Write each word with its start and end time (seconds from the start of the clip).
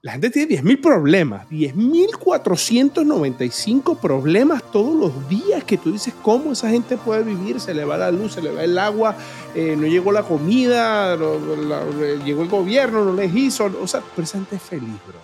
La 0.00 0.12
gente 0.12 0.30
tiene 0.30 0.62
10.000 0.62 0.80
problemas, 0.80 1.50
10.495 1.50 3.98
problemas 3.98 4.62
todos 4.70 4.94
los 4.94 5.28
días 5.28 5.64
que 5.64 5.76
tú 5.76 5.90
dices 5.90 6.14
cómo 6.22 6.52
esa 6.52 6.70
gente 6.70 6.96
puede 6.96 7.24
vivir, 7.24 7.58
se 7.58 7.74
le 7.74 7.84
va 7.84 7.96
la 7.96 8.12
luz, 8.12 8.34
se 8.34 8.40
le 8.40 8.52
va 8.52 8.62
el 8.62 8.78
agua, 8.78 9.16
eh, 9.56 9.74
no 9.76 9.88
llegó 9.88 10.12
la 10.12 10.22
comida, 10.22 11.16
llegó 12.24 12.42
el 12.42 12.48
gobierno, 12.48 13.06
no 13.06 13.12
les 13.12 13.34
hizo, 13.34 13.68
o 13.82 13.88
sea, 13.88 14.00
pero 14.14 14.22
esa 14.22 14.38
gente 14.38 14.54
es 14.54 14.62
feliz, 14.62 14.94
bro. 15.04 15.18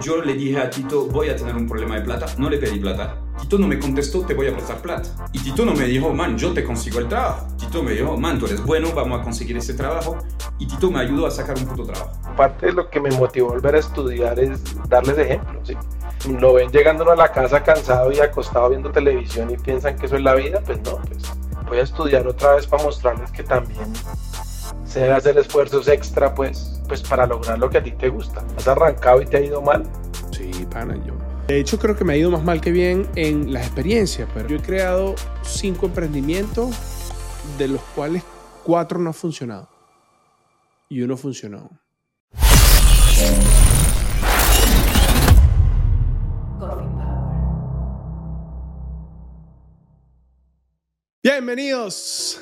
Yo 0.00 0.24
le 0.24 0.34
dije 0.34 0.58
a 0.58 0.68
Tito, 0.68 1.06
voy 1.06 1.28
a 1.28 1.36
tener 1.36 1.54
un 1.54 1.68
problema 1.68 1.94
de 1.94 2.00
plata, 2.00 2.26
no 2.36 2.50
le 2.50 2.58
pedí 2.58 2.80
plata. 2.80 3.23
Tito 3.40 3.58
no 3.58 3.66
me 3.66 3.78
contestó, 3.78 4.22
te 4.22 4.34
voy 4.34 4.48
a 4.48 4.52
prestar 4.52 4.78
plata. 4.78 5.08
Y 5.32 5.40
Tito 5.40 5.64
no 5.64 5.74
me 5.74 5.84
dijo, 5.84 6.12
man, 6.12 6.38
yo 6.38 6.52
te 6.52 6.64
consigo 6.64 6.98
el 6.98 7.08
trabajo. 7.08 7.46
Tito 7.58 7.82
me 7.82 7.92
dijo, 7.92 8.16
man, 8.16 8.38
tú 8.38 8.46
eres 8.46 8.64
bueno, 8.64 8.92
vamos 8.94 9.20
a 9.20 9.24
conseguir 9.24 9.56
ese 9.56 9.74
trabajo. 9.74 10.16
Y 10.58 10.66
Tito 10.66 10.90
me 10.90 11.00
ayudó 11.00 11.26
a 11.26 11.30
sacar 11.30 11.56
un 11.58 11.66
puto 11.66 11.84
trabajo. 11.84 12.12
Parte 12.36 12.66
de 12.66 12.72
lo 12.72 12.88
que 12.88 13.00
me 13.00 13.10
motivó 13.10 13.50
a 13.50 13.52
volver 13.54 13.74
a 13.76 13.78
estudiar 13.78 14.38
es 14.38 14.60
darles 14.88 15.18
ejemplos, 15.18 15.68
¿sí? 15.68 15.76
Lo 16.30 16.54
ven 16.54 16.70
llegando 16.70 17.10
a 17.10 17.16
la 17.16 17.32
casa 17.32 17.62
cansado 17.62 18.10
y 18.12 18.20
acostado 18.20 18.70
viendo 18.70 18.90
televisión 18.90 19.50
y 19.50 19.56
piensan 19.56 19.96
que 19.98 20.06
eso 20.06 20.16
es 20.16 20.22
la 20.22 20.34
vida, 20.34 20.62
pues 20.64 20.80
no, 20.82 20.96
pues 21.02 21.22
voy 21.68 21.78
a 21.78 21.82
estudiar 21.82 22.26
otra 22.26 22.54
vez 22.54 22.66
para 22.66 22.82
mostrarles 22.82 23.30
que 23.30 23.42
también 23.42 23.92
se 24.86 25.00
debe 25.00 25.14
hacer 25.14 25.36
esfuerzos 25.36 25.86
extra, 25.88 26.34
pues 26.34 26.74
pues 26.88 27.02
para 27.02 27.26
lograr 27.26 27.58
lo 27.58 27.70
que 27.70 27.78
a 27.78 27.82
ti 27.82 27.92
te 27.92 28.08
gusta. 28.08 28.42
¿Has 28.56 28.68
arrancado 28.68 29.20
y 29.22 29.26
te 29.26 29.38
ha 29.38 29.40
ido 29.40 29.62
mal? 29.62 29.84
Sí, 30.32 30.66
pana, 30.70 30.96
yo. 31.04 31.14
De 31.46 31.60
hecho, 31.60 31.78
creo 31.78 31.94
que 31.94 32.04
me 32.04 32.14
ha 32.14 32.16
ido 32.16 32.30
más 32.30 32.42
mal 32.42 32.62
que 32.62 32.72
bien 32.72 33.06
en 33.16 33.52
las 33.52 33.66
experiencias, 33.66 34.26
pero 34.32 34.48
yo 34.48 34.56
he 34.56 34.62
creado 34.62 35.14
cinco 35.42 35.84
emprendimientos, 35.84 36.74
de 37.58 37.68
los 37.68 37.82
cuales 37.94 38.22
cuatro 38.64 38.98
no 38.98 39.10
han 39.10 39.14
funcionado. 39.14 39.68
Y 40.88 41.02
uno 41.02 41.18
funcionó. 41.18 41.68
Bienvenidos 51.22 52.40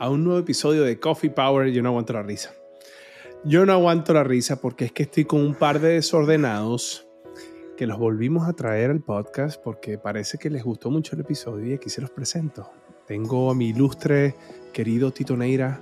a 0.00 0.10
un 0.10 0.24
nuevo 0.24 0.40
episodio 0.40 0.82
de 0.82 0.98
Coffee 0.98 1.30
Power. 1.30 1.70
Yo 1.70 1.82
no 1.82 1.90
aguanto 1.90 2.14
la 2.14 2.24
risa. 2.24 2.52
Yo 3.44 3.64
no 3.64 3.74
aguanto 3.74 4.12
la 4.12 4.24
risa 4.24 4.60
porque 4.60 4.86
es 4.86 4.92
que 4.92 5.04
estoy 5.04 5.24
con 5.24 5.40
un 5.40 5.54
par 5.54 5.78
de 5.78 5.90
desordenados 5.90 7.06
que 7.80 7.86
los 7.86 7.98
volvimos 7.98 8.46
a 8.46 8.52
traer 8.52 8.90
al 8.90 9.00
podcast 9.00 9.58
porque 9.64 9.96
parece 9.96 10.36
que 10.36 10.50
les 10.50 10.62
gustó 10.62 10.90
mucho 10.90 11.14
el 11.16 11.22
episodio 11.22 11.66
y 11.66 11.72
aquí 11.72 11.88
se 11.88 12.02
los 12.02 12.10
presento. 12.10 12.70
Tengo 13.06 13.50
a 13.50 13.54
mi 13.54 13.68
ilustre 13.68 14.36
querido 14.74 15.10
Tito 15.12 15.34
Neira 15.34 15.80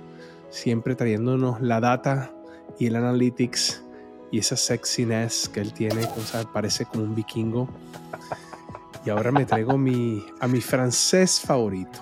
siempre 0.49 0.95
trayéndonos 0.95 1.59
la 1.59 1.81
data 1.81 2.33
y 2.79 2.85
el 2.85 2.95
analytics 2.95 3.83
y 4.31 4.39
esa 4.39 4.55
sexiness 4.55 5.49
que 5.49 5.59
él 5.59 5.73
tiene, 5.73 6.05
o 6.05 6.21
sea, 6.21 6.45
parece 6.45 6.85
como 6.85 7.03
un 7.03 7.15
vikingo. 7.15 7.67
Y 9.05 9.09
ahora 9.09 9.33
me 9.33 9.43
traigo 9.45 9.77
mi, 9.77 10.23
a 10.39 10.47
mi 10.47 10.61
francés 10.61 11.41
favorito, 11.41 11.99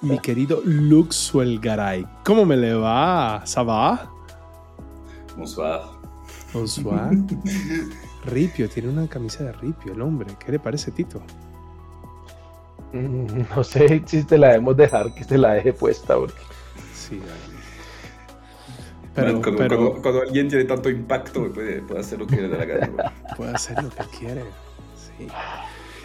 mi 0.00 0.20
querido 0.20 0.62
Luke 0.64 1.12
Suelgaray. 1.12 2.06
¿Cómo 2.24 2.44
me 2.44 2.56
le 2.56 2.74
va? 2.74 3.42
¿Ça 3.46 3.64
va? 3.66 4.08
Bonsoir. 5.36 5.80
Bonsoir. 6.52 7.10
Ripio, 8.26 8.68
tiene 8.68 8.88
una 8.88 9.06
camisa 9.08 9.44
de 9.44 9.52
Ripio, 9.52 9.92
el 9.92 10.02
hombre. 10.02 10.32
¿Qué 10.44 10.52
le 10.52 10.58
parece, 10.58 10.90
Tito? 10.90 11.22
Mm, 12.92 13.42
no 13.54 13.64
sé 13.64 14.02
si 14.06 14.24
te 14.24 14.38
la 14.38 14.48
debemos 14.48 14.76
dejar, 14.76 15.14
que 15.14 15.24
se 15.24 15.36
la 15.36 15.54
deje 15.54 15.72
puesta, 15.72 16.16
porque... 16.16 16.40
Sí, 16.94 17.18
dale. 17.18 17.54
Pero, 19.14 19.40
cuando, 20.02 20.22
alguien 20.22 20.48
tiene 20.48 20.64
tanto 20.64 20.90
impacto, 20.90 21.52
puede, 21.52 21.82
puede 21.82 22.00
hacer 22.00 22.18
lo 22.18 22.26
que 22.26 22.36
quiere 22.36 22.48
de 22.48 22.58
la 22.58 22.64
gana. 22.64 23.12
puede 23.36 23.52
hacer 23.52 23.80
lo 23.82 23.90
que 23.90 24.04
quiere. 24.18 24.42
Sí. 24.96 25.28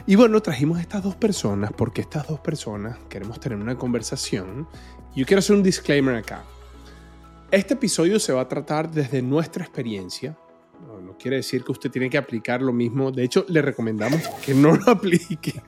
Y 0.05 0.15
bueno, 0.15 0.39
trajimos 0.41 0.79
estas 0.79 1.03
dos 1.03 1.15
personas 1.15 1.71
porque 1.75 2.01
estas 2.01 2.27
dos 2.27 2.39
personas 2.39 2.97
queremos 3.09 3.39
tener 3.39 3.57
una 3.57 3.75
conversación. 3.75 4.67
Yo 5.15 5.25
quiero 5.25 5.39
hacer 5.39 5.55
un 5.55 5.63
disclaimer 5.63 6.15
acá. 6.15 6.43
Este 7.51 7.73
episodio 7.73 8.19
se 8.19 8.31
va 8.31 8.41
a 8.41 8.47
tratar 8.47 8.91
desde 8.91 9.23
nuestra 9.23 9.63
experiencia. 9.63 10.37
No, 10.87 11.17
quiere 11.17 11.37
decir 11.37 11.63
que 11.63 11.71
usted 11.71 11.91
tiene 11.91 12.09
que 12.09 12.17
aplicar 12.17 12.61
lo 12.61 12.73
mismo. 12.73 13.11
De 13.11 13.23
hecho, 13.23 13.45
le 13.47 13.61
recomendamos 13.61 14.21
que 14.45 14.53
no 14.53 14.75
lo 14.75 14.83
aplique. 14.91 15.61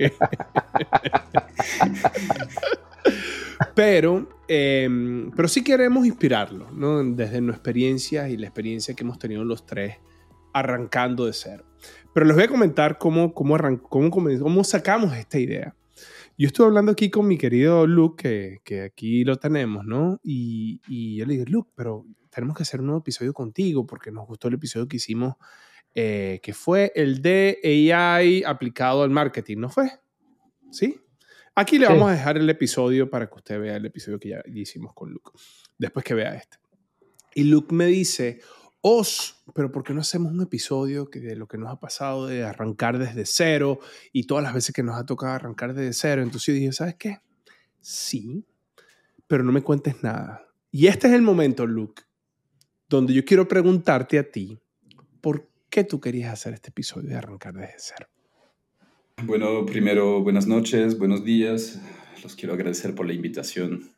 pero, 3.75 4.27
em, 4.47 5.31
pero 5.31 5.47
sí 5.47 5.63
queremos 5.63 6.05
inspirarlo. 6.05 6.67
Desde 7.15 7.41
nuestra 7.41 7.57
experiencia 7.57 8.29
y 8.29 8.37
la 8.37 8.47
experiencia 8.47 8.93
que 8.95 9.03
hemos 9.03 9.19
tenido 9.19 9.43
los 9.43 9.65
tres 9.65 9.97
arrancando 10.53 11.25
de 11.25 11.33
cero. 11.33 11.65
Pero 12.13 12.25
les 12.25 12.35
voy 12.35 12.45
a 12.45 12.47
comentar 12.47 12.97
cómo, 12.97 13.33
cómo, 13.33 13.57
cómo, 13.89 14.09
cómo 14.09 14.63
sacamos 14.63 15.15
esta 15.15 15.39
idea. 15.39 15.75
Yo 16.41 16.47
estuve 16.47 16.65
hablando 16.65 16.91
aquí 16.91 17.11
con 17.11 17.27
mi 17.27 17.37
querido 17.37 17.85
Luke, 17.85 18.23
que, 18.23 18.61
que 18.63 18.81
aquí 18.81 19.23
lo 19.23 19.37
tenemos, 19.37 19.85
¿no? 19.85 20.19
Y, 20.23 20.81
y, 20.87 21.17
yo 21.17 21.27
le 21.27 21.33
dije, 21.33 21.45
Luke, 21.45 21.69
pero 21.75 22.03
tenemos 22.31 22.57
que 22.57 22.63
hacer 22.63 22.79
un 22.79 22.87
nuevo 22.87 23.01
episodio 23.01 23.31
contigo 23.31 23.85
porque 23.85 24.09
nos 24.09 24.25
gustó 24.25 24.47
el 24.47 24.55
episodio 24.55 24.87
que 24.87 24.97
hicimos, 24.97 25.35
eh, 25.93 26.39
que 26.41 26.55
fue 26.55 26.93
el 26.95 27.21
de 27.21 27.59
AI 27.63 28.43
aplicado 28.43 29.03
al 29.03 29.11
marketing, 29.11 29.57
¿no 29.57 29.69
fue? 29.69 29.91
¿Sí? 30.71 30.99
Aquí 31.53 31.77
le 31.77 31.85
vamos 31.85 32.09
a 32.09 32.13
dejar 32.13 32.39
el 32.39 32.49
episodio 32.49 33.07
para 33.07 33.27
que 33.27 33.35
usted 33.35 33.59
vea 33.59 33.75
el 33.75 33.85
episodio 33.85 34.19
que 34.19 34.29
ya 34.29 34.41
hicimos 34.51 34.95
con 34.95 35.11
Luke, 35.11 35.29
después 35.77 36.03
que 36.03 36.15
vea 36.15 36.33
este. 36.33 36.57
Y 37.35 37.43
Luke 37.43 37.71
me 37.71 37.85
dice, 37.85 38.39
Os, 38.81 39.43
pero 39.53 39.71
¿por 39.71 39.83
qué 39.83 39.93
no 39.93 40.01
hacemos 40.01 40.31
un 40.31 40.41
episodio 40.41 41.09
que 41.09 41.19
de 41.19 41.35
lo 41.35 41.47
que 41.47 41.59
nos 41.59 41.69
ha 41.69 41.79
pasado 41.79 42.25
de 42.25 42.43
arrancar 42.43 42.97
desde 42.97 43.25
cero 43.27 43.79
y 44.11 44.23
todas 44.23 44.43
las 44.43 44.55
veces 44.55 44.73
que 44.73 44.81
nos 44.81 44.99
ha 44.99 45.05
tocado 45.05 45.33
arrancar 45.33 45.75
desde 45.75 45.93
cero? 45.93 46.23
Entonces 46.23 46.47
yo 46.47 46.53
dije, 46.53 46.71
¿sabes 46.71 46.95
qué? 46.95 47.19
Sí, 47.79 48.43
pero 49.27 49.43
no 49.43 49.51
me 49.51 49.61
cuentes 49.61 50.01
nada. 50.01 50.47
Y 50.71 50.87
este 50.87 51.07
es 51.07 51.13
el 51.13 51.21
momento, 51.21 51.67
Luke, 51.67 52.01
donde 52.89 53.13
yo 53.13 53.23
quiero 53.23 53.47
preguntarte 53.47 54.17
a 54.17 54.29
ti, 54.29 54.57
¿por 55.21 55.47
qué 55.69 55.83
tú 55.83 55.99
querías 56.01 56.33
hacer 56.33 56.53
este 56.53 56.69
episodio 56.69 57.09
de 57.09 57.15
arrancar 57.15 57.53
desde 57.53 57.75
cero? 57.77 58.07
Bueno, 59.23 59.63
primero, 59.65 60.23
buenas 60.23 60.47
noches, 60.47 60.97
buenos 60.97 61.23
días. 61.23 61.79
Los 62.23 62.35
quiero 62.35 62.55
agradecer 62.55 62.95
por 62.95 63.05
la 63.05 63.13
invitación 63.13 63.91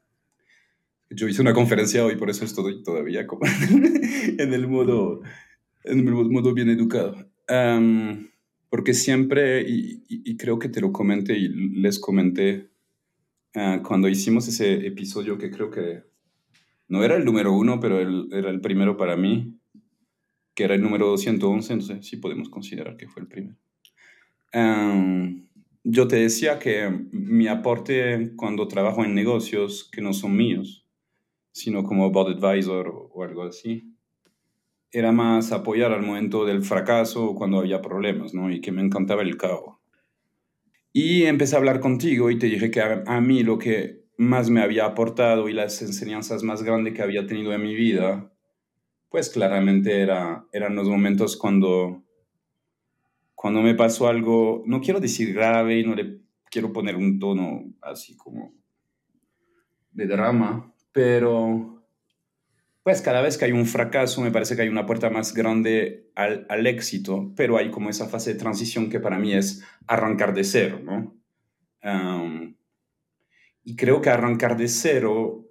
yo 1.16 1.28
hice 1.28 1.42
una 1.42 1.54
conferencia 1.54 2.06
hoy, 2.06 2.16
por 2.16 2.30
eso 2.30 2.46
estoy 2.46 2.84
todavía 2.84 3.28
como 3.28 3.44
en 4.38 4.54
el 4.54 4.68
modo, 4.68 5.22
en 5.84 6.00
el 6.00 6.14
modo 6.14 6.54
bien 6.54 6.70
educado. 6.70 7.16
porque 8.70 8.94
siempre, 8.94 9.66
y, 9.68 10.38
creo 10.38 10.60
que 10.60 10.70
te 10.70 10.82
lo 10.82 10.92
comenté 10.92 11.38
y 11.38 11.48
les 11.50 12.00
comenté 12.00 12.70
ah, 13.56 13.82
cuando 13.86 14.10
hicimos 14.10 14.48
ese 14.48 14.86
episodio 14.86 15.38
que 15.38 15.52
creo 15.52 15.70
que 15.70 16.04
no 16.88 17.04
era 17.04 17.16
el 17.16 17.26
número 17.26 17.54
uno, 17.54 17.80
pero 17.80 18.00
era 18.00 18.50
el 18.50 18.62
primero 18.62 18.98
para 18.98 19.16
mí, 19.16 19.58
que 20.54 20.66
era 20.66 20.76
el 20.76 20.82
número 20.82 21.08
211, 21.08 21.74
entonces 21.74 22.06
sí 22.06 22.18
podemos 22.18 22.50
considerar 22.50 22.98
que 22.98 23.08
fue 23.08 23.24
el 23.24 23.28
primero. 23.28 23.58
yo 25.84 26.08
te 26.08 26.18
decía 26.18 26.60
que 26.60 27.08
mi 27.12 27.48
aporte 27.48 28.34
cuando 28.36 28.68
trabajo 28.68 29.04
en 29.04 29.16
negocios 29.16 29.90
que 29.92 30.02
no 30.02 30.14
son 30.14 30.36
míos, 30.36 30.83
sino 31.54 31.84
como 31.84 32.12
board 32.12 32.44
advisor 32.44 33.10
o, 33.14 33.24
algo 33.24 33.44
así. 33.44 33.96
Era 34.92 35.12
más 35.12 35.52
apoyar 35.52 35.92
al 35.94 36.02
momento 36.02 36.46
del 36.46 36.64
fracaso 36.64 37.26
o 37.26 37.36
cuando 37.36 37.60
había 37.60 37.82
problemas, 37.82 38.34
¿no? 38.34 38.52
Y 38.52 38.60
que 38.60 38.72
me 38.72 38.82
encantaba 38.82 39.22
el 39.22 39.38
caos. 39.38 39.78
Y 40.92 41.24
empecé 41.24 41.56
a 41.56 41.60
hablar 41.60 41.80
contigo 41.80 42.30
y 42.30 42.38
te 42.38 42.48
dije 42.48 42.70
que 42.70 42.82
a, 42.82 43.22
mí 43.22 43.44
lo 43.44 43.58
que 43.58 44.04
más 44.18 44.50
me 44.50 44.62
había 44.62 44.86
aportado 44.86 45.48
y 45.48 45.54
las 45.54 45.82
enseñanzas 45.82 46.44
más 46.44 46.62
grandes 46.64 46.94
que 46.94 47.02
había 47.02 47.26
tenido 47.26 47.54
en 47.54 47.64
mi 47.64 47.74
vida, 47.74 48.32
pues 49.10 49.30
claramente 49.30 50.02
era, 50.02 50.46
eran 50.52 50.76
los 50.76 50.88
momentos 50.88 51.38
cuando, 51.38 52.04
cuando 53.34 53.62
me 53.62 53.74
pasó 53.74 54.08
algo, 54.08 54.64
no 54.68 54.82
quiero 54.82 55.00
decir 55.00 55.34
grave 55.34 55.80
y 55.80 55.86
no 55.86 55.96
le 55.96 56.20
quiero 56.52 56.72
poner 56.72 56.96
un 56.96 57.18
tono 57.20 57.64
así 57.82 58.16
como 58.16 58.54
de 59.92 60.08
drama, 60.08 60.73
pero 60.94 61.84
pues 62.84 63.02
cada 63.02 63.22
vez 63.22 63.38
que 63.38 63.46
hay 63.46 63.52
un 63.52 63.66
fracaso 63.66 64.22
me 64.22 64.32
parece 64.32 64.56
que 64.56 64.62
hay 64.62 64.70
una 64.70 64.86
puerta 64.86 65.10
más 65.10 65.34
grande 65.34 66.12
al, 66.16 66.46
al, 66.50 66.68
éxito, 66.68 67.34
pero 67.36 67.58
hay 67.58 67.72
como 67.72 67.90
esa 67.90 68.08
fase 68.08 68.34
de 68.34 68.40
transición 68.40 68.90
que 68.90 69.00
para 69.00 69.18
mí 69.18 69.34
es 69.34 69.64
arrancar 69.88 70.34
de 70.34 70.44
cero, 70.44 70.80
¿no? 70.84 71.18
y 73.66 73.76
creo 73.76 74.02
que 74.02 74.10
arrancar 74.10 74.56
de 74.56 74.70
cero, 74.70 75.50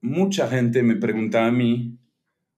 mucha 0.00 0.48
gente 0.48 0.82
me 0.82 0.96
pregunta 0.96 1.44
a 1.46 1.50
mí, 1.50 1.98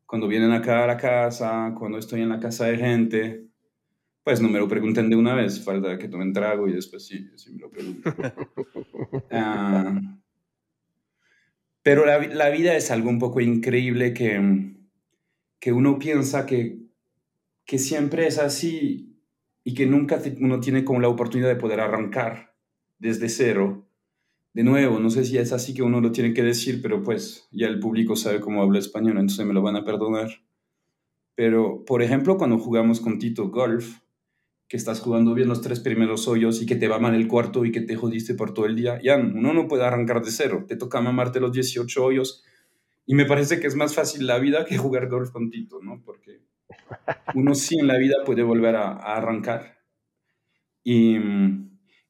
cuando 0.07 0.29
vienen 0.29 0.53
acá 0.53 0.85
a 0.85 0.87
la 0.87 0.97
casa, 0.97 1.75
cuando 1.79 1.97
estoy 1.97 2.21
en 2.21 2.29
la 2.29 2.39
casa 2.39 2.67
de 2.67 2.77
gente, 2.77 3.47
pues 4.23 4.41
no 4.41 4.49
me 4.49 4.59
lo 4.59 4.69
pregunten 4.69 5.09
de 5.09 5.17
una 5.17 5.35
vez, 5.35 5.65
falta 5.65 5.97
que 5.99 6.09
tomen 6.09 6.33
trago 6.33 6.69
y 6.69 6.73
después 6.73 7.07
sí, 7.07 7.31
sí 7.37 7.53
me 7.53 7.61
lo 7.61 7.71
preguntan. 7.71 8.15
Pero 11.83 12.07
la, 12.07 12.19
la, 12.19 12.49
vida 12.51 12.77
es 12.77 12.91
algo 12.91 13.11
un 13.11 13.19
poco 13.19 13.41
increíble 13.41 14.15
que, 14.15 14.75
que 15.59 15.73
uno 15.73 15.99
piensa 15.99 16.47
que 16.47 16.83
que 17.65 17.79
siempre 17.79 18.27
es 18.27 18.39
así 18.39 19.19
y 19.65 19.75
que 19.75 19.87
nunca 19.87 20.21
uno 20.41 20.61
tiene 20.61 20.85
como 20.85 21.01
la 21.01 21.09
oportunidad 21.09 21.49
de 21.49 21.57
poder 21.57 21.81
arrancar 21.81 22.55
desde 22.99 23.29
cero. 23.29 23.89
De 24.53 24.65
nuevo, 24.65 24.99
no 24.99 25.09
sé 25.09 25.25
si 25.25 25.39
es 25.39 25.53
así 25.53 25.73
que 25.73 25.83
uno 25.83 26.01
lo 26.01 26.13
tiene 26.13 26.35
que 26.35 26.43
decir, 26.43 26.83
pero 26.83 27.03
pues 27.03 27.49
ya 27.51 27.69
el 27.69 27.81
público 27.81 28.17
sabe 28.17 28.41
cómo 28.41 28.63
hablo 28.63 28.79
español, 28.79 29.19
entonces 29.19 29.47
me 29.47 29.55
lo 29.55 29.63
van 29.63 29.77
a 29.77 29.85
perdonar. 29.85 30.29
Pero, 31.35 31.85
por 31.87 32.03
ejemplo, 32.03 32.37
cuando 32.37 32.59
jugamos 32.59 33.01
con 33.01 33.19
Tito 33.19 33.49
Golf, 33.49 34.01
que 34.73 34.79
estás 34.79 35.01
jugando 35.01 35.35
bien 35.35 35.49
los 35.49 35.61
tres 35.61 35.81
primeros 35.81 36.27
hoyos 36.27 36.63
y 36.63 36.65
que 36.65 36.77
te 36.77 36.89
va 36.89 36.99
mal 36.99 37.15
el 37.15 37.29
cuarto 37.29 37.67
y 37.67 37.73
que 37.73 37.83
te 37.83 37.95
jodiste 37.95 38.33
por 38.33 38.55
todo 38.55 38.65
el 38.65 38.75
día, 38.75 38.99
ya 39.03 39.17
uno 39.19 39.53
no 39.53 39.69
puede 39.69 39.85
arrancar 39.85 40.23
de 40.23 40.31
cero, 40.31 40.65
te 40.67 40.77
toca 40.77 41.03
mamarte 41.03 41.41
los 41.41 41.53
18 41.53 42.03
hoyos 42.03 42.43
y 43.05 43.15
me 43.15 43.27
parece 43.27 43.61
que 43.61 43.67
es 43.67 43.77
más 43.77 43.95
fácil 43.95 44.27
la 44.27 44.39
vida 44.39 44.65
que 44.65 44.79
jugar 44.79 45.11
golf 45.11 45.31
con 45.31 45.51
Tito, 45.51 45.83
¿no? 45.83 46.01
Porque 46.03 46.41
uno 47.35 47.55
sí 47.55 47.79
en 47.79 47.87
la 47.87 47.99
vida 47.99 48.25
puede 48.25 48.43
volver 48.45 48.77
a, 48.77 48.93
arrancar. 48.93 49.77
Y, 50.83 51.19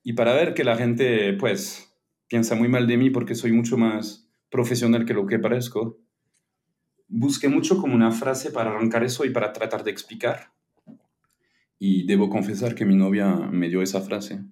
y, 0.04 0.12
para 0.12 0.32
ver 0.32 0.54
que 0.54 0.62
la 0.62 0.76
gente, 0.76 1.32
pues, 1.32 1.92
piensa 2.28 2.54
muy 2.54 2.68
mal 2.68 2.86
de 2.86 2.96
mí 2.96 3.10
porque 3.10 3.34
soy 3.34 3.50
mucho 3.50 3.76
más 3.76 4.30
profesional 4.50 5.04
que 5.04 5.14
lo 5.14 5.26
que 5.26 5.40
parezco, 5.40 5.98
busqué 7.08 7.48
mucho 7.48 7.78
como 7.78 7.96
una 7.96 8.12
frase 8.12 8.52
para 8.52 8.70
arrancar 8.70 9.02
eso 9.02 9.24
y 9.24 9.30
para 9.30 9.52
tratar 9.52 9.82
de 9.82 9.90
explicar. 9.90 10.52
Y 11.84 12.04
debo 12.04 12.30
confesar 12.30 12.76
que 12.76 12.84
mi 12.84 12.94
novia 12.94 13.34
me 13.34 13.68
dio 13.68 13.82
esa 13.82 14.00
frase. 14.00 14.44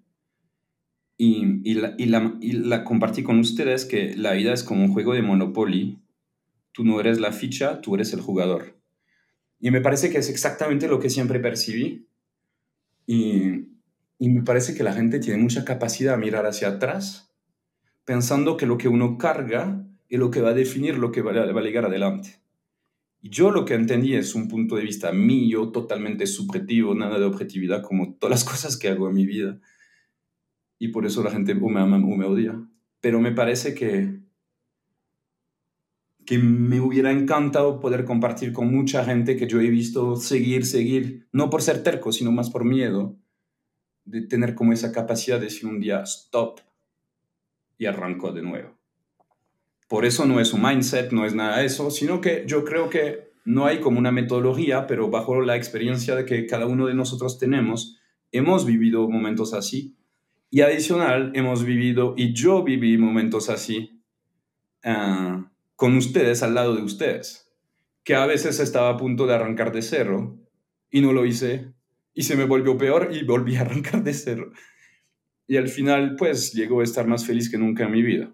Y, 1.16 1.74
la, 1.74 1.94
y, 1.96 2.06
la, 2.06 2.36
y 2.40 2.50
la 2.54 2.82
compartí 2.82 3.22
con 3.22 3.38
ustedes 3.38 3.84
que 3.84 4.16
la 4.16 4.32
vida 4.32 4.52
es 4.52 4.64
como 4.64 4.84
un 4.84 4.92
juego 4.92 5.14
de 5.14 5.22
Monopoly. 5.22 6.00
Tú 6.72 6.82
no 6.82 6.98
eres 6.98 7.20
la 7.20 7.30
ficha, 7.30 7.80
tú 7.82 7.94
eres 7.94 8.12
el 8.14 8.20
jugador. 8.20 8.76
Y 9.60 9.70
me 9.70 9.80
parece 9.80 10.10
que 10.10 10.18
es 10.18 10.28
exactamente 10.28 10.88
lo 10.88 10.98
que 10.98 11.08
siempre 11.08 11.38
percibí. 11.38 12.08
Y, 13.06 13.68
y 14.18 14.28
me 14.28 14.42
parece 14.42 14.74
que 14.74 14.82
la 14.82 14.92
gente 14.92 15.20
tiene 15.20 15.40
mucha 15.40 15.64
capacidad 15.64 16.14
a 16.14 16.18
mirar 16.18 16.46
hacia 16.46 16.66
atrás, 16.66 17.32
pensando 18.04 18.56
que 18.56 18.66
lo 18.66 18.76
que 18.76 18.88
uno 18.88 19.18
carga 19.18 19.86
es 20.08 20.18
lo 20.18 20.32
que 20.32 20.40
va 20.40 20.48
a 20.48 20.54
definir 20.54 20.98
lo 20.98 21.12
que 21.12 21.22
va 21.22 21.30
va 21.32 21.60
a 21.60 21.62
llegar 21.62 21.84
adelante. 21.84 22.39
Yo 23.22 23.50
lo 23.50 23.66
que 23.66 23.74
entendí 23.74 24.14
es 24.14 24.34
un 24.34 24.48
punto 24.48 24.76
de 24.76 24.82
vista 24.82 25.12
mío, 25.12 25.68
totalmente 25.68 26.26
subjetivo, 26.26 26.94
nada 26.94 27.18
de 27.18 27.26
objetividad, 27.26 27.82
como 27.82 28.14
todas 28.14 28.30
las 28.30 28.44
cosas 28.50 28.76
que 28.76 28.88
hago 28.88 29.08
en 29.08 29.14
mi 29.14 29.26
vida. 29.26 29.60
Y 30.78 30.88
por 30.88 31.04
eso 31.04 31.22
la 31.22 31.30
gente 31.30 31.52
o 31.52 31.68
me 31.68 31.80
ama 31.80 31.96
o 31.96 32.16
me 32.16 32.24
odia. 32.24 32.58
Pero 33.00 33.20
me 33.20 33.32
parece 33.32 33.74
que, 33.74 34.20
que 36.24 36.38
me 36.38 36.80
hubiera 36.80 37.10
encantado 37.10 37.80
poder 37.80 38.04
compartir 38.04 38.52
con 38.52 38.72
mucha 38.72 39.04
gente 39.04 39.36
que 39.36 39.46
yo 39.46 39.60
he 39.60 39.68
visto 39.68 40.16
seguir, 40.16 40.64
seguir, 40.64 41.28
no 41.32 41.50
por 41.50 41.60
ser 41.60 41.82
terco, 41.82 42.12
sino 42.12 42.32
más 42.32 42.48
por 42.50 42.64
miedo, 42.64 43.18
de 44.04 44.22
tener 44.22 44.54
como 44.54 44.72
esa 44.72 44.92
capacidad 44.92 45.38
de 45.38 45.44
decir 45.44 45.66
un 45.66 45.80
día, 45.80 46.00
stop, 46.02 46.60
y 47.76 47.86
arranco 47.86 48.32
de 48.32 48.42
nuevo. 48.42 48.79
Por 49.90 50.04
eso 50.04 50.24
no 50.24 50.38
es 50.38 50.52
un 50.52 50.62
mindset, 50.62 51.10
no 51.10 51.26
es 51.26 51.34
nada 51.34 51.58
de 51.58 51.64
eso, 51.64 51.90
sino 51.90 52.20
que 52.20 52.44
yo 52.46 52.64
creo 52.64 52.88
que 52.88 53.32
no 53.44 53.66
hay 53.66 53.80
como 53.80 53.98
una 53.98 54.12
metodología, 54.12 54.86
pero 54.86 55.10
bajo 55.10 55.40
la 55.40 55.56
experiencia 55.56 56.14
de 56.14 56.24
que 56.24 56.46
cada 56.46 56.66
uno 56.66 56.86
de 56.86 56.94
nosotros 56.94 57.40
tenemos, 57.40 57.98
hemos 58.30 58.64
vivido 58.64 59.08
momentos 59.10 59.52
así. 59.52 59.96
Y 60.48 60.60
adicional, 60.60 61.32
hemos 61.34 61.64
vivido, 61.64 62.14
y 62.16 62.32
yo 62.32 62.62
viví 62.62 62.98
momentos 62.98 63.50
así, 63.50 64.00
uh, 64.84 65.42
con 65.74 65.96
ustedes 65.96 66.44
al 66.44 66.54
lado 66.54 66.76
de 66.76 66.82
ustedes, 66.82 67.52
que 68.04 68.14
a 68.14 68.26
veces 68.26 68.60
estaba 68.60 68.90
a 68.90 68.96
punto 68.96 69.26
de 69.26 69.34
arrancar 69.34 69.72
de 69.72 69.82
cero 69.82 70.38
y 70.88 71.00
no 71.00 71.12
lo 71.12 71.26
hice, 71.26 71.74
y 72.14 72.22
se 72.22 72.36
me 72.36 72.44
volvió 72.44 72.78
peor 72.78 73.08
y 73.10 73.24
volví 73.24 73.56
a 73.56 73.62
arrancar 73.62 74.04
de 74.04 74.14
cero. 74.14 74.52
Y 75.48 75.56
al 75.56 75.66
final, 75.66 76.14
pues, 76.14 76.52
llegó 76.52 76.80
a 76.80 76.84
estar 76.84 77.08
más 77.08 77.26
feliz 77.26 77.50
que 77.50 77.58
nunca 77.58 77.86
en 77.86 77.90
mi 77.90 78.02
vida. 78.02 78.32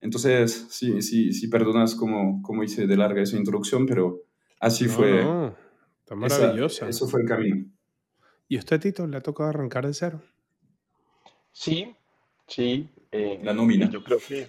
Entonces, 0.00 0.66
sí, 0.70 1.02
sí, 1.02 1.32
sí, 1.32 1.48
perdonas 1.48 1.94
como, 1.94 2.42
como 2.42 2.62
hice 2.62 2.86
de 2.86 2.96
larga 2.96 3.22
esa 3.22 3.36
introducción, 3.36 3.86
pero 3.86 4.22
así 4.60 4.88
fue. 4.88 5.24
No, 5.24 5.56
está 6.00 6.14
maravillosa. 6.14 6.88
eso 6.88 7.08
fue 7.08 7.22
el 7.22 7.28
camino. 7.28 7.66
¿Y 8.48 8.58
usted, 8.58 8.80
Tito, 8.80 9.06
le 9.06 9.16
ha 9.16 9.22
tocado 9.22 9.48
arrancar 9.48 9.86
de 9.86 9.94
cero? 9.94 10.22
Sí, 11.50 11.94
sí. 12.46 12.88
Eh, 13.10 13.40
La 13.42 13.52
nómina. 13.52 13.90
Yo 13.90 14.04
creo 14.04 14.18
que. 14.18 14.48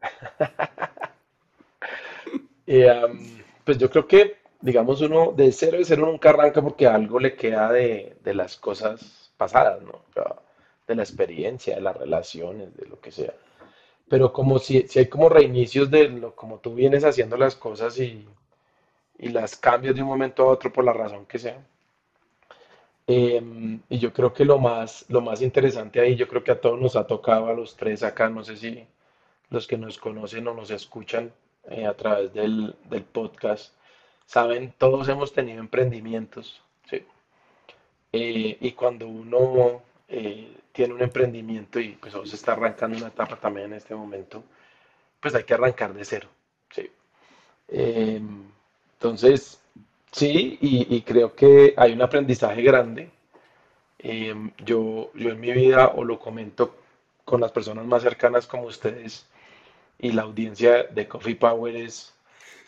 eh, 2.66 3.04
um, 3.04 3.18
pues 3.64 3.78
yo 3.78 3.90
creo 3.90 4.06
que, 4.06 4.36
digamos, 4.60 5.00
uno 5.00 5.32
de 5.32 5.50
cero 5.50 5.78
de 5.78 5.84
cero 5.84 6.06
nunca 6.06 6.30
arranca 6.30 6.62
porque 6.62 6.86
algo 6.86 7.18
le 7.18 7.34
queda 7.34 7.72
de, 7.72 8.16
de 8.22 8.34
las 8.34 8.56
cosas 8.56 9.32
pasadas, 9.36 9.82
¿no? 9.82 10.04
De 10.86 10.94
la 10.94 11.02
experiencia, 11.02 11.74
de 11.74 11.80
las 11.80 11.96
relaciones, 11.96 12.76
de 12.76 12.86
lo 12.86 13.00
que 13.00 13.10
sea 13.10 13.34
pero 14.08 14.32
como 14.32 14.58
si, 14.58 14.86
si 14.88 14.98
hay 15.00 15.06
como 15.06 15.28
reinicios 15.28 15.90
de 15.90 16.08
lo, 16.08 16.34
como 16.34 16.58
tú 16.58 16.74
vienes 16.74 17.04
haciendo 17.04 17.36
las 17.36 17.56
cosas 17.56 17.98
y, 17.98 18.26
y 19.18 19.28
las 19.28 19.56
cambias 19.56 19.94
de 19.94 20.02
un 20.02 20.08
momento 20.08 20.42
a 20.44 20.46
otro 20.46 20.72
por 20.72 20.84
la 20.84 20.92
razón 20.92 21.26
que 21.26 21.38
sea. 21.38 21.64
Em, 23.06 23.80
y 23.88 23.98
yo 23.98 24.12
creo 24.12 24.34
que 24.34 24.44
lo 24.44 24.58
más, 24.58 25.06
lo 25.08 25.22
más 25.22 25.40
interesante 25.40 25.98
ahí, 26.00 26.14
yo 26.14 26.28
creo 26.28 26.44
que 26.44 26.50
a 26.52 26.60
todos 26.60 26.78
nos 26.78 26.94
ha 26.94 27.06
tocado, 27.06 27.46
a 27.48 27.54
los 27.54 27.74
tres 27.76 28.02
acá, 28.02 28.28
no 28.28 28.44
sé 28.44 28.56
si 28.56 28.86
los 29.50 29.66
que 29.66 29.78
nos 29.78 29.96
conocen 29.98 30.46
o 30.46 30.54
nos 30.54 30.70
escuchan 30.70 31.32
eh, 31.70 31.86
a 31.86 31.94
través 31.96 32.34
del, 32.34 32.76
del, 32.90 33.04
podcast, 33.04 33.74
saben, 34.26 34.74
todos 34.76 35.08
hemos 35.08 35.32
tenido 35.32 35.60
emprendimientos, 35.60 36.62
¿sí? 36.90 37.02
Eh, 38.12 38.58
y 38.60 38.72
cuando 38.72 39.08
uno 39.08 39.82
eh, 40.08 40.54
tiene 40.78 40.94
un 40.94 41.02
emprendimiento 41.02 41.80
y 41.80 41.88
pues 42.00 42.14
se 42.30 42.36
está 42.36 42.52
arrancando 42.52 42.98
una 42.98 43.08
etapa 43.08 43.34
también 43.34 43.66
en 43.66 43.72
este 43.72 43.96
momento, 43.96 44.44
pues 45.18 45.34
hay 45.34 45.42
que 45.42 45.54
arrancar 45.54 45.92
de 45.92 46.04
cero. 46.04 46.28
¿sí? 46.70 46.88
Eh, 47.66 48.20
entonces, 48.92 49.60
sí, 50.12 50.56
y, 50.60 51.02
creo 51.02 51.34
que 51.34 51.74
hay 51.76 51.94
un 51.94 52.02
aprendizaje 52.02 52.62
grande. 52.62 53.10
Eh, 53.98 54.32
yo, 54.58 55.10
yo 55.14 55.30
en 55.30 55.40
mi 55.40 55.50
vida, 55.50 55.88
o 55.96 56.04
lo 56.04 56.20
comento 56.20 56.76
con 57.24 57.40
las 57.40 57.50
personas 57.50 57.84
más 57.84 58.04
cercanas 58.04 58.46
como 58.46 58.66
ustedes 58.66 59.26
y 59.98 60.12
la 60.12 60.22
audiencia 60.22 60.84
de 60.84 61.08
Coffee 61.08 61.34
Power, 61.34 61.74
es, 61.74 62.14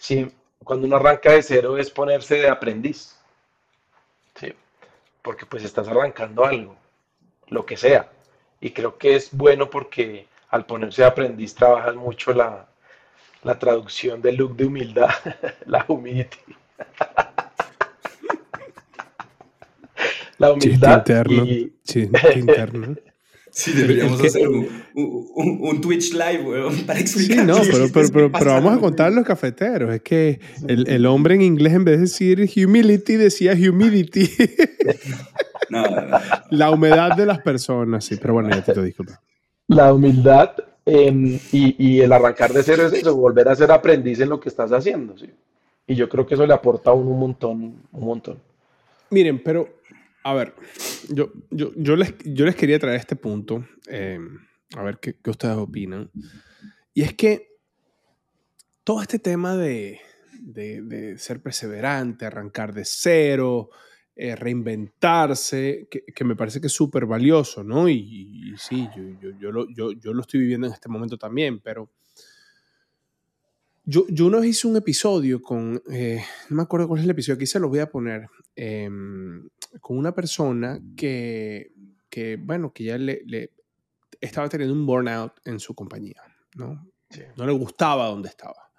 sí, 0.01 0.29
cuando 0.65 0.89
uno 0.89 0.97
arranca 0.97 1.31
de 1.31 1.45
cero 1.45 1.79
es 1.79 1.93
ponerse 1.93 2.39
de 2.39 2.49
aprendiz. 2.49 3.17
¿sí? 4.35 4.53
Porque 5.23 5.47
pues 5.47 5.63
estás 5.63 5.87
arrancando 5.87 6.45
algo 6.45 6.80
lo 7.51 7.67
que 7.67 7.77
sea. 7.77 8.09
Y 8.61 8.71
creo 8.71 8.97
que 8.97 9.17
es 9.17 9.31
bueno 9.33 9.69
porque 9.71 10.27
al 10.49 10.67
ponerse 10.67 11.05
aprendiz 11.05 11.55
trabajas 11.55 11.95
mucho 11.95 12.33
la, 12.33 12.69
la 13.43 13.59
traducción 13.59 14.21
del 14.23 14.37
look 14.37 14.57
de 14.57 14.65
humildad, 14.65 15.11
la 15.67 15.85
humility. 15.89 16.39
la 20.39 20.53
humildad. 20.53 21.05
Chiste 21.05 21.13
interno. 21.13 21.45
Y... 21.45 21.73
Chiste 21.85 22.21
interno. 22.39 22.97
Sí, 23.53 23.73
deberíamos 23.73 24.21
hacer 24.23 24.49
un, 24.49 24.69
un, 24.95 25.59
un, 25.61 25.81
Twitch 25.81 26.13
live, 26.13 26.43
weón, 26.43 26.87
para 26.87 27.01
explicar. 27.01 27.39
Sí, 27.39 27.45
no, 27.45 27.61
pero, 27.63 27.89
pero, 27.93 28.09
pero, 28.13 28.33
pero, 28.33 28.53
vamos 28.53 28.77
a 28.77 28.79
contar 28.79 29.13
los 29.13 29.25
cafeteros. 29.25 29.93
Es 29.93 30.03
que 30.03 30.39
el, 30.69 30.89
el, 30.89 31.05
hombre 31.05 31.35
en 31.35 31.43
inglés, 31.43 31.73
en 31.73 31.85
vez 31.85 31.97
de 31.97 32.03
decir 32.03 32.49
humility, 32.65 33.17
decía 33.17 33.53
humidity. 33.55 34.31
No. 35.71 35.83
La 36.51 36.71
humedad 36.71 37.17
de 37.17 37.27
las 37.27 37.41
personas, 37.41 38.05
sí, 38.05 38.17
pero 38.17 38.35
bueno, 38.35 38.51
ya 38.51 38.63
te 38.63 38.75
lo 38.75 38.83
disculpa. 38.83 39.21
La 39.69 39.95
humildad 39.95 40.53
eh, 40.85 41.41
y, 41.53 41.77
y, 41.79 42.01
el 42.01 42.13
arrancar 42.13 42.53
de 42.53 42.63
cero 42.63 42.87
es 42.87 42.93
eso, 42.93 43.17
volver 43.17 43.49
a 43.49 43.55
ser 43.55 43.71
aprendiz 43.71 44.21
en 44.21 44.29
lo 44.29 44.41
que 44.41 44.49
estás 44.49 44.73
haciendo, 44.73 45.17
sí. 45.17 45.31
Y 45.87 45.95
yo 45.95 46.09
creo 46.09 46.27
que 46.27 46.35
eso 46.35 46.47
le 46.47 46.55
aporta 46.55 46.91
a 46.91 46.95
uno 46.95 47.11
un 47.11 47.21
montón, 47.21 47.83
un 47.93 48.05
montón. 48.05 48.39
Miren, 49.11 49.43
pero, 49.43 49.81
a 50.23 50.35
ver, 50.35 50.55
yo, 51.09 51.33
yo, 51.51 51.73
yo, 51.77 51.97
les, 51.97 52.15
yo 52.25 52.45
les 52.45 52.55
quería 52.55 52.79
traer 52.79 52.97
este 52.97 53.17
punto, 53.17 53.65
eh, 53.89 54.19
a 54.77 54.83
ver 54.83 54.99
qué, 54.99 55.17
qué 55.23 55.31
ustedes 55.31 55.57
opinan. 55.57 56.11
Y 56.95 57.03
es 57.03 57.15
que 57.15 57.57
todo 58.85 59.03
este 59.03 59.19
tema 59.19 59.57
de, 59.57 60.01
de, 60.41 60.83
de, 60.83 61.19
ser 61.19 61.41
perseverante, 61.41 62.27
arrancar 62.27 62.73
de 62.73 62.85
cero, 62.85 63.71
eh, 64.23 64.37
reinventarse, 64.37 65.89
que, 65.91 66.05
que, 66.05 66.25
me 66.25 66.37
parece 66.37 66.61
que 66.61 66.67
es 66.67 66.75
súper 66.75 67.07
valioso, 67.07 67.65
¿no? 67.65 67.89
Y, 67.89 67.95
y, 67.95 68.55
sí, 68.59 68.87
yo, 68.95 69.03
yo, 69.19 69.31
yo, 69.39 69.51
lo, 69.51 69.67
yo, 69.71 69.93
yo, 69.93 70.13
lo 70.13 70.21
estoy 70.21 70.41
viviendo 70.41 70.67
en 70.67 70.75
este 70.75 70.91
momento 70.91 71.17
también, 71.17 71.59
pero 71.59 71.91
yo, 73.83 74.05
yo 74.11 74.27
una 74.27 74.41
vez 74.41 74.51
hice 74.51 74.69
un 74.69 74.77
episodio 74.77 75.41
con, 75.41 75.83
eh, 75.91 76.23
no 76.51 76.57
me 76.57 76.63
acuerdo 76.63 76.87
cuál 76.87 77.01
es 77.01 77.05
el 77.05 77.13
episodio, 77.13 77.37
aquí 77.37 77.47
se 77.47 77.59
lo 77.59 77.71
voy 77.71 77.79
a 77.79 77.91
poner, 77.91 78.29
eh, 78.57 78.91
con 79.81 79.97
una 79.97 80.15
persona 80.15 80.79
que, 80.95 81.73
que 82.11 82.37
bueno, 82.37 82.75
que 82.75 82.85
ya 82.85 82.99
le, 82.99 83.23
le, 83.25 83.55
estaba 84.21 84.51
teniendo 84.51 84.75
un 84.75 84.85
burnout 84.85 85.33
en 85.47 85.59
su 85.59 85.75
compañía, 85.75 86.23
¿no? 86.57 86.93
Sí. 87.09 87.23
No 87.39 87.47
le 87.47 87.53
gustaba 87.53 88.09
donde 88.09 88.29
estaba. 88.29 88.70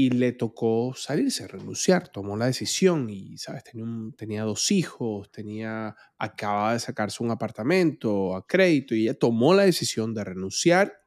Y 0.00 0.08
le 0.08 0.32
tocó 0.32 0.94
salirse, 0.96 1.46
renunciar, 1.46 2.08
tomó 2.08 2.34
la 2.34 2.46
decisión 2.46 3.10
y, 3.10 3.36
¿sabes? 3.36 3.64
Tenía, 3.64 3.84
tenía 4.16 4.44
dos 4.44 4.70
hijos, 4.70 5.30
tenía, 5.30 5.94
acababa 6.16 6.72
de 6.72 6.78
sacarse 6.78 7.22
un 7.22 7.30
apartamento 7.30 8.34
a 8.34 8.46
crédito 8.46 8.94
y 8.94 9.02
ella 9.02 9.18
tomó 9.18 9.52
la 9.52 9.64
decisión 9.64 10.14
de 10.14 10.24
renunciar 10.24 11.02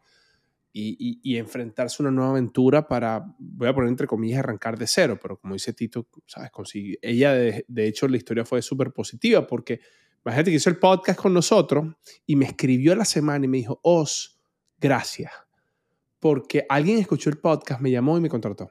y, 0.71 1.19
y, 1.23 1.38
enfrentarse 1.38 1.95
a 1.97 2.03
una 2.03 2.12
nueva 2.12 2.33
aventura 2.33 2.88
para, 2.88 3.25
voy 3.39 3.67
a 3.67 3.73
poner 3.73 3.89
entre 3.89 4.05
comillas, 4.05 4.38
arrancar 4.38 4.77
de 4.77 4.85
cero, 4.85 5.17
pero 5.19 5.39
como 5.39 5.55
dice 5.55 5.73
Tito, 5.73 6.07
¿sabes? 6.27 6.51
Consigue, 6.51 7.00
ella, 7.01 7.33
de, 7.33 7.65
de 7.67 7.88
hecho, 7.88 8.07
la 8.07 8.17
historia 8.17 8.45
fue 8.45 8.62
súper 8.62 8.91
positiva 8.91 9.47
porque, 9.47 9.79
imagínate 10.23 10.51
que 10.51 10.57
hizo 10.57 10.69
el 10.69 10.77
podcast 10.77 11.19
con 11.19 11.33
nosotros 11.33 11.95
y 12.27 12.35
me 12.35 12.45
escribió 12.45 12.93
a 12.93 12.97
la 12.97 13.05
semana 13.05 13.45
y 13.45 13.47
me 13.47 13.57
dijo, 13.57 13.79
Os, 13.81 14.39
gracias 14.77 15.31
porque 16.19 16.65
alguien 16.69 17.00
escuchó 17.00 17.31
el 17.31 17.39
podcast, 17.39 17.81
me 17.81 17.89
llamó 17.89 18.19
y 18.19 18.21
me 18.21 18.29
contrató 18.29 18.69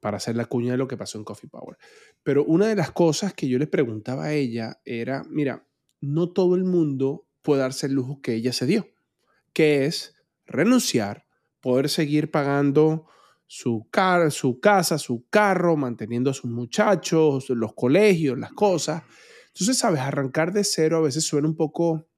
para 0.00 0.18
hacer 0.18 0.36
la 0.36 0.46
cuña 0.46 0.72
de 0.72 0.78
lo 0.78 0.88
que 0.88 0.96
pasó 0.96 1.18
en 1.18 1.24
Coffee 1.24 1.50
Power. 1.50 1.76
Pero 2.22 2.44
una 2.44 2.66
de 2.66 2.76
las 2.76 2.90
cosas 2.90 3.34
que 3.34 3.48
yo 3.48 3.58
le 3.58 3.66
preguntaba 3.66 4.24
a 4.24 4.32
ella 4.32 4.80
era, 4.84 5.24
mira, 5.28 5.66
no 6.00 6.30
todo 6.30 6.54
el 6.54 6.64
mundo 6.64 7.26
puede 7.42 7.62
darse 7.62 7.86
el 7.86 7.92
lujo 7.92 8.20
que 8.20 8.34
ella 8.34 8.52
se 8.52 8.66
dio, 8.66 8.88
que 9.52 9.86
es 9.86 10.16
renunciar, 10.46 11.26
poder 11.60 11.88
seguir 11.88 12.30
pagando 12.30 13.06
su, 13.46 13.86
car 13.90 14.32
su 14.32 14.60
casa, 14.60 14.98
su 14.98 15.26
carro, 15.28 15.76
manteniendo 15.76 16.30
a 16.30 16.34
sus 16.34 16.50
muchachos, 16.50 17.50
los 17.50 17.74
colegios, 17.74 18.38
las 18.38 18.52
cosas. 18.52 19.02
Entonces, 19.48 19.78
sabes, 19.78 20.00
arrancar 20.00 20.52
de 20.52 20.64
cero 20.64 20.98
a 20.98 21.02
veces 21.02 21.24
suena 21.24 21.46
un 21.46 21.56
poco, 21.56 22.08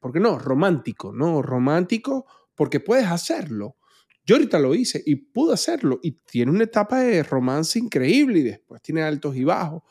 ¿por 0.00 0.12
qué 0.12 0.20
no? 0.20 0.38
Romántico, 0.38 1.12
¿no? 1.12 1.42
Romántico 1.42 2.26
porque 2.54 2.80
puedes 2.80 3.06
hacerlo. 3.06 3.76
Yo 4.26 4.36
ahorita 4.36 4.58
lo 4.58 4.74
hice 4.74 5.02
y 5.04 5.16
pude 5.16 5.52
hacerlo 5.52 6.00
y 6.02 6.12
tiene 6.12 6.50
una 6.50 6.64
etapa 6.64 7.00
de 7.00 7.22
romance 7.22 7.78
increíble 7.78 8.38
y 8.38 8.42
después 8.42 8.80
tiene 8.80 9.02
altos 9.02 9.36
y 9.36 9.44
bajos. 9.44 9.82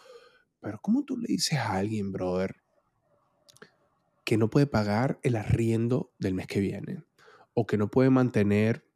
Pero 0.59 0.79
¿cómo 0.81 1.03
tú 1.03 1.17
le 1.17 1.27
dices 1.27 1.59
a 1.59 1.73
alguien, 1.73 2.11
brother, 2.11 2.55
que 4.23 4.37
no 4.37 4.49
puede 4.49 4.65
pagar 4.65 5.19
el 5.21 5.35
arriendo 5.35 6.13
del 6.17 6.33
mes 6.33 6.47
que 6.47 6.61
viene? 6.61 7.03
O 7.53 7.67
que 7.67 7.77
no 7.77 7.91
puede 7.91 8.09
mantener, 8.09 8.87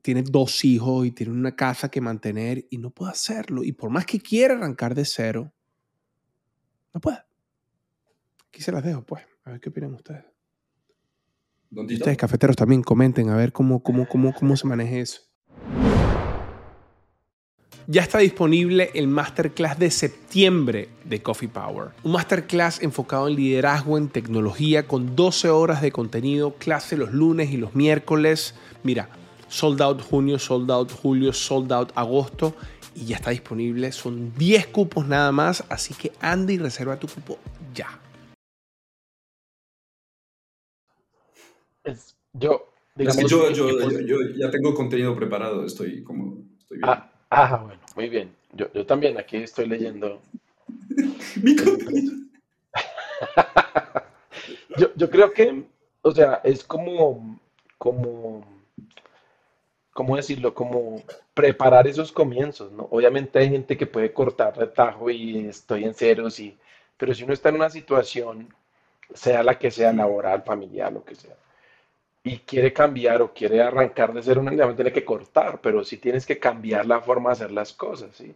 tiene 0.00 0.22
dos 0.22 0.64
hijos 0.64 1.06
y 1.06 1.10
tiene 1.10 1.32
una 1.32 1.54
casa 1.54 1.90
que 1.90 2.00
mantener 2.00 2.66
y 2.70 2.78
no 2.78 2.90
puede 2.90 3.12
hacerlo. 3.12 3.64
Y 3.64 3.72
por 3.72 3.90
más 3.90 4.06
que 4.06 4.18
quiera 4.18 4.54
arrancar 4.54 4.94
de 4.94 5.04
cero, 5.04 5.52
no 6.94 7.00
puede. 7.00 7.18
Aquí 8.48 8.62
se 8.62 8.72
las 8.72 8.84
dejo, 8.84 9.04
pues. 9.04 9.24
A 9.44 9.50
ver 9.50 9.60
qué 9.60 9.68
opinan 9.68 9.92
ustedes. 9.92 10.24
Ustedes 11.76 12.16
cafeteros 12.16 12.56
también 12.56 12.82
comenten 12.82 13.30
a 13.30 13.36
ver 13.36 13.52
cómo, 13.52 13.82
cómo, 13.82 14.06
cómo, 14.08 14.32
cómo 14.32 14.56
se 14.56 14.66
maneja 14.66 14.96
eso. 14.96 15.20
Ya 17.86 18.00
está 18.00 18.18
disponible 18.18 18.90
el 18.94 19.08
masterclass 19.08 19.78
de 19.78 19.90
septiembre 19.90 20.88
de 21.04 21.20
Coffee 21.20 21.50
Power. 21.50 21.90
Un 22.02 22.12
masterclass 22.12 22.80
enfocado 22.82 23.28
en 23.28 23.36
liderazgo 23.36 23.98
en 23.98 24.08
tecnología 24.08 24.86
con 24.86 25.14
12 25.14 25.50
horas 25.50 25.82
de 25.82 25.92
contenido, 25.92 26.54
clase 26.54 26.96
los 26.96 27.12
lunes 27.12 27.50
y 27.50 27.58
los 27.58 27.74
miércoles. 27.74 28.54
Mira, 28.84 29.10
sold 29.48 29.82
out 29.82 30.00
junio, 30.00 30.38
sold 30.38 30.70
out 30.70 30.90
julio, 30.90 31.34
sold 31.34 31.72
out 31.72 31.92
agosto 31.94 32.54
y 32.94 33.04
ya 33.06 33.16
está 33.16 33.32
disponible. 33.32 33.92
Son 33.92 34.32
10 34.38 34.68
cupos 34.68 35.06
nada 35.06 35.30
más, 35.30 35.62
así 35.68 35.92
que 35.92 36.12
anda 36.20 36.54
y 36.54 36.58
reserva 36.58 36.98
tu 36.98 37.06
cupo 37.06 37.38
ya. 41.84 41.94
yo, 42.32 42.72
digamos, 42.94 43.18
es 43.18 43.24
que 43.24 43.30
yo, 43.30 43.50
yo, 43.50 44.00
yo, 44.00 44.16
ya 44.36 44.50
tengo 44.50 44.74
contenido 44.74 45.14
preparado, 45.14 45.64
estoy 45.64 46.02
como... 46.02 46.38
Estoy 46.58 46.78
bien. 46.78 46.90
Ah, 46.90 47.10
ah, 47.30 47.62
bueno, 47.64 47.80
muy 47.96 48.08
bien. 48.08 48.34
Yo, 48.52 48.72
yo 48.72 48.86
también 48.86 49.18
aquí 49.18 49.38
estoy 49.38 49.66
leyendo. 49.66 50.20
Mi 51.42 51.56
contenido. 51.56 52.12
yo, 54.78 54.90
yo 54.94 55.10
creo 55.10 55.32
que, 55.32 55.64
o 56.02 56.12
sea, 56.12 56.40
es 56.44 56.64
como, 56.64 57.40
como, 57.78 58.44
¿cómo 59.92 60.16
decirlo? 60.16 60.54
Como 60.54 61.02
preparar 61.34 61.86
esos 61.86 62.12
comienzos, 62.12 62.72
¿no? 62.72 62.88
Obviamente 62.90 63.38
hay 63.38 63.50
gente 63.50 63.76
que 63.76 63.86
puede 63.86 64.12
cortar 64.12 64.56
retajo 64.56 65.10
y 65.10 65.48
estoy 65.48 65.84
en 65.84 65.94
ceros, 65.94 66.38
y, 66.40 66.56
pero 66.96 67.14
si 67.14 67.24
uno 67.24 67.32
está 67.32 67.48
en 67.48 67.56
una 67.56 67.70
situación, 67.70 68.54
sea 69.12 69.42
la 69.42 69.58
que 69.58 69.70
sea, 69.70 69.92
laboral, 69.92 70.42
familiar, 70.42 70.92
lo 70.92 71.04
que 71.04 71.14
sea, 71.14 71.36
y 72.24 72.38
quiere 72.38 72.72
cambiar 72.72 73.20
o 73.22 73.34
quiere 73.34 73.62
arrancar 73.62 74.12
de 74.14 74.22
ser 74.22 74.38
un 74.38 74.48
animal, 74.48 74.74
tiene 74.74 74.92
que 74.92 75.04
cortar, 75.04 75.60
pero 75.60 75.84
sí 75.84 75.98
tienes 75.98 76.24
que 76.26 76.38
cambiar 76.38 76.86
la 76.86 77.00
forma 77.00 77.30
de 77.30 77.34
hacer 77.34 77.50
las 77.52 77.72
cosas, 77.74 78.16
¿sí? 78.16 78.34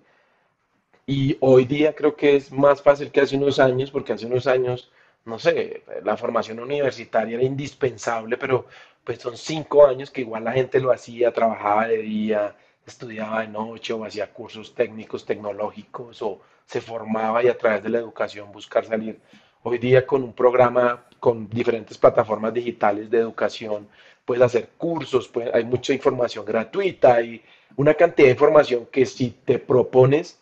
Y 1.06 1.38
hoy 1.40 1.64
día 1.64 1.94
creo 1.94 2.14
que 2.14 2.36
es 2.36 2.52
más 2.52 2.82
fácil 2.82 3.10
que 3.10 3.22
hace 3.22 3.36
unos 3.36 3.58
años, 3.58 3.90
porque 3.90 4.12
hace 4.12 4.26
unos 4.26 4.46
años, 4.46 4.92
no 5.24 5.38
sé, 5.38 5.82
la 6.04 6.18
formación 6.18 6.60
universitaria 6.60 7.36
era 7.36 7.44
indispensable, 7.44 8.36
pero 8.36 8.66
pues 9.04 9.20
son 9.20 9.38
cinco 9.38 9.86
años 9.86 10.10
que 10.10 10.20
igual 10.20 10.44
la 10.44 10.52
gente 10.52 10.80
lo 10.80 10.92
hacía, 10.92 11.32
trabajaba 11.32 11.88
de 11.88 11.98
día, 11.98 12.56
estudiaba 12.86 13.40
de 13.40 13.48
noche 13.48 13.94
o 13.94 14.04
hacía 14.04 14.32
cursos 14.34 14.74
técnicos, 14.74 15.24
tecnológicos 15.24 16.20
o 16.20 16.42
se 16.66 16.82
formaba 16.82 17.42
y 17.42 17.48
a 17.48 17.56
través 17.56 17.82
de 17.82 17.88
la 17.88 17.98
educación 18.00 18.52
buscar 18.52 18.84
salir. 18.84 19.18
Hoy 19.62 19.78
día 19.78 20.06
con 20.06 20.22
un 20.22 20.34
programa 20.34 21.07
con 21.20 21.48
diferentes 21.48 21.98
plataformas 21.98 22.54
digitales 22.54 23.10
de 23.10 23.18
educación, 23.18 23.88
puedes 24.24 24.42
hacer 24.42 24.70
cursos, 24.76 25.30
hay 25.52 25.64
mucha 25.64 25.92
información 25.92 26.44
gratuita, 26.44 27.14
hay 27.14 27.42
una 27.76 27.94
cantidad 27.94 28.26
de 28.26 28.32
información 28.32 28.86
que 28.92 29.06
si 29.06 29.30
te 29.30 29.58
propones 29.58 30.38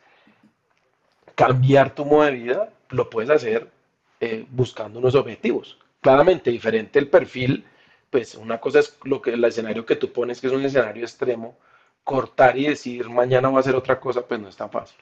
cambiar 1.34 1.94
tu 1.94 2.04
modo 2.04 2.24
de 2.24 2.32
vida, 2.32 2.72
lo 2.90 3.08
puedes 3.08 3.30
hacer 3.30 3.70
eh, 4.20 4.44
buscando 4.50 4.98
unos 4.98 5.14
objetivos. 5.14 5.78
Claramente 6.00 6.50
diferente 6.50 6.98
el 6.98 7.08
perfil, 7.08 7.64
pues 8.10 8.34
una 8.34 8.58
cosa 8.58 8.80
es 8.80 8.96
lo 9.04 9.20
que 9.20 9.30
el 9.30 9.44
escenario 9.44 9.84
que 9.84 9.96
tú 9.96 10.12
pones, 10.12 10.40
que 10.40 10.46
es 10.46 10.52
un 10.52 10.64
escenario 10.64 11.04
extremo, 11.04 11.56
cortar 12.02 12.56
y 12.56 12.68
decir 12.68 13.08
mañana 13.10 13.50
va 13.50 13.58
a 13.58 13.60
hacer 13.60 13.74
otra 13.74 14.00
cosa, 14.00 14.22
pues 14.26 14.40
no 14.40 14.48
es 14.48 14.56
tan 14.56 14.70
fácil. 14.70 14.96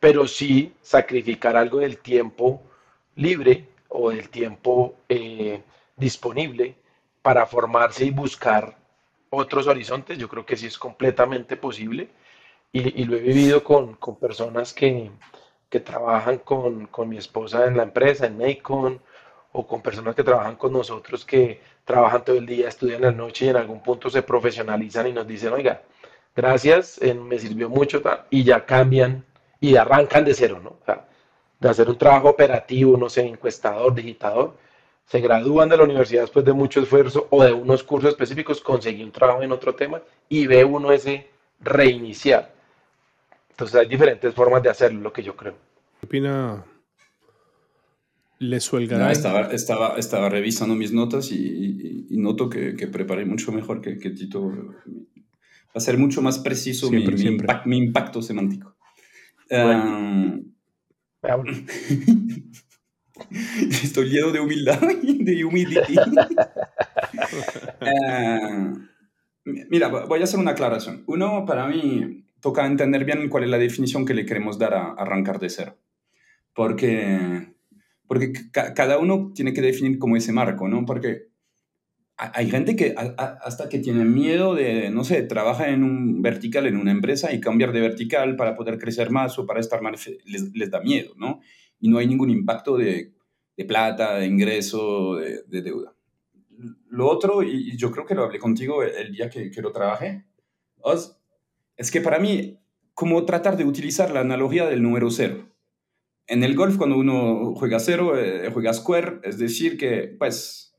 Pero 0.00 0.26
sí 0.26 0.72
sacrificar 0.82 1.56
algo 1.56 1.78
del 1.78 1.98
tiempo 1.98 2.62
libre 3.16 3.68
o 3.94 4.10
del 4.10 4.28
tiempo 4.28 4.94
eh, 5.08 5.62
disponible 5.96 6.74
para 7.22 7.46
formarse 7.46 8.04
y 8.04 8.10
buscar 8.10 8.76
otros 9.30 9.66
horizontes, 9.66 10.18
yo 10.18 10.28
creo 10.28 10.44
que 10.44 10.56
sí 10.56 10.66
es 10.66 10.78
completamente 10.78 11.56
posible 11.56 12.08
y, 12.72 13.04
lo 13.04 13.16
he 13.16 13.20
vivido 13.20 13.62
con, 13.62 13.94
con 13.96 14.16
personas 14.16 14.72
que, 14.72 15.10
que 15.68 15.80
trabajan 15.80 16.38
con, 16.38 16.86
con, 16.86 17.08
mi 17.08 17.18
esposa 17.18 17.66
en 17.66 17.76
la 17.76 17.82
empresa, 17.82 18.26
en 18.26 18.38
Nacon, 18.38 19.00
o 19.52 19.66
con 19.66 19.82
personas 19.82 20.14
que 20.14 20.24
trabajan 20.24 20.56
con 20.56 20.72
nosotros 20.72 21.24
que 21.26 21.60
trabajan 21.84 22.24
todo 22.24 22.36
el 22.36 22.46
día, 22.46 22.68
estudian 22.68 23.02
la 23.02 23.12
noche 23.12 23.46
y 23.46 23.48
en 23.50 23.56
algún 23.56 23.82
punto 23.82 24.08
se 24.08 24.22
profesionalizan 24.22 25.06
y 25.08 25.12
nos 25.12 25.26
dicen, 25.26 25.52
oiga, 25.52 25.82
gracias, 26.34 26.98
me 27.02 27.38
sirvió 27.38 27.68
mucho 27.68 28.02
y 28.30 28.44
ya 28.44 28.64
cambian 28.64 29.24
y 29.60 29.76
arrancan 29.76 30.24
de 30.24 30.34
cero, 30.34 30.60
¿no? 30.62 30.70
O 30.70 30.84
sea, 30.86 31.06
de 31.62 31.70
hacer 31.70 31.88
un 31.88 31.96
trabajo 31.96 32.28
operativo, 32.28 32.96
no 32.96 33.08
sé, 33.08 33.22
encuestador, 33.22 33.94
digitador, 33.94 34.56
se 35.06 35.20
gradúan 35.20 35.68
de 35.68 35.76
la 35.76 35.84
universidad 35.84 36.22
después 36.22 36.44
de 36.44 36.52
mucho 36.52 36.80
esfuerzo 36.80 37.28
o 37.30 37.42
de 37.42 37.52
unos 37.52 37.82
cursos 37.84 38.10
específicos, 38.10 38.60
conseguí 38.60 39.02
un 39.02 39.12
trabajo 39.12 39.42
en 39.42 39.52
otro 39.52 39.74
tema 39.74 40.02
y 40.28 40.46
ve 40.46 40.64
uno 40.64 40.90
ese 40.92 41.28
reiniciar. 41.60 42.52
Entonces 43.50 43.76
hay 43.76 43.86
diferentes 43.86 44.34
formas 44.34 44.62
de 44.62 44.70
hacerlo, 44.70 45.00
lo 45.00 45.12
que 45.12 45.22
yo 45.22 45.36
creo. 45.36 45.54
¿Qué 46.00 46.06
opina 46.06 46.64
Le 48.38 48.56
estaba, 48.56 49.12
estaba, 49.52 49.96
estaba, 49.96 50.28
revisando 50.28 50.74
mis 50.74 50.92
notas 50.92 51.30
y, 51.30 52.06
noto 52.10 52.48
que, 52.48 52.72
preparé 52.88 53.24
mucho 53.24 53.52
mejor 53.52 53.80
que, 53.80 53.94
Tito. 54.10 54.48
Va 54.48 55.76
a 55.76 55.80
ser 55.80 55.96
mucho 55.96 56.22
más 56.22 56.38
preciso 56.38 56.90
mi, 56.90 57.06
mi, 57.66 57.76
impacto 57.76 58.20
semántico. 58.20 58.74
Estoy 63.82 64.08
lleno 64.08 64.32
de 64.32 64.40
humildad 64.40 64.80
de 64.80 65.44
humildad. 65.44 65.84
Eh, 67.84 68.72
mira, 69.44 69.88
voy 69.88 70.20
a 70.20 70.24
hacer 70.24 70.38
una 70.38 70.52
aclaración. 70.52 71.02
Uno, 71.06 71.44
para 71.44 71.66
mí, 71.66 72.24
toca 72.40 72.64
entender 72.64 73.04
bien 73.04 73.28
cuál 73.28 73.44
es 73.44 73.50
la 73.50 73.58
definición 73.58 74.06
que 74.06 74.14
le 74.14 74.24
queremos 74.24 74.58
dar 74.58 74.74
a 74.74 74.92
arrancar 74.92 75.40
de 75.40 75.50
cero. 75.50 75.76
Porque, 76.54 77.48
porque 78.06 78.32
cada 78.52 78.98
uno 78.98 79.32
tiene 79.34 79.52
que 79.52 79.60
definir 79.60 79.98
como 79.98 80.16
ese 80.16 80.32
marco, 80.32 80.68
¿no? 80.68 80.86
Porque 80.86 81.31
hay 82.16 82.50
gente 82.50 82.76
que 82.76 82.94
hasta 82.96 83.68
que 83.68 83.78
tiene 83.78 84.04
miedo 84.04 84.54
de, 84.54 84.90
no 84.90 85.02
sé, 85.02 85.22
trabaja 85.22 85.70
en 85.70 85.82
un 85.82 86.22
vertical 86.22 86.66
en 86.66 86.76
una 86.76 86.92
empresa 86.92 87.32
y 87.32 87.40
cambiar 87.40 87.72
de 87.72 87.80
vertical 87.80 88.36
para 88.36 88.54
poder 88.54 88.78
crecer 88.78 89.10
más 89.10 89.38
o 89.38 89.46
para 89.46 89.60
estar 89.60 89.82
más, 89.82 90.08
les, 90.24 90.54
les 90.54 90.70
da 90.70 90.80
miedo, 90.80 91.14
¿no? 91.16 91.40
y 91.82 91.88
no 91.88 91.98
hay 91.98 92.06
ningún 92.06 92.30
impacto 92.30 92.78
de, 92.78 93.12
de 93.56 93.64
plata, 93.64 94.14
de 94.14 94.26
ingreso, 94.26 95.16
de, 95.16 95.62
deuda. 95.62 95.94
Lo 96.88 97.08
otro, 97.08 97.42
y, 97.42 97.76
yo 97.76 97.90
creo 97.90 98.06
que 98.06 98.14
lo 98.14 98.22
hablé 98.22 98.38
contigo 98.38 98.84
el, 98.84 99.12
día 99.12 99.28
que, 99.28 99.50
que 99.50 99.60
lo 99.60 99.72
trabajé, 99.72 100.24
es 101.76 101.90
que 101.90 102.00
para 102.00 102.20
mí, 102.20 102.60
como 102.94 103.24
tratar 103.24 103.56
de 103.56 103.64
utilizar 103.64 104.12
la 104.12 104.20
analogía 104.20 104.66
del 104.66 104.82
número 104.82 105.10
cero. 105.10 105.48
En 106.28 106.44
el 106.44 106.54
golf, 106.54 106.76
cuando 106.76 106.96
uno 106.96 107.52
juega 107.56 107.80
cero, 107.80 108.16
eh, 108.16 108.48
juega 108.52 108.72
square, 108.72 109.18
es 109.24 109.38
decir, 109.38 109.76
que 109.76 110.14
pues 110.16 110.71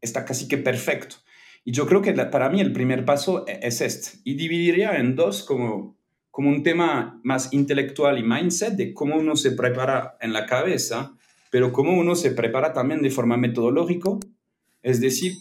está 0.00 0.24
casi 0.24 0.48
que 0.48 0.58
perfecto. 0.58 1.16
Y 1.64 1.72
yo 1.72 1.86
creo 1.86 2.02
que 2.02 2.12
para 2.12 2.48
mí 2.48 2.60
el 2.60 2.72
primer 2.72 3.04
paso 3.04 3.44
e, 3.46 3.60
es 3.62 3.80
este. 3.80 4.18
Y 4.24 4.34
dividiría 4.34 4.96
en 4.96 5.14
dos 5.14 5.42
como, 5.44 5.98
como 6.30 6.48
un 6.48 6.62
tema 6.62 7.20
más 7.22 7.52
intelectual 7.52 8.18
y 8.18 8.22
mindset 8.22 8.74
de 8.74 8.94
cómo 8.94 9.16
uno 9.16 9.36
se 9.36 9.52
prepara 9.52 10.16
en 10.20 10.32
la 10.32 10.46
cabeza, 10.46 11.16
pero 11.50 11.72
cómo 11.72 11.98
uno 11.98 12.14
se 12.14 12.30
prepara 12.30 12.72
también 12.72 13.02
de 13.02 13.10
forma 13.10 13.36
metodológica. 13.36 14.10
Es 14.82 15.00
decir, 15.00 15.34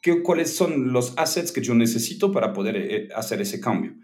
qué, 0.00 0.22
cuáles 0.22 0.54
son 0.54 0.92
los 0.92 1.12
assets 1.18 1.52
que 1.52 1.60
yo 1.60 1.74
necesito 1.74 2.32
para 2.32 2.52
poder 2.52 2.76
eh, 2.76 3.08
hacer 3.14 3.40
ese 3.40 3.60
cambio. 3.60 3.94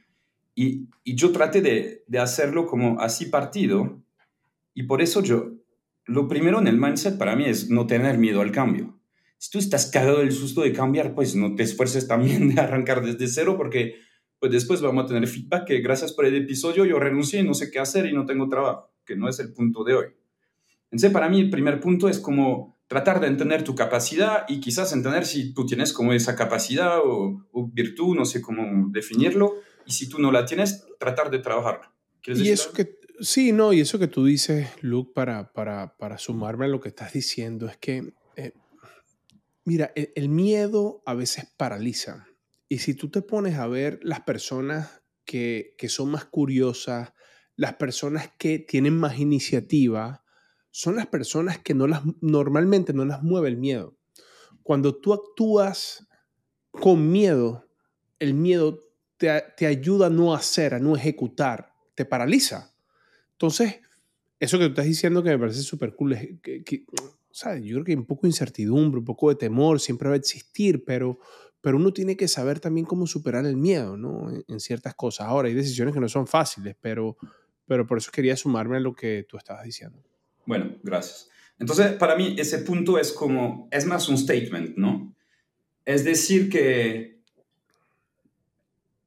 Y, 0.55 0.89
y 1.05 1.15
yo 1.15 1.33
traté 1.33 1.61
de, 1.61 2.05
de 2.07 2.19
hacerlo 2.19 2.67
como 2.67 3.01
así 3.01 3.27
partido. 3.27 4.03
Y 4.75 4.83
por 4.83 5.01
eso 5.01 5.23
yo, 5.23 5.53
lo 6.05 6.29
primero 6.29 6.59
en 6.59 6.67
el 6.67 6.79
mindset 6.79 7.17
para 7.17 7.35
mí 7.35 7.45
es 7.47 7.71
no 7.71 7.87
tener 7.87 8.19
miedo 8.19 8.43
al 8.43 8.53
cambio 8.53 8.96
si 9.39 9.51
tú 9.51 9.59
estás 9.59 9.87
cagado 9.87 10.19
del 10.19 10.33
susto 10.33 10.63
de 10.63 10.73
cambiar, 10.73 11.15
pues 11.15 11.35
no 11.35 11.55
te 11.55 11.63
esfuerces 11.63 12.09
también 12.09 12.55
de 12.55 12.61
arrancar 12.61 13.05
desde 13.05 13.29
cero 13.29 13.57
porque 13.57 13.97
pues 14.39 14.53
después 14.53 14.81
vamos 14.81 15.05
a 15.05 15.09
tener 15.09 15.27
feedback 15.27 15.67
que 15.67 15.81
gracias 15.81 16.13
por 16.13 16.27
el 16.27 16.35
episodio 16.35 16.85
yo 16.85 16.99
renuncié 16.99 17.41
y 17.41 17.45
no 17.45 17.55
sé 17.55 17.71
qué 17.71 17.79
hacer 17.79 18.07
y 18.07 18.13
no 18.13 18.27
tengo 18.27 18.49
trabajo, 18.49 18.93
que 19.05 19.17
no 19.17 19.29
es 19.29 19.39
el 19.39 19.53
punto 19.53 19.83
de 19.83 19.95
hoy. 19.95 20.07
Entonces, 20.91 21.11
para 21.11 21.29
mí 21.29 21.41
el 21.41 21.51
primer 21.51 21.81
punto 21.81 22.09
es 22.09 22.19
como 22.19 22.77
tratar 22.87 23.21
de 23.21 23.27
entender 23.27 23.65
tu 23.65 23.75
capacidad 23.75 24.45
y 24.49 24.61
quizás 24.61 24.93
entender 24.93 25.27
si 25.27 25.53
tú 25.53 25.67
tienes 25.67 25.93
como 25.93 26.13
esa 26.13 26.37
capacidad 26.37 27.01
o, 27.03 27.45
virtud, 27.73 28.15
no 28.17 28.25
sé 28.25 28.41
cómo 28.41 28.89
definirlo, 28.91 29.55
y 29.85 29.93
si 29.93 30.09
tú 30.09 30.19
no 30.21 30.31
la 30.31 30.45
tienes, 30.45 30.87
tratar 30.99 31.31
de 31.31 31.41
trabajarla. 31.41 31.93
Y 32.25 32.49
eso 32.49 32.73
que, 32.73 32.99
sí, 33.21 33.53
no, 33.53 33.73
y 33.73 33.81
eso 33.81 33.99
que 33.99 34.09
tú 34.09 34.25
dices, 34.25 34.69
Luke, 34.81 35.13
para, 35.15 35.53
para, 35.53 35.97
para 35.97 36.19
sumarme 36.19 36.67
a 36.67 36.69
lo 36.69 36.81
que 36.81 36.89
estás 36.89 37.13
diciendo, 37.13 37.67
es 37.67 37.77
que 37.77 38.13
eh, 38.37 38.53
Mira, 39.67 39.93
e, 39.97 40.13
el, 40.15 40.29
miedo 40.29 41.03
a 41.07 41.15
veces 41.15 41.53
paraliza. 41.57 42.29
Y 42.69 42.79
si 42.79 42.95
tú 42.95 43.11
te 43.11 43.21
pones 43.21 43.57
a 43.57 43.67
ver 43.67 43.99
las 44.03 44.21
personas 44.21 45.03
que, 45.25 45.75
son 45.89 46.13
más 46.13 46.25
curiosas, 46.25 47.13
las 47.57 47.75
personas 47.75 48.31
que 48.39 48.61
tienen 48.61 48.97
más 48.97 49.19
iniciativa, 49.19 50.25
son 50.71 50.95
las 50.95 51.09
personas 51.09 51.59
que 51.59 51.75
no 51.75 51.89
las, 51.89 52.03
normalmente 52.21 52.93
no 52.93 53.05
las 53.05 53.25
mueve 53.25 53.49
el 53.49 53.57
miedo. 53.57 53.99
Cuando 54.63 55.01
tú 55.01 55.13
actúas 55.13 56.07
con 56.71 57.11
miedo, 57.11 57.69
el 58.21 58.35
miedo 58.35 58.85
te, 59.17 59.67
ayuda 59.67 60.07
a 60.07 60.11
no 60.11 60.33
hacer, 60.33 60.75
a 60.75 60.79
no 60.79 60.95
ejecutar, 60.95 61.73
te 61.97 62.05
paraliza. 62.05 62.73
Entonces, 63.33 63.81
eso 64.39 64.59
que 64.59 64.67
tú 64.67 64.71
estás 64.71 64.85
diciendo 64.85 65.25
que 65.25 65.31
me 65.31 65.39
parece 65.41 65.63
súper 65.63 65.97
cool, 65.97 66.13
es 66.13 66.41
que, 66.41 66.85
yo 67.45 67.75
creo 67.75 67.85
que 67.85 67.95
un 67.95 68.07
poco 68.07 68.23
de 68.23 68.29
incertidumbre, 68.29 68.99
un 68.99 69.05
poco 69.05 69.29
de 69.29 69.37
temor, 69.37 69.81
siempre 69.81 70.09
va 70.09 70.15
a 70.15 70.19
existir, 70.19 70.85
pero, 70.85 71.19
pero 71.61 71.77
uno 71.77 71.93
tiene 71.93 72.17
que 72.17 72.29
saber 72.29 72.61
también 72.61 72.87
cómo 72.87 73.07
superar 73.07 73.45
el 73.45 73.57
miedo, 73.57 73.97
¿no? 73.97 74.31
En, 74.49 74.61
ciertas 74.61 74.95
cosas. 74.95 75.27
Ahora, 75.27 75.49
hay 75.49 75.55
decisiones 75.55 75.95
que 75.95 76.01
no 76.01 76.09
son 76.09 76.27
fáciles, 76.27 76.77
pero, 76.81 77.17
pero 77.67 77.87
por 77.87 77.99
eso 77.99 78.11
quería 78.11 78.37
sumarme 78.37 78.79
a 78.79 78.81
lo 78.81 78.95
que 78.95 79.27
tú 79.29 79.37
estabas 79.37 79.65
diciendo. 79.65 80.03
Bueno, 80.47 80.77
gracias. 80.83 81.29
Entonces, 81.59 81.93
para 81.93 82.17
mí 82.17 82.37
ese 82.39 82.59
punto 82.59 82.99
es 82.99 83.13
como, 83.13 83.69
es 83.71 83.87
más 83.87 84.09
un 84.09 84.17
statement, 84.17 84.77
¿no? 84.77 85.15
Es 85.85 86.05
decir, 86.05 86.49
que 86.49 87.21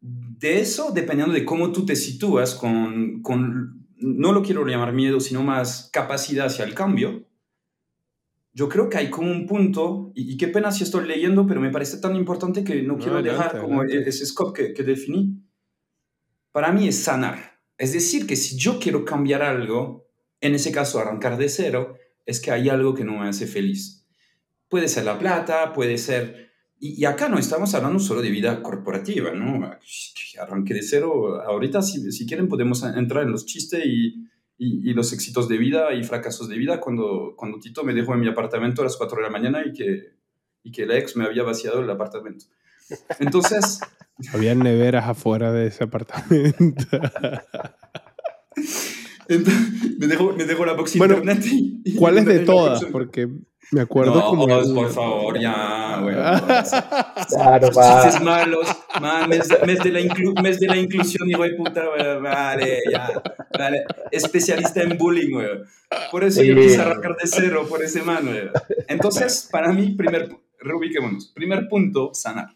de 0.02 0.60
eso, 0.60 0.92
dependiendo 0.92 1.34
de 1.34 1.46
cómo 1.46 1.72
tú 1.72 1.86
te 1.86 1.96
sitúas 1.96 2.56
con, 2.56 3.22
con 3.22 3.88
no 3.98 4.32
lo 4.32 4.42
quiero 4.44 4.66
llamar 4.66 4.94
miedo, 4.94 5.20
sino 5.20 5.44
más 5.44 5.90
capacidad 5.92 6.46
hacia 6.46 6.66
el 6.66 6.74
cambio, 6.74 7.29
yo 8.60 8.68
creo 8.68 8.90
que 8.90 8.98
hay 8.98 9.10
como 9.10 9.32
un 9.32 9.48
punto, 9.48 10.12
y, 10.14 10.36
qué 10.36 10.50
pena 10.50 10.70
si 10.70 10.84
estoy 10.84 11.08
leyendo, 11.08 11.48
pero 11.48 11.62
me 11.62 11.72
parece 11.72 11.98
tan 12.00 12.18
importante 12.18 12.62
que 12.62 12.82
no, 12.82 12.98
quiero 12.98 13.24
dejar 13.24 13.58
como 13.58 13.84
ese 13.86 14.26
scope 14.26 14.62
que, 14.62 14.74
que 14.74 14.84
definí. 14.84 15.46
Para 16.52 16.74
mí 16.74 16.86
es 16.86 17.02
sanar. 17.02 17.62
Es 17.78 17.94
decir, 17.94 18.28
que 18.28 18.36
si 18.36 18.58
yo 18.58 18.78
quiero 18.78 19.06
cambiar 19.06 19.44
algo, 19.44 20.10
en 20.42 20.56
ese 20.56 20.74
caso 20.74 21.00
arrancar 21.00 21.38
de 21.38 21.48
cero, 21.48 21.96
es 22.26 22.42
que 22.42 22.52
hay 22.52 22.68
algo 22.68 22.94
que 22.94 23.06
no 23.06 23.20
me 23.20 23.30
hace 23.30 23.48
feliz. 23.48 24.06
Puede 24.68 24.90
ser 24.90 25.06
la 25.06 25.18
plata, 25.18 25.72
puede 25.72 25.98
ser... 25.98 26.50
Y, 26.82 27.06
acá 27.06 27.30
no 27.30 27.40
estamos 27.40 27.74
hablando 27.76 28.00
solo 28.00 28.22
de 28.22 28.30
vida 28.30 28.62
corporativa, 28.62 29.32
¿no? 29.32 29.72
Arranque 30.38 30.74
de 30.74 30.84
cero. 30.84 31.42
Ahorita, 31.44 31.82
si, 31.82 32.12
si 32.12 32.26
quieren, 32.26 32.50
podemos 32.50 32.84
entrar 32.84 33.24
en 33.24 33.32
los 33.32 33.46
chistes 33.46 33.86
y, 33.86 34.28
y, 34.62 34.94
los 34.94 35.14
éxitos 35.14 35.48
de 35.48 35.58
vida 35.58 35.94
y 35.94 36.04
fracasos 36.04 36.50
de 36.50 36.58
vida 36.58 36.82
cuando, 36.82 37.34
cuando 37.38 37.60
Tito 37.60 37.86
me 37.86 37.94
dejó 37.94 38.14
en 38.14 38.20
mi 38.20 38.28
apartamento 38.28 38.82
a 38.82 38.86
las 38.86 38.98
4 38.98 39.18
de 39.18 39.24
la 39.24 39.30
mañana 39.30 39.64
y 39.66 39.72
que, 39.72 40.16
y 40.64 40.72
que 40.72 40.86
la 40.86 40.98
ex 40.98 41.16
me 41.16 41.24
había 41.24 41.44
vaciado 41.44 41.82
el 41.82 41.90
apartamento. 41.90 42.46
Entonces... 43.20 43.80
Había 44.34 44.54
neveras 44.54 45.08
afuera 45.08 45.54
de 45.54 45.68
ese 45.68 45.86
apartamento. 45.86 46.84
me, 49.30 50.08
dejó, 50.08 50.34
me 50.34 50.44
dejó 50.44 50.66
la 50.66 50.74
box 50.74 50.98
bueno, 50.98 51.20
internet. 51.20 51.46
Y, 51.46 51.96
¿Cuál 51.96 52.18
es 52.18 52.26
de 52.26 52.40
todas? 52.40 52.84
Porque 52.84 53.30
me 53.72 53.82
acuerdo 53.82 54.16
no, 54.16 54.30
como. 54.30 54.48
por 54.48 54.92
favor, 54.92 55.40
ya, 55.40 56.00
güey. 56.02 56.16
claro, 57.30 57.68
Chistes 57.68 58.22
malos. 58.22 58.68
mes, 59.28 59.48
de 59.48 59.92
la 59.92 60.42
mes 60.42 60.60
de 60.60 60.68
la 60.68 60.78
inclusión, 60.78 61.30
hijo 61.30 61.44
de 61.44 61.54
puta, 61.54 61.86
güey. 61.86 62.22
Vale, 62.22 62.80
ya. 62.92 63.22
Vale. 63.58 63.86
Especialista 64.12 64.82
en 64.82 64.98
bullying, 64.98 65.32
güey. 65.32 65.48
Por 66.12 66.24
eso 66.24 66.42
yo 66.42 66.56
quise 66.56 66.82
arrancar 66.82 67.16
de 67.16 67.28
cero 67.28 67.66
por 67.70 67.84
ese 67.84 68.02
man, 68.02 68.26
güey. 68.26 68.50
Entonces, 68.88 69.48
para 69.52 69.72
mí, 69.72 69.92
primer, 69.92 70.36
reubiquémonos. 70.60 71.28
Primer 71.28 71.68
punto, 71.68 72.12
sanar. 72.14 72.56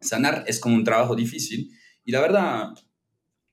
Sanar 0.00 0.44
es 0.46 0.58
como 0.58 0.74
un 0.74 0.84
trabajo 0.84 1.14
difícil. 1.14 1.70
Y 2.04 2.12
la 2.12 2.20
verdad, 2.20 2.74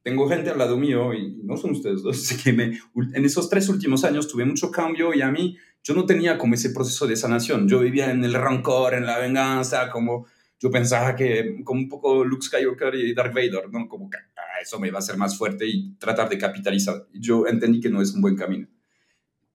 tengo 0.03 0.27
gente 0.27 0.49
al 0.49 0.57
lado 0.57 0.77
mío, 0.77 1.13
y 1.13 1.41
no 1.43 1.57
son 1.57 1.71
ustedes 1.71 2.01
dos, 2.01 2.33
que 2.43 2.53
me, 2.53 2.79
en 3.13 3.25
esos 3.25 3.49
tres 3.49 3.69
últimos 3.69 4.03
años 4.03 4.27
tuve 4.27 4.45
mucho 4.45 4.71
cambio 4.71 5.13
y 5.13 5.21
a 5.21 5.31
mí 5.31 5.57
yo 5.83 5.93
no 5.93 6.05
tenía 6.05 6.37
como 6.37 6.55
ese 6.55 6.69
proceso 6.69 7.07
de 7.07 7.15
sanación. 7.15 7.67
Yo 7.67 7.79
vivía 7.79 8.11
en 8.11 8.23
el 8.23 8.33
rancor, 8.33 8.93
en 8.93 9.05
la 9.05 9.19
venganza, 9.19 9.89
como 9.89 10.27
yo 10.59 10.69
pensaba 10.69 11.15
que 11.15 11.63
como 11.63 11.81
un 11.81 11.89
poco 11.89 12.23
Luke 12.23 12.45
Skywalker 12.45 12.93
y 12.95 13.13
Darth 13.15 13.33
Vader, 13.33 13.69
¿no? 13.71 13.87
Como 13.87 14.09
que 14.09 14.17
ah, 14.17 14.61
eso 14.61 14.79
me 14.79 14.89
iba 14.89 14.97
a 14.97 14.99
hacer 14.99 15.17
más 15.17 15.37
fuerte 15.37 15.65
y 15.65 15.95
tratar 15.95 16.29
de 16.29 16.37
capitalizar. 16.37 17.07
Yo 17.13 17.47
entendí 17.47 17.79
que 17.79 17.89
no 17.89 18.01
es 18.01 18.13
un 18.13 18.21
buen 18.21 18.35
camino. 18.35 18.67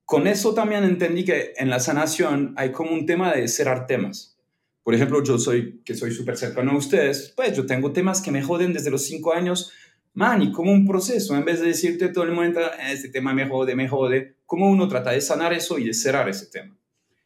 Con 0.05 0.27
eso 0.27 0.55
también 0.55 0.85
entendí 0.85 1.25
que 1.25 1.53
en 1.57 1.71
la 1.71 1.81
sanación 1.81 2.55
hay 2.57 2.73
como 2.73 2.93
un 2.93 3.07
tema 3.07 3.33
de 3.33 3.47
cerrar 3.49 3.87
temas. 3.87 4.37
Por 4.83 4.95
ejemplo, 4.95 5.23
yo 5.23 5.37
soy, 5.37 5.81
que 5.85 5.95
soy 5.95 6.13
súper 6.13 6.37
cercano 6.37 6.71
a 6.71 6.77
ustedes, 6.77 7.33
pues 7.37 7.57
yo 7.57 7.67
tengo 7.67 7.93
temas 7.93 8.21
que 8.21 8.31
me 8.31 8.41
joden 8.41 8.73
desde 8.73 8.91
los 8.91 9.05
cinco 9.05 9.33
años, 9.33 9.73
man, 10.17 10.43
y 10.43 10.51
como 10.51 10.73
un 10.73 10.87
proceso, 10.87 11.37
en 11.37 11.45
vez 11.45 11.61
de 11.61 11.69
decirte 11.69 12.09
todo 12.09 12.25
el 12.25 12.33
momento, 12.33 12.61
ah, 12.61 12.91
este 12.91 13.11
tema 13.11 13.35
me 13.35 13.47
jode, 13.47 13.77
me 13.77 13.87
jode, 13.87 14.37
cómo 14.47 14.69
uno 14.69 14.89
trata 14.89 15.11
de 15.11 15.21
sanar 15.21 15.53
eso 15.53 15.79
y 15.79 15.85
de 15.85 15.93
cerrar 15.93 16.29
ese 16.29 16.47
tema. 16.47 16.75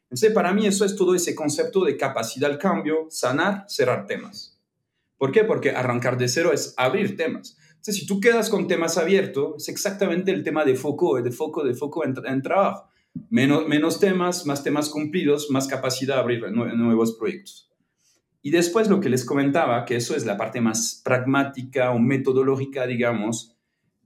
Entonces, 0.03 0.33
para 0.33 0.53
mí 0.53 0.67
eso 0.67 0.83
es 0.83 0.97
todo 0.97 1.15
ese 1.15 1.33
concepto 1.33 1.85
de 1.85 1.95
capacidad 1.95 2.51
al 2.51 2.57
cambio, 2.57 3.07
sanar, 3.09 3.63
cerrar 3.69 4.07
temas. 4.07 4.59
¿Por 5.17 5.31
qué? 5.31 5.45
Porque 5.45 5.71
arrancar 5.71 6.17
de 6.17 6.27
cero 6.27 6.51
es 6.51 6.73
abrir 6.75 7.15
temas. 7.15 7.57
Entonces, 7.69 7.95
si 7.95 8.05
tú 8.05 8.19
quedas 8.19 8.49
con 8.49 8.67
temas 8.67 8.97
abiertos, 8.97 9.53
es 9.57 9.69
exactamente 9.69 10.31
el 10.31 10.43
tema 10.43 10.65
de 10.65 10.75
foco, 10.75 11.21
de 11.21 11.31
foco, 11.31 11.63
de 11.63 11.73
foco 11.73 12.03
en, 12.03 12.41
trabajo. 12.41 12.89
Menos, 13.29 13.67
menos 13.69 14.01
temas, 14.01 14.45
más 14.45 14.65
temas 14.65 14.89
cumplidos, 14.89 15.49
más 15.49 15.67
capacidad 15.67 16.15
de 16.15 16.21
abrir 16.21 16.51
nuevos 16.51 17.15
proyectos. 17.17 17.70
Y 18.41 18.51
después 18.51 18.89
lo 18.89 18.99
que 18.99 19.09
les 19.09 19.23
comentaba, 19.23 19.85
que 19.85 19.95
eso 19.95 20.15
es 20.15 20.25
la 20.25 20.37
parte 20.37 20.61
más 20.61 21.01
pragmática 21.03 21.91
o 21.91 21.99
metodológica, 21.99 22.87
digamos, 22.87 23.55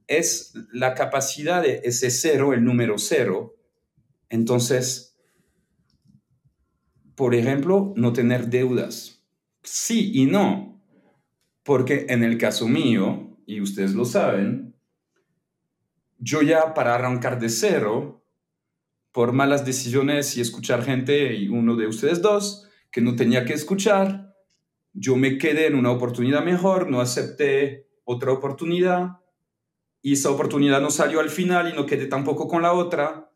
es 0.06 0.52
la 0.72 0.94
capacidad 0.94 1.62
de 1.62 1.80
ese 1.84 2.10
cero, 2.10 2.52
el 2.52 2.64
número 2.64 2.98
cero. 2.98 3.56
Entonces, 4.28 5.16
por 7.14 7.34
ejemplo, 7.34 7.94
no 7.96 8.12
tener 8.12 8.48
deudas. 8.48 9.24
Sí 9.62 10.12
y 10.14 10.26
no, 10.26 10.80
porque 11.62 12.06
en 12.08 12.22
el 12.22 12.38
caso 12.38 12.68
mío, 12.68 13.38
y 13.46 13.60
ustedes 13.60 13.94
lo 13.94 14.04
saben, 14.04 14.76
yo 16.18 16.42
ya 16.42 16.74
para 16.74 16.94
arrancar 16.94 17.40
de 17.40 17.48
cero, 17.48 18.22
por 19.12 19.32
malas 19.32 19.64
decisiones 19.64 20.36
y 20.36 20.42
escuchar 20.42 20.84
gente, 20.84 21.34
y 21.34 21.48
uno 21.48 21.74
de 21.74 21.86
ustedes 21.86 22.20
dos, 22.20 22.68
que 22.96 23.02
no 23.02 23.14
tenía 23.14 23.44
que 23.44 23.52
escuchar, 23.52 24.34
yo 24.94 25.16
me 25.16 25.36
quedé 25.36 25.66
en 25.66 25.74
una 25.74 25.90
oportunidad 25.90 26.42
mejor, 26.42 26.88
no 26.88 27.02
acepté 27.02 27.90
otra 28.04 28.32
oportunidad 28.32 29.18
y 30.00 30.14
esa 30.14 30.30
oportunidad 30.30 30.80
no 30.80 30.88
salió 30.88 31.20
al 31.20 31.28
final 31.28 31.68
y 31.70 31.74
no 31.74 31.84
quedé 31.84 32.06
tampoco 32.06 32.48
con 32.48 32.62
la 32.62 32.72
otra, 32.72 33.30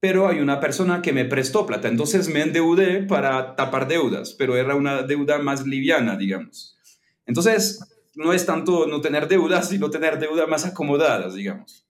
pero 0.00 0.26
hay 0.26 0.40
una 0.40 0.58
persona 0.58 1.02
que 1.02 1.12
me 1.12 1.24
prestó 1.24 1.66
plata, 1.66 1.86
entonces 1.86 2.28
me 2.28 2.42
endeudé 2.42 3.04
para 3.04 3.54
tapar 3.54 3.86
deudas, 3.86 4.34
pero 4.36 4.56
era 4.56 4.74
una 4.74 5.04
deuda 5.04 5.38
más 5.38 5.64
liviana, 5.64 6.16
digamos. 6.16 6.76
Entonces, 7.26 7.78
no 8.16 8.32
es 8.32 8.44
tanto 8.44 8.88
no 8.88 9.00
tener 9.00 9.28
deudas, 9.28 9.68
sino 9.68 9.88
tener 9.88 10.18
deudas 10.18 10.48
más 10.48 10.66
acomodadas, 10.66 11.36
digamos. 11.36 11.86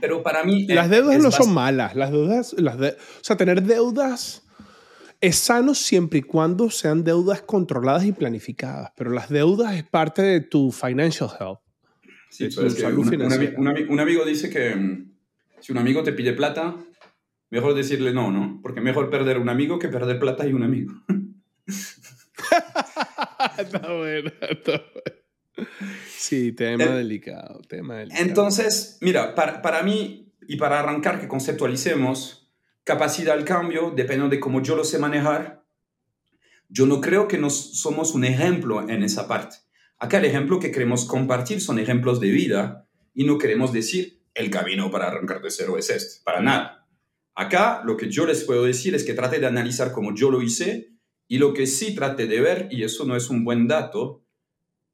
pero 0.00 0.22
para 0.22 0.42
mí... 0.42 0.66
Las 0.68 0.88
deudas 0.88 1.18
no 1.18 1.30
son 1.30 1.52
malas, 1.52 1.94
las 1.94 2.10
deudas, 2.10 2.54
las 2.56 2.76
o 2.76 2.96
sea, 3.20 3.36
tener 3.36 3.62
deudas 3.62 4.47
es 5.20 5.36
sano 5.36 5.74
siempre 5.74 6.20
y 6.20 6.22
cuando 6.22 6.70
sean 6.70 7.04
deudas 7.04 7.42
controladas 7.42 8.04
y 8.04 8.12
planificadas, 8.12 8.92
pero 8.96 9.10
las 9.10 9.28
deudas 9.28 9.74
es 9.74 9.84
parte 9.84 10.22
de 10.22 10.40
tu 10.40 10.70
financial 10.70 11.30
health. 11.38 11.58
Sí, 12.30 12.48
pero 12.54 12.68
es 12.68 12.74
que 12.74 12.84
un, 12.84 14.00
amigo 14.00 14.24
dice 14.24 14.50
que 14.50 14.76
mm, 14.76 15.12
si 15.60 15.72
un 15.72 15.78
amigo 15.78 16.02
te 16.02 16.12
pide 16.12 16.34
plata, 16.34 16.76
mejor 17.50 17.74
decirle 17.74 18.12
no, 18.12 18.30
¿no? 18.30 18.60
Porque 18.62 18.80
mejor 18.80 19.10
perder 19.10 19.38
un 19.38 19.48
amigo 19.48 19.78
que 19.78 19.88
perder 19.88 20.20
plata 20.20 20.46
y 20.46 20.52
un 20.52 20.62
amigo. 20.62 20.92
está 23.58 23.92
bueno, 23.92 24.30
está 24.40 24.84
bueno. 24.92 25.68
Sí, 26.06 26.52
tema 26.52 26.84
delicado, 26.84 27.60
tema 27.62 27.96
delicado. 27.96 28.24
Entonces, 28.24 28.98
mira, 29.00 29.34
para, 29.34 29.62
para 29.62 29.82
mí 29.82 30.32
y 30.46 30.56
para 30.56 30.78
arrancar 30.78 31.20
que 31.20 31.26
conceptualicemos, 31.26 32.47
capacidad 32.88 33.36
al 33.36 33.44
cambio, 33.44 33.92
depende 33.94 34.30
de 34.30 34.40
cómo 34.40 34.62
yo 34.62 34.74
lo 34.74 34.82
sé 34.82 34.98
manejar, 34.98 35.62
yo 36.70 36.86
no 36.86 37.02
creo 37.02 37.28
que 37.28 37.36
nos 37.36 37.82
somos 37.82 38.14
un 38.14 38.24
ejemplo 38.24 38.88
en 38.88 39.02
esa 39.02 39.28
parte. 39.28 39.56
Acá 39.98 40.16
el 40.16 40.24
ejemplo 40.24 40.58
que 40.58 40.70
queremos 40.70 41.04
compartir 41.04 41.60
son 41.60 41.78
ejemplos 41.78 42.18
de 42.18 42.30
vida 42.30 42.88
y 43.12 43.24
no 43.24 43.36
queremos 43.36 43.74
decir 43.74 44.22
el 44.32 44.48
camino 44.48 44.90
para 44.90 45.08
arrancar 45.08 45.42
de 45.42 45.50
cero 45.50 45.76
es 45.76 45.90
este, 45.90 46.24
para 46.24 46.40
nada. 46.40 46.88
Acá 47.34 47.82
lo 47.84 47.98
que 47.98 48.08
yo 48.08 48.24
les 48.24 48.44
puedo 48.44 48.64
decir 48.64 48.94
es 48.94 49.04
que 49.04 49.12
trate 49.12 49.38
de 49.38 49.46
analizar 49.46 49.92
como 49.92 50.14
yo 50.14 50.30
lo 50.30 50.40
hice 50.40 50.94
y 51.26 51.36
lo 51.36 51.52
que 51.52 51.66
sí 51.66 51.94
trate 51.94 52.26
de 52.26 52.40
ver, 52.40 52.68
y 52.70 52.84
eso 52.84 53.04
no 53.04 53.16
es 53.16 53.28
un 53.28 53.44
buen 53.44 53.68
dato, 53.68 54.24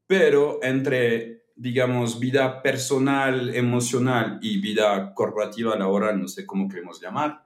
pero 0.05 0.59
entre, 0.63 1.45
digamos, 1.55 2.19
vida 2.19 2.61
personal, 2.61 3.55
emocional 3.55 4.39
y 4.41 4.59
vida 4.59 5.13
corporativa, 5.13 5.77
laboral, 5.77 6.19
no 6.19 6.27
sé 6.27 6.45
cómo 6.45 6.67
queremos 6.67 7.01
llamar, 7.01 7.44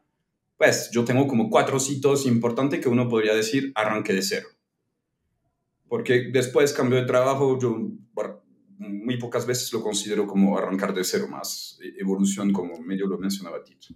pues 0.60 0.92
yo 0.92 1.04
tengo 1.04 1.26
como 1.26 1.50
cuatro 1.50 1.80
hitos 1.90 2.28
importantes 2.28 2.80
que 2.80 2.90
uno 2.90 3.10
podría 3.10 3.34
decir 3.34 3.72
arranque 3.74 4.14
de 4.14 4.22
cero 4.22 4.48
porque 5.90 6.30
después 6.32 6.72
cambio 6.72 7.00
de 7.00 7.06
trabajo, 7.06 7.60
yo 7.60 7.76
muy 8.78 9.18
pocas 9.18 9.46
veces 9.46 9.74
lo 9.74 9.82
considero 9.82 10.26
como 10.26 10.58
arrancar 10.58 10.94
de 10.94 11.04
cero 11.04 11.28
más, 11.28 11.78
e, 11.84 12.00
evolución 12.00 12.54
como 12.54 12.80
medio 12.80 13.08
lo 13.08 13.18
mencionaba 13.18 13.62
Tito. 13.62 13.88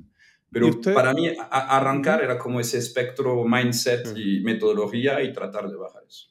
Pero 0.52 0.70
para 0.94 1.14
mí 1.14 1.32
arrancar 1.50 2.22
era 2.22 2.38
como 2.38 2.60
ese 2.60 2.78
espectro 2.78 3.44
mindset 3.46 4.16
y 4.16 4.42
metodología 4.42 5.24
y 5.24 5.32
tratar 5.32 5.70
de 5.70 5.78
bajar 5.78 6.04
eso. 6.08 6.28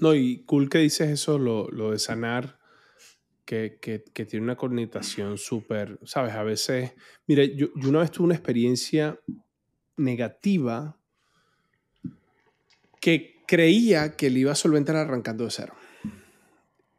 No, 0.00 0.14
y 0.14 0.42
cool 0.44 0.68
que 0.68 0.78
dices 0.78 1.08
eso, 1.08 1.38
lo, 1.38 1.68
lo 1.68 1.92
de 1.92 1.98
sanar, 1.98 2.57
que, 3.48 3.78
que, 4.12 4.26
tiene 4.26 4.44
una 4.44 4.56
connotación 4.56 5.38
súper, 5.38 5.98
¿sabes? 6.04 6.34
A 6.34 6.42
veces, 6.42 6.92
mire, 7.26 7.56
yo, 7.56 7.68
yo 7.76 7.88
una 7.88 8.00
vez 8.00 8.10
tuve 8.10 8.26
una 8.26 8.34
experiencia 8.34 9.18
negativa 9.96 10.98
que 13.00 13.42
creía 13.46 14.16
que 14.16 14.28
le 14.28 14.40
iba 14.40 14.52
a 14.52 14.54
solventar 14.54 14.96
arrancando 14.96 15.44
de 15.44 15.50
cero. 15.50 15.72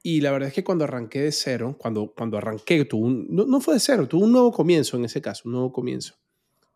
Y 0.02 0.22
la 0.22 0.32
verdad 0.32 0.48
es 0.48 0.56
que 0.56 0.64
cuando 0.64 0.86
arranqué 0.86 1.22
de 1.22 1.32
cero, 1.32 1.76
cuando, 1.78 2.12
cuando 2.18 2.40
arranqué, 2.40 2.84
tuvo 2.86 3.06
un, 3.06 3.28
no, 3.30 3.62
fue 3.62 3.76
de 3.76 3.80
cero, 3.80 4.08
tuvo 4.08 4.26
un 4.26 4.32
nuevo 4.32 4.52
comienzo 4.52 4.98
en 4.98 5.06
ese 5.06 5.22
caso, 5.22 5.44
un 5.46 5.52
nuevo 5.52 5.72
comienzo. 5.72 6.16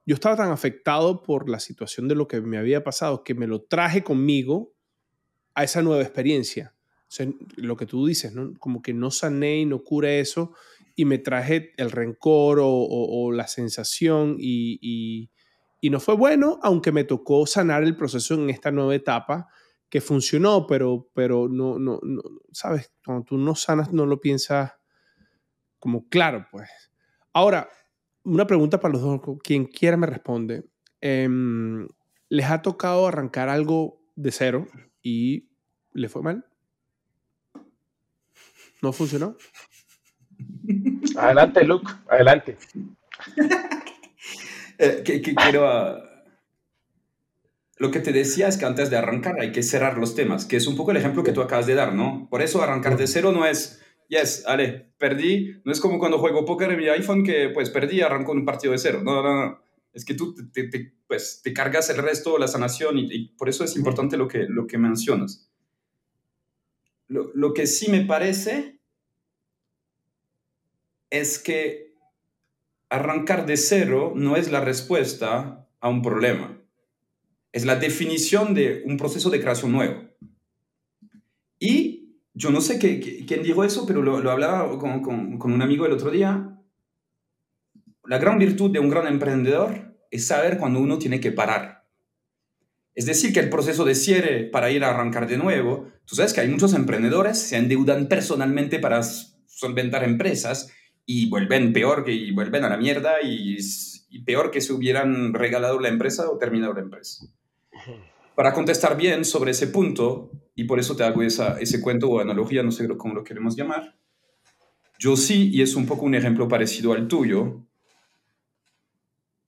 Yo 0.06 0.14
estaba 0.14 0.36
tan 0.36 0.52
afectado 0.52 1.24
por 1.24 1.50
la 1.50 1.60
situación 1.60 2.08
de 2.08 2.14
lo 2.14 2.28
que 2.28 2.42
me 2.42 2.60
había 2.60 2.84
pasado 2.84 3.24
que 3.24 3.34
me 3.34 3.48
lo 3.48 3.64
traje 3.64 4.04
conmigo 4.04 4.76
a 5.56 5.64
esa 5.64 5.82
nueva 5.82 6.04
experiencia. 6.04 6.76
Lo 7.56 7.78
que 7.78 7.86
tú 7.86 8.06
dices, 8.06 8.34
como 8.60 8.82
que 8.82 8.94
no 8.94 9.12
sané 9.12 9.60
y 9.60 9.66
no 9.66 9.84
curé 9.84 10.20
eso 10.20 10.54
y 10.96 11.06
me 11.06 11.18
traje 11.18 11.74
el 11.78 11.92
rencor 11.92 12.60
o, 12.62 13.32
la 13.32 13.48
sensación 13.48 14.38
y, 14.40 15.30
no 15.84 16.00
fue 16.00 16.16
bueno, 16.16 16.60
aunque 16.64 16.92
me 16.92 17.04
tocó 17.04 17.46
sanar 17.46 17.84
el 17.84 17.96
proceso 17.96 18.36
en 18.36 18.50
esta 18.50 18.72
nueva 18.72 18.96
etapa 18.96 19.48
que 19.90 20.02
funcionó, 20.02 20.66
pero, 20.66 21.10
pero 21.14 21.48
no, 21.50 21.78
no, 21.78 22.00
¿sabes? 22.52 22.92
Cuando 23.06 23.26
tú 23.26 23.38
no 23.38 23.54
sanas, 23.54 23.92
no 23.94 24.06
lo 24.06 24.20
piensas 24.20 24.72
como 25.78 26.08
claro, 26.08 26.48
pues. 26.52 26.70
Ahora, 27.34 27.70
una 28.24 28.48
pregunta 28.48 28.80
para 28.80 28.94
los 28.94 29.02
dos, 29.02 29.22
quien 29.44 29.66
quiera 29.66 29.98
me 29.98 30.08
responde. 30.08 30.66
Em, 31.02 31.88
¿Les 32.30 32.50
ha 32.50 32.62
tocado 32.62 33.08
arrancar 33.08 33.50
algo 33.50 34.02
de 34.16 34.32
cero 34.32 34.68
y 35.02 35.50
le 35.92 36.10
fue 36.10 36.24
mal? 36.24 36.46
¿No 38.84 38.92
funcionó? 38.92 39.38
Adelante, 41.16 41.64
Luke, 41.64 41.90
adelante. 42.10 42.58
eh, 44.78 45.02
que, 45.06 45.22
quiero 45.22 46.04
lo 47.78 47.92
que 47.92 48.02
te 48.02 48.12
decía 48.12 48.50
es 48.50 48.58
que 48.58 48.66
antes 48.66 48.90
de 48.90 48.98
arrancar 48.98 49.40
hay 49.40 49.54
que 49.54 49.64
cerrar 49.64 49.98
los 49.98 50.16
temas, 50.16 50.46
que 50.46 50.58
es 50.58 50.68
un 50.68 50.76
poco 50.76 50.92
el 50.92 50.98
ejemplo 50.98 51.24
que 51.24 51.32
tú 51.32 51.42
acabas 51.42 51.66
de 51.66 51.76
dar, 51.76 51.96
¿no? 51.96 52.28
Por 52.30 52.42
eso 52.42 52.62
arrancar 52.62 52.98
de 52.98 53.08
cero 53.08 53.32
no 53.32 53.46
es, 53.46 53.82
yes, 54.10 54.44
ale, 54.48 54.92
perdí, 54.98 55.62
no 55.64 55.72
es 55.72 55.80
como 55.80 55.98
cuando 55.98 56.20
juego 56.20 56.44
póker 56.44 56.72
en 56.72 56.78
mi 56.78 56.90
iPhone 56.90 57.24
que 57.24 57.52
pues 57.54 57.70
perdí 57.70 58.00
y 58.00 58.02
arranco 58.02 58.34
un 58.34 58.44
partido 58.44 58.74
de 58.74 58.80
cero, 58.80 59.02
no, 59.02 59.24
no, 59.24 59.46
no, 59.46 59.62
es 59.94 60.04
que 60.04 60.14
tú 60.14 60.36
te, 60.52 60.70
pues, 61.08 61.40
te 61.42 61.54
cargas 61.54 61.90
el 61.90 61.98
resto, 61.98 62.38
la 62.38 62.50
sanación 62.50 62.98
y, 62.98 63.30
por 63.30 63.48
eso 63.48 63.64
es 63.64 63.78
importante 63.78 64.18
lo 64.18 64.28
que, 64.28 64.46
lo 64.50 64.68
que 64.68 64.78
mencionas. 64.78 65.50
Lo, 67.08 67.32
lo 67.34 67.54
que 67.54 67.68
sí 67.68 67.92
me 67.92 68.02
parece 68.02 68.73
es 71.14 71.40
que 71.40 71.96
arrancar 72.90 73.46
de 73.46 73.56
cero 73.56 74.12
no 74.16 74.36
es 74.36 74.52
la 74.52 74.60
respuesta 74.60 75.70
a 75.80 75.90
un 75.90 76.02
problema 76.02 76.60
es 77.54 77.66
la 77.66 77.76
definición 77.76 78.54
de 78.56 78.82
un 78.86 78.98
proceso 78.98 79.30
de 79.30 79.40
creación 79.40 79.72
nuevo. 79.72 80.04
Y 81.60 82.18
yo 82.34 82.50
no 82.50 82.60
sé 82.60 82.80
qué, 82.80 83.24
quién 83.28 83.44
dijo 83.44 83.64
eso, 83.64 83.86
pero 83.86 84.02
lo, 84.02 84.30
hablaba 84.30 84.78
con, 84.80 85.02
con, 85.02 85.54
un 85.54 85.62
amigo 85.62 85.86
el 85.86 85.94
otro 85.94 86.10
día. 86.10 86.60
La 88.06 88.18
gran 88.18 88.40
virtud 88.40 88.72
de 88.72 88.80
un 88.80 88.90
gran 88.90 89.08
emprendedor 89.08 89.96
es 90.10 90.28
saber 90.28 90.58
cuando 90.58 90.80
uno 90.80 90.98
tiene 90.98 91.20
que 91.20 91.32
parar. 91.32 91.88
Es 92.96 93.06
decir, 93.06 93.34
que 93.34 93.40
el 93.40 93.50
proceso 93.50 93.86
de 93.86 93.96
cierre 93.96 94.44
para 94.46 94.72
ir 94.72 94.84
a 94.84 94.90
arrancar 94.90 95.28
de 95.28 95.38
nuevo, 95.38 95.92
tú 96.06 96.16
sabes 96.16 96.34
que 96.34 96.42
hay 96.42 96.50
muchos 96.50 96.74
emprendedores 96.74 97.38
se 97.38 97.58
endeudan 97.58 98.08
personalmente 98.08 98.80
para 98.80 99.02
solventar 99.04 100.04
empresas 100.04 100.72
y 101.06 101.30
vuelven 101.30 101.74
peor 101.74 102.04
que 102.04 102.14
y 102.14 102.32
vuelven 102.32 102.64
a 102.64 102.70
la 102.70 102.78
mierda 102.78 103.22
y, 103.22 103.58
y 104.10 104.20
peor 104.24 104.52
que 104.52 104.62
si 104.62 104.72
hubieran 104.72 105.34
regalado 105.34 105.80
la 105.80 105.90
empresa 105.90 106.30
o 106.30 106.38
terminado 106.38 106.74
la 106.74 106.82
empresa. 106.82 107.26
Para 108.36 108.54
contestar 108.54 108.96
bien 108.96 109.26
sobre 109.26 109.52
ese 109.52 109.68
punto, 109.68 110.32
y 110.56 110.66
por 110.66 110.80
eso 110.80 110.96
te 110.96 111.04
hago 111.04 111.24
esa, 111.24 111.60
ese 111.60 111.82
cuento 111.82 112.10
o 112.10 112.20
analogía, 112.20 112.64
no 112.64 112.72
sé 112.72 112.88
cómo 112.98 113.16
lo 113.16 113.24
queremos 113.24 113.56
llamar, 113.56 113.96
yo 115.00 115.16
sí, 115.18 115.50
y 115.52 115.62
es 115.62 115.76
un 115.76 115.86
poco 115.86 116.06
un 116.06 116.16
ejemplo 116.16 116.48
parecido 116.48 116.94
al 116.94 117.08
tuyo, 117.08 117.66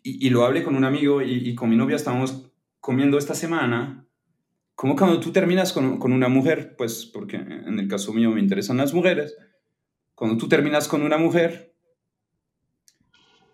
y, 0.07 0.29
lo 0.29 0.45
hablé 0.45 0.63
con 0.63 0.75
un 0.75 0.83
amigo 0.83 1.23
y, 1.23 1.55
con 1.55 1.67
mi 1.67 1.75
novia 1.75 1.95
estábamos 1.95 2.51
comiendo 2.79 3.17
esta 3.17 3.33
semana, 3.33 4.05
como 4.75 4.95
cuando 4.95 5.19
tú 5.19 5.31
terminas 5.31 5.73
con, 5.73 5.97
con 5.97 6.11
una 6.11 6.27
mujer, 6.27 6.75
pues 6.77 7.07
porque 7.07 7.37
en 7.37 7.79
el 7.79 7.87
caso 7.87 8.13
mío 8.13 8.29
me 8.29 8.39
interesan 8.39 8.77
las 8.77 8.93
mujeres, 8.93 9.35
cuando 10.15 10.37
tú 10.37 10.47
terminas 10.47 10.87
con 10.87 11.01
una 11.03 11.17
mujer, 11.17 11.75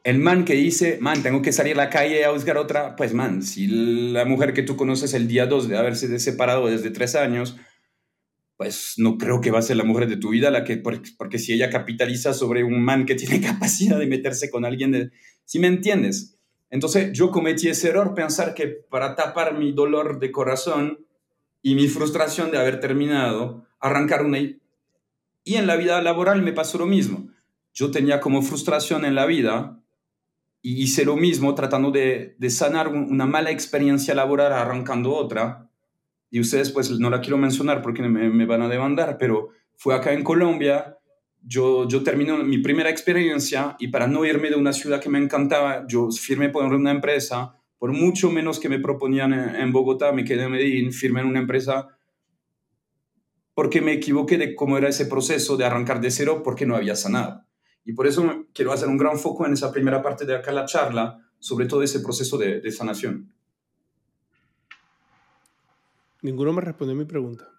el 0.04 0.20
man 0.20 0.46
que 0.46 0.54
dice, 0.54 0.98
man, 1.00 1.22
tengo 1.22 1.42
que 1.42 1.52
salir 1.52 1.74
a 1.74 1.84
la 1.84 1.90
calle 1.90 2.26
a 2.26 2.32
buscar 2.32 2.58
otra, 2.58 2.96
pues 2.96 3.14
man, 3.14 3.44
si 3.44 3.68
la 3.68 4.26
mujer 4.26 4.54
que 4.54 4.64
tú 4.64 4.76
conoces 4.76 5.14
el 5.14 5.28
día 5.28 5.46
2 5.46 5.68
de 5.68 5.78
haberse 5.78 6.18
separado 6.20 6.68
desde 6.68 6.90
tres 6.90 7.16
años, 7.16 7.56
pues 8.58 8.94
no 8.98 9.18
creo 9.18 9.42
que 9.42 9.50
va 9.50 9.60
a 9.60 9.64
ser 9.64 9.78
la 9.78 9.84
mujer 9.84 10.08
de 10.08 10.18
tu 10.18 10.30
vida 10.30 10.52
la 10.52 10.64
que, 10.64 10.78
porque, 10.78 11.40
si 11.40 11.54
ella 11.54 11.70
capitaliza 11.70 12.34
sobre 12.34 12.64
un 12.64 12.84
man 12.84 13.06
que 13.06 13.16
tiene 13.16 13.42
capacidad 13.42 13.98
de 13.98 14.08
meterse 14.08 14.50
con 14.50 14.66
alguien, 14.66 14.92
de, 14.92 15.12
si 15.46 15.60
me 15.60 15.68
entiendes. 15.68 16.38
Entonces 16.70 17.12
yo 17.12 17.32
cometí 17.32 17.68
ese 17.68 17.90
error, 17.90 18.14
pensar 18.14 18.54
que 18.54 18.68
para 18.68 19.16
tapar 19.16 19.58
mi 19.58 19.72
dolor 19.72 20.20
de 20.20 20.32
corazón 20.32 21.06
y 21.62 21.76
mi 21.76 21.88
frustración 21.88 22.50
de 22.52 22.60
haber 22.60 22.80
terminado, 22.80 23.66
arrancar 23.80 24.24
una... 24.26 24.40
Y 25.44 25.56
en 25.56 25.68
la 25.68 25.76
vida 25.76 26.02
laboral 26.02 26.42
me 26.42 26.54
pasó 26.54 26.78
lo 26.78 26.86
mismo. 26.86 27.30
Yo 27.74 27.92
tenía 27.92 28.20
como 28.20 28.42
frustración 28.42 29.06
en 29.06 29.16
la 29.16 29.26
vida 29.26 29.82
y 30.62 30.84
hice 30.84 31.06
lo 31.06 31.16
mismo 31.16 31.56
tratando 31.56 31.92
de, 31.92 32.36
de 32.38 32.50
sanar 32.50 32.90
una 32.90 33.26
mala 33.26 33.52
experiencia 33.52 34.14
laboral 34.14 34.54
arrancando 34.54 35.14
otra. 35.14 35.70
Y 36.30 36.40
ustedes 36.40 36.72
pues 36.72 36.92
no 36.92 37.10
la 37.10 37.22
quiero 37.22 37.38
mencionar 37.38 37.82
porque 37.82 38.04
me, 38.04 38.30
me 38.30 38.46
van 38.46 38.62
a 38.62 38.70
demandar, 38.70 39.18
pero 39.18 39.50
fue 39.76 39.96
acá 39.96 40.14
en 40.14 40.24
Colombia, 40.24 41.00
yo, 41.44 41.88
yo 41.88 42.04
terminé 42.04 42.38
mi 42.44 42.60
primera 42.60 42.90
experiencia 42.90 43.76
y 43.80 43.88
para 43.88 44.08
no 44.08 44.26
irme 44.26 44.50
de 44.50 44.56
una 44.56 44.74
ciudad 44.74 45.02
que 45.02 45.10
me 45.10 45.20
encantaba, 45.20 45.86
yo 45.88 46.12
firmé 46.12 46.50
por 46.50 46.66
una 46.66 46.92
empresa, 46.92 47.56
por 47.78 47.92
mucho 47.92 48.30
menos 48.30 48.60
que 48.60 48.70
me 48.70 48.80
proponían 48.80 49.34
en, 49.34 49.72
Bogotá, 49.72 50.12
me 50.12 50.24
quedé 50.24 50.44
en 50.44 50.52
Medellín, 50.52 50.92
firmé 50.92 51.22
en 51.22 51.28
una 51.28 51.40
empresa 51.40 51.88
porque 53.62 53.80
me 53.80 53.94
equivoqué 53.94 54.40
de 54.40 54.56
cómo 54.56 54.76
era 54.80 54.90
ese 54.90 55.06
proceso 55.06 55.56
de 55.56 55.66
arrancar 55.66 56.02
de 56.02 56.10
cero 56.10 56.42
porque 56.44 56.66
no 56.66 56.76
había 56.76 56.96
sanado. 56.96 57.46
Y 57.86 57.94
por 57.94 58.08
eso 58.08 58.48
quiero 58.56 58.74
hacer 58.74 58.88
un 58.88 58.98
gran 58.98 59.20
foco 59.20 59.46
en 59.46 59.54
esa 59.54 59.72
primera 59.72 60.02
parte 60.02 60.26
de 60.26 60.36
acá 60.36 60.52
la 60.52 60.66
charla, 60.66 61.30
sobre 61.38 61.68
todo 61.68 61.84
ese 61.84 62.00
proceso 62.00 62.40
de, 62.40 62.60
de 62.60 62.72
sanación. 62.72 63.32
Ninguno 66.24 66.54
me 66.54 66.62
respondió 66.62 66.96
mi 66.96 67.06
pregunta. 67.06 67.50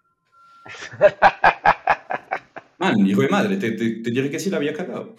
Man, 2.79 3.07
hijo 3.07 3.21
de 3.21 3.29
madre, 3.29 3.55
te, 3.55 3.71
te, 3.71 4.01
te 4.01 4.11
dije 4.11 4.29
que 4.29 4.39
sí 4.39 4.49
la 4.49 4.57
había 4.57 4.73
cagado. 4.73 5.15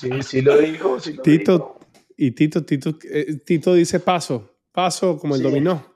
Sí, 0.00 0.10
sí 0.24 0.42
lo 0.42 0.58
dijo. 0.58 0.98
Sí 0.98 1.12
lo 1.12 1.22
Tito, 1.22 1.52
dijo. 1.52 1.80
y 2.16 2.32
Tito, 2.32 2.64
Tito, 2.64 2.98
eh, 3.08 3.36
Tito 3.46 3.74
dice 3.74 4.00
paso, 4.00 4.50
paso 4.72 5.16
como 5.16 5.36
el 5.36 5.42
Sí. 5.42 5.46
dominó. 5.46 5.94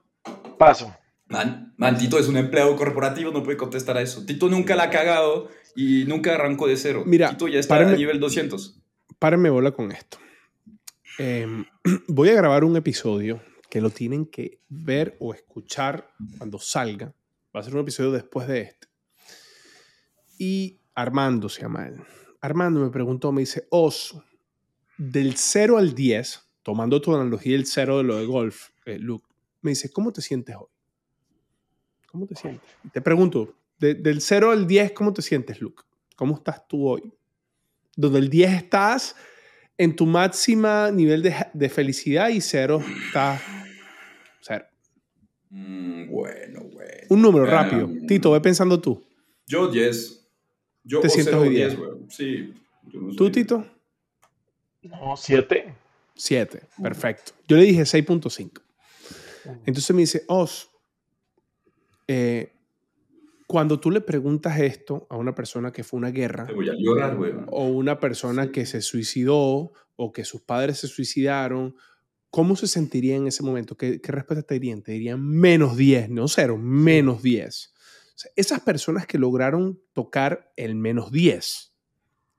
Paso. 0.57 0.95
Man, 1.27 1.75
man, 1.79 1.97
Tito 1.97 2.19
es 2.19 2.29
un 2.29 2.37
empleado 2.37 2.77
corporativo, 2.77 3.33
no 3.33 3.43
puede 3.43 3.57
contestar 3.57 3.97
a 3.97 4.03
eso. 4.03 4.25
Tito 4.27 4.49
nunca 4.49 4.77
la 4.77 4.85
ha 4.85 4.91
cagado 4.91 5.49
y 5.75 6.05
nunca 6.05 6.35
arrancó 6.35 6.67
de 6.67 6.77
cero. 6.77 7.03
Mira, 7.07 7.31
Tito 7.31 7.49
ya 7.49 7.59
está 7.59 7.77
a 7.77 7.97
nivel 7.97 8.21
200. 8.21 8.81
Párenme 9.19 9.51
bola 9.51 9.71
con 9.73 9.91
esto. 9.91 10.19
Em, 11.19 11.65
voy 12.09 12.29
a 12.29 12.35
grabar 12.35 12.65
un 12.65 12.77
episodio 12.77 13.41
que 13.71 13.81
lo 13.81 13.91
tienen 13.91 14.27
que 14.27 14.61
ver 14.69 15.17
o 15.19 15.35
escuchar 15.35 16.11
cuando 16.39 16.59
salga. 16.59 17.15
Va 17.55 17.61
a 17.61 17.63
ser 17.63 17.75
un 17.75 17.81
episodio 17.81 18.13
después 18.13 18.47
de 18.47 18.61
este. 18.63 18.89
Y 20.39 20.81
Armando 20.95 21.49
se 21.49 21.63
llama 21.63 21.87
él. 21.89 22.01
Armando 22.41 22.81
me 22.81 22.91
preguntó, 22.91 23.33
me 23.33 23.41
dice, 23.41 23.67
Os, 23.71 24.17
del 24.99 25.37
0 25.37 25.79
al 25.79 25.95
10, 25.95 26.41
tomando 26.63 27.01
tu 27.01 27.15
analogía 27.15 27.53
del 27.53 27.67
0 27.67 27.99
de 27.99 28.05
lo 28.05 28.17
de 28.17 28.27
golf, 28.27 28.69
eh, 28.85 28.99
Luke, 28.99 29.27
me 29.63 29.71
dice, 29.71 29.91
¿cómo 29.91 30.13
te 30.13 30.21
sientes 30.21 30.55
hoy? 30.57 30.74
¿Cómo 32.15 32.27
te 32.29 32.37
sientes? 32.37 32.71
Te 32.93 33.01
pregunto, 33.01 33.53
de- 33.81 33.95
del 33.95 34.21
0 34.21 34.53
al 34.53 34.69
10, 34.69 34.93
¿cómo 34.93 35.13
te 35.13 35.21
sientes, 35.21 35.61
Luke? 35.61 35.83
¿Cómo 36.15 36.37
estás 36.37 36.65
tú 36.69 36.87
hoy? 36.89 37.13
Donde 37.97 38.21
el 38.21 38.31
10 38.31 38.53
estás 38.53 39.17
en 39.77 39.97
tu 39.97 40.07
máxima 40.07 40.93
nivel 40.93 41.23
de, 41.23 41.35
de 41.53 41.69
felicidad 41.69 42.29
y 42.29 42.41
0 42.41 42.81
estás 43.07 43.43
cero. 44.41 44.65
Mm, 45.51 46.09
bueno, 46.09 46.61
bueno. 46.73 46.93
Un 47.09 47.21
número 47.21 47.47
rápido. 47.47 47.91
Tito, 48.07 48.31
ve 48.31 48.41
pensando 48.41 48.81
tú. 48.81 49.03
Yo 49.49 49.67
10. 49.67 50.25
Yo 50.85 51.01
¿Te 51.01 51.09
o 51.09 51.11
sientes 51.11 51.35
hoy 51.35 51.49
o 51.49 51.51
10? 51.51 51.69
10, 51.71 51.79
weón. 51.81 52.11
Sí. 52.13 52.55
no 52.93 53.13
¿Tú, 53.17 53.29
Tito? 53.33 53.67
No, 54.83 55.17
siete. 55.17 55.75
7. 56.15 56.61
Perfecto. 56.81 57.33
Yo 57.49 57.57
le 57.57 57.65
dije 57.65 57.83
6.5. 57.83 58.61
Entonces 59.67 59.91
me 59.97 60.03
dice, 60.03 60.23
Os, 60.29 60.71
eh, 62.09 62.53
cuando 63.47 63.79
tú 63.79 63.91
le 63.91 64.01
preguntas 64.01 64.59
esto 64.61 65.07
a 65.11 65.17
una 65.17 65.35
persona 65.35 65.73
que 65.73 65.85
fue 65.85 65.99
una 65.99 66.11
guerra, 66.11 66.47
Te 66.47 66.55
voy 66.55 66.69
a 66.69 66.75
llorar, 66.77 67.19
weón. 67.19 67.47
o 67.51 67.69
una 67.69 68.01
persona 68.01 68.51
que 68.51 68.67
se 68.67 68.81
suicidó 68.81 69.73
o 69.97 70.13
que 70.13 70.25
sus 70.25 70.41
padres 70.41 70.79
se 70.79 70.89
suicidaron, 70.89 71.77
¿cómo 72.31 72.57
se 72.57 72.67
sentiría 72.67 73.17
en 73.17 73.27
ese 73.27 73.43
momento? 73.43 73.77
¿Qué, 73.77 74.01
qué 74.01 74.13
respuesta 74.13 74.43
te 74.43 74.55
dirían? 74.55 74.83
Te 74.83 74.93
dirían 74.93 75.25
menos 75.25 75.77
10, 75.77 76.11
no 76.11 76.27
cero, 76.27 76.57
menos 76.59 77.23
10. 77.23 77.73
O 77.77 78.19
sea, 78.19 78.31
esas 78.37 78.61
personas 78.61 79.07
que 79.07 79.19
lograron 79.19 79.81
tocar 79.93 80.51
el 80.57 80.75
menos 80.75 81.13
10 81.13 81.73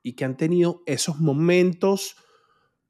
y 0.04 0.13
que 0.13 0.25
han 0.25 0.38
tenido 0.38 0.84
esos 0.86 1.19
momentos 1.19 2.15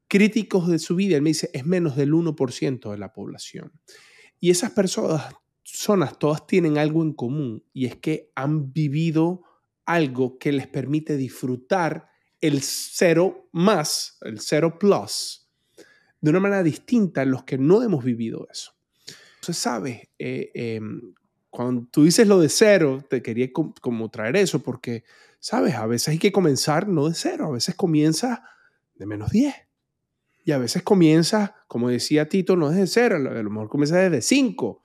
críticos 0.08 0.68
de 0.68 0.78
su 0.78 0.96
vida, 0.96 1.16
él 1.16 1.22
me 1.22 1.30
dice, 1.30 1.50
es 1.52 1.66
menos 1.66 1.96
del 1.96 2.12
1% 2.12 2.90
de 2.90 2.98
la 2.98 3.12
población. 3.12 3.72
Y 4.38 4.50
esas 4.50 4.70
personas, 4.70 5.34
personas 5.70 6.18
todas 6.18 6.46
tienen 6.46 6.78
algo 6.78 7.02
en 7.02 7.12
común 7.12 7.64
y 7.72 7.86
es 7.86 7.96
que 7.96 8.30
han 8.34 8.72
vivido 8.72 9.42
algo 9.84 10.38
que 10.38 10.52
les 10.52 10.66
permite 10.68 11.16
disfrutar 11.16 12.08
el 12.40 12.62
cero 12.62 13.48
más, 13.52 14.18
el 14.22 14.40
cero 14.40 14.78
plus, 14.78 15.48
de 16.20 16.30
una 16.30 16.40
manera 16.40 16.62
distinta 16.62 17.22
a 17.22 17.24
los 17.24 17.44
que 17.44 17.58
no 17.58 17.82
hemos 17.82 18.04
vivido 18.04 18.46
eso. 18.50 18.72
Entonces, 19.36 19.58
sabes, 19.58 20.08
Eh, 20.18 20.50
eh, 20.54 20.80
cuando 21.50 21.86
tú 21.90 22.04
dices 22.04 22.26
lo 22.28 22.38
de 22.40 22.48
cero, 22.50 23.02
te 23.08 23.22
quería 23.22 23.50
com- 23.52 23.72
como 23.80 24.10
traer 24.10 24.36
eso, 24.36 24.60
porque, 24.62 25.04
sabes, 25.40 25.74
a 25.74 25.86
veces 25.86 26.08
hay 26.08 26.18
que 26.18 26.32
comenzar 26.32 26.86
no 26.88 27.08
de 27.08 27.14
cero, 27.14 27.46
a 27.46 27.50
veces 27.52 27.74
comienza 27.74 28.44
de 28.94 29.06
menos 29.06 29.30
10. 29.30 29.54
Y 30.44 30.52
a 30.52 30.58
veces 30.58 30.82
comienza, 30.82 31.56
como 31.66 31.88
decía 31.88 32.28
Tito, 32.28 32.56
no 32.56 32.70
desde 32.70 32.86
cero, 32.86 33.16
a 33.16 33.20
lo 33.42 33.50
mejor 33.50 33.68
comienza 33.68 33.96
desde 33.98 34.22
5. 34.22 34.82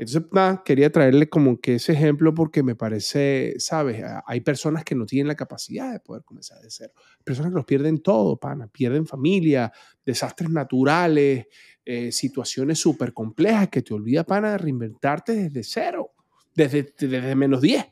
Entonces, 0.00 0.32
nada, 0.32 0.62
quería 0.64 0.90
traerle 0.90 1.28
como 1.28 1.60
que 1.60 1.74
ese 1.74 1.92
ejemplo 1.92 2.32
porque 2.32 2.62
me 2.62 2.74
parece, 2.74 3.54
¿sabes? 3.58 4.02
A- 4.02 4.24
Hay 4.26 4.40
personas 4.40 4.82
que 4.82 4.94
no 4.94 5.04
tienen 5.04 5.28
la 5.28 5.34
capacidad 5.34 5.92
de 5.92 6.00
poder 6.00 6.24
comenzar 6.24 6.58
de 6.62 6.70
cero. 6.70 6.94
Personas 7.22 7.50
que 7.52 7.56
los 7.56 7.66
pierden 7.66 8.02
todo, 8.02 8.38
pana. 8.38 8.66
Pierden 8.66 9.06
familia, 9.06 9.70
desastres 10.06 10.48
naturales, 10.48 11.48
eh, 11.84 12.10
situaciones 12.12 12.78
súper 12.78 13.12
complejas 13.12 13.68
que 13.68 13.82
te 13.82 13.92
olvida, 13.92 14.24
pana, 14.24 14.52
de 14.52 14.58
reinventarte 14.58 15.34
desde 15.34 15.62
cero, 15.64 16.12
desde, 16.54 16.94
desde 16.98 17.34
menos 17.34 17.60
10. 17.60 17.84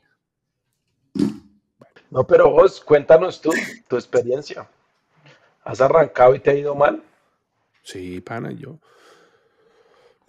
No, 2.09 2.25
pero 2.25 2.49
vos, 2.49 2.81
cuéntanos 2.81 3.39
tú, 3.39 3.51
tu 3.87 3.95
experiencia. 3.97 4.67
¿Has 5.63 5.79
arrancado 5.79 6.33
y 6.33 6.39
te 6.39 6.49
ha 6.49 6.55
ido 6.55 6.73
mal? 6.73 7.03
Sí, 7.83 8.19
pana, 8.21 8.51
yo. 8.51 8.79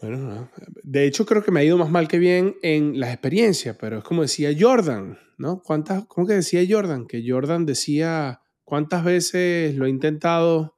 Bueno, 0.01 0.17
no. 0.19 0.51
de 0.83 1.05
hecho 1.05 1.27
creo 1.27 1.43
que 1.45 1.51
me 1.51 1.61
ha 1.61 1.65
ido 1.65 1.77
más 1.77 1.91
mal 1.91 2.09
que 2.09 2.19
bien 2.19 2.57
en 2.63 2.99
las 2.99 3.11
experiencias, 3.11 3.77
pero 3.79 3.99
es 3.99 4.05
como 4.05 4.23
decía 4.23 4.51
Jordan, 4.59 5.19
¿no? 5.37 5.63
¿Cuántas, 5.63 6.07
¿Cómo 6.07 6.27
que 6.27 6.35
decía 6.35 6.63
Jordan? 6.69 7.07
Que 7.07 7.23
Jordan 7.27 7.67
decía 7.67 8.41
cuántas 8.65 9.05
veces 9.05 9.75
lo 9.77 9.85
ha 9.85 9.89
intentado 9.89 10.77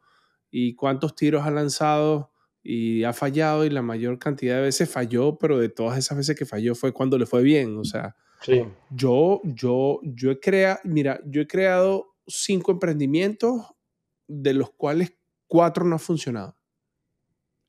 y 0.51 0.75
cuántos 0.75 1.15
tiros 1.15 1.45
ha 1.47 1.51
lanzado 1.51 2.33
y 2.65 3.05
ha 3.05 3.13
fallado 3.13 3.65
y 3.65 3.71
la 3.71 3.83
mayor 3.83 4.19
cantidad 4.19 4.57
de 4.57 4.63
veces 4.63 4.91
falló, 4.91 5.37
pero 5.39 5.59
de 5.59 5.69
todas 5.69 5.99
esas 5.99 6.17
veces 6.19 6.37
que 6.37 6.47
falló 6.47 6.75
fue 6.75 6.93
cuando 6.93 7.17
le 7.19 7.27
fue 7.27 7.43
bien, 7.43 7.77
o 7.79 7.85
sea, 7.85 8.17
Sí. 8.41 8.65
yo, 8.91 9.41
yo, 9.45 10.01
yo 10.03 10.33
he 10.33 10.41
creado, 10.41 10.81
mira, 10.83 11.21
yo 11.27 11.43
he 11.43 11.47
creado 11.47 12.17
cinco 12.27 12.73
emprendimientos, 12.73 13.63
de 14.27 14.53
los 14.55 14.71
cuales 14.71 15.17
cuatro 15.47 15.85
no 15.85 15.95
han 15.95 16.01
funcionado 16.01 16.57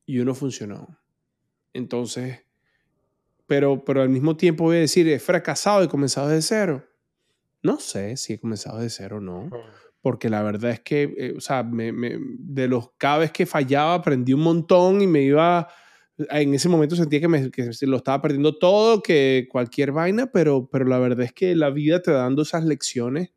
y 0.06 0.18
uno 0.18 0.34
funcionó. 0.34 0.98
Entonces, 1.74 2.40
pero, 3.46 3.84
pero 3.84 4.02
al 4.02 4.08
mismo 4.08 4.36
tiempo 4.36 4.64
voy 4.64 4.76
a 4.78 4.80
decir, 4.80 5.06
he 5.08 5.18
fracasado, 5.18 5.82
he 5.82 5.88
comenzado 5.88 6.28
de 6.28 6.40
cero. 6.42 6.84
No 7.62 7.78
sé 7.78 8.16
si 8.16 8.34
he 8.34 8.38
comenzado 8.40 8.78
de 8.78 8.90
cero 8.90 9.18
o 9.18 9.20
no, 9.20 9.50
porque 10.00 10.28
la 10.30 10.42
verdad 10.42 10.70
es 10.72 10.80
que, 10.80 11.14
eh, 11.16 11.34
o 11.36 11.40
sea, 11.40 11.62
me- 11.62 11.92
me- 11.92 12.18
de 12.20 12.68
los 12.68 12.90
cada 12.98 13.18
vez 13.18 13.32
que 13.32 13.46
fallaba 13.46 13.94
aprendí 13.94 14.32
un 14.34 14.40
montón 14.42 15.00
y 15.02 15.06
me 15.06 15.22
iba, 15.22 15.68
en 16.18 16.54
ese 16.54 16.68
momento 16.68 16.96
sentía 16.96 17.20
que, 17.20 17.28
me, 17.28 17.50
que 17.50 17.70
lo 17.82 17.96
estaba 17.98 18.20
perdiendo 18.22 18.58
todo, 18.58 19.02
que 19.02 19.48
cualquier 19.50 19.92
vaina, 19.92 20.30
pero, 20.30 20.68
pero 20.70 20.84
la 20.86 20.98
verdad 20.98 21.24
es 21.24 21.32
que 21.32 21.54
la 21.54 21.70
vida 21.70 22.00
te 22.02 22.10
va 22.12 22.18
dando 22.18 22.42
esas 22.42 22.64
lecciones 22.64 23.30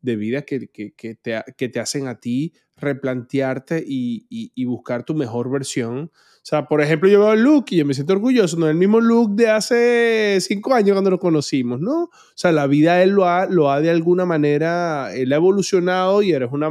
de 0.00 0.16
vida 0.16 0.42
que, 0.42 0.68
que, 0.68 0.92
que 0.94 1.14
te, 1.16 1.42
que 1.56 1.68
te 1.68 1.80
hacen 1.80 2.06
a 2.08 2.20
ti 2.20 2.52
replantearte 2.80 3.82
y, 3.86 4.64
buscar 4.64 5.04
tu 5.04 5.14
mejor 5.14 5.50
versión. 5.50 6.10
O 6.14 6.48
sea, 6.48 6.66
por 6.66 6.80
ejemplo, 6.80 7.08
yo 7.08 7.20
veo 7.20 7.30
a 7.30 7.36
Luke 7.36 7.74
y 7.74 7.78
yo 7.78 7.84
me 7.84 7.92
siento 7.92 8.14
orgulloso, 8.14 8.56
no 8.56 8.66
es 8.66 8.70
el 8.70 8.78
mismo 8.78 9.00
Luke 9.00 9.34
de 9.36 9.50
hace 9.50 10.38
cinco 10.40 10.72
años 10.72 10.92
cuando 10.92 11.10
nos 11.10 11.20
conocimos, 11.20 11.80
¿no? 11.80 12.04
O 12.04 12.10
sea, 12.34 12.52
la 12.52 12.66
vida 12.66 13.02
él 13.02 13.10
lo 13.10 13.28
ha, 13.28 13.46
lo 13.46 13.70
ha 13.70 13.80
de 13.80 13.90
alguna 13.90 14.24
manera, 14.24 15.14
él 15.14 15.32
ha 15.32 15.36
evolucionado 15.36 16.22
y 16.22 16.32
eres 16.32 16.50
una, 16.50 16.70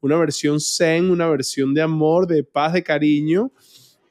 una 0.00 0.16
versión 0.16 0.60
zen, 0.60 1.10
una 1.10 1.28
versión 1.28 1.74
de 1.74 1.82
amor, 1.82 2.26
de 2.26 2.42
paz, 2.42 2.72
de 2.72 2.82
cariño. 2.82 3.52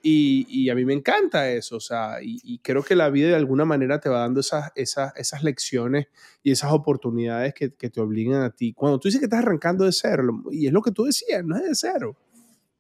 Y, 0.10 0.46
y 0.48 0.70
a 0.70 0.76
mí 0.76 0.86
me 0.86 0.94
encanta 0.94 1.50
eso, 1.52 1.76
o 1.76 1.80
sea, 1.82 2.22
y, 2.24 2.40
y 2.44 2.60
creo 2.60 2.82
que 2.82 2.96
la 2.96 3.10
vida 3.10 3.28
de 3.28 3.36
alguna 3.36 3.66
manera 3.66 4.00
te 4.00 4.08
va 4.08 4.20
dando 4.20 4.40
esas, 4.40 4.72
esas, 4.76 5.12
esas 5.18 5.44
lecciones 5.44 6.08
y 6.44 6.52
esas 6.52 6.72
oportunidades 6.72 7.54
que, 7.54 7.74
que 7.74 7.90
te 7.90 8.00
obligan 8.00 8.42
a 8.42 8.52
ti. 8.52 8.72
Cuando 8.72 9.00
tú 9.00 9.10
dices 9.10 9.20
que 9.20 9.26
estás 9.26 9.40
arrancando 9.44 9.84
de 9.84 9.92
cero, 9.92 10.24
y 10.50 10.68
es 10.68 10.72
lo 10.72 10.82
que 10.82 10.92
tú 10.92 11.04
decías, 11.04 11.44
no 11.44 11.58
es 11.58 11.64
de 11.64 11.76
cero. 11.76 12.16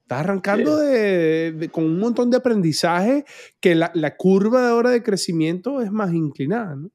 Estás 0.03 0.21
arrancando 0.21 0.77
de, 0.77 1.51
de- 1.51 1.69
con 1.69 1.83
un 1.83 1.99
montón 1.99 2.29
de 2.31 2.37
aprendizaje 2.37 3.25
que 3.59 3.75
la, 3.75 3.91
la 3.93 4.15
curva 4.15 4.65
de 4.65 4.71
hora 4.71 4.89
de 4.91 5.03
crecimiento 5.03 5.81
es 5.81 5.91
más 5.91 6.13
inclinada, 6.13 6.77
¿no? 6.77 6.89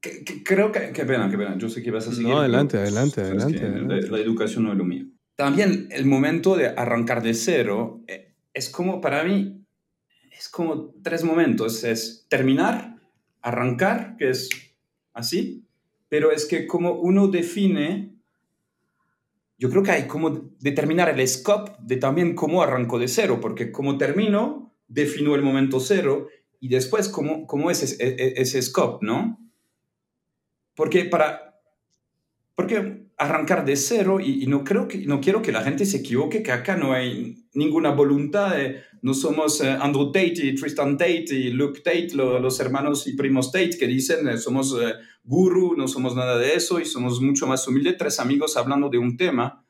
Que- 0.00 0.22
que- 0.24 0.44
creo 0.44 0.70
que... 0.70 0.92
Qué 0.92 1.04
pena, 1.04 1.28
qué 1.30 1.36
pena. 1.38 1.56
Yo 1.58 1.68
sé 1.68 1.82
que 1.82 1.90
vas 1.90 2.06
a 2.06 2.12
seguir. 2.12 2.28
No, 2.28 2.38
adelante, 2.38 2.72
pero, 2.76 2.82
adelante, 2.84 3.20
adelante, 3.22 3.58
adelante. 3.58 4.06
La, 4.10 4.16
la 4.18 4.22
educación 4.22 4.64
no 4.64 4.72
es 4.72 4.78
lo 4.78 4.84
mío. 4.84 5.06
También 5.36 5.88
el 5.90 6.06
momento 6.06 6.56
de 6.56 6.68
arrancar 6.68 7.22
de 7.22 7.34
cero 7.34 8.02
eh, 8.06 8.31
es 8.54 8.68
como, 8.68 9.00
para 9.00 9.24
mí, 9.24 9.64
es 10.30 10.48
como 10.48 10.94
tres 11.02 11.24
momentos. 11.24 11.84
Es 11.84 12.26
terminar, 12.28 12.96
arrancar, 13.40 14.16
que 14.16 14.30
es 14.30 14.48
así, 15.12 15.64
pero 16.08 16.30
es 16.30 16.46
que 16.46 16.66
como 16.66 16.92
uno 16.92 17.28
define, 17.28 18.14
yo 19.58 19.70
creo 19.70 19.82
que 19.82 19.92
hay 19.92 20.06
como 20.06 20.30
determinar 20.58 21.08
el 21.08 21.26
scope 21.26 21.72
de 21.80 21.96
también 21.96 22.34
cómo 22.34 22.62
arranco 22.62 22.98
de 22.98 23.08
cero, 23.08 23.38
porque 23.40 23.72
como 23.72 23.98
termino, 23.98 24.74
defino 24.88 25.34
el 25.34 25.42
momento 25.42 25.80
cero 25.80 26.28
y 26.60 26.68
después 26.68 27.08
cómo, 27.08 27.46
cómo 27.46 27.70
es 27.70 27.82
ese, 27.82 28.04
e- 28.04 28.34
ese 28.40 28.60
scope, 28.60 29.04
¿no? 29.06 29.38
porque 30.74 31.04
para, 31.04 31.60
porque 32.54 33.01
arrancar 33.18 33.64
de 33.64 33.76
cero 33.76 34.20
y, 34.20 34.46
no 34.46 34.64
creo 34.64 34.88
que, 34.88 34.98
no 34.98 35.20
quiero 35.20 35.42
que 35.42 35.52
la 35.52 35.62
gente 35.62 35.86
se 35.86 35.98
equivoque, 35.98 36.42
que 36.42 36.52
acá 36.52 36.76
no 36.76 36.92
hay 36.92 37.46
ninguna 37.54 37.90
voluntad 37.90 38.56
no 39.02 39.14
somos 39.14 39.60
eh, 39.60 39.68
Andrew 39.68 40.12
Tate 40.12 40.46
y 40.46 40.54
Tristan 40.54 40.96
Tate 40.96 41.34
y 41.34 41.50
Luke 41.50 41.80
Tate, 41.80 42.10
los 42.14 42.60
hermanos 42.60 43.06
y 43.08 43.14
primos 43.14 43.50
Tate 43.50 43.76
que 43.76 43.88
dicen 43.88 44.28
eh, 44.28 44.38
somos 44.38 44.76
eh, 44.80 44.94
guru, 45.24 45.74
no 45.76 45.88
somos 45.88 46.14
nada 46.14 46.38
de 46.38 46.54
eso 46.54 46.80
y 46.80 46.84
somos 46.84 47.20
mucho 47.20 47.48
más 47.48 47.66
humildes, 47.66 47.96
tres 47.98 48.20
amigos 48.20 48.56
hablando 48.56 48.88
de 48.88 48.98
un 48.98 49.16
tema, 49.16 49.64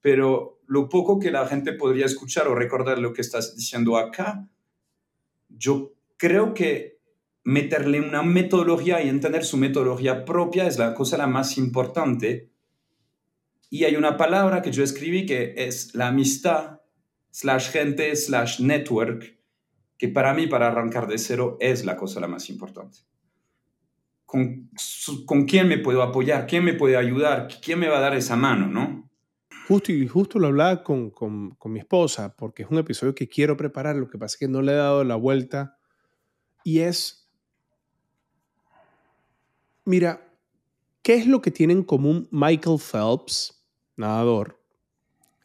pero 0.00 0.60
lo 0.68 0.88
poco 0.88 1.18
que 1.18 1.32
la 1.32 1.46
gente 1.48 1.72
podría 1.72 2.06
escuchar 2.06 2.46
o 2.46 2.54
recordar 2.54 2.98
lo 2.98 3.12
que 3.12 3.22
estás 3.22 3.56
diciendo 3.56 3.98
acá, 3.98 4.48
yo 5.48 5.94
creo 6.16 6.54
que 6.54 7.00
meterle 7.42 8.00
una 8.00 8.22
metodología 8.22 9.02
y 9.02 9.08
entender 9.08 9.44
su 9.44 9.56
metodología 9.56 10.24
propia 10.24 10.66
es 10.66 10.78
la 10.78 10.94
cosa 10.94 11.16
la 11.16 11.26
más 11.26 11.58
importante. 11.58 12.50
Y 13.68 13.84
hay 13.84 13.96
una 13.96 14.16
palabra 14.16 14.62
que 14.62 14.72
yo 14.72 14.82
escribí 14.82 15.26
que 15.26 15.54
es 15.56 15.94
la 15.94 16.08
amistad, 16.08 16.80
slash 17.30 17.70
gente, 17.70 18.14
slash 18.14 18.60
network, 18.60 19.38
que 19.98 20.08
para 20.08 20.34
mí, 20.34 20.46
para 20.46 20.68
arrancar 20.68 21.06
de 21.06 21.18
cero, 21.18 21.56
es 21.60 21.84
la 21.84 21.96
cosa 21.96 22.20
la 22.20 22.28
más 22.28 22.48
importante. 22.48 22.98
¿Con, 24.24 24.70
con 25.24 25.44
quién 25.44 25.68
me 25.68 25.78
puedo 25.78 26.02
apoyar? 26.02 26.46
¿Quién 26.46 26.64
me 26.64 26.74
puede 26.74 26.96
ayudar? 26.96 27.48
¿Quién 27.62 27.78
me 27.78 27.88
va 27.88 27.98
a 27.98 28.00
dar 28.00 28.16
esa 28.16 28.36
mano? 28.36 28.66
¿no? 28.66 29.08
Justo, 29.68 29.92
y 29.92 30.06
justo 30.06 30.38
lo 30.38 30.48
hablaba 30.48 30.82
con, 30.82 31.10
con, 31.10 31.50
con 31.56 31.72
mi 31.72 31.80
esposa, 31.80 32.36
porque 32.36 32.62
es 32.62 32.70
un 32.70 32.78
episodio 32.78 33.14
que 33.14 33.28
quiero 33.28 33.56
preparar, 33.56 33.96
lo 33.96 34.08
que 34.08 34.18
pasa 34.18 34.34
es 34.34 34.38
que 34.38 34.48
no 34.48 34.62
le 34.62 34.72
he 34.72 34.76
dado 34.76 35.04
la 35.04 35.16
vuelta, 35.16 35.78
y 36.62 36.80
es 36.80 37.26
Mira, 39.86 40.36
¿qué 41.02 41.14
es 41.14 41.28
lo 41.28 41.40
que 41.40 41.52
tienen 41.52 41.78
en 41.78 41.84
común 41.84 42.28
Michael 42.32 42.80
Phelps, 42.80 43.55
nadador, 43.96 44.60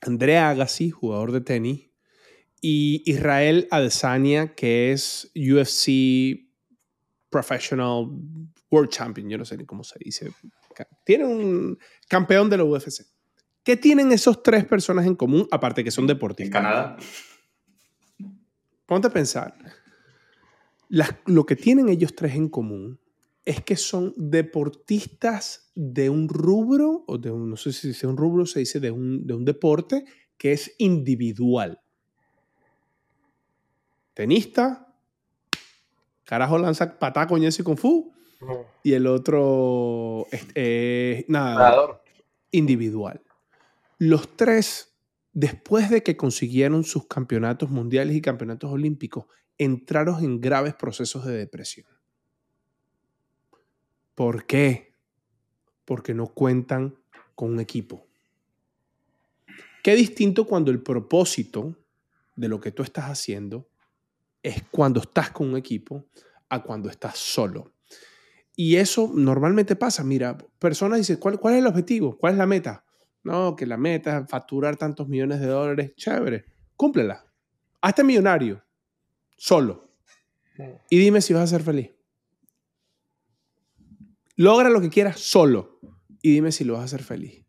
Andrea 0.01 0.49
Agassi, 0.49 0.89
jugador 0.89 1.31
de 1.31 1.41
tenis, 1.41 1.91
y 2.61 3.01
Israel 3.05 3.67
Adesanya, 3.71 4.53
que 4.53 4.91
es 4.91 5.31
UFC 5.35 6.47
Professional 7.29 8.07
World 8.69 8.89
Champion, 8.89 9.29
yo 9.29 9.37
no 9.37 9.45
sé 9.45 9.57
ni 9.57 9.65
cómo 9.65 9.83
se 9.83 9.97
dice. 9.99 10.31
Tiene 11.03 11.25
un 11.25 11.77
campeón 12.07 12.49
de 12.49 12.57
la 12.57 12.63
UFC. 12.63 13.05
¿Qué 13.63 13.77
tienen 13.77 14.11
esos 14.11 14.41
tres 14.41 14.65
personas 14.65 15.05
en 15.05 15.15
común, 15.15 15.47
aparte 15.51 15.83
que 15.83 15.91
son 15.91 16.07
deportistas? 16.07 16.47
En 16.47 16.51
Canadá. 16.51 16.97
Ponte 18.85 19.07
a 19.07 19.11
pensar. 19.11 19.55
lo 21.25 21.45
que 21.45 21.55
tienen 21.55 21.89
ellos 21.89 22.15
tres 22.15 22.35
en 22.35 22.49
común 22.49 23.00
es 23.45 23.62
que 23.62 23.75
son 23.75 24.13
deportistas 24.17 25.71
de 25.75 26.10
un 26.10 26.30
rubro, 26.30 27.04
o 27.08 27.17
de 27.17 27.32
un, 27.32 27.49
no 27.49 27.58
sé 27.58 27.73
si 27.73 27.89
dice 27.89 28.08
un 28.08 28.17
rubro, 28.17 28.45
se 28.45 28.60
dice 28.60 28.80
de 28.80 28.91
un, 28.91 29.25
de 29.25 29.34
un 29.34 29.45
deporte 29.45 30.06
que 30.38 30.54
es 30.54 30.75
individual. 30.77 31.80
Tenista, 34.13 34.93
carajo 36.23 36.58
lanza 36.58 36.99
patá, 36.99 37.25
coñez 37.27 37.60
y 37.60 37.63
kung 37.63 37.77
fu, 37.77 38.13
y 38.84 38.93
el 38.93 39.08
otro 39.08 40.27
es 40.32 41.25
nada, 41.30 42.01
individual. 42.51 43.21
Los 43.97 44.36
tres, 44.36 44.95
después 45.32 45.89
de 45.89 46.04
que 46.04 46.17
consiguieron 46.17 46.84
sus 46.84 47.08
campeonatos 47.08 47.69
mundiales 47.69 48.15
y 48.15 48.21
campeonatos 48.21 48.71
olímpicos, 48.71 49.25
entraron 49.58 50.23
en 50.23 50.41
graves 50.41 50.73
procesos 50.73 51.25
de 51.25 51.38
depresión. 51.38 51.90
¿Por 54.21 54.45
qué? 54.45 54.93
Porque 55.84 56.13
no 56.13 56.27
cuentan 56.27 56.93
con 57.34 57.53
un 57.53 57.60
equipo. 57.60 58.05
Qué 59.81 59.95
distinto 59.95 60.45
cuando 60.45 60.69
el 60.69 60.84
propósito 60.84 61.75
de 62.36 62.47
lo 62.47 62.62
que 62.62 62.71
tú 62.71 62.84
estás 62.84 63.05
haciendo 63.05 63.67
es 64.43 64.62
cuando 64.69 64.99
estás 64.99 65.31
con 65.31 65.49
un 65.49 65.57
equipo 65.57 66.05
a 66.49 66.62
cuando 66.62 66.88
estás 66.88 67.17
solo. 67.17 67.73
Y 68.55 68.75
eso 68.75 69.10
normalmente 69.12 69.75
pasa. 69.75 70.03
Mira, 70.03 70.38
personas 70.60 70.99
dicen, 70.99 71.17
¿cuál, 71.17 71.39
¿cuál 71.39 71.55
es 71.55 71.62
el 71.62 71.65
objetivo? 71.65 72.15
¿Cuál 72.15 72.34
es 72.34 72.38
la 72.38 72.45
meta? 72.45 72.86
No, 73.23 73.55
que 73.55 73.65
la 73.65 73.77
meta 73.77 74.19
es 74.19 74.29
facturar 74.29 74.77
tantos 74.77 75.07
millones 75.07 75.39
de 75.39 75.47
dólares. 75.47 75.95
Chévere, 75.95 76.45
cúmplela. 76.77 77.25
Hazte 77.81 78.03
millonario, 78.03 78.63
solo. 79.36 79.89
Y 80.91 80.99
dime 80.99 81.21
si 81.21 81.34
vas 81.34 81.45
a 81.45 81.47
ser 81.47 81.63
feliz. 81.63 81.89
Logra 84.41 84.71
lo 84.71 84.82
que 84.82 84.89
quieras 84.89 85.19
solo 85.19 85.80
y 86.19 86.32
dime 86.32 86.51
si 86.51 86.63
lo 86.63 86.73
vas 86.73 86.82
a 86.82 86.86
hacer 86.86 87.04
feliz. 87.04 87.45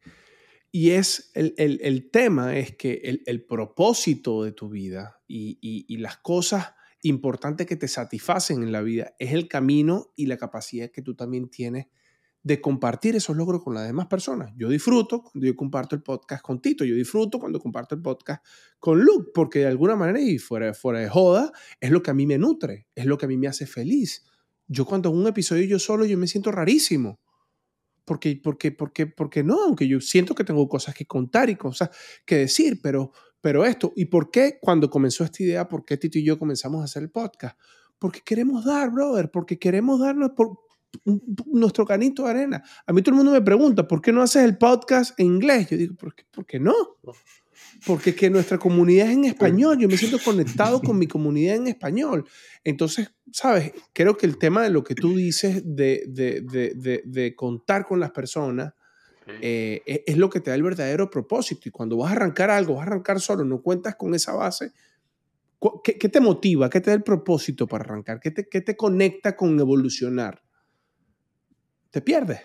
Y 0.71 0.91
es 0.91 1.31
el, 1.35 2.11
tema 2.13 2.59
es 2.59 2.77
que 2.77 3.23
el, 3.25 3.47
propósito 3.47 4.45
de 4.45 4.53
tu 4.53 4.69
vida 4.69 5.19
y, 5.27 5.97
las 5.97 6.19
cosas 6.19 6.75
importantes 7.01 7.67
que 7.67 7.77
te 7.77 7.89
satisfacen 7.89 8.63
en 8.63 8.73
la 8.73 8.83
vida 8.83 9.15
es 9.19 9.33
el 9.33 9.49
camino 9.49 10.13
y 10.17 10.27
la 10.27 10.37
capacidad 10.37 10.91
que 10.91 11.01
tú 11.01 11.15
también 11.15 11.49
tienes 11.49 11.87
de 12.43 12.61
compartir 12.61 13.17
esos 13.17 13.39
logros 13.39 13.63
con 13.63 13.73
las 13.73 13.87
demás 13.87 14.09
personas. 14.09 14.53
Yo 14.59 14.69
disfruto 14.69 15.23
cuando 15.23 15.47
yo 15.47 15.57
comparto 15.57 15.97
el 15.97 16.03
podcast 16.03 16.43
con 16.43 16.61
Tito, 16.61 16.85
yo 16.85 16.95
disfruto 16.95 17.39
cuando 17.39 17.59
comparto 17.59 17.95
el 17.95 18.03
podcast 18.03 18.45
con 18.79 19.01
Luke, 19.01 19.31
porque 19.33 19.61
de 19.61 19.69
alguna 19.69 19.97
manera 19.97 20.21
y 20.21 20.37
fuera, 20.37 20.75
fuera 20.75 20.99
de 20.99 21.09
joda, 21.09 21.53
es 21.81 21.91
lo 21.91 22.03
que 22.03 22.11
a 22.11 22.15
mí 22.15 22.27
me 22.27 22.37
nutre, 22.37 22.87
es 22.95 23.07
lo 23.07 23.17
que 23.17 23.25
a 23.25 23.29
mí 23.29 23.39
me 23.39 23.49
hace 23.49 23.65
feliz. 23.65 24.27
Yo 24.67 24.85
cuando 24.85 25.11
en 25.11 25.17
un 25.17 25.27
episodio 25.27 25.65
yo 25.65 25.79
solo, 25.79 26.05
yo 26.05 26.17
me 26.19 26.27
siento 26.27 26.51
rarísimo. 26.51 27.21
Porque, 28.05 28.41
porque, 28.43 28.73
porque, 28.73 29.07
porque 29.07 29.45
no, 29.45 29.63
aunque 29.63 29.87
yo 29.87 30.01
siento 30.01 30.35
que 30.35 30.45
tengo 30.45 30.69
cosas 30.69 30.95
que 30.95 31.07
contar 31.07 31.51
y 31.51 31.57
cosas 31.57 31.91
que 32.27 32.37
decir, 32.37 32.81
pero, 32.83 33.13
pero 33.41 33.65
esto, 33.65 33.93
¿y 33.95 34.07
por 34.07 34.31
qué 34.31 34.59
cuando 34.61 34.91
comenzó 34.91 35.25
esta 35.25 35.43
idea, 35.43 35.69
por 35.69 35.85
qué 35.85 35.97
Tito 35.97 36.19
y 36.19 36.25
yo 36.25 36.39
comenzamos 36.39 36.81
a 36.81 36.85
hacer 36.85 37.03
el 37.05 37.11
podcast? 37.11 37.59
Porque 37.99 38.21
queremos 38.25 38.65
dar, 38.65 38.91
brother, 38.91 39.31
porque 39.31 39.59
queremos 39.59 40.01
darnos 40.01 40.31
por 40.37 40.59
nuestro 41.47 41.87
canito 41.87 42.25
de 42.25 42.31
arena. 42.31 42.63
A 42.87 42.93
mí 42.93 43.03
todo 43.03 43.13
el 43.13 43.17
mundo 43.17 43.33
me 43.33 43.43
pregunta, 43.43 43.87
¿por 43.87 44.01
qué 44.01 44.13
no 44.13 44.23
haces 44.23 44.45
el 44.45 44.59
podcast 44.59 45.19
en 45.19 45.27
inglés? 45.27 45.71
Yo 45.71 45.77
digo, 45.77 45.95
¿por 45.95 46.15
qué, 46.15 46.25
¿por 46.31 46.61
no? 46.61 46.75
Porque 47.87 48.15
que 48.15 48.31
nuestra 48.31 48.59
comunidad 48.59 49.09
es 49.09 49.15
en 49.15 49.25
español, 49.25 49.79
yo 49.79 49.89
me 49.89 49.97
siento 49.97 50.19
conectado 50.25 50.81
con 50.81 50.99
mi 50.99 51.07
comunidad 51.07 51.57
en 51.57 51.69
español. 51.69 52.27
Entonces, 52.65 53.13
sabes, 53.33 53.73
creo 53.93 54.17
que 54.17 54.27
el 54.27 54.39
tema 54.39 54.63
de 54.63 54.71
lo 54.71 54.85
que 54.85 54.95
tú 54.95 55.15
dices 55.17 55.63
de, 55.65 56.05
de, 56.09 56.43
de, 56.43 57.03
de 57.05 57.35
contar 57.35 57.87
con 57.87 58.01
las 58.01 58.11
personas 58.11 58.75
eh, 59.27 59.83
es, 60.07 60.17
lo 60.17 60.29
que 60.29 60.41
te 60.41 60.51
da 60.51 60.57
el 60.57 60.63
verdadero 60.63 61.09
propósito. 61.11 61.69
Y 61.69 61.73
cuando 61.73 61.97
vas 61.97 62.11
a 62.11 62.17
arrancar 62.17 62.51
algo, 62.51 62.75
vas 62.75 62.85
a 62.85 62.91
arrancar 62.91 63.21
solo, 63.21 63.45
no 63.45 63.63
cuentas 63.63 63.97
con 63.97 64.15
esa 64.15 64.35
base, 64.35 64.73
¿qué, 65.85 65.99
qué 65.99 66.09
te 66.09 66.21
motiva? 66.21 66.69
¿Qué 66.69 66.81
te 66.81 66.91
da 66.91 66.97
el 66.97 67.03
propósito 67.03 67.67
para 67.67 67.85
arrancar? 67.85 68.21
¿Qué 68.21 68.31
te, 68.31 68.49
qué 68.49 68.61
te 68.61 68.77
conecta 68.77 69.37
con 69.37 69.59
evolucionar? 69.59 70.43
Te 71.91 72.01
pierdes. 72.01 72.41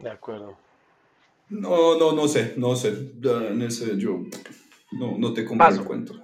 De 0.00 0.10
acuerdo. 0.10 0.56
No, 1.50 1.98
no, 1.98 2.12
no 2.12 2.28
sé, 2.28 2.54
no 2.56 2.76
sé. 2.76 3.12
En 3.22 3.62
ese 3.62 3.96
yo 3.96 4.22
no, 4.92 5.16
no 5.18 5.32
te 5.32 5.44
compro 5.44 5.68
el 5.68 5.84
cuento. 5.84 6.14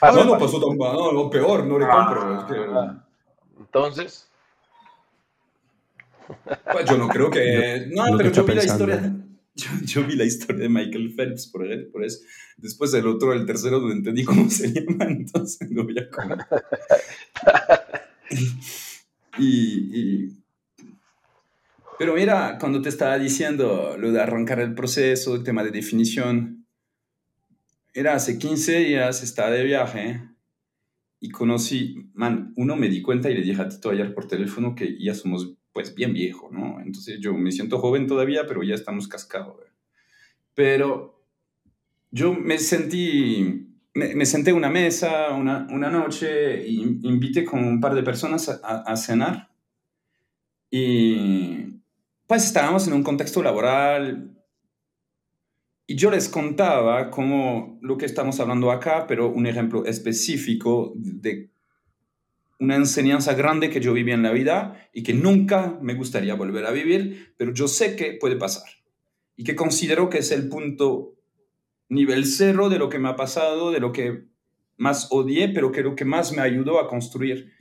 no, 0.00 0.24
no 0.24 0.38
pasó 0.38 0.60
tan 0.60 0.76
mal, 0.76 0.94
no, 0.94 1.12
lo 1.12 1.30
peor, 1.30 1.66
no 1.66 1.78
le 1.78 1.86
compro. 1.86 2.20
Ah, 2.22 3.04
entonces. 3.58 4.28
Pues 6.70 6.84
yo 6.88 6.96
no 6.96 7.08
creo 7.08 7.30
que. 7.30 7.90
No, 7.94 8.16
pero 8.16 8.30
yo 8.30 8.44
vi 8.44 8.54
la 8.54 8.64
historia. 8.64 9.16
Yo, 9.84 10.06
vi 10.06 10.16
la 10.16 10.24
historia 10.24 10.62
de 10.62 10.68
Michael 10.70 11.12
Phelps, 11.14 11.46
por, 11.46 11.66
por 11.90 12.02
eso. 12.02 12.20
Después 12.56 12.94
el 12.94 13.06
otro, 13.06 13.34
el 13.34 13.44
tercero, 13.44 13.82
no 13.82 13.92
entendí 13.92 14.24
cómo 14.24 14.48
se 14.48 14.68
llama, 14.72 15.04
entonces 15.04 15.70
no 15.70 15.84
voy 15.84 15.98
a 15.98 16.08
comer. 16.08 16.38
y, 19.36 20.24
y 20.24 20.41
pero 21.98 22.14
mira, 22.14 22.58
cuando 22.58 22.80
te 22.80 22.88
estaba 22.88 23.18
diciendo 23.18 23.96
lo 23.98 24.12
de 24.12 24.20
arrancar 24.20 24.60
el 24.60 24.74
proceso, 24.74 25.34
el 25.34 25.44
tema 25.44 25.62
de 25.62 25.70
definición, 25.70 26.66
era 27.94 28.14
hace 28.14 28.38
15 28.38 28.78
días, 28.78 29.22
estaba 29.22 29.50
de 29.50 29.64
viaje 29.64 30.22
y 31.20 31.30
conocí, 31.30 32.10
man, 32.14 32.52
uno 32.56 32.76
me 32.76 32.88
di 32.88 33.02
cuenta 33.02 33.30
y 33.30 33.34
le 33.34 33.42
dije 33.42 33.60
a 33.60 33.68
Tito 33.68 33.90
ayer 33.90 34.14
por 34.14 34.26
teléfono 34.26 34.74
que 34.74 34.96
ya 34.98 35.14
somos 35.14 35.54
pues 35.72 35.94
bien 35.94 36.12
viejo, 36.12 36.50
¿no? 36.50 36.80
Entonces 36.80 37.20
yo 37.20 37.34
me 37.34 37.52
siento 37.52 37.78
joven 37.78 38.06
todavía, 38.06 38.46
pero 38.46 38.62
ya 38.62 38.74
estamos 38.74 39.08
cascados. 39.08 39.56
Pero 40.54 41.22
yo 42.10 42.34
me 42.34 42.58
sentí, 42.58 43.68
me, 43.94 44.26
senté 44.26 44.50
en 44.50 44.56
una 44.56 44.68
mesa 44.68 45.30
una, 45.32 45.66
una 45.70 45.90
noche 45.90 46.66
y 46.66 46.82
invité 46.82 47.44
con 47.44 47.64
un 47.64 47.80
par 47.80 47.94
de 47.94 48.02
personas 48.02 48.48
a, 48.48 48.82
a 48.82 48.96
cenar 48.96 49.50
y 50.70 51.81
pues 52.32 52.46
estábamos 52.46 52.86
en 52.86 52.94
un 52.94 53.02
contexto 53.02 53.42
laboral 53.42 54.34
y 55.86 55.96
yo 55.96 56.10
les 56.10 56.30
contaba 56.30 57.10
como 57.10 57.78
lo 57.82 57.98
que 57.98 58.06
estamos 58.06 58.40
hablando 58.40 58.70
acá, 58.70 59.06
pero 59.06 59.30
un 59.30 59.46
ejemplo 59.46 59.84
específico 59.84 60.94
de 60.96 61.50
una 62.58 62.76
enseñanza 62.76 63.34
grande 63.34 63.68
que 63.68 63.80
yo 63.80 63.92
viví 63.92 64.12
en 64.12 64.22
la 64.22 64.32
vida 64.32 64.88
y 64.94 65.02
que 65.02 65.12
nunca 65.12 65.78
me 65.82 65.92
gustaría 65.92 66.34
volver 66.34 66.64
a 66.64 66.70
vivir, 66.70 67.34
pero 67.36 67.52
yo 67.52 67.68
sé 67.68 67.96
que 67.96 68.16
puede 68.18 68.36
pasar 68.36 68.64
y 69.36 69.44
que 69.44 69.54
considero 69.54 70.08
que 70.08 70.20
es 70.20 70.32
el 70.32 70.48
punto 70.48 71.18
nivel 71.90 72.24
cero 72.24 72.70
de 72.70 72.78
lo 72.78 72.88
que 72.88 72.98
me 72.98 73.10
ha 73.10 73.16
pasado, 73.16 73.72
de 73.72 73.80
lo 73.80 73.92
que 73.92 74.24
más 74.78 75.08
odié, 75.10 75.50
pero 75.50 75.70
que 75.70 75.82
lo 75.82 75.94
que 75.94 76.06
más 76.06 76.32
me 76.32 76.40
ayudó 76.40 76.80
a 76.80 76.88
construir. 76.88 77.52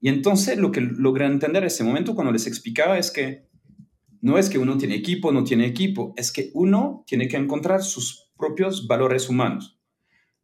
Y 0.00 0.08
entonces 0.08 0.56
lo 0.56 0.72
que 0.72 0.80
logré 0.80 1.26
entender 1.26 1.64
en 1.64 1.66
ese 1.66 1.84
momento 1.84 2.14
cuando 2.14 2.32
les 2.32 2.46
explicaba 2.46 2.96
es 2.96 3.10
que 3.10 3.44
no 4.26 4.38
es 4.38 4.50
que 4.50 4.58
uno 4.58 4.76
tiene 4.76 4.96
equipo, 4.96 5.30
no 5.30 5.44
tiene 5.44 5.66
equipo, 5.66 6.12
es 6.16 6.32
que 6.32 6.50
uno 6.52 7.04
tiene 7.06 7.28
que 7.28 7.36
encontrar 7.36 7.84
sus 7.84 8.32
propios 8.36 8.88
valores 8.88 9.28
humanos. 9.28 9.78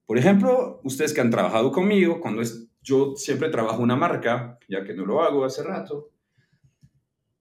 Por 0.07 0.19
ejemplo, 0.19 0.81
ustedes 0.85 1.13
que 1.13 1.21
han 1.21 1.33
trabajado 1.33 1.73
conmigo, 1.73 2.21
cuando 2.21 2.43
yo 2.81 3.15
siempre 3.17 3.49
trabajo 3.49 3.83
una 3.83 3.97
marca, 3.97 4.57
ya 4.69 4.85
que 4.85 4.95
no 4.95 5.05
lo 5.05 5.21
hago 5.21 5.45
hace 5.45 5.65
rato, 5.65 6.13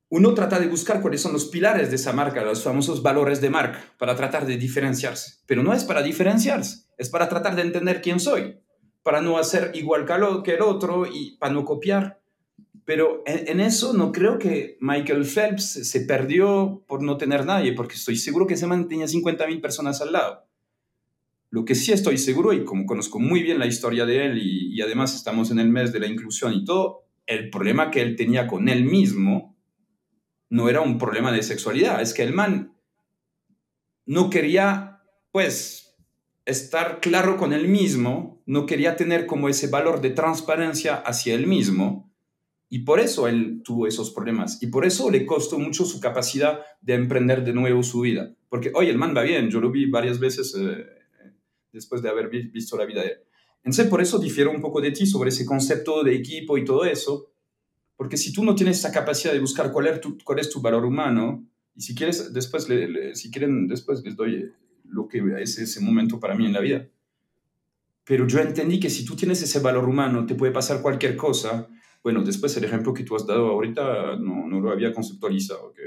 uno 0.10 0.34
trata 0.34 0.60
de 0.60 0.66
buscar 0.66 1.00
cuáles 1.00 1.22
son 1.22 1.34
los 1.34 1.46
pilares 1.46 1.92
de 1.92 1.98
esa 1.98 2.12
marca, 2.12 2.44
los 2.44 2.64
famosos 2.64 3.04
valores 3.04 3.40
de 3.40 3.52
marca, 3.52 3.80
para 4.00 4.16
tratar 4.16 4.48
de 4.48 4.58
diferenciarse. 4.58 5.44
Pero 5.46 5.62
no 5.62 5.74
es 5.74 5.84
para 5.84 6.02
diferenciarse, 6.02 6.88
es 6.98 7.10
para 7.12 7.30
tratar 7.30 7.56
de 7.56 7.62
entender 7.62 8.02
quién 8.02 8.20
soy, 8.20 8.60
para 9.04 9.22
no 9.22 9.38
hacer 9.38 9.74
igual 9.76 10.08
que 10.44 10.56
el 10.56 10.64
otro 10.64 11.06
y 11.06 11.38
para 11.38 11.54
no 11.54 11.66
copiar. 11.66 12.21
Pero 12.92 13.24
en, 13.26 13.62
eso 13.62 13.94
no 13.94 14.12
creo 14.12 14.38
que 14.38 14.78
Michael 14.82 15.24
Phelps 15.24 15.90
se 15.90 16.02
perdió 16.02 16.84
por 16.90 17.02
no 17.02 17.16
tener 17.16 17.46
nadie, 17.46 17.72
porque 17.72 17.96
estoy 17.96 18.18
seguro 18.18 18.46
que 18.46 18.56
ese 18.56 18.68
man 18.68 18.90
tenía 18.90 19.06
50.000 19.06 19.62
personas 19.62 20.02
al 20.02 20.12
lado. 20.12 20.46
Lo 21.52 21.64
que 21.64 21.74
sí 21.74 21.94
estoy 21.94 22.18
seguro, 22.18 22.52
y 22.52 22.66
como 22.66 22.86
conozco 22.86 23.18
muy 23.18 23.44
bien 23.44 23.60
la 23.60 23.66
historia 23.66 24.06
de 24.06 24.26
él, 24.26 24.40
y, 24.40 24.76
y 24.76 24.82
además 24.82 25.16
estamos 25.16 25.52
en 25.52 25.60
el 25.60 25.70
mes 25.70 25.94
de 25.94 26.02
la 26.02 26.08
inclusión 26.08 26.54
y 26.54 26.66
todo, 26.66 27.06
el 27.28 27.50
problema 27.50 27.92
que 27.92 28.02
él 28.02 28.18
tenía 28.18 28.46
con 28.46 28.68
él 28.68 28.84
mismo 28.84 29.58
no 30.50 30.68
era 30.68 30.82
un 30.82 30.98
problema 30.98 31.32
de 31.32 31.44
sexualidad, 31.44 32.02
es 32.02 32.14
que 32.14 32.24
el 32.24 32.34
man 32.34 32.76
no 34.06 34.30
quería, 34.30 35.00
pues, 35.32 35.96
estar 36.44 37.00
claro 37.00 37.38
con 37.38 37.54
él 37.54 37.70
mismo, 37.70 38.44
no 38.46 38.66
quería 38.66 38.98
tener 38.98 39.28
como 39.28 39.48
ese 39.48 39.68
valor 39.68 40.02
de 40.02 40.10
transparencia 40.10 40.96
hacia 40.96 41.36
él 41.36 41.48
mismo, 41.48 42.11
y 42.72 42.80
por 42.80 43.00
eso 43.00 43.28
él 43.28 43.62
tuvo 43.64 43.86
esos 43.86 44.10
problemas, 44.10 44.64
y 44.64 44.68
por 44.68 44.86
eso 44.86 45.12
le 45.12 45.28
costó 45.28 45.60
mucho 45.60 45.86
su 45.86 46.00
capacidad 46.00 46.62
de 46.82 46.96
emprender 46.96 47.44
de 47.44 47.54
nuevo 47.54 47.84
su 47.84 48.02
vida, 48.02 48.34
porque, 48.50 48.72
oye, 48.74 48.90
el 48.90 48.98
man 48.98 49.14
va 49.16 49.22
bien, 49.22 49.52
yo 49.52 49.62
lo 49.62 49.70
vi 49.70 49.86
varias 49.86 50.20
veces. 50.20 50.56
Eh, 50.58 51.02
después 51.72 52.02
de 52.02 52.10
haber 52.10 52.30
visto 52.30 52.78
la 52.78 52.86
vida 52.86 53.02
de 53.02 53.08
él. 53.08 53.18
Entonces, 53.64 53.88
por 53.88 54.02
eso 54.02 54.20
difiero 54.20 54.52
un 54.52 54.62
poco 54.62 54.82
de 54.82 54.92
ti 54.92 55.06
sobre 55.06 55.30
ese 55.30 55.46
concepto 55.46 56.04
de 56.04 56.16
equipo 56.16 56.58
y 56.58 56.66
todo 56.66 56.84
eso, 56.86 57.32
porque 57.96 58.18
si 58.18 58.34
tú 58.34 58.44
no 58.44 58.56
tienes 58.56 58.80
esa 58.80 58.92
capacidad 58.92 59.34
de 59.34 59.40
buscar 59.40 59.72
cuál 59.72 59.88
es 59.88 60.02
tu, 60.02 60.18
cuál 60.24 60.40
es 60.40 60.50
tu 60.50 60.62
valor 60.62 60.86
humano, 60.86 61.48
y 61.76 61.82
si 61.82 61.96
quieres, 61.96 62.34
después, 62.34 62.68
si 63.14 63.32
quieren, 63.32 63.68
después 63.68 64.04
les 64.04 64.16
doy 64.16 64.52
lo 64.86 65.08
que 65.08 65.22
es 65.40 65.58
ese 65.58 65.80
momento 65.80 66.20
para 66.20 66.36
mí 66.36 66.46
en 66.46 66.54
la 66.54 66.60
vida. 66.60 66.88
Pero 68.04 68.28
yo 68.28 68.40
entendí 68.40 68.80
que 68.80 68.90
si 68.90 69.06
tú 69.06 69.16
tienes 69.16 69.42
ese 69.42 69.60
valor 69.60 69.88
humano, 69.88 70.26
te 70.26 70.36
puede 70.36 70.52
pasar 70.52 70.82
cualquier 70.82 71.16
cosa. 71.16 71.70
Bueno, 72.04 72.24
después 72.24 72.56
el 72.58 72.64
ejemplo 72.64 72.94
que 72.94 73.04
tú 73.04 73.16
has 73.16 73.28
dado 73.28 73.48
ahorita 73.48 74.16
no, 74.18 74.48
no 74.48 74.60
lo 74.60 74.72
había 74.72 74.94
conceptualizado. 74.94 75.74
Que, 75.74 75.84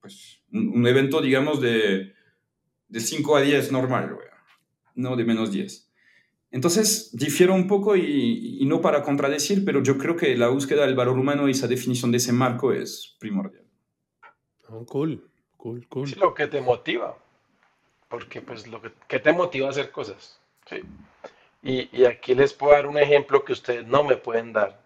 pues, 0.00 0.42
un, 0.52 0.86
evento, 0.86 1.22
digamos, 1.22 1.60
de, 1.60 2.12
de 2.88 3.00
5 3.00 3.36
a 3.36 3.40
10 3.40 3.72
normal, 3.72 4.18
no 4.94 5.16
de 5.16 5.24
menos 5.24 5.50
10. 5.50 5.90
Entonces, 6.50 7.10
difiero 7.12 7.52
un 7.52 7.66
poco 7.66 7.96
y, 7.96 8.64
no 8.66 8.80
para 8.80 9.02
contradecir, 9.02 9.64
pero 9.64 9.82
yo 9.82 9.98
creo 9.98 10.14
que 10.14 10.36
la 10.36 10.48
búsqueda 10.48 10.86
del 10.86 10.94
valor 10.94 11.18
humano 11.18 11.48
y 11.48 11.50
esa 11.50 11.66
definición 11.66 12.12
de 12.12 12.18
ese 12.18 12.32
marco 12.32 12.72
es 12.72 13.16
primordial. 13.18 13.64
Oh, 14.68 14.86
cool, 14.86 15.28
cool, 15.56 15.84
cool. 15.88 16.08
lo 16.20 16.32
que 16.32 16.46
te 16.46 16.60
motiva, 16.60 17.18
porque 18.08 18.40
pues 18.40 18.68
lo 18.68 18.80
que, 18.80 19.18
te 19.18 19.32
motiva 19.32 19.66
a 19.66 19.70
hacer 19.70 19.90
cosas. 19.90 20.40
¿sí? 20.66 20.76
Y, 21.62 21.88
y 21.92 22.04
aquí 22.04 22.36
les 22.36 22.52
puedo 22.52 22.72
dar 22.72 22.86
un 22.86 22.98
ejemplo 22.98 23.44
que 23.44 23.52
ustedes 23.52 23.84
no 23.86 24.04
me 24.04 24.16
pueden 24.16 24.52
dar. 24.52 24.83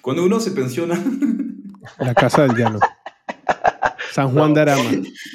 Cuando 0.00 0.24
uno 0.24 0.40
se 0.40 0.50
pensiona... 0.50 1.02
La 1.98 2.14
casa 2.14 2.42
del 2.42 2.56
llano. 2.56 2.80
San 4.12 4.32
Juan 4.32 4.54
de 4.54 4.60
Arama. 4.60 4.90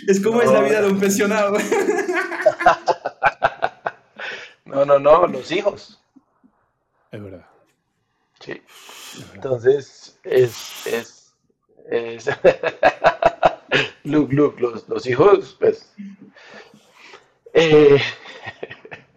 Es 0.07 0.19
como 0.21 0.41
es 0.41 0.51
la 0.51 0.61
vida 0.61 0.81
de 0.81 0.89
un 0.89 0.99
pensionado. 0.99 1.57
No, 4.65 4.85
no, 4.85 4.99
no, 4.99 5.27
los 5.27 5.51
hijos. 5.51 5.99
Es 7.11 7.23
verdad. 7.23 7.45
Sí. 8.39 8.61
Entonces, 9.33 10.19
es, 10.23 10.85
es, 10.85 11.33
es 11.89 12.25
look, 14.03 14.31
look, 14.31 14.59
los, 14.59 14.87
los 14.87 15.05
hijos, 15.07 15.55
pues, 15.59 15.91
eh, 17.53 17.99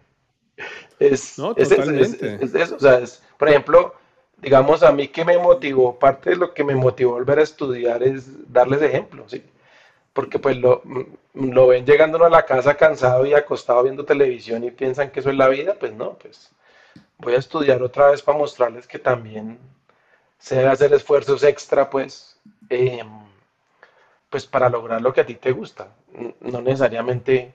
es, 0.99 1.37
no, 1.37 1.53
totalmente. 1.53 2.39
Es, 2.41 2.55
eso, 2.55 2.75
o 2.75 2.79
sea, 2.79 2.99
es, 2.99 3.21
por 3.37 3.49
ejemplo, 3.49 3.93
digamos, 4.41 4.83
a 4.83 4.91
mí 4.91 5.07
que 5.07 5.25
me 5.25 5.37
motivó, 5.37 5.97
parte 5.97 6.31
de 6.31 6.35
lo 6.37 6.53
que 6.53 6.63
me 6.63 6.75
motivó 6.75 7.13
volver 7.13 7.39
a 7.39 7.43
estudiar 7.43 8.03
es 8.03 8.51
darles 8.51 8.81
ejemplos, 8.81 9.31
¿sí? 9.31 9.43
porque 10.13 10.39
pues 10.39 10.57
lo, 10.57 10.81
lo 11.33 11.67
ven 11.67 11.85
llegando 11.85 12.23
a 12.23 12.29
la 12.29 12.45
casa 12.45 12.75
cansado 12.75 13.25
y 13.25 13.33
acostado 13.33 13.83
viendo 13.83 14.05
televisión 14.05 14.63
y 14.63 14.71
piensan 14.71 15.11
que 15.11 15.21
eso 15.21 15.29
es 15.29 15.37
la 15.37 15.47
vida, 15.47 15.75
pues 15.79 15.93
no, 15.93 16.13
pues 16.13 16.51
voy 17.17 17.35
a 17.35 17.39
estudiar 17.39 17.81
otra 17.83 18.11
vez 18.11 18.21
para 18.21 18.37
mostrarles 18.37 18.87
que 18.87 18.99
también 18.99 19.59
se 20.39 20.55
debe 20.55 20.69
hacer 20.69 20.93
esfuerzos 20.93 21.43
extra, 21.43 21.89
pues, 21.89 22.37
em, 22.69 23.07
pues 24.29 24.45
para 24.45 24.69
lograr 24.69 25.01
lo 25.01 25.13
que 25.13 25.21
a 25.21 25.25
ti 25.25 25.35
te 25.35 25.51
gusta, 25.51 25.89
no 26.41 26.61
necesariamente 26.61 27.53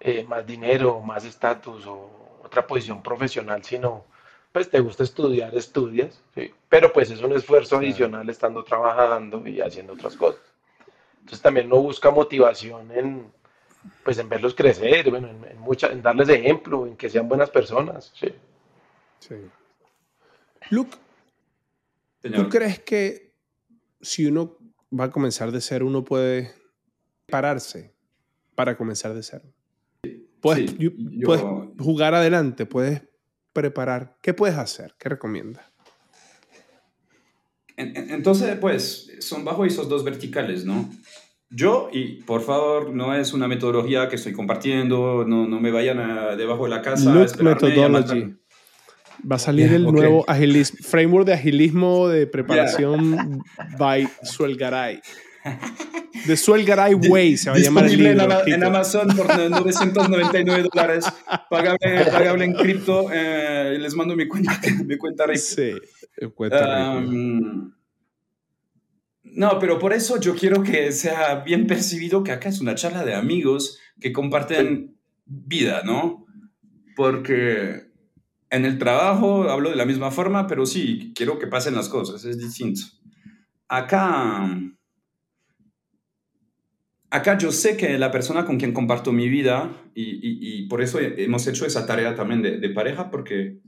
eh, 0.00 0.24
más 0.24 0.46
dinero, 0.46 1.00
más 1.00 1.24
estatus 1.24 1.86
o 1.86 2.10
otra 2.44 2.66
posición 2.66 3.02
profesional, 3.02 3.62
sino 3.64 4.04
pues 4.52 4.68
te 4.68 4.80
gusta 4.80 5.02
estudiar, 5.02 5.56
estudias, 5.56 6.20
pero 6.68 6.92
pues 6.92 7.10
es 7.10 7.22
un 7.22 7.32
esfuerzo 7.32 7.78
adicional 7.78 8.28
estando 8.28 8.62
trabajando 8.62 9.46
y 9.48 9.60
haciendo 9.60 9.94
otras 9.94 10.14
cosas. 10.14 10.42
Entonces 11.20 11.40
también 11.40 11.68
no 11.68 11.80
busca 11.80 12.10
motivación 12.10 12.90
en, 12.92 13.32
pues 14.04 14.18
en 14.18 14.28
verlos 14.28 14.54
crecer, 14.54 15.08
bueno, 15.08 15.28
en, 15.28 15.46
en 15.90 16.02
darles 16.02 16.28
ejemplo, 16.28 16.86
en 16.86 16.96
que 16.96 17.08
sean 17.08 17.28
buenas 17.28 17.48
personas. 17.48 18.12
Sí. 18.14 18.28
sí. 19.20 19.36
Luke, 20.68 20.96
¿tú 22.22 22.48
crees 22.50 22.80
que 22.80 23.32
si 24.02 24.26
uno 24.26 24.58
va 24.98 25.04
a 25.04 25.10
comenzar 25.10 25.50
de 25.50 25.60
cero, 25.62 25.86
uno 25.86 26.04
puede 26.04 26.52
pararse 27.26 27.94
para 28.54 28.76
comenzar 28.76 29.14
de 29.14 29.22
cero? 29.22 29.44
Puedes, 30.40 30.74
puedes 31.24 31.42
jugar 31.78 32.14
adelante, 32.14 32.66
puedes 32.66 33.02
preparar. 33.52 34.16
¿Qué 34.22 34.34
puedes 34.34 34.56
hacer? 34.56 34.94
¿Qué 34.98 35.08
recomiendas? 35.08 35.64
Entonces, 37.76 38.56
pues, 38.60 39.12
son 39.20 39.44
bajo 39.44 39.64
esos 39.64 39.88
dos 39.88 40.04
verticales, 40.04 40.64
¿no? 40.64 40.90
Yo, 41.50 41.90
y 41.92 42.22
por 42.22 42.42
favor, 42.42 42.90
no 42.94 43.14
es 43.14 43.32
una 43.32 43.46
metodología 43.46 44.08
que 44.08 44.16
estoy 44.16 44.32
compartiendo, 44.32 45.24
no, 45.26 45.46
no 45.46 45.60
me 45.60 45.70
vayan 45.70 45.98
a, 45.98 46.36
debajo 46.36 46.64
de 46.64 46.70
la 46.70 46.82
casa. 46.82 47.12
Look 47.12 47.42
Methodology. 47.42 48.36
Va 49.30 49.36
a 49.36 49.38
salir 49.38 49.72
el 49.72 49.84
nuevo 49.84 50.24
agilismo, 50.26 50.78
framework 50.82 51.26
de 51.26 51.34
agilismo 51.34 52.08
de 52.08 52.26
preparación 52.26 53.42
by 53.78 54.08
Suelgaray. 54.22 55.00
The 56.26 56.36
Suelgaray 56.36 56.94
Way 56.94 57.36
se 57.36 57.50
va 57.50 57.56
a 57.56 57.58
llamar 57.58 57.86
el 57.86 57.96
libro. 57.96 58.42
En, 58.46 58.52
en, 58.52 58.64
Amazon 58.64 59.08
por 59.16 59.26
999 59.50 60.68
dólares. 60.72 61.04
Pagable, 61.50 62.04
pagable 62.12 62.44
en 62.44 62.54
cripto. 62.54 63.06
Eh, 63.12 63.76
les 63.80 63.94
mando 63.94 64.14
mi 64.14 64.28
cuenta, 64.28 64.60
mi 64.86 64.96
cuenta 64.96 65.26
RIP. 65.26 65.38
Sí, 65.38 65.72
cuenta 66.34 66.96
um, 66.96 67.72
no, 69.34 69.58
pero 69.58 69.78
por 69.78 69.92
eso 69.94 70.20
yo 70.20 70.36
quiero 70.36 70.62
que 70.62 70.92
sea 70.92 71.36
bien 71.36 71.66
percibido 71.66 72.22
que 72.22 72.32
acá 72.32 72.50
es 72.50 72.60
una 72.60 72.74
charla 72.74 73.04
de 73.04 73.14
amigos 73.14 73.78
que 73.98 74.12
comparten 74.12 74.98
vida, 75.24 75.82
¿no? 75.84 76.26
Porque 76.94 77.90
en 78.50 78.66
el 78.66 78.78
trabajo 78.78 79.48
hablo 79.48 79.70
de 79.70 79.76
la 79.76 79.86
misma 79.86 80.10
forma, 80.10 80.46
pero 80.46 80.66
sí, 80.66 81.12
quiero 81.14 81.38
que 81.38 81.46
pasen 81.46 81.74
las 81.74 81.88
cosas, 81.88 82.26
es 82.26 82.36
distinto. 82.36 82.82
Acá, 83.68 84.50
acá 87.12 87.36
yo 87.36 87.52
sé 87.52 87.76
que 87.76 87.98
la 87.98 88.10
persona 88.10 88.46
con 88.46 88.58
quien 88.58 88.72
comparto 88.72 89.12
mi 89.12 89.28
vida, 89.28 89.70
y, 89.94 90.66
por 90.66 90.80
eso 90.80 90.98
hemos 90.98 91.46
hecho 91.46 91.66
esa 91.66 91.86
tarea 91.86 92.14
también 92.14 92.40
de, 92.42 92.68
pareja, 92.70 93.10
porque 93.10 93.60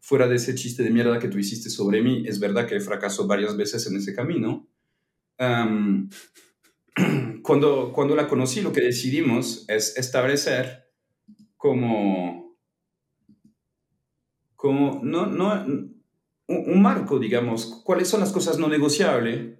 fuera 0.00 0.28
de 0.28 0.36
ese 0.36 0.54
chiste 0.54 0.84
de 0.84 0.90
mierda 0.90 1.18
que 1.18 1.28
tú 1.28 1.38
hiciste 1.38 1.70
sobre 1.70 2.02
mí, 2.02 2.22
es 2.26 2.38
verdad 2.38 2.68
que 2.68 2.78
fracasó 2.78 3.26
varias 3.26 3.56
veces 3.56 3.84
en 3.88 3.96
ese 3.96 4.14
camino. 4.14 4.68
Cuando, 7.42 7.92
cuando 7.92 8.14
la 8.14 8.28
conocí, 8.28 8.62
lo 8.62 8.72
que 8.72 8.80
decidimos 8.80 9.64
es 9.68 9.98
establecer 9.98 10.86
como, 11.56 12.56
como 14.54 15.00
no, 15.02 15.26
no, 15.26 15.66
un, 16.46 16.82
marco, 16.82 17.18
digamos, 17.18 17.82
cuáles 17.84 18.08
son 18.08 18.20
las 18.20 18.32
cosas 18.32 18.58
no 18.58 18.68
negociables, 18.68 19.58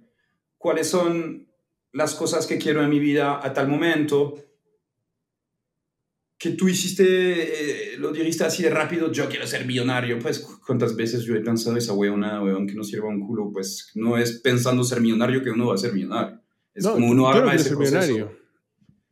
cuáles 0.57 0.89
son 0.89 1.47
las 1.95 2.13
cosas 2.13 2.45
que 2.45 2.57
quiero 2.57 2.83
en 2.83 2.89
mi 2.89 2.99
vida 2.99 3.39
a 3.41 3.53
tal 3.53 3.69
momento, 3.69 4.35
que 6.37 6.49
tú 6.49 6.67
hiciste, 6.67 7.93
eh, 7.93 7.97
lo 7.97 8.11
dijiste 8.11 8.43
así 8.43 8.63
de 8.63 8.69
rápido, 8.69 9.13
yo 9.13 9.29
quiero 9.29 9.47
ser 9.47 9.65
millonario, 9.65 10.19
pues 10.19 10.39
cuántas 10.67 10.97
veces 10.97 11.23
yo 11.23 11.35
he 11.35 11.39
pensado 11.39 11.77
esa 11.77 11.93
weona, 11.93 12.43
weón, 12.43 12.67
que 12.67 12.75
no 12.75 12.83
sirva 12.83 13.07
un 13.07 13.25
culo, 13.25 13.49
pues 13.53 13.91
no 13.95 14.17
es 14.17 14.41
pensando 14.41 14.83
ser 14.83 14.99
millonario 14.99 15.41
que 15.41 15.51
uno 15.51 15.67
va 15.67 15.75
a 15.75 15.77
ser 15.77 15.93
millonario. 15.93 16.41
Es 16.73 16.85
como 16.85 17.07
uno 17.07 17.29
arma 17.29 17.55
ese 17.55 17.69
proceso. 17.69 18.01
Millonario. 18.01 18.37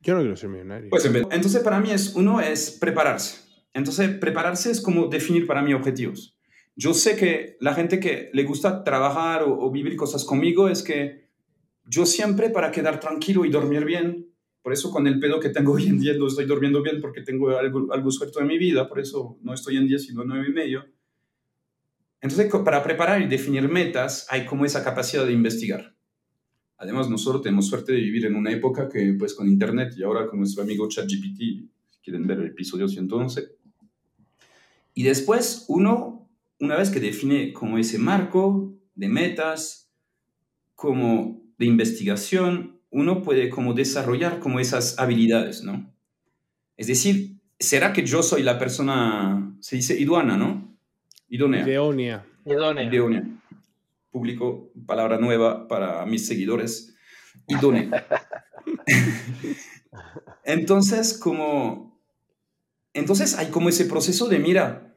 Yo 0.01 0.15
no 0.15 0.19
quiero 0.19 0.35
ser 0.35 0.49
millonario. 0.49 0.89
Pues 0.89 1.05
entonces 1.05 1.63
para 1.63 1.79
mí 1.79 1.89
es, 1.89 2.13
uno 2.15 2.41
es 2.41 2.69
prepararse. 2.69 3.37
Entonces 3.73 4.09
prepararse 4.17 4.71
es 4.71 4.81
como 4.81 5.07
definir 5.07 5.47
para 5.47 5.61
mí 5.61 5.73
objetivos. 5.73 6.37
Yo 6.75 6.93
sé 6.93 7.15
que 7.15 7.55
la 7.61 7.73
gente 7.75 8.01
que 8.01 8.29
le 8.33 8.43
gusta 8.43 8.83
trabajar 8.83 9.43
o, 9.43 9.57
o 9.57 9.71
vivir 9.71 9.95
cosas 9.95 10.25
conmigo 10.25 10.67
es 10.67 10.83
que 10.83 11.22
yo 11.85 12.05
siempre 12.05 12.49
para 12.49 12.71
quedar 12.71 12.99
tranquilo 12.99 13.45
y 13.45 13.49
dormir 13.49 13.85
bien, 13.85 14.27
por 14.61 14.73
eso 14.73 14.91
con 14.91 15.05
el 15.07 15.19
pedo 15.19 15.39
que 15.39 15.49
tengo 15.49 15.73
hoy 15.73 15.87
en 15.87 15.99
día 15.99 16.13
no 16.17 16.27
estoy 16.27 16.45
durmiendo 16.45 16.81
bien 16.81 17.01
porque 17.01 17.21
tengo 17.21 17.57
algo, 17.57 17.91
algo 17.93 18.11
suelto 18.11 18.39
en 18.39 18.47
mi 18.47 18.57
vida, 18.57 18.87
por 18.87 18.99
eso 18.99 19.37
no 19.41 19.53
estoy 19.53 19.77
en 19.77 19.87
10 19.87 20.05
sino 20.05 20.21
en 20.23 20.29
9 20.29 20.45
y 20.49 20.53
medio. 20.53 20.85
Entonces, 22.21 22.49
para 22.63 22.81
preparar 22.81 23.21
y 23.21 23.27
definir 23.27 23.67
metas, 23.67 24.25
hay 24.29 24.45
como 24.45 24.63
esa 24.63 24.81
capacidad 24.81 25.25
de 25.25 25.33
investigar. 25.33 25.93
Además, 26.77 27.09
nosotros 27.09 27.41
tenemos 27.41 27.67
suerte 27.67 27.91
de 27.91 27.99
vivir 27.99 28.25
en 28.25 28.35
una 28.35 28.49
época 28.49 28.87
que, 28.87 29.13
pues, 29.19 29.33
con 29.33 29.49
Internet 29.49 29.93
y 29.97 30.03
ahora 30.03 30.27
con 30.27 30.39
nuestro 30.39 30.63
amigo 30.63 30.87
ChatGPT, 30.87 31.37
si 31.37 31.99
quieren 32.01 32.25
ver 32.25 32.39
el 32.39 32.47
episodio 32.47 32.87
111. 32.87 33.43
Y 34.93 35.03
después, 35.03 35.65
uno, 35.67 36.29
una 36.61 36.77
vez 36.77 36.89
que 36.89 37.01
define 37.01 37.51
como 37.51 37.77
ese 37.77 37.99
marco 37.99 38.73
de 38.95 39.09
metas, 39.09 39.91
como 40.75 41.42
de 41.57 41.65
investigación, 41.65 42.79
uno 42.89 43.23
puede 43.23 43.49
como 43.49 43.73
desarrollar 43.73 44.39
como 44.39 44.59
esas 44.59 44.99
habilidades, 44.99 45.63
¿no? 45.63 45.91
Es 46.77 46.87
decir, 46.87 47.37
¿será 47.59 47.93
que 47.93 48.05
yo 48.05 48.23
soy 48.23 48.43
la 48.43 48.59
persona, 48.59 49.55
se 49.59 49.75
dice 49.75 49.99
iduana, 49.99 50.37
¿no? 50.37 50.77
Idónea. 51.27 51.67
Idónea. 51.67 52.25
Idónea. 52.45 53.23
Público, 54.11 54.71
palabra 54.85 55.17
nueva 55.17 55.67
para 55.67 56.05
mis 56.05 56.27
seguidores. 56.27 56.95
Idónea. 57.47 58.05
entonces, 60.43 61.17
como... 61.17 61.99
Entonces 62.93 63.35
hay 63.39 63.47
como 63.47 63.69
ese 63.69 63.85
proceso 63.85 64.27
de, 64.29 64.37
mira, 64.37 64.95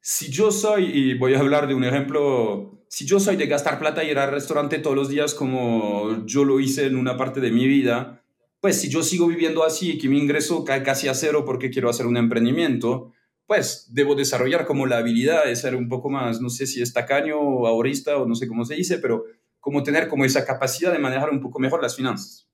si 0.00 0.30
yo 0.30 0.50
soy, 0.50 0.86
y 0.86 1.14
voy 1.14 1.34
a 1.34 1.38
hablar 1.38 1.68
de 1.68 1.74
un 1.74 1.84
ejemplo 1.84 2.79
si 2.90 3.06
yo 3.06 3.20
soy 3.20 3.36
de 3.36 3.46
gastar 3.46 3.78
plata 3.78 4.02
y 4.02 4.10
ir 4.10 4.18
al 4.18 4.32
restaurante 4.32 4.80
todos 4.80 4.96
los 4.96 5.08
días 5.08 5.32
como 5.32 6.26
yo 6.26 6.44
lo 6.44 6.58
hice 6.58 6.86
en 6.86 6.96
una 6.96 7.16
parte 7.16 7.40
de 7.40 7.52
mi 7.52 7.68
vida, 7.68 8.24
pues 8.60 8.80
si 8.80 8.90
yo 8.90 9.04
sigo 9.04 9.28
viviendo 9.28 9.62
así 9.62 9.92
y 9.92 9.98
que 9.98 10.08
mi 10.08 10.18
ingreso 10.18 10.64
cae 10.64 10.82
casi 10.82 11.06
a 11.06 11.14
cero 11.14 11.44
porque 11.46 11.70
quiero 11.70 11.88
hacer 11.88 12.06
un 12.06 12.16
emprendimiento, 12.16 13.12
pues 13.46 13.86
debo 13.90 14.16
desarrollar 14.16 14.66
como 14.66 14.86
la 14.86 14.98
habilidad 14.98 15.44
de 15.44 15.54
ser 15.54 15.76
un 15.76 15.88
poco 15.88 16.10
más, 16.10 16.40
no 16.40 16.50
sé 16.50 16.66
si 16.66 16.82
es 16.82 16.92
tacaño 16.92 17.38
o 17.38 17.68
ahorrista 17.68 18.16
o 18.18 18.26
no 18.26 18.34
sé 18.34 18.48
cómo 18.48 18.64
se 18.64 18.74
dice, 18.74 18.98
pero 18.98 19.24
como 19.60 19.84
tener 19.84 20.08
como 20.08 20.24
esa 20.24 20.44
capacidad 20.44 20.92
de 20.92 20.98
manejar 20.98 21.30
un 21.30 21.40
poco 21.40 21.60
mejor 21.60 21.80
las 21.80 21.94
finanzas. 21.94 22.48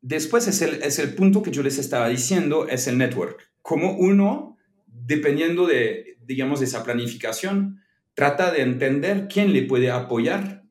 después 0.00 0.48
es 0.48 0.62
el, 0.62 0.82
es 0.82 0.98
el 0.98 1.14
punto 1.14 1.42
que 1.42 1.50
yo 1.50 1.62
les 1.62 1.76
estaba 1.78 2.08
diciendo, 2.08 2.66
es 2.68 2.86
el 2.86 2.96
network. 2.96 3.52
Como 3.60 3.98
uno, 3.98 4.56
dependiendo 4.86 5.66
de, 5.66 6.16
digamos, 6.24 6.60
de 6.60 6.66
esa 6.66 6.82
planificación, 6.82 7.81
trata 8.14 8.50
de 8.50 8.62
entender 8.62 9.28
quién 9.28 9.52
le 9.52 9.62
puede 9.62 9.90
apoyar. 9.90 10.64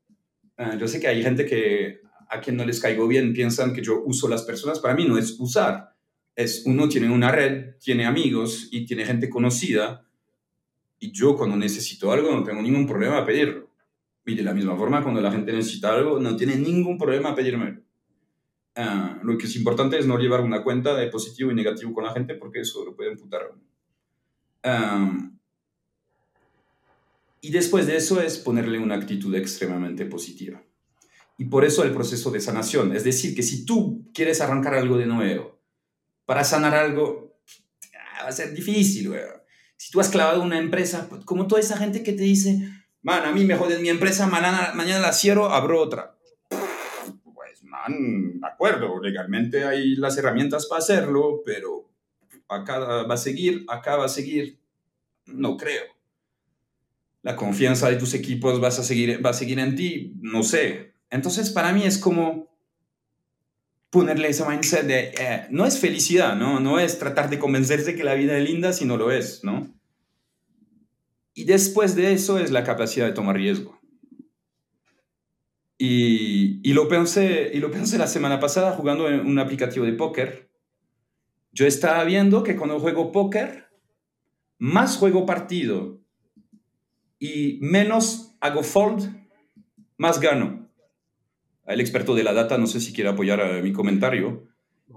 Ah, 0.57 0.75
yo 0.75 0.87
sé 0.87 0.99
que 0.99 1.07
hay 1.07 1.23
gente 1.23 1.45
que 1.45 2.01
a 2.29 2.39
quien 2.39 2.55
no 2.55 2.65
les 2.65 2.79
caigo 2.79 3.07
bien 3.07 3.33
piensan 3.33 3.73
que 3.73 3.81
yo 3.81 4.01
uso 4.05 4.27
las 4.27 4.43
personas. 4.43 4.79
Para 4.79 4.95
mí 4.95 5.05
no 5.05 5.17
es 5.17 5.37
usar. 5.39 5.95
Es 6.35 6.63
uno 6.65 6.87
tiene 6.87 7.09
una 7.09 7.31
red, 7.31 7.75
tiene 7.79 8.05
amigos 8.05 8.69
y 8.71 8.85
tiene 8.85 9.05
gente 9.05 9.29
conocida. 9.29 10.07
Y 10.99 11.11
yo 11.11 11.35
cuando 11.35 11.57
necesito 11.57 12.11
algo 12.11 12.31
no 12.31 12.43
tengo 12.43 12.61
ningún 12.61 12.87
problema 12.87 13.17
a 13.17 13.25
pedirlo. 13.25 13.69
Y 14.25 14.35
de 14.35 14.43
la 14.43 14.53
misma 14.53 14.77
forma, 14.77 15.01
cuando 15.01 15.19
la 15.19 15.31
gente 15.31 15.51
necesita 15.51 15.93
algo, 15.93 16.19
no 16.19 16.35
tiene 16.35 16.55
ningún 16.55 16.97
problema 16.97 17.31
a 17.31 17.35
pedirme. 17.35 17.79
Ah, 18.75 19.19
lo 19.23 19.37
que 19.37 19.47
es 19.47 19.55
importante 19.55 19.97
es 19.97 20.07
no 20.07 20.17
llevar 20.17 20.41
una 20.41 20.63
cuenta 20.63 20.95
de 20.95 21.07
positivo 21.07 21.51
y 21.51 21.55
negativo 21.55 21.91
con 21.93 22.05
la 22.05 22.13
gente 22.13 22.35
porque 22.35 22.61
eso 22.61 22.85
lo 22.85 22.95
puede 22.95 23.11
imputar. 23.11 23.41
Y 27.43 27.49
después 27.49 27.87
de 27.87 27.97
eso 27.97 28.21
es 28.21 28.37
ponerle 28.37 28.77
una 28.77 28.95
actitud 28.95 29.33
extremadamente 29.33 30.05
positiva. 30.05 30.61
Y 31.39 31.45
por 31.45 31.65
eso 31.65 31.83
el 31.83 31.91
proceso 31.91 32.29
de 32.29 32.39
sanación. 32.39 32.95
Es 32.95 33.03
decir, 33.03 33.35
que 33.35 33.41
si 33.41 33.65
tú 33.65 34.07
quieres 34.13 34.41
arrancar 34.41 34.75
algo 34.75 34.95
de 34.95 35.07
nuevo, 35.07 35.59
para 36.25 36.43
sanar 36.43 36.75
algo, 36.75 37.41
va 38.23 38.27
a 38.27 38.31
ser 38.31 38.53
difícil, 38.53 39.09
güey. 39.09 39.21
Si 39.75 39.89
tú 39.89 39.99
has 39.99 40.09
clavado 40.09 40.43
una 40.43 40.59
empresa, 40.59 41.07
pues, 41.09 41.25
como 41.25 41.47
toda 41.47 41.59
esa 41.59 41.77
gente 41.77 42.03
que 42.03 42.13
te 42.13 42.21
dice, 42.21 42.69
man, 43.01 43.25
a 43.25 43.31
mí 43.31 43.43
me 43.43 43.55
joden 43.57 43.81
mi 43.81 43.89
empresa, 43.89 44.27
mañana, 44.27 44.73
mañana 44.75 44.99
la 44.99 45.11
cierro, 45.11 45.49
abro 45.49 45.81
otra. 45.81 46.15
Pues, 47.33 47.63
man, 47.63 48.39
de 48.39 48.47
acuerdo, 48.47 49.01
legalmente 49.01 49.65
hay 49.65 49.95
las 49.95 50.15
herramientas 50.19 50.67
para 50.67 50.77
hacerlo, 50.77 51.41
pero 51.43 51.89
acá 52.47 52.77
va 52.77 53.15
a 53.15 53.17
seguir, 53.17 53.65
acá 53.67 53.95
va 53.95 54.05
a 54.05 54.09
seguir, 54.09 54.59
no 55.25 55.57
creo 55.57 55.90
la 57.23 57.35
confianza 57.35 57.89
de 57.89 57.97
tus 57.97 58.13
equipos 58.13 58.59
vas 58.59 58.79
a 58.79 58.83
seguir, 58.83 59.23
va 59.23 59.29
a 59.31 59.33
seguir 59.33 59.59
en 59.59 59.75
ti, 59.75 60.13
no 60.21 60.43
sé. 60.43 60.93
Entonces, 61.09 61.51
para 61.51 61.71
mí 61.71 61.83
es 61.83 61.97
como 61.97 62.49
ponerle 63.89 64.29
ese 64.29 64.47
mindset 64.47 64.85
de, 64.85 65.13
eh, 65.19 65.47
no 65.49 65.65
es 65.65 65.77
felicidad, 65.77 66.35
¿no? 66.35 66.59
No 66.59 66.79
es 66.79 66.97
tratar 66.97 67.29
de 67.29 67.37
convencerse 67.37 67.95
que 67.95 68.03
la 68.03 68.15
vida 68.15 68.37
es 68.37 68.49
linda 68.49 68.73
si 68.73 68.85
no 68.85 68.97
lo 68.97 69.11
es, 69.11 69.43
¿no? 69.43 69.71
Y 71.33 71.43
después 71.43 71.95
de 71.95 72.13
eso 72.13 72.39
es 72.39 72.51
la 72.51 72.63
capacidad 72.63 73.05
de 73.05 73.13
tomar 73.13 73.35
riesgo. 73.35 73.79
Y, 75.77 76.59
y, 76.67 76.73
lo 76.73 76.87
pensé, 76.87 77.51
y 77.53 77.59
lo 77.59 77.71
pensé 77.71 77.97
la 77.97 78.07
semana 78.07 78.39
pasada 78.39 78.71
jugando 78.73 79.09
en 79.09 79.25
un 79.25 79.39
aplicativo 79.39 79.85
de 79.85 79.93
póker. 79.93 80.49
Yo 81.51 81.65
estaba 81.65 82.03
viendo 82.03 82.43
que 82.43 82.55
cuando 82.55 82.79
juego 82.79 83.11
póker, 83.11 83.69
más 84.57 84.95
juego 84.95 85.25
partido 85.25 86.00
y 87.21 87.59
menos 87.61 88.35
hago 88.41 88.63
fold, 88.63 89.07
más 89.95 90.19
gano. 90.19 90.67
El 91.67 91.79
experto 91.79 92.15
de 92.15 92.23
la 92.23 92.33
data, 92.33 92.57
no 92.57 92.65
sé 92.65 92.81
si 92.81 92.91
quiere 92.91 93.11
apoyar 93.11 93.39
a 93.39 93.61
mi 93.61 93.71
comentario, 93.71 94.47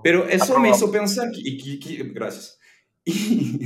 pero 0.03 0.27
eso 0.27 0.59
me 0.59 0.71
hizo 0.71 0.91
pensar, 0.91 1.29
y, 1.35 1.79
gracias, 2.15 2.59
y 3.05 3.61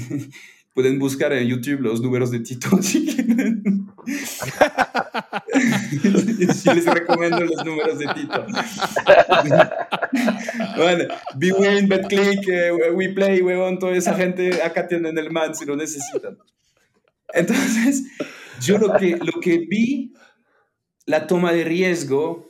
pueden 0.75 0.99
buscar 0.99 1.33
en 1.33 1.47
YouTube 1.47 1.83
los 1.83 2.03
números 2.03 2.33
de 2.33 2.41
Tito 2.41 2.83
si 2.83 3.07
quieren. 3.07 3.87
sí 6.55 6.71
les 6.75 6.85
recomiendo 6.85 7.45
los 7.45 7.65
números 7.65 8.01
de 8.01 8.09
Tito. 8.09 8.45
bueno, 10.77 11.05
Beware, 11.37 11.87
BetClick, 11.87 12.49
eh, 12.49 12.73
WePlay, 12.93 13.41
huevón, 13.41 13.79
toda 13.79 13.93
esa 13.93 14.15
gente 14.15 14.61
acá 14.63 14.89
tienen 14.89 15.17
el 15.17 15.31
man 15.31 15.55
si 15.55 15.65
lo 15.65 15.77
necesitan. 15.77 16.39
Entonces, 17.33 18.03
yo 18.61 18.79
lo 18.79 18.93
que, 18.95 19.17
lo 19.17 19.41
que 19.41 19.59
vi, 19.59 20.13
la 21.07 21.27
toma 21.27 21.53
de 21.53 21.65
riesgo, 21.65 22.49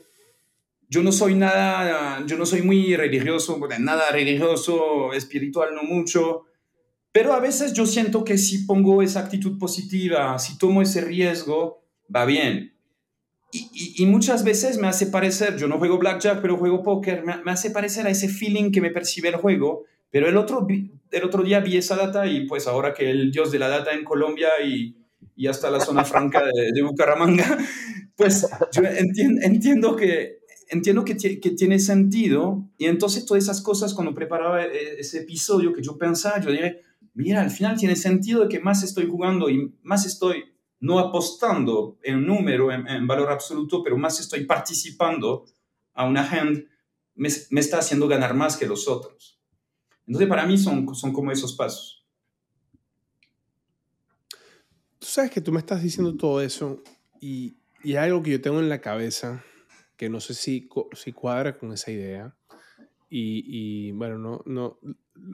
yo 0.89 1.03
no 1.03 1.11
soy 1.11 1.35
nada, 1.35 2.25
yo 2.25 2.37
no 2.37 2.45
soy 2.45 2.63
muy 2.63 2.95
religioso, 2.95 3.59
nada 3.79 4.11
religioso, 4.11 5.13
espiritual 5.13 5.75
no 5.75 5.83
mucho, 5.83 6.45
pero 7.11 7.33
a 7.33 7.39
veces 7.39 7.73
yo 7.73 7.85
siento 7.85 8.23
que 8.23 8.37
si 8.37 8.65
pongo 8.65 9.01
esa 9.01 9.19
actitud 9.19 9.57
positiva, 9.57 10.37
si 10.39 10.57
tomo 10.57 10.81
ese 10.81 11.01
riesgo, 11.01 11.83
va 12.13 12.25
bien. 12.25 12.73
Y, 13.51 13.95
y, 13.97 14.05
muchas 14.05 14.43
veces 14.43 14.77
me 14.77 14.87
hace 14.87 15.07
parecer, 15.07 15.57
yo 15.57 15.67
no 15.67 15.79
juego 15.79 15.97
blackjack, 15.97 16.39
pero 16.39 16.57
juego 16.57 16.83
póker, 16.83 17.23
me, 17.23 17.37
me, 17.43 17.51
hace 17.51 17.71
parecer 17.71 18.05
a 18.05 18.11
ese 18.11 18.29
feeling 18.29 18.71
que 18.71 18.79
me 18.79 18.91
percibe 18.91 19.29
el 19.29 19.37
juego, 19.37 19.85
pero 20.11 20.29
el 20.29 20.37
otro, 20.37 20.67
el 20.69 21.23
otro 21.23 21.41
día 21.41 21.59
vi 21.59 21.77
esa 21.77 21.95
data 21.95 22.27
y 22.27 22.45
pues 22.45 22.67
ahora 22.67 22.93
que 22.93 23.09
el 23.09 23.31
dios 23.31 23.51
de 23.51 23.57
la 23.57 23.67
data 23.67 23.93
en 23.93 24.03
Colombia 24.03 24.49
y 24.63 24.98
y 25.39 25.47
hasta 25.47 25.71
la 25.71 25.79
zona 25.79 26.03
franca 26.03 26.43
de, 26.43 26.81
Bucaramanga, 26.81 27.57
pues 28.17 28.45
yo 28.73 28.83
entiendo, 28.83 29.95
que, 29.95 30.39
entiendo 30.67 31.05
que, 31.05 31.15
tiene 31.15 31.79
sentido. 31.79 32.69
Y 32.77 32.87
entonces 32.87 33.25
todas 33.25 33.45
esas 33.45 33.61
cosas, 33.61 33.93
cuando 33.93 34.13
preparaba 34.13 34.65
e, 34.65 34.99
ese 34.99 35.19
episodio 35.19 35.71
que 35.71 35.81
yo 35.81 35.97
pensaba, 35.97 36.41
yo 36.41 36.51
dije, 36.51 36.81
mira, 37.13 37.39
al 37.39 37.51
final 37.51 37.77
tiene 37.77 37.95
sentido 37.95 38.41
de 38.41 38.49
que 38.49 38.59
más 38.59 38.83
estoy 38.83 39.07
jugando 39.07 39.49
y 39.49 39.73
más 39.81 40.05
estoy 40.05 40.43
no 40.81 40.99
apostando 40.99 41.97
en 42.03 42.27
número, 42.27 42.73
en, 42.73 43.07
valor 43.07 43.31
absoluto, 43.31 43.81
pero 43.81 43.97
más 43.97 44.19
estoy 44.19 44.43
participando 44.43 45.45
a 45.93 46.05
una 46.05 46.29
hand, 46.29 46.65
me, 47.15 47.29
me, 47.49 47.61
está 47.61 47.79
haciendo 47.79 48.09
ganar 48.09 48.33
más 48.33 48.57
que 48.57 48.67
los 48.67 48.89
otros. 48.89 49.39
Entonces, 50.05 50.27
para 50.27 50.45
mí 50.45 50.57
son, 50.57 50.93
son 50.93 51.13
como 51.13 51.31
esos 51.31 51.55
pasos. 51.55 51.98
Tú 54.99 55.07
sabes 55.07 55.31
que 55.31 55.41
tú 55.41 55.51
me 55.51 55.59
estás 55.59 55.81
diciendo 55.81 56.15
todo 56.15 56.41
eso 56.41 56.83
y, 57.19 57.57
y 57.83 57.95
hay 57.95 58.09
algo 58.09 58.21
que 58.21 58.31
yo 58.31 58.41
tengo 58.41 58.59
en 58.59 58.69
la 58.69 58.81
cabeza 58.81 59.43
que 59.99 60.09
no 60.09 60.21
sé 60.21 60.33
si, 60.33 60.69
si 60.93 61.11
cuadra 61.11 61.57
con 61.57 61.73
esa 61.73 61.91
idea. 61.91 62.33
Y, 63.09 63.43
y, 63.47 63.91
bueno, 63.91 64.17
no, 64.17 64.41
no, 64.45 64.79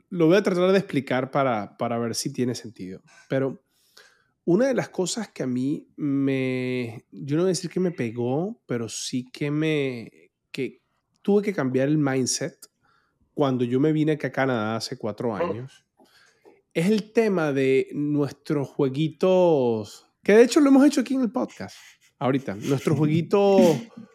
lo 0.10 0.26
voy 0.26 0.38
a 0.38 0.44
tratar 0.44 0.72
de 0.72 0.80
explicar 0.80 1.30
para, 1.30 1.78
para 1.78 2.00
ver 2.00 2.16
si 2.16 2.34
tiene 2.34 2.56
sentido. 2.56 3.02
Pero 3.30 3.62
una 4.44 4.68
de 4.68 4.74
las 4.74 4.90
cosas 4.90 5.30
que 5.30 5.44
a 5.44 5.48
mí 5.48 5.88
me, 5.98 7.06
yo 7.12 7.36
no 7.36 7.44
voy 7.44 7.50
a 7.50 7.54
decir 7.54 7.70
que 7.70 7.80
me 7.80 7.92
pegó, 7.92 8.60
pero 8.66 8.90
sí 8.90 9.30
que 9.32 9.52
me, 9.52 10.32
que 10.52 10.82
tuve 11.22 11.44
que 11.44 11.54
cambiar 11.54 11.88
el 11.88 12.00
mindset 12.00 12.58
cuando 13.36 13.66
yo 13.66 13.80
me 13.80 13.92
vine 13.92 14.14
acá 14.14 14.30
a 14.30 14.32
Canadá 14.32 14.76
hace 14.78 14.98
cuatro 14.98 15.30
oh. 15.30 15.36
años, 15.36 15.85
es 16.76 16.88
el 16.88 17.14
tema 17.14 17.54
de 17.54 17.88
nuestros 17.94 18.68
jueguitos, 18.68 20.12
que 20.22 20.34
de 20.34 20.44
hecho 20.44 20.60
lo 20.60 20.70
hemos 20.70 20.86
hecho 20.86 21.02
aquí 21.02 21.14
en 21.14 21.22
el 21.22 21.32
podcast 21.32 21.78
ahorita, 22.20 22.56
nuestros 22.56 22.98
jueguitos, 22.98 23.62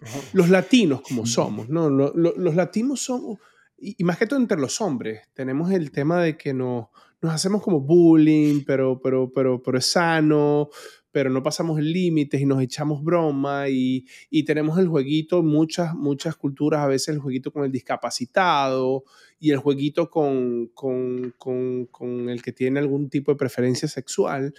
los 0.34 0.50
latinos 0.50 1.00
como 1.00 1.24
somos, 1.24 1.70
¿no? 1.70 1.88
Los, 1.88 2.12
los, 2.14 2.54
latinos 2.54 3.00
somos, 3.00 3.38
y, 3.78 4.04
más 4.04 4.18
que 4.18 4.26
todo 4.26 4.38
entre 4.38 4.58
los 4.58 4.78
hombres, 4.82 5.22
tenemos 5.32 5.70
el 5.72 5.90
tema 5.90 6.22
de 6.22 6.36
que 6.36 6.52
nos, 6.52 6.88
nos 7.22 7.32
hacemos 7.32 7.62
como 7.62 7.80
bullying, 7.80 8.62
pero, 8.66 9.00
pero, 9.00 9.32
pero, 9.32 9.62
pero 9.62 9.78
es 9.78 9.86
sano, 9.86 10.68
pero 11.12 11.30
no 11.30 11.42
pasamos 11.42 11.78
el 11.78 11.92
límite 11.92 12.38
y 12.38 12.46
nos 12.46 12.62
echamos 12.62 13.02
broma 13.02 13.68
y, 13.68 14.06
y, 14.30 14.44
tenemos 14.44 14.78
el 14.78 14.88
jueguito, 14.88 15.42
muchas, 15.42 15.94
muchas 15.94 16.36
culturas, 16.36 16.80
a 16.80 16.86
veces 16.86 17.08
el 17.08 17.18
jueguito 17.18 17.52
con 17.52 17.64
el 17.64 17.72
discapacitado 17.72 19.04
y 19.38 19.50
el 19.50 19.58
jueguito 19.58 20.10
con, 20.10 20.68
con, 20.68 21.34
con, 21.36 21.86
con 21.86 22.28
el 22.28 22.42
que 22.42 22.52
tiene 22.52 22.78
algún 22.78 23.10
tipo 23.10 23.32
de 23.32 23.38
preferencia 23.38 23.88
sexual, 23.88 24.54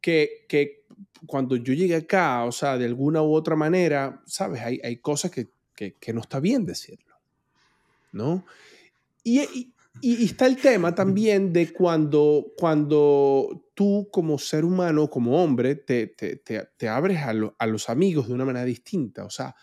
que, 0.00 0.46
que, 0.48 0.84
cuando 1.26 1.56
yo 1.56 1.74
llegué 1.74 1.96
acá, 1.96 2.44
o 2.44 2.52
sea, 2.52 2.76
de 2.78 2.86
alguna 2.86 3.22
u 3.22 3.32
otra 3.32 3.56
manera, 3.56 4.22
sabes, 4.26 4.62
hay, 4.62 4.80
hay 4.82 4.96
cosas 4.96 5.30
que, 5.30 5.48
que, 5.74 5.94
que, 5.94 6.12
no 6.12 6.20
está 6.20 6.40
bien 6.40 6.64
decirlo, 6.64 7.14
¿no? 8.12 8.44
Y, 9.22 9.40
y, 9.40 9.72
y, 10.02 10.24
está 10.24 10.46
el 10.46 10.56
tema 10.56 10.94
también 10.94 11.52
de 11.52 11.72
cuando, 11.72 12.52
cuando 12.56 13.70
tú 13.74 14.08
como 14.12 14.38
ser 14.38 14.64
humano, 14.64 15.08
como 15.08 15.42
hombre, 15.42 15.76
te, 15.76 16.08
te, 16.08 16.36
te, 16.36 16.88
abres 16.88 17.18
a, 17.18 17.32
a, 17.58 17.66
los 17.66 17.88
amigos 17.88 18.28
de 18.28 18.34
una 18.34 18.44
manera 18.44 18.64
distinta. 18.64 19.24
O 19.24 19.30
sea, 19.30 19.54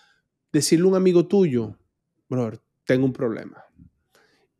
decirle 0.51 0.85
a 0.85 0.89
un 0.89 0.95
amigo 0.95 1.27
tuyo, 1.27 1.77
brother, 2.29 2.59
tengo 2.85 3.05
un 3.05 3.13
problema. 3.13 3.63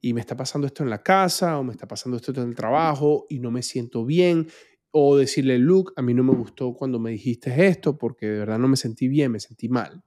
Y 0.01 0.13
me 0.13 0.21
está 0.21 0.36
pasando 0.36 0.67
esto 0.67 0.84
en 0.84 0.89
la 0.89 1.01
casa 1.01 1.57
o 1.57 1.63
me 1.63 1.73
está 1.73 1.88
pasando 1.88 2.17
esto 2.17 2.32
en 2.32 2.49
el 2.49 2.55
trabajo 2.55 3.26
y 3.30 3.39
no 3.39 3.51
me 3.51 3.63
siento 3.63 4.05
bien. 4.05 4.47
O 4.91 5.17
decirle, 5.17 5.57
Luke, 5.57 5.93
a 5.95 6.01
mí 6.01 6.13
no 6.13 6.23
me 6.23 6.34
gustó 6.34 6.73
cuando 6.73 6.99
me 6.99 7.11
dijiste 7.11 7.67
esto 7.67 7.97
porque 7.97 8.28
de 8.28 8.39
verdad 8.39 8.59
no 8.59 8.67
me 8.67 8.78
sentí 8.78 9.07
bien, 9.07 9.32
me 9.32 9.39
sentí 9.39 9.67
mal. 9.67 10.03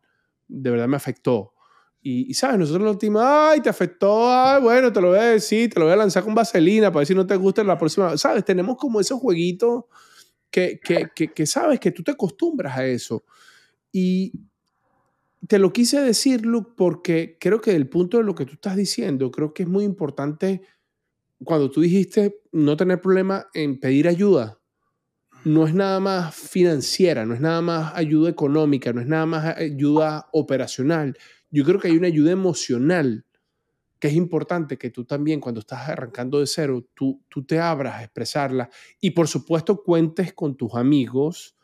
De 0.46 0.70
verdad 0.70 0.88
me 0.88 0.96
afectó 0.96 1.52
y, 2.00 2.32
¿sabes? 2.34 2.58
Nosotros 2.58 2.84
nos 2.84 2.98
decimos, 2.98 3.22
ay, 3.24 3.60
te 3.60 3.68
afectó, 3.68 4.32
ay, 4.32 4.62
bueno, 4.62 4.92
te 4.92 5.00
lo 5.00 5.08
voy 5.08 5.18
a 5.18 5.24
decir, 5.24 5.68
te 5.68 5.80
lo 5.80 5.86
voy 5.86 5.94
a 5.94 5.96
lanzar 5.96 6.22
con 6.22 6.34
vaselina 6.34 6.90
para 6.90 7.00
ver 7.00 7.06
si 7.06 7.14
no 7.14 7.26
te 7.26 7.36
gusta 7.36 7.64
la 7.64 7.76
próxima. 7.76 8.16
¿Sabes? 8.16 8.44
Tenemos 8.44 8.76
como 8.76 9.00
esos 9.00 9.18
jueguitos 9.18 9.84
que, 10.50 10.80
que, 10.82 11.08
que, 11.14 11.32
que 11.32 11.46
sabes 11.46 11.80
que 11.80 11.90
tú 11.90 12.02
te 12.02 12.12
acostumbras 12.12 12.78
a 12.78 12.86
eso. 12.86 13.24
Y 13.90 14.32
te 15.46 15.58
lo 15.58 15.72
quise 15.72 16.00
decir, 16.00 16.46
Luke, 16.46 16.72
porque 16.76 17.36
creo 17.40 17.60
que 17.60 17.72
del 17.72 17.88
punto 17.88 18.18
de 18.18 18.24
lo 18.24 18.34
que 18.34 18.46
tú 18.46 18.52
estás 18.54 18.76
diciendo, 18.76 19.30
creo 19.30 19.52
que 19.52 19.64
es 19.64 19.68
muy 19.68 19.84
importante 19.84 20.62
cuando 21.44 21.70
tú 21.70 21.80
dijiste 21.80 22.40
no 22.52 22.76
tener 22.76 23.00
problema 23.00 23.48
en 23.54 23.80
pedir 23.80 24.08
ayuda. 24.08 24.58
No 25.44 25.66
es 25.66 25.74
nada 25.74 26.00
más 26.00 26.34
financiera, 26.34 27.24
no 27.24 27.34
es 27.34 27.40
nada 27.40 27.60
más 27.60 27.92
ayuda 27.94 28.28
económica, 28.30 28.92
no 28.92 29.00
es 29.00 29.06
nada 29.06 29.26
más 29.26 29.56
ayuda 29.56 30.28
operacional 30.32 31.16
yo 31.50 31.64
creo 31.64 31.80
que 31.80 31.88
hay 31.88 31.96
una 31.96 32.06
ayuda 32.06 32.32
emocional 32.32 33.24
que 33.98 34.08
es 34.08 34.14
importante 34.14 34.78
que 34.78 34.90
tú 34.90 35.04
también 35.04 35.40
cuando 35.40 35.60
estás 35.60 35.88
arrancando 35.88 36.38
de 36.40 36.46
cero, 36.46 36.86
tú, 36.94 37.24
tú 37.28 37.44
te 37.44 37.58
abras 37.58 37.96
a 37.96 38.04
expresarla 38.04 38.70
y 39.00 39.10
por 39.10 39.26
supuesto 39.26 39.82
cuentes 39.82 40.32
con 40.32 40.56
tus 40.56 40.74
amigos 40.74 41.56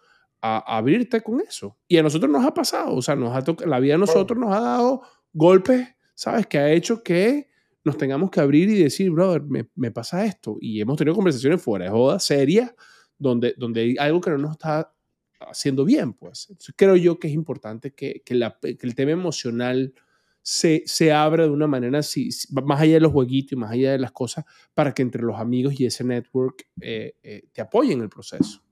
a, 0.42 0.76
abrirte 0.76 1.20
con 1.20 1.40
eso. 1.40 1.78
Y 1.86 1.96
a 1.96 2.02
nosotros 2.02 2.30
nos 2.30 2.44
ha 2.44 2.52
pasado, 2.52 2.94
o 2.94 3.02
sea, 3.02 3.14
nos 3.14 3.34
ha 3.34 3.66
la 3.66 3.80
vida 3.80 3.94
a 3.94 3.98
nosotros 3.98 4.38
nos 4.38 4.52
ha 4.54 4.60
dado 4.60 5.02
golpes, 5.32 5.88
¿sabes? 6.14 6.46
Que 6.46 6.58
ha 6.58 6.72
hecho 6.72 7.02
que 7.02 7.48
nos 7.84 7.96
tengamos 7.96 8.30
que 8.30 8.40
abrir 8.40 8.68
y 8.68 8.82
decir, 8.82 9.10
brother, 9.10 9.42
me, 9.42 9.68
me 9.74 9.90
pasa 9.90 10.24
esto. 10.24 10.56
Y 10.60 10.80
hemos 10.80 10.96
tenido 10.96 11.14
conversaciones 11.14 11.62
fuera 11.62 11.84
de 11.84 11.90
joda, 11.90 12.18
serias, 12.18 12.74
donde, 13.18 13.54
donde 13.56 13.80
hay 13.80 13.96
algo 13.98 14.20
que 14.20 14.30
no 14.30 14.38
nos 14.38 14.52
está 14.52 14.92
haciendo 15.40 15.84
bien, 15.84 16.12
pues. 16.12 16.48
creo 16.76 16.96
yo 16.96 17.18
que 17.18 17.28
es 17.28 17.34
importante 17.34 17.92
que, 17.92 18.22
que, 18.24 18.34
la, 18.34 18.58
que 18.60 18.78
el 18.80 18.94
tema 18.94 19.12
emocional 19.12 19.94
se, 20.42 20.82
se, 20.86 21.10
abra 21.10 21.44
de 21.44 21.50
una 21.50 21.66
manera 21.66 22.00
así, 22.00 22.28
más 22.50 22.80
allá 22.80 22.94
de 22.94 23.00
los 23.00 23.12
jueguitos 23.12 23.52
y 23.52 23.56
más 23.56 23.72
allá 23.72 23.92
de 23.92 23.98
las 23.98 24.12
cosas, 24.12 24.44
para 24.74 24.92
que 24.92 25.02
entre 25.02 25.22
los 25.22 25.40
amigos 25.40 25.80
y 25.80 25.86
ese 25.86 26.04
network 26.04 26.66
eh, 26.80 27.14
eh, 27.22 27.44
te 27.52 27.62
apoyen 27.62 28.02
el 28.02 28.10
proceso. 28.10 28.62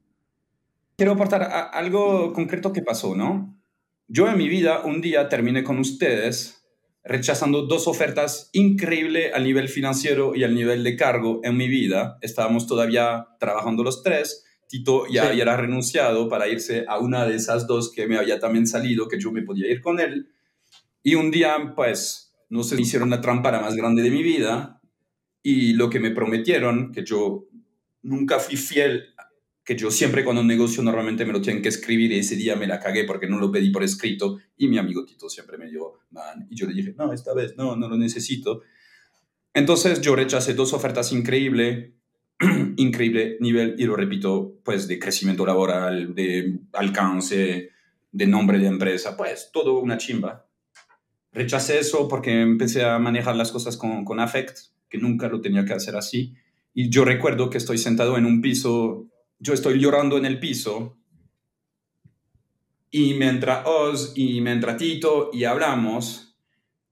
Quiero 0.97 1.13
aportar 1.13 1.43
algo 1.73 2.33
concreto 2.35 2.73
que 2.73 2.83
pasó, 2.83 3.17
¿no? 3.17 3.59
Yo 4.07 4.29
en 4.29 4.37
mi 4.37 4.49
vida 4.49 4.83
un 4.85 5.01
día 5.01 5.31
terminé 5.31 5.65
con 5.65 5.79
ustedes 5.79 6.63
rechazando 7.05 7.67
dos 7.67 7.89
ofertas 7.89 8.51
increíbles 8.53 9.33
al 9.35 9.45
nivel 9.45 9.69
financiero 9.69 10.37
y 10.37 10.45
al 10.45 10.55
nivel 10.55 10.85
de 10.85 10.97
cargo 10.97 11.41
en 11.43 11.57
mi 11.57 11.69
vida. 11.69 12.19
Estábamos 12.21 12.67
todavía 12.67 13.29
trabajando 13.41 13.83
los 13.83 14.03
tres 14.03 14.45
Tito 14.73 15.07
ya 15.07 15.29
había 15.29 15.55
renunciado 15.55 16.31
para 16.31 16.49
irse 16.49 16.87
a 16.89 16.99
una 16.99 17.27
de 17.27 17.35
esas 17.35 17.67
dos 17.67 17.93
que 17.93 18.07
me 18.07 18.17
había 18.17 18.41
también 18.41 18.67
salido, 18.67 19.07
que 19.07 19.21
yo 19.21 19.31
me 19.31 19.43
podía 19.43 19.71
ir 19.71 19.83
con 19.83 20.01
él. 20.01 20.31
Y 21.03 21.15
un 21.15 21.31
día, 21.31 21.75
pues, 21.77 22.35
no 22.49 22.63
se 22.63 22.75
me 22.75 22.81
hicieron 22.81 23.11
la 23.11 23.21
trampa 23.21 23.51
más 23.61 23.77
grande 23.77 24.01
de 24.01 24.09
mi 24.09 24.23
vida 24.23 24.81
y 25.43 25.75
lo 25.75 25.91
que 25.91 26.01
me 26.01 26.11
prometieron, 26.11 26.91
que 26.91 27.05
yo 27.05 27.49
nunca 28.01 28.39
fui 28.39 28.57
fiel, 28.57 29.15
que 29.63 29.77
yo 29.77 29.91
siempre 29.91 30.25
cuando 30.25 30.43
negocio 30.43 30.83
normalmente 30.83 31.27
me 31.27 31.35
lo 31.35 31.43
tienen 31.43 31.63
que 31.63 31.69
escribir 31.69 32.11
y 32.11 32.21
ese 32.21 32.37
día 32.37 32.57
me 32.57 32.67
la 32.67 32.81
cagué 32.81 33.05
porque 33.05 33.27
no 33.27 33.39
lo 33.39 33.53
pedí 33.53 33.69
por 33.69 33.85
escrito 33.85 34.39
y 34.57 34.69
mi 34.69 34.79
amigo 34.79 35.05
Tito 35.05 35.29
siempre 35.29 35.59
me 35.59 35.67
dijo, 35.67 36.01
man, 36.13 36.47
y 36.49 36.57
yo 36.57 36.67
le 36.67 36.73
dije, 36.73 36.95
no, 36.97 37.13
esta 37.13 37.35
vez 37.35 37.59
no, 37.59 37.77
no 37.77 37.91
lo 37.91 37.99
necesito. 37.99 38.63
Entonces 39.53 40.01
yo 40.01 40.17
rechacé 40.17 40.55
dos 40.55 40.73
ofertas 40.73 41.13
increíbles 41.13 41.93
increíble 42.77 43.37
nivel, 43.41 43.77
y 43.79 43.85
lo 43.85 43.97
repito, 43.97 44.55
pues 44.65 44.89
de 44.89 44.99
crecimiento 44.99 45.47
laboral, 45.47 46.15
de 46.15 46.59
alcance, 46.73 47.71
de 48.11 48.27
nombre 48.27 48.59
de 48.59 48.67
empresa, 48.67 49.17
pues 49.17 49.51
todo 49.53 49.79
una 49.79 49.99
chimba. 49.99 50.47
Rechacé 51.33 51.79
eso 51.79 52.09
porque 52.09 52.43
empecé 52.43 52.85
a 52.85 52.99
manejar 52.99 53.37
las 53.37 53.53
cosas 53.53 53.77
con, 53.77 54.05
con 54.05 54.21
affect, 54.21 54.59
que 54.89 54.99
nunca 54.99 55.29
lo 55.29 55.41
tenía 55.41 55.65
que 55.65 55.73
hacer 55.73 55.97
así. 55.97 56.35
Y 56.75 56.91
yo 56.91 57.05
recuerdo 57.05 57.49
que 57.49 57.59
estoy 57.59 57.79
sentado 57.79 58.19
en 58.19 58.27
un 58.27 58.43
piso, 58.43 59.07
yo 59.39 59.55
estoy 59.55 59.79
llorando 59.79 60.19
en 60.19 60.27
el 60.27 60.39
piso, 60.39 60.99
y 62.91 63.15
me 63.15 63.29
entra 63.29 63.65
Oz 63.67 64.13
y 64.17 64.43
me 64.43 64.53
entra 64.53 64.77
Tito 64.77 65.31
y 65.33 65.45
hablamos, 65.45 66.37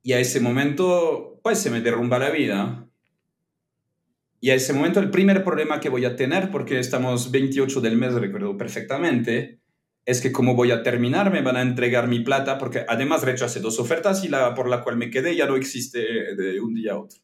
y 0.02 0.12
a 0.12 0.20
ese 0.20 0.40
momento, 0.40 1.38
pues 1.42 1.58
se 1.58 1.70
me 1.70 1.82
derrumba 1.82 2.18
la 2.18 2.30
vida 2.30 2.89
y 4.40 4.50
a 4.50 4.54
ese 4.54 4.72
momento 4.72 5.00
el 5.00 5.10
primer 5.10 5.44
problema 5.44 5.80
que 5.80 5.90
voy 5.90 6.04
a 6.04 6.16
tener, 6.16 6.50
porque 6.50 6.78
estamos 6.78 7.30
28 7.30 7.80
del 7.80 7.96
mes, 7.96 8.14
recuerdo 8.14 8.56
perfectamente, 8.56 9.60
es 10.06 10.20
que 10.20 10.32
como 10.32 10.54
voy 10.54 10.70
a 10.70 10.82
terminar, 10.82 11.30
me 11.30 11.42
van 11.42 11.56
a 11.56 11.62
entregar 11.62 12.08
mi 12.08 12.20
plata, 12.20 12.56
porque 12.56 12.84
además 12.88 13.22
rechacé 13.22 13.60
dos 13.60 13.78
ofertas 13.78 14.24
y 14.24 14.28
la 14.28 14.54
por 14.54 14.68
la 14.68 14.82
cual 14.82 14.96
me 14.96 15.10
quedé 15.10 15.36
ya 15.36 15.46
no 15.46 15.56
existe 15.56 16.00
de 16.34 16.60
un 16.60 16.74
día 16.74 16.92
a 16.92 16.98
otro. 16.98 17.20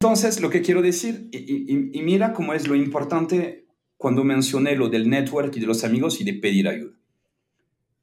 Entonces, 0.00 0.40
lo 0.40 0.50
que 0.50 0.62
quiero 0.62 0.82
decir, 0.82 1.28
y, 1.30 1.98
y 1.98 2.02
mira 2.02 2.32
cómo 2.32 2.52
es 2.54 2.66
lo 2.66 2.74
importante 2.74 3.66
cuando 3.96 4.24
mencioné 4.24 4.76
lo 4.76 4.88
del 4.88 5.08
network 5.08 5.56
y 5.56 5.60
de 5.60 5.66
los 5.66 5.84
amigos 5.84 6.20
y 6.20 6.24
de 6.24 6.34
pedir 6.34 6.68
ayuda. 6.68 6.98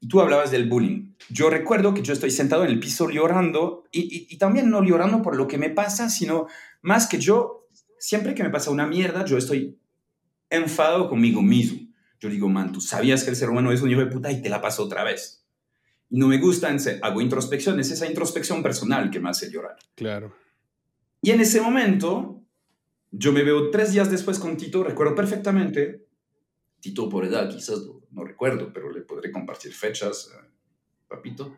Y 0.00 0.08
tú 0.08 0.20
hablabas 0.20 0.50
del 0.50 0.68
bullying. 0.68 1.14
Yo 1.30 1.50
recuerdo 1.50 1.94
que 1.94 2.02
yo 2.02 2.12
estoy 2.12 2.30
sentado 2.30 2.64
en 2.64 2.70
el 2.70 2.80
piso 2.80 3.08
llorando 3.10 3.84
y, 3.92 4.26
y, 4.28 4.38
también 4.38 4.70
no 4.70 4.82
llorando 4.82 5.22
por 5.22 5.36
lo 5.36 5.46
que 5.46 5.56
me 5.56 5.70
pasa, 5.70 6.10
sino 6.10 6.46
más 6.82 7.06
que 7.06 7.18
yo 7.18 7.63
siempre 8.04 8.34
que 8.34 8.42
me 8.42 8.50
pasa 8.50 8.70
una 8.70 8.86
mierda, 8.86 9.24
yo 9.24 9.38
estoy 9.38 9.78
enfadado 10.50 11.08
conmigo 11.08 11.40
mismo. 11.40 11.88
Yo 12.20 12.28
digo, 12.28 12.50
man, 12.50 12.70
tú 12.70 12.82
sabías 12.82 13.24
que 13.24 13.30
el 13.30 13.36
ser 13.36 13.48
humano 13.48 13.72
es 13.72 13.80
un 13.80 13.90
hijo 13.90 14.00
de 14.00 14.08
puta 14.08 14.30
y 14.30 14.42
te 14.42 14.50
la 14.50 14.60
paso 14.60 14.84
otra 14.84 15.04
vez. 15.04 15.46
Y 16.10 16.18
no 16.18 16.28
me 16.28 16.36
gusta, 16.36 16.68
hago 17.00 17.20
introspección, 17.22 17.80
es 17.80 17.90
esa 17.90 18.06
introspección 18.06 18.62
personal 18.62 19.10
que 19.10 19.20
me 19.20 19.30
hace 19.30 19.50
llorar. 19.50 19.76
Claro. 19.94 20.36
Y 21.22 21.30
en 21.30 21.40
ese 21.40 21.62
momento, 21.62 22.42
yo 23.10 23.32
me 23.32 23.42
veo 23.42 23.70
tres 23.70 23.94
días 23.94 24.10
después 24.10 24.38
con 24.38 24.58
Tito, 24.58 24.84
recuerdo 24.84 25.14
perfectamente, 25.14 26.06
Tito 26.80 27.08
por 27.08 27.24
edad 27.24 27.48
quizás 27.48 27.78
no, 28.10 28.22
recuerdo, 28.22 28.70
pero 28.70 28.92
le 28.92 29.00
podré 29.00 29.32
compartir 29.32 29.72
fechas, 29.72 30.30
eh, 30.30 30.46
papito. 31.08 31.56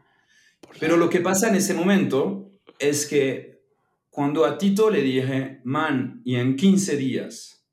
Pero 0.79 0.97
lo 0.97 1.11
que 1.11 1.21
pasa 1.21 1.49
en 1.49 1.57
ese 1.57 1.75
momento 1.75 2.53
es 2.79 3.05
que 3.05 3.56
cuando 4.17 4.47
a 4.47 4.57
Tito 4.57 4.89
le 4.89 5.03
dije, 5.03 5.61
man, 5.65 6.23
y 6.25 6.37
en 6.37 6.57
15 6.57 6.97
días 6.97 7.69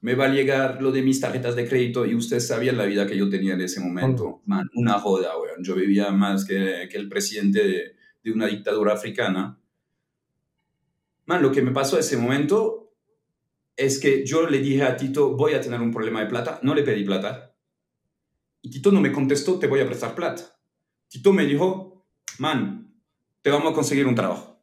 me 0.00 0.16
va 0.16 0.24
a 0.24 0.28
llegar 0.28 0.82
lo 0.82 0.90
de 0.90 1.02
mis 1.02 1.20
tarjetas 1.20 1.54
de 1.54 1.68
crédito 1.68 2.04
y 2.04 2.16
ustedes 2.16 2.48
sabían 2.48 2.76
la 2.76 2.84
vida 2.84 3.06
que 3.06 3.16
yo 3.16 3.28
tenía 3.30 3.54
en 3.54 3.60
ese 3.60 3.78
momento. 3.78 4.42
Man, 4.44 4.68
una 4.74 4.94
joda, 4.94 5.38
weón. 5.38 5.62
Yo 5.62 5.76
vivía 5.76 6.10
más 6.10 6.44
que, 6.44 6.88
que 6.90 6.98
el 6.98 7.08
presidente 7.08 7.62
de, 7.62 7.96
de, 8.24 8.32
una 8.32 8.48
dictadura 8.48 8.94
africana. 8.94 9.60
Man, 11.26 11.42
lo 11.42 11.52
que 11.52 11.62
me 11.62 11.70
pasó 11.70 11.94
en 11.94 12.00
ese 12.00 12.16
momento 12.16 12.92
es 13.76 14.00
que 14.00 14.26
yo 14.26 14.48
le 14.48 14.58
dije 14.58 14.82
a 14.82 14.96
Tito, 14.96 15.36
voy 15.36 15.54
a 15.54 15.60
tener 15.60 15.80
un 15.80 15.92
problema 15.92 16.18
de 16.18 16.26
plata. 16.26 16.58
No 16.64 16.74
le 16.74 16.82
pedí 16.82 17.04
plata. 17.04 17.54
Y 18.62 18.70
Tito 18.70 18.90
no 18.90 19.00
me 19.00 19.12
contestó, 19.12 19.60
te 19.60 19.68
voy 19.68 19.78
a 19.78 19.86
prestar 19.86 20.16
plata. 20.16 20.42
Tito 21.06 21.32
me 21.32 21.46
dijo, 21.46 22.04
man, 22.40 23.00
te 23.42 23.50
vamos 23.50 23.70
a 23.70 23.74
conseguir 23.76 24.08
un 24.08 24.16
trabajo. 24.16 24.57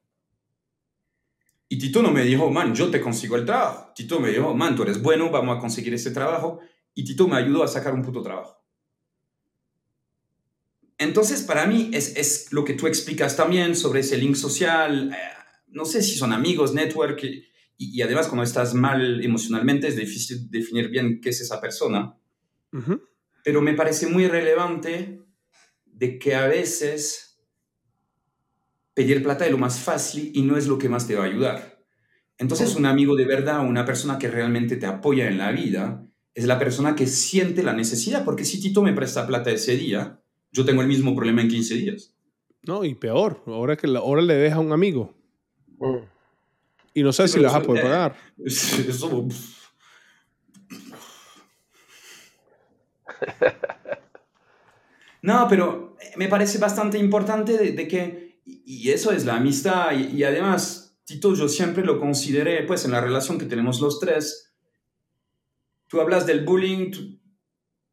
Y 1.67 1.79
Tito 1.79 2.01
no 2.01 2.11
me 2.11 2.23
dijo, 2.23 2.51
man, 2.51 2.75
yo 2.75 2.91
te 2.91 3.01
consigo 3.01 3.35
el 3.35 3.45
trabajo. 3.45 3.91
Tito 3.95 4.19
me 4.19 4.29
dijo, 4.29 4.53
man, 4.53 4.75
tú 4.75 4.83
eres 4.83 5.01
bueno, 5.01 5.31
vamos 5.31 5.57
a 5.57 5.59
conseguir 5.59 5.93
ese 5.93 6.11
trabajo. 6.11 6.59
Y 6.93 7.03
Tito 7.03 7.27
me 7.27 7.37
ayudó 7.37 7.63
a 7.63 7.67
sacar 7.67 7.93
un 7.93 8.03
puto 8.03 8.21
trabajo. 8.21 8.63
Entonces, 10.97 11.41
para 11.41 11.65
mí 11.65 11.89
es, 11.91 12.15
es 12.15 12.53
lo 12.53 12.63
que 12.63 12.73
tú 12.73 12.87
explicas 12.87 13.35
también 13.35 13.75
sobre 13.75 14.01
ese 14.01 14.17
link 14.17 14.35
social. 14.35 15.11
Eh, 15.11 15.17
no 15.67 15.85
sé 15.85 16.01
si 16.01 16.15
son 16.15 16.31
amigos, 16.31 16.73
network. 16.73 17.23
Y, 17.23 17.43
y, 17.77 18.01
además, 18.01 18.27
cuando 18.27 18.43
estás 18.43 18.73
mal 18.73 19.23
emocionalmente, 19.23 19.87
es 19.87 19.95
difícil 19.95 20.49
definir 20.49 20.89
bien 20.89 21.19
qué 21.19 21.29
es 21.29 21.41
esa 21.41 21.59
persona. 21.59 22.15
Uh 22.71 22.77
-huh. 22.77 23.01
Pero 23.43 23.61
me 23.61 23.73
parece 23.73 24.07
muy 24.07 24.27
relevante 24.27 25.21
de 25.85 26.19
que 26.19 26.35
a 26.35 26.47
veces 26.47 27.24
pedir 28.95 29.21
plata 29.21 29.45
es 29.45 29.51
lo 29.51 29.59
más 29.59 29.79
fácil 29.79 30.31
y 30.33 30.41
no 30.41 30.57
es 30.57 30.67
lo 30.67 30.79
que 30.79 30.89
más 30.89 31.05
te 31.05 31.15
va 31.15 31.25
a 31.25 31.27
ayudar. 31.27 31.85
Entonces, 32.37 32.75
un 32.75 32.85
amigo 32.85 33.15
de 33.15 33.25
verdad, 33.25 33.65
una 33.65 33.85
persona 33.85 34.17
que 34.17 34.27
realmente 34.27 34.77
te 34.77 34.87
apoya 34.87 35.27
en 35.27 35.37
la 35.37 35.51
vida, 35.51 36.05
es 36.33 36.45
la 36.45 36.57
persona 36.57 36.95
que 36.95 37.05
siente 37.07 37.61
la 37.61 37.73
necesidad, 37.73 38.25
porque 38.25 38.43
si 38.43 38.59
Tito 38.59 38.81
me 38.81 38.93
presta 38.93 39.27
plata 39.27 39.51
ese 39.51 39.77
día, 39.77 40.19
yo 40.51 40.65
tengo 40.65 40.81
el 40.81 40.87
mismo 40.87 41.15
problema 41.15 41.41
en 41.41 41.49
15 41.49 41.75
días. 41.75 42.15
No, 42.63 42.83
y 42.83 42.95
peor, 42.95 43.43
ahora 43.45 43.77
que 43.77 43.87
la, 43.87 43.99
ahora 43.99 44.21
le 44.21 44.35
deja 44.35 44.55
a 44.55 44.59
un 44.59 44.71
amigo. 44.73 45.13
Mm. 45.77 45.97
Y 46.93 47.03
no 47.03 47.13
sé 47.13 47.27
sí, 47.27 47.33
si 47.33 47.39
le 47.39 47.45
vas 47.45 47.55
a 47.55 47.61
poder 47.61 47.85
eh, 47.85 47.87
pagar. 47.87 48.15
Eso... 48.45 49.27
No, 55.21 55.47
pero 55.49 55.97
me 56.17 56.27
parece 56.27 56.59
bastante 56.59 56.99
importante 56.99 57.57
de, 57.57 57.71
de 57.71 57.87
que 57.87 58.24
y 58.45 58.91
eso 58.91 59.11
es 59.11 59.25
la 59.25 59.37
amistad. 59.37 59.91
Y, 59.91 60.23
además, 60.23 60.97
Tito, 61.03 61.33
yo 61.33 61.49
siempre 61.49 61.83
lo 61.83 61.99
consideré, 61.99 62.63
pues 62.63 62.85
en 62.85 62.91
la 62.91 63.01
relación 63.01 63.37
que 63.37 63.45
tenemos 63.45 63.81
los 63.81 63.99
tres, 63.99 64.53
tú 65.87 65.99
hablas 65.99 66.25
del 66.25 66.45
bullying, 66.45 66.91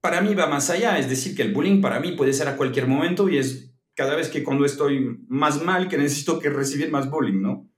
para 0.00 0.20
mí 0.20 0.34
va 0.34 0.46
más 0.46 0.68
allá, 0.70 0.98
es 0.98 1.08
decir, 1.08 1.34
que 1.34 1.42
el 1.42 1.52
bullying 1.52 1.80
para 1.80 2.00
mí 2.00 2.12
puede 2.12 2.32
ser 2.32 2.48
a 2.48 2.56
cualquier 2.56 2.86
momento 2.86 3.28
y 3.28 3.38
es 3.38 3.72
cada 3.94 4.14
vez 4.14 4.28
que 4.28 4.42
cuando 4.42 4.64
estoy 4.64 5.18
más 5.28 5.62
mal 5.62 5.88
que 5.88 5.98
necesito 5.98 6.38
que 6.38 6.50
recibir 6.50 6.90
más 6.90 7.10
bullying, 7.10 7.40
¿no? 7.40 7.68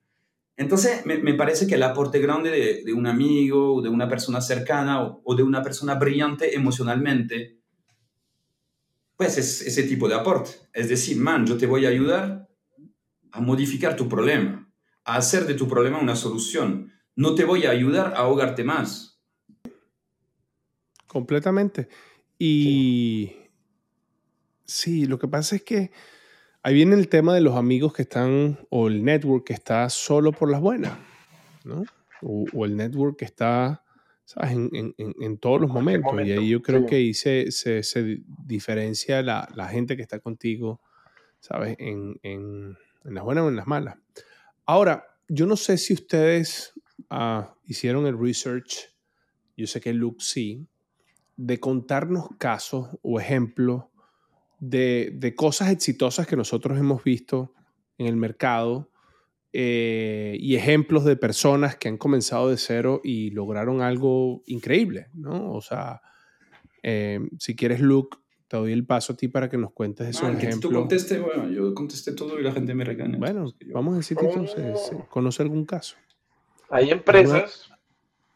Entonces, 0.57 1.05
me, 1.05 1.19
me 1.19 1.35
parece 1.35 1.67
que 1.67 1.75
el 1.75 1.83
aporte 1.83 2.21
grande 2.21 2.51
de, 2.51 2.85
de, 2.85 2.93
un 2.93 3.09
amigo, 3.09 3.83
de 3.83 3.89
una 3.89 4.09
persona 4.09 4.41
cercana 4.41 5.03
o, 5.03 5.21
o 5.25 5.35
de 5.35 5.43
una 5.43 5.63
persona 5.63 5.97
brillante 5.97 6.55
emocionalmente, 6.55 7.59
pues 9.17 9.37
es 9.37 9.63
ese 9.63 9.83
tipo 9.83 10.09
de 10.09 10.15
aporte. 10.15 10.51
Es 10.73 10.89
decir, 10.89 11.17
man, 11.17 11.45
yo 11.45 11.57
te 11.57 11.67
voy 11.67 11.87
a 11.87 11.89
ayudar, 11.89 12.44
a 13.35 13.41
modificar 13.41 13.97
tu 13.97 14.09
problema, 14.09 14.73
a 15.05 15.17
hacer 15.17 15.45
de 15.45 15.55
tu 15.55 15.67
problema 15.67 15.99
una 15.99 16.15
solución. 16.15 16.93
No 17.17 17.35
te 17.35 17.45
voy 17.45 17.67
a 17.67 17.71
ayudar 17.71 18.15
a 18.15 18.19
ahogarte 18.19 18.63
más. 18.63 19.21
Completamente. 21.09 21.89
Y 22.39 23.33
sí. 24.65 25.03
sí, 25.03 25.07
lo 25.07 25.19
que 25.19 25.27
pasa 25.27 25.57
es 25.57 25.65
que 25.65 25.91
ahí 26.63 26.75
viene 26.75 26.95
el 26.95 27.09
tema 27.09 27.35
de 27.35 27.41
los 27.41 27.57
amigos 27.57 27.93
que 27.93 28.03
están, 28.03 28.61
o 28.71 28.87
el 28.87 29.05
network 29.05 29.45
que 29.47 29.53
está 29.53 29.91
solo 29.91 30.31
por 30.31 30.49
las 30.49 30.61
buenas, 30.61 30.97
¿no? 31.65 31.83
O, 32.23 32.45
o 32.53 32.65
el 32.65 32.77
network 32.77 33.19
que 33.19 33.25
está, 33.25 33.85
¿sabes? 34.25 34.53
En, 34.53 34.71
en, 34.73 34.95
en 34.97 35.39
todos 35.39 35.61
los 35.61 35.71
momentos. 35.71 36.13
Momento, 36.13 36.33
y 36.33 36.39
ahí 36.39 36.49
yo 36.51 36.63
creo 36.63 36.83
sí. 36.83 36.87
que 36.87 36.95
ahí 36.95 37.15
se, 37.15 37.51
se, 37.51 37.83
se 37.83 38.23
diferencia 38.47 39.23
la, 39.23 39.49
la, 39.57 39.67
gente 39.67 39.97
que 39.97 40.03
está 40.03 40.21
contigo, 40.21 40.81
¿sabes? 41.41 41.75
En, 41.81 42.21
en 42.23 42.77
las 43.05 43.25
buenas 43.25 43.45
o 43.45 43.49
en 43.49 43.57
las 43.57 43.67
malas. 43.67 43.97
Ahora, 44.67 45.05
yo 45.29 45.47
no 45.47 45.57
sé 45.57 45.77
si 45.79 45.95
ustedes 45.95 46.73
uh, 47.11 47.45
hicieron 47.65 48.07
el 48.07 48.19
research, 48.19 48.95
yo 49.57 49.67
sé 49.67 49.81
que 49.81 49.93
Luke 49.93 50.23
sí, 50.25 50.67
de 51.37 51.61
contarnos 51.61 52.29
casos 52.39 52.89
o 53.03 53.21
ejemplos 53.21 53.85
de, 54.61 55.13
de 55.15 55.35
cosas 55.35 55.71
exitosas 55.71 56.27
que 56.27 56.37
nosotros 56.37 56.79
hemos 56.79 57.05
visto 57.05 57.53
en 57.99 58.07
el 58.07 58.17
mercado 58.17 58.91
eh, 59.57 60.37
y 60.41 60.57
ejemplos 60.57 61.05
de 61.05 61.17
personas 61.17 61.77
que 61.77 61.89
han 61.89 61.97
comenzado 61.97 62.51
de 62.51 62.57
cero 62.57 63.01
y 63.05 63.31
lograron 63.31 63.83
algo 63.83 64.43
increíble, 64.47 65.07
¿no? 65.15 65.53
O 65.53 65.61
sea, 65.61 66.03
eh, 66.83 67.21
si 67.39 67.55
quieres, 67.55 67.81
Luke, 67.81 68.19
te 68.49 68.57
doy 68.57 68.73
el 68.73 68.85
paso 68.85 69.13
a 69.15 69.17
ti 69.17 69.29
para 69.29 69.49
que 69.49 69.57
nos 69.57 69.73
cuentes 69.73 70.09
esos 70.09 70.25
ah, 70.25 70.33
ejemplos. 70.33 70.55
Que 70.57 70.61
tú 70.61 70.73
conteste, 70.73 71.19
bueno, 71.19 71.51
yo 71.51 71.75
contesté 71.75 72.13
todo 72.13 72.39
y 72.39 72.43
la 72.43 72.53
gente 72.53 72.75
me 72.75 72.85
regaña. 72.85 73.19
Bueno, 73.19 73.53
vamos 73.73 73.95
a 73.95 73.97
decir 73.99 74.17
entonces, 74.21 74.93
¿conoce 75.09 75.43
algún 75.43 75.65
caso? 75.65 75.97
Hay 76.71 76.91
empresas, 76.91 77.71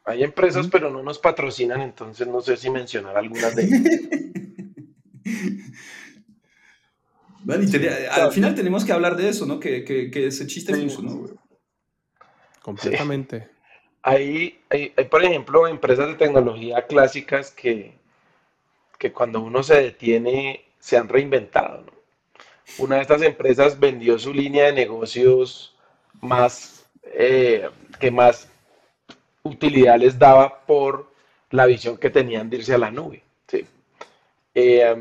hay 0.05 0.23
empresas, 0.23 0.67
¿Mm? 0.67 0.71
pero 0.71 0.91
no 0.91 1.03
nos 1.03 1.19
patrocinan, 1.19 1.81
entonces 1.83 2.27
no 2.27 2.41
sé 2.41 2.57
si 2.57 2.71
mencionar 2.71 3.17
algunas 3.17 3.55
de 3.55 3.65
ellas. 3.65 3.83
Vale, 7.45 7.67
te, 7.67 8.09
al 8.09 8.33
final 8.33 8.55
tenemos 8.55 8.85
que 8.85 8.93
hablar 8.93 9.17
de 9.17 9.29
eso, 9.29 9.47
¿no? 9.47 9.59
Que, 9.59 9.85
que, 9.85 10.11
que 10.11 10.27
ese 10.27 10.47
chiste 10.47 10.75
sí. 10.75 10.81
funcionó, 10.81 11.25
Completamente. 12.61 13.41
Sí. 13.41 13.47
Hay, 14.03 14.61
hay, 14.69 14.93
hay, 14.97 15.05
por 15.07 15.25
ejemplo, 15.25 15.67
empresas 15.67 16.09
de 16.09 16.15
tecnología 16.15 16.87
clásicas 16.87 17.51
que, 17.51 17.98
que 18.99 19.13
cuando 19.13 19.41
uno 19.41 19.63
se 19.63 19.81
detiene 19.81 20.65
se 20.79 20.97
han 20.97 21.09
reinventado. 21.09 21.85
Una 22.79 22.97
de 22.97 23.03
estas 23.03 23.23
empresas 23.23 23.79
vendió 23.79 24.19
su 24.19 24.33
línea 24.35 24.67
de 24.67 24.73
negocios 24.73 25.75
más 26.21 26.87
eh, 27.05 27.69
que 27.99 28.11
más 28.11 28.51
utilidad 29.43 29.99
les 29.99 30.19
daba 30.19 30.61
por 30.67 31.11
la 31.51 31.67
visión 31.67 31.97
que 31.97 32.11
tenían 32.11 32.51
de 32.51 32.59
irse 32.59 32.75
a 32.75 32.79
la 32.79 32.91
nube. 32.91 33.23
¿sí? 33.47 33.67
Eh, 34.55 34.95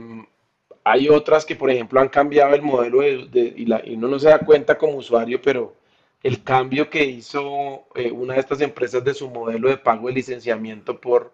hay 0.83 1.09
otras 1.09 1.45
que, 1.45 1.55
por 1.55 1.69
ejemplo, 1.69 1.99
han 1.99 2.07
cambiado 2.07 2.55
el 2.55 2.61
modelo 2.61 3.05
y, 3.05 3.93
uno 3.93 4.07
no 4.07 4.19
se 4.19 4.29
da 4.29 4.39
cuenta 4.39 4.77
como 4.77 4.95
usuario, 4.95 5.41
pero 5.41 5.75
el 6.23 6.43
cambio 6.43 6.89
que 6.89 7.03
hizo 7.03 7.85
eh, 7.95 8.11
una 8.11 8.35
de 8.35 8.39
estas 8.39 8.61
empresas 8.61 9.03
de 9.03 9.13
su 9.13 9.29
modelo 9.29 9.69
de 9.69 9.77
pago 9.77 10.07
de 10.07 10.13
licenciamiento 10.13 10.99
por 10.99 11.33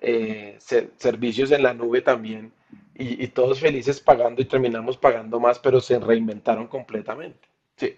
eh, 0.00 0.56
ser, 0.58 0.90
servicios 0.96 1.50
en 1.50 1.62
la 1.62 1.74
nube 1.74 2.02
también 2.02 2.52
y, 2.94 3.24
y, 3.24 3.28
todos 3.28 3.60
felices 3.60 4.00
pagando 4.00 4.42
y 4.42 4.44
terminamos 4.44 4.96
pagando 4.96 5.40
más, 5.40 5.58
pero 5.58 5.80
se 5.80 5.98
reinventaron 5.98 6.66
completamente. 6.66 7.48
Sí. 7.76 7.96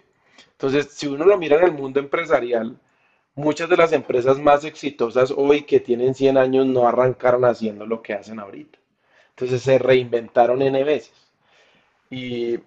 Entonces, 0.51 0.89
si 0.91 1.07
uno 1.07 1.25
lo 1.25 1.37
mira 1.37 1.57
en 1.57 1.65
el 1.65 1.71
mundo 1.73 1.99
empresarial, 1.99 2.77
muchas 3.35 3.69
de 3.69 3.77
las 3.77 3.93
empresas 3.93 4.39
más 4.39 4.63
exitosas 4.63 5.33
hoy 5.35 5.63
que 5.63 5.79
tienen 5.79 6.13
100 6.13 6.37
años 6.37 6.65
no 6.65 6.87
arrancaron 6.87 7.45
haciendo 7.45 7.85
lo 7.85 8.01
que 8.01 8.13
hacen 8.13 8.39
ahorita. 8.39 8.77
Entonces 9.31 9.61
se 9.61 9.79
reinventaron 9.79 10.61
N 10.61 10.83
veces. 10.83 11.13
Y, 12.09 12.59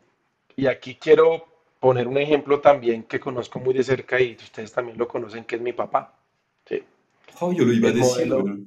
y 0.56 0.66
aquí 0.66 0.96
quiero 0.96 1.46
poner 1.78 2.08
un 2.08 2.18
ejemplo 2.18 2.60
también 2.60 3.04
que 3.04 3.20
conozco 3.20 3.60
muy 3.60 3.74
de 3.74 3.84
cerca 3.84 4.20
y 4.20 4.34
ustedes 4.34 4.72
también 4.72 4.98
lo 4.98 5.06
conocen, 5.06 5.44
que 5.44 5.56
es 5.56 5.62
mi 5.62 5.72
papá. 5.72 6.14
Sí. 6.64 6.82
Oh, 7.40 7.52
yo 7.52 7.64
lo 7.64 7.72
iba 7.72 7.90
el 7.90 7.94
a 7.94 7.96
decir. 7.98 8.26
Modelo, 8.26 8.58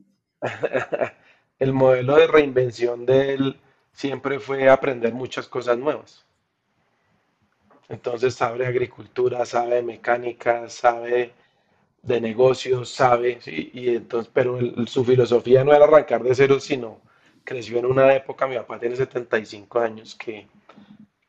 el 1.60 1.74
modelo 1.74 2.16
de 2.16 2.28
reinvención 2.28 3.06
de 3.06 3.34
él 3.34 3.60
siempre 3.92 4.40
fue 4.40 4.70
aprender 4.70 5.14
muchas 5.14 5.48
cosas 5.48 5.78
nuevas. 5.78 6.26
Entonces 7.90 8.36
sabe 8.36 8.66
agricultura, 8.66 9.46
sabe 9.46 9.82
mecánica, 9.82 10.70
sabe 10.70 11.34
de 12.02 12.22
negocios, 12.22 12.90
sabe, 12.90 13.40
¿sí? 13.42 13.72
y 13.74 13.90
entonces, 13.90 14.32
pero 14.34 14.60
el, 14.60 14.88
su 14.88 15.04
filosofía 15.04 15.64
no 15.64 15.74
era 15.74 15.86
arrancar 15.86 16.22
de 16.24 16.36
cero, 16.36 16.60
sino 16.60 17.02
creció 17.44 17.80
en 17.80 17.86
una 17.86 18.14
época, 18.14 18.46
mi 18.46 18.56
papá 18.56 18.80
tiene 18.80 18.96
75 18.96 19.80
años, 19.80 20.16
que, 20.16 20.48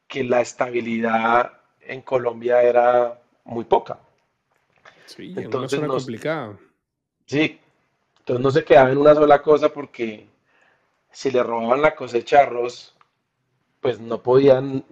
que 0.06 0.24
la 0.24 0.40
estabilidad 0.40 1.52
en 1.80 2.02
Colombia 2.02 2.62
era 2.62 3.20
muy 3.44 3.64
poca. 3.64 3.98
Sí, 5.06 5.34
entonces 5.36 5.80
no 5.80 5.88
complicada. 5.88 6.58
Sí, 7.26 7.60
entonces 8.28 8.44
no 8.44 8.50
se 8.50 8.64
quedaba 8.64 8.90
en 8.90 8.98
una 8.98 9.14
sola 9.14 9.40
cosa 9.40 9.72
porque 9.72 10.26
si 11.10 11.30
le 11.30 11.42
robaban 11.42 11.80
la 11.80 11.94
cosecha 11.94 12.38
de 12.38 12.42
arroz, 12.42 12.94
pues 13.80 13.98
no 13.98 14.22
podían 14.22 14.84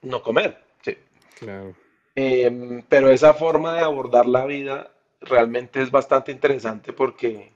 no 0.00 0.22
comer. 0.22 0.62
Sí. 0.82 0.96
Claro. 1.38 1.74
Eh, 2.14 2.82
pero 2.88 3.10
esa 3.10 3.34
forma 3.34 3.74
de 3.74 3.80
abordar 3.80 4.26
la 4.26 4.46
vida 4.46 4.90
realmente 5.20 5.82
es 5.82 5.90
bastante 5.90 6.32
interesante 6.32 6.92
porque 6.92 7.52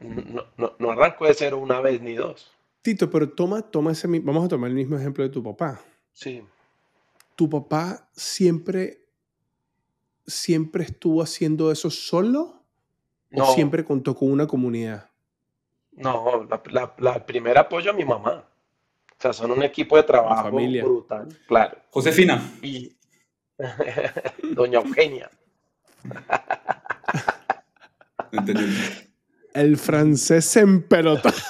No, 0.00 0.44
no, 0.56 0.72
no 0.78 0.90
arrancó 0.90 1.26
de 1.26 1.34
cero 1.34 1.58
una 1.58 1.80
vez 1.80 2.00
ni 2.00 2.14
dos. 2.14 2.50
Tito, 2.82 3.08
pero 3.08 3.28
toma, 3.30 3.62
toma 3.62 3.92
ese, 3.92 4.08
vamos 4.08 4.44
a 4.44 4.48
tomar 4.48 4.70
el 4.70 4.74
mismo 4.76 4.96
ejemplo 4.96 5.22
de 5.22 5.30
tu 5.30 5.42
papá. 5.42 5.80
Sí. 6.12 6.42
¿Tu 7.36 7.48
papá 7.48 8.08
siempre, 8.12 9.06
siempre 10.26 10.82
estuvo 10.82 11.22
haciendo 11.22 11.70
eso 11.70 11.90
solo? 11.90 12.61
No. 13.32 13.50
¿O 13.50 13.54
siempre 13.54 13.84
contó 13.84 14.14
con 14.14 14.30
una 14.30 14.46
comunidad? 14.46 15.08
No, 15.92 16.46
la, 16.48 16.62
la, 16.70 16.94
la- 16.98 17.12
el 17.14 17.22
primer 17.24 17.58
apoyo 17.58 17.90
a 17.90 17.94
mi 17.94 18.04
mamá. 18.04 18.44
O 19.10 19.22
sea, 19.22 19.32
son 19.32 19.50
un 19.52 19.62
equipo 19.62 19.96
de 19.96 20.02
trabajo 20.02 20.44
familia. 20.44 20.82
brutal, 20.84 21.28
claro. 21.46 21.78
Josefina, 21.90 22.42
Y 22.62 22.92
Doña 24.54 24.80
Eugenia. 24.80 25.30
no 28.32 28.38
entendí. 28.40 28.64
El 29.54 29.76
francés 29.76 30.44
se 30.46 30.60
empelotó. 30.60 31.28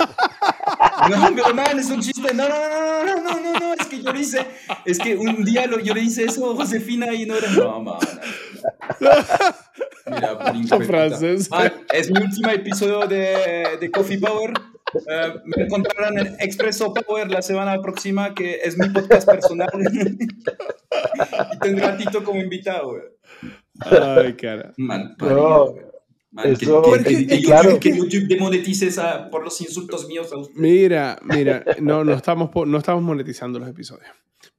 No, 1.10 1.30
pero 1.34 1.52
man, 1.52 1.76
es 1.80 1.90
un 1.90 2.00
chiste. 2.00 2.32
No, 2.32 2.48
no, 2.48 2.54
no, 2.54 3.04
no, 3.04 3.20
no, 3.22 3.40
no, 3.40 3.58
no, 3.58 3.74
es 3.74 3.86
que 3.88 4.00
yo 4.00 4.12
le 4.12 4.20
hice, 4.20 4.46
es 4.84 5.00
que 5.00 5.16
un 5.16 5.42
día 5.44 5.66
lo, 5.66 5.80
yo 5.80 5.94
le 5.94 6.00
hice 6.02 6.22
eso 6.24 6.52
a 6.52 6.54
Josefina 6.54 7.12
y 7.12 7.26
no 7.26 7.34
era. 7.34 7.50
No, 7.50 7.80
man. 7.82 7.96
Mira, 10.06 10.38
por 10.70 10.84
francés. 10.84 11.50
Man, 11.50 11.72
es 11.92 12.10
mi 12.10 12.20
último 12.20 12.50
episodio 12.50 13.06
de, 13.06 13.76
de 13.80 13.90
Coffee 13.90 14.18
Power. 14.18 14.52
Eh, 14.94 15.34
me 15.44 15.64
encontrarán 15.64 16.18
en 16.18 16.36
Expresso 16.40 16.92
Power 16.92 17.30
la 17.30 17.40
semana 17.42 17.80
próxima, 17.80 18.34
que 18.34 18.60
es 18.62 18.76
mi 18.76 18.88
podcast 18.90 19.26
personal. 19.28 19.68
y 21.52 21.58
tendrá 21.60 21.88
a 21.94 21.96
Tito 21.96 22.22
como 22.24 22.40
invitado. 22.40 22.96
Ay, 23.80 24.34
cara. 24.34 24.72
Man, 24.76 25.16
No. 25.20 25.74
Man, 26.34 26.56
que- 26.56 26.64
eso- 26.64 26.82
que, 27.04 27.26
que- 27.26 27.42
claro. 27.42 27.70
YouTube, 27.72 27.80
que 27.80 27.90
YouTube 27.96 28.26
demonetice 28.28 28.86
esa 28.86 29.28
por 29.30 29.44
los 29.44 29.60
insultos 29.60 30.06
míos 30.08 30.32
a 30.32 30.38
usted. 30.38 30.54
Mira, 30.56 31.18
mira, 31.24 31.62
no, 31.80 32.04
no 32.04 32.12
estamos, 32.14 32.50
no 32.66 32.78
estamos 32.78 33.02
monetizando 33.02 33.58
los 33.58 33.68
episodios. 33.68 34.08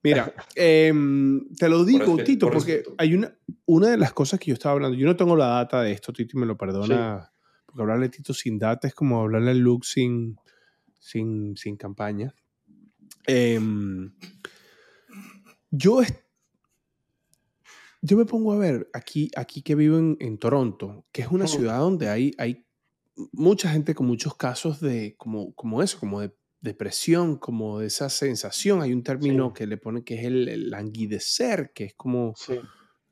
Mira, 0.03 0.33
em, 0.55 1.47
te 1.55 1.69
lo 1.69 1.85
digo, 1.85 2.17
Tito, 2.23 2.47
por 2.47 2.55
porque 2.55 2.83
hay 2.97 3.13
una, 3.13 3.33
una 3.65 3.89
de 3.89 3.97
las 3.97 4.11
cosas 4.11 4.37
que 4.37 4.47
yo 4.47 4.53
estaba 4.53 4.73
hablando, 4.73 4.97
yo 4.97 5.07
no 5.07 5.15
tengo 5.15 5.35
la 5.37 5.47
data 5.47 5.81
de 5.81 5.93
esto, 5.93 6.11
Tito, 6.11 6.37
y 6.37 6.41
me 6.41 6.45
lo 6.45 6.57
perdona, 6.57 7.31
porque 7.65 7.81
hablarle 7.81 8.07
a 8.07 8.11
Tito 8.11 8.33
sin 8.33 8.59
data 8.59 8.87
es 8.87 8.93
como 8.93 9.21
hablarle 9.21 9.51
a 9.51 9.53
Luke 9.53 9.87
sin, 9.87 10.35
sin, 10.99 11.55
sin 11.55 11.77
campaña. 11.77 12.35
Em, 13.25 14.13
yo, 15.71 16.01
yo 18.01 18.17
me 18.17 18.25
pongo 18.25 18.51
a 18.51 18.57
ver 18.57 18.89
aquí, 18.93 19.31
aquí 19.37 19.61
que 19.61 19.75
vivo 19.75 19.97
en, 19.97 20.17
en 20.19 20.37
Toronto, 20.37 21.05
que 21.13 21.21
es 21.21 21.29
una 21.29 21.45
Ujú. 21.45 21.53
ciudad 21.53 21.79
donde 21.79 22.09
hay, 22.09 22.33
hay 22.37 22.67
mucha 23.31 23.69
gente 23.69 23.95
con 23.95 24.05
muchos 24.05 24.35
casos 24.35 24.81
de 24.81 25.15
como, 25.17 25.53
como 25.55 25.81
eso, 25.81 25.97
como 25.97 26.19
de 26.19 26.35
depresión, 26.63 27.37
como 27.37 27.79
de 27.79 27.87
esa 27.87 28.09
sensación. 28.09 28.81
Hay 28.81 28.93
un 28.93 29.03
término 29.03 29.49
Sí. 29.49 29.53
que 29.59 29.67
le 29.67 29.77
pone 29.77 30.03
que 30.03 30.15
es 30.15 30.25
el, 30.25 30.47
el 30.49 30.69
languidecer, 30.71 31.71
que 31.75 31.83
es 31.83 31.93
como, 31.93 32.33
Sí. 32.37 32.55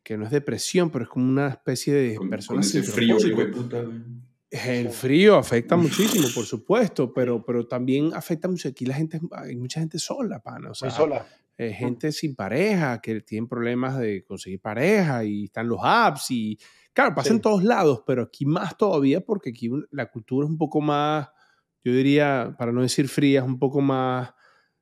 que 0.04 0.18
no 0.18 0.26
es 0.26 0.32
depresión, 0.32 0.90
pero 0.90 1.04
es 1.04 1.10
como 1.10 1.28
una 1.30 1.50
especie 1.50 1.94
de 1.94 2.16
Con, 2.16 2.30
persona 2.30 2.62
con 2.62 2.68
ese 2.68 2.82
sin 2.84 2.92
frío, 2.94 3.18
puta. 3.54 3.84
El 4.50 4.90
frío 4.90 5.36
afecta 5.38 5.76
muchísimo, 6.18 6.28
por 6.34 6.46
supuesto, 6.46 7.14
pero, 7.14 7.46
pero 7.46 7.68
también 7.68 8.12
afecta 8.14 8.48
mucho. 8.48 8.70
Aquí 8.70 8.86
la 8.86 8.96
gente, 8.96 9.20
hay 9.32 9.56
mucha 9.56 9.80
gente 9.80 10.00
sola, 10.00 10.40
pana. 10.42 10.72
O 10.72 10.74
sea, 10.74 10.90
Muy 10.90 10.98
sola. 10.98 11.28
eh, 11.58 11.74
gente 11.74 12.12
sin 12.12 12.36
pareja, 12.36 13.00
que 13.02 13.22
tienen 13.22 13.48
problemas 13.48 13.98
de 14.00 14.24
conseguir 14.24 14.60
pareja 14.60 15.24
y 15.24 15.46
están 15.46 15.68
los 15.68 15.80
apps 15.84 16.32
y, 16.32 16.58
claro, 16.94 17.14
pasa 17.16 17.32
en 17.34 17.40
todos 17.42 17.64
lados, 17.64 18.02
pero 18.06 18.24
aquí 18.24 18.46
más 18.46 18.76
todavía 18.78 19.22
porque 19.22 19.52
aquí 19.52 19.70
la 19.92 20.10
cultura 20.10 20.46
es 20.46 20.50
un 20.52 20.58
poco 20.58 20.82
más, 20.82 21.30
yo 21.84 21.94
diría, 21.94 22.56
para 22.58 22.72
no 22.72 22.82
decir 22.82 23.08
fría, 23.08 23.40
es 23.42 23.46
un 23.46 23.58
poco 23.60 23.82
más... 23.82 24.30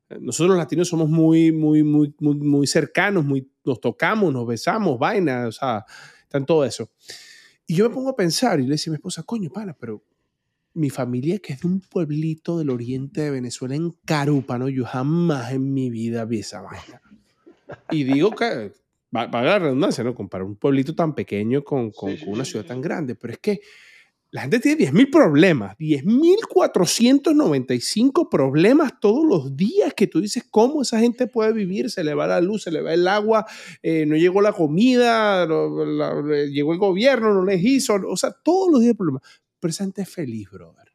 eh, 0.10 0.18
Nosotros 0.20 0.50
los 0.50 0.58
latinos 0.58 0.88
somos 0.88 1.10
muy, 1.10 1.52
muy, 1.52 1.84
muy, 1.84 2.14
muy, 2.20 2.36
muy 2.36 2.68
cercanos, 2.68 3.24
muy, 3.26 3.50
nos 3.66 3.80
tocamos, 3.80 4.34
nos 4.34 4.46
besamos, 4.48 4.98
vaina, 5.00 5.48
o 5.48 5.52
sea, 5.52 5.86
está 6.24 6.38
en 6.38 6.46
todo 6.46 6.66
eso. 6.66 6.90
Y 7.68 7.76
yo 7.76 7.88
me 7.88 7.94
pongo 7.96 8.10
a 8.10 8.16
pensar 8.16 8.60
y 8.60 8.64
le 8.64 8.72
decía 8.72 8.92
a 8.92 8.94
mi 8.94 8.96
esposa, 8.96 9.24
coño, 9.24 9.50
pana, 9.52 9.76
pero 9.80 10.04
mi 10.74 10.90
familia 10.90 11.40
que 11.40 11.54
es 11.54 11.62
de 11.62 11.68
un 11.68 11.82
pueblito 11.82 12.58
del 12.58 12.70
oriente 12.70 13.22
de 13.22 13.32
Venezuela, 13.32 13.76
en 13.76 13.92
Carúpano, 14.06 14.70
yo 14.70 14.86
jamás 14.86 15.52
en 15.52 15.74
mi 15.74 15.90
vida 15.90 16.26
vi 16.26 16.40
esa 16.40 16.62
vaina. 16.62 17.02
Y 17.92 18.04
digo 18.04 18.32
que, 18.32 18.72
va- 19.16 19.28
la 19.28 19.60
redundancia, 19.60 20.04
¿no? 20.04 20.16
Comparar 20.16 20.46
un 20.46 20.56
pueblito 20.56 20.96
tan 20.96 21.14
pequeño 21.16 21.64
con, 21.64 21.92
con- 21.92 22.12
Sí, 22.12 22.18
sí, 22.18 22.26
con 22.26 22.34
una 22.34 22.46
sí, 22.46 22.52
ciudad 22.52 22.64
sí. 22.66 22.70
tan 22.70 22.82
grande, 22.82 23.16
pero 23.16 23.34
es 23.34 23.40
que 23.40 23.60
la 24.32 24.42
gente 24.42 24.60
tiene 24.60 24.92
10.000 24.92 25.10
problemas, 25.10 25.76
10.495 25.78 28.30
problemas 28.30 29.00
todos 29.00 29.26
los 29.28 29.56
días 29.58 29.94
que 29.96 30.06
tú 30.08 30.22
dices, 30.22 30.44
¿cómo 30.50 30.82
esa 30.84 31.00
gente 31.00 31.26
puede 31.28 31.52
vivir? 31.54 31.90
Se 31.90 32.04
le 32.04 32.14
va 32.14 32.28
la 32.28 32.40
luz, 32.42 32.64
se 32.64 32.72
le 32.72 32.82
va 32.82 32.94
el 32.94 33.08
agua, 33.08 33.46
eh, 33.82 34.06
no 34.06 34.16
llegó 34.16 34.42
la 34.42 34.54
comida, 34.54 35.46
no- 35.48 36.24
llegó 36.46 36.74
el 36.74 36.80
gobierno, 36.80 37.34
no 37.34 37.44
les 37.44 37.64
hizo, 37.64 37.96
o 38.08 38.18
sea, 38.18 38.32
todos 38.32 38.72
los 38.72 38.82
días 38.82 38.96
problemas. 38.96 39.24
Pero 39.60 39.72
esa 39.72 39.84
gente 39.84 40.04
es 40.04 40.10
feliz, 40.10 40.50
brother. 40.52 40.90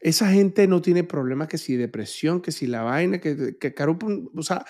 Esa 0.00 0.30
gente 0.30 0.66
no 0.68 0.80
tiene 0.80 1.02
problemas 1.02 1.48
que 1.48 1.58
si 1.58 1.76
depresión, 1.76 2.40
que 2.40 2.52
si 2.52 2.66
la 2.66 2.82
vaina, 2.82 3.20
que, 3.20 3.56
que 3.58 3.74
o 4.36 4.42
sea, 4.42 4.64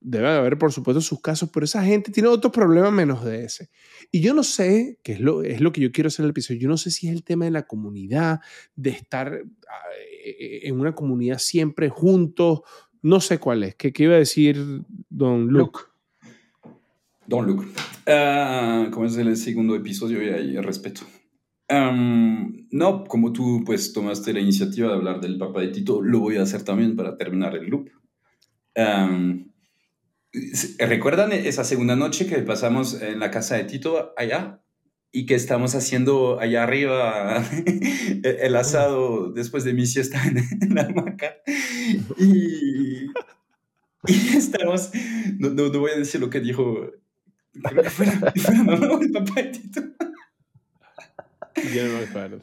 debe 0.00 0.28
de 0.28 0.36
haber 0.36 0.58
por 0.58 0.72
supuesto 0.72 1.00
sus 1.00 1.20
casos, 1.20 1.50
pero 1.52 1.64
esa 1.64 1.84
gente 1.84 2.10
tiene 2.10 2.28
otros 2.28 2.52
problemas 2.52 2.92
menos 2.92 3.24
de 3.24 3.44
ese. 3.44 3.70
Y 4.10 4.20
yo 4.20 4.34
no 4.34 4.42
sé, 4.42 4.98
que 5.02 5.12
es 5.12 5.20
lo, 5.20 5.42
es 5.42 5.60
lo 5.60 5.72
que 5.72 5.80
yo 5.80 5.92
quiero 5.92 6.08
hacer 6.08 6.24
en 6.24 6.26
el 6.26 6.30
episodio, 6.30 6.60
yo 6.60 6.68
no 6.68 6.76
sé 6.76 6.90
si 6.90 7.08
es 7.08 7.14
el 7.14 7.22
tema 7.22 7.44
de 7.44 7.50
la 7.50 7.66
comunidad, 7.66 8.40
de 8.74 8.90
estar 8.90 9.42
ah, 9.68 9.74
eh, 10.24 10.60
en 10.64 10.80
una 10.80 10.94
comunidad 10.94 11.38
siempre 11.38 11.88
juntos, 11.88 12.60
no 13.02 13.20
sé 13.20 13.38
cuál 13.38 13.62
es. 13.64 13.74
¿Qué, 13.76 13.92
qué 13.92 14.04
iba 14.04 14.14
a 14.14 14.18
decir 14.18 14.56
don 15.08 15.48
Luke? 15.48 15.80
Don 17.26 17.46
Luke. 17.46 17.66
Ah, 18.06 18.88
como 18.90 19.06
es 19.06 19.16
el 19.16 19.36
segundo 19.36 19.76
episodio, 19.76 20.22
y 20.22 20.28
hay 20.28 20.56
respeto. 20.58 21.02
No, 22.72 23.04
como 23.04 23.32
tú 23.32 23.62
pues 23.64 23.92
tomaste 23.92 24.32
la 24.32 24.40
iniciativa 24.40 24.88
de 24.88 24.94
hablar 24.94 25.20
del 25.20 25.38
Papa 25.38 25.60
de 25.60 25.68
Tito, 25.68 26.02
lo 26.02 26.18
voy 26.20 26.36
a 26.36 26.42
hacer 26.42 26.64
también 26.64 26.96
para 26.96 27.16
terminar 27.16 27.54
el 27.54 27.66
loop. 27.66 27.88
¿Recuerdan 30.78 31.32
esa 31.32 31.64
segunda 31.64 31.96
noche 31.96 32.26
que 32.26 32.38
pasamos 32.38 33.00
en 33.02 33.18
la 33.18 33.30
casa 33.30 33.56
de 33.56 33.64
Tito 33.64 34.14
allá? 34.16 34.60
Y 35.12 35.26
que 35.26 35.34
estamos 35.34 35.74
haciendo 35.74 36.38
allá 36.38 36.62
arriba 36.62 37.44
el 38.22 38.54
asado 38.54 39.32
después 39.32 39.64
de 39.64 39.74
mi 39.74 39.86
siesta 39.86 40.22
en, 40.24 40.74
la 40.74 40.82
hamaca. 40.82 41.34
Y, 42.16 43.06
y 44.06 44.36
estamos, 44.36 44.92
no, 45.40 45.50
no, 45.50 45.68
no 45.68 45.80
voy 45.80 45.90
a 45.90 45.96
decir 45.96 46.20
lo 46.20 46.30
que 46.30 46.38
dijo, 46.38 46.92
creo 47.64 47.82
que 47.82 47.90
fue 47.90 48.06
la, 48.06 48.32
fue 48.36 48.54
la 48.54 48.62
mamá 48.62 48.88
o 48.88 49.00
el 49.00 49.10
papá 49.10 49.42
de 49.42 49.44
Tito, 49.48 49.80
Yo 51.74 51.86
no 51.86 51.98
me 51.98 52.04
acuerdo. 52.04 52.40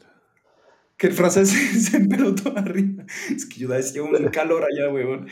que 0.98 1.06
el 1.06 1.14
francés 1.14 1.48
se, 1.48 1.80
se 1.80 1.96
empelotó 1.96 2.52
arriba. 2.54 3.04
Es 3.34 3.46
que 3.46 3.60
yo 3.60 3.68
decía 3.68 4.02
un 4.02 4.28
calor 4.28 4.62
allá, 4.64 4.92
huevón. 4.92 5.26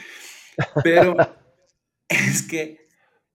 Pero 0.82 1.16
es 2.08 2.42
que, 2.42 2.88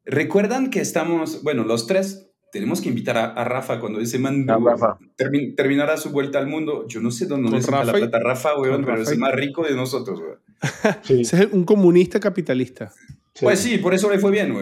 ¿recuerdan 0.05 0.69
que 0.69 0.80
estamos, 0.82 1.43
bueno, 1.43 1.63
los 1.63 1.88
tres, 1.88 2.28
tenemos 2.51 2.82
que 2.82 2.89
invitar 2.89 3.17
a, 3.17 3.26
a 3.26 3.43
Rafa 3.45 3.80
cuando 3.80 3.99
ese 4.01 4.19
man 4.19 4.49
A 4.49 4.57
Rafa. 4.57 4.97
termi- 5.17 5.55
terminará 5.55 5.95
su 5.97 6.09
vuelta 6.11 6.38
al 6.39 6.47
mundo? 6.47 6.86
Yo 6.88 6.99
no 7.01 7.09
sé 7.11 7.26
dónde 7.26 7.61
saca 7.61 7.84
la 7.86 7.93
plata 7.93 8.17
a 8.17 8.22
Rafa, 8.22 8.55
huevón, 8.59 8.78
con 8.78 8.86
pero 8.86 8.97
Rafa 8.97 9.03
es 9.03 9.11
el 9.13 9.19
más 9.19 9.34
rico 9.34 9.63
de 9.63 9.76
nosotros, 9.76 10.19
huevón. 10.19 10.39
Sí, 11.03 11.22
Ese 11.22 11.43
es 11.43 11.47
un 11.53 11.63
comunista 11.63 12.19
capitalista. 12.19 12.91
sí. 13.34 13.45
Pues 13.45 13.59
sí, 13.59 13.78
por 13.78 13.93
eso 13.93 14.09
le 14.09 14.19
fue 14.19 14.32
bien. 14.32 14.53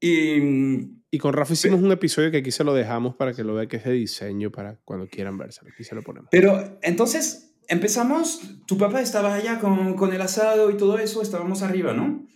Y 0.00 1.04
Y 1.10 1.18
con 1.18 1.32
Rafa 1.32 1.52
hicimos 1.52 1.80
un 1.82 1.92
episodio 1.92 2.30
que 2.30 2.38
aquí 2.38 2.50
se 2.50 2.64
lo 2.64 2.74
dejamos 2.74 3.14
para 3.14 3.32
que 3.34 3.44
lo 3.44 3.54
vea 3.54 3.66
que 3.66 3.76
es 3.76 3.84
de 3.84 3.92
diseño 3.92 4.50
para 4.50 4.76
cuando 4.84 5.06
quieran 5.06 5.36
verse. 5.38 5.60
Aquí 5.70 5.84
se 5.84 5.94
lo 5.94 6.02
ponemos. 6.02 6.28
Pero 6.30 6.78
entonces 6.82 7.54
empezamos, 7.68 8.40
tu 8.66 8.76
papá 8.78 9.00
estaba 9.00 9.34
allá 9.34 9.58
con, 9.60 9.94
con 9.94 10.12
el 10.12 10.20
asado 10.22 10.70
y 10.70 10.76
todo 10.76 10.98
eso, 10.98 11.22
estábamos 11.22 11.62
arriba, 11.62 11.92
¿no? 11.92 12.26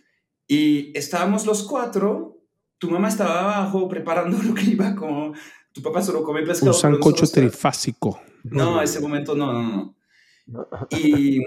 Y 0.48 0.96
estábamos 0.98 1.46
los 1.46 1.62
cuatro, 1.62 2.40
tu 2.78 2.90
mamá 2.90 3.08
estaba 3.08 3.40
abajo 3.40 3.88
preparando 3.88 4.36
lo 4.42 4.54
que 4.54 4.64
iba 4.64 4.94
como... 4.96 5.34
Tu 5.72 5.82
papá 5.82 6.02
solo 6.02 6.24
come 6.24 6.42
pescado. 6.42 6.72
Un 6.72 6.76
sancocho 6.78 7.26
trifásico. 7.26 8.20
No, 8.44 8.82
ese 8.82 8.98
momento 9.00 9.36
no, 9.36 9.52
no, 9.52 9.94
no. 10.46 10.68
Y, 10.90 11.38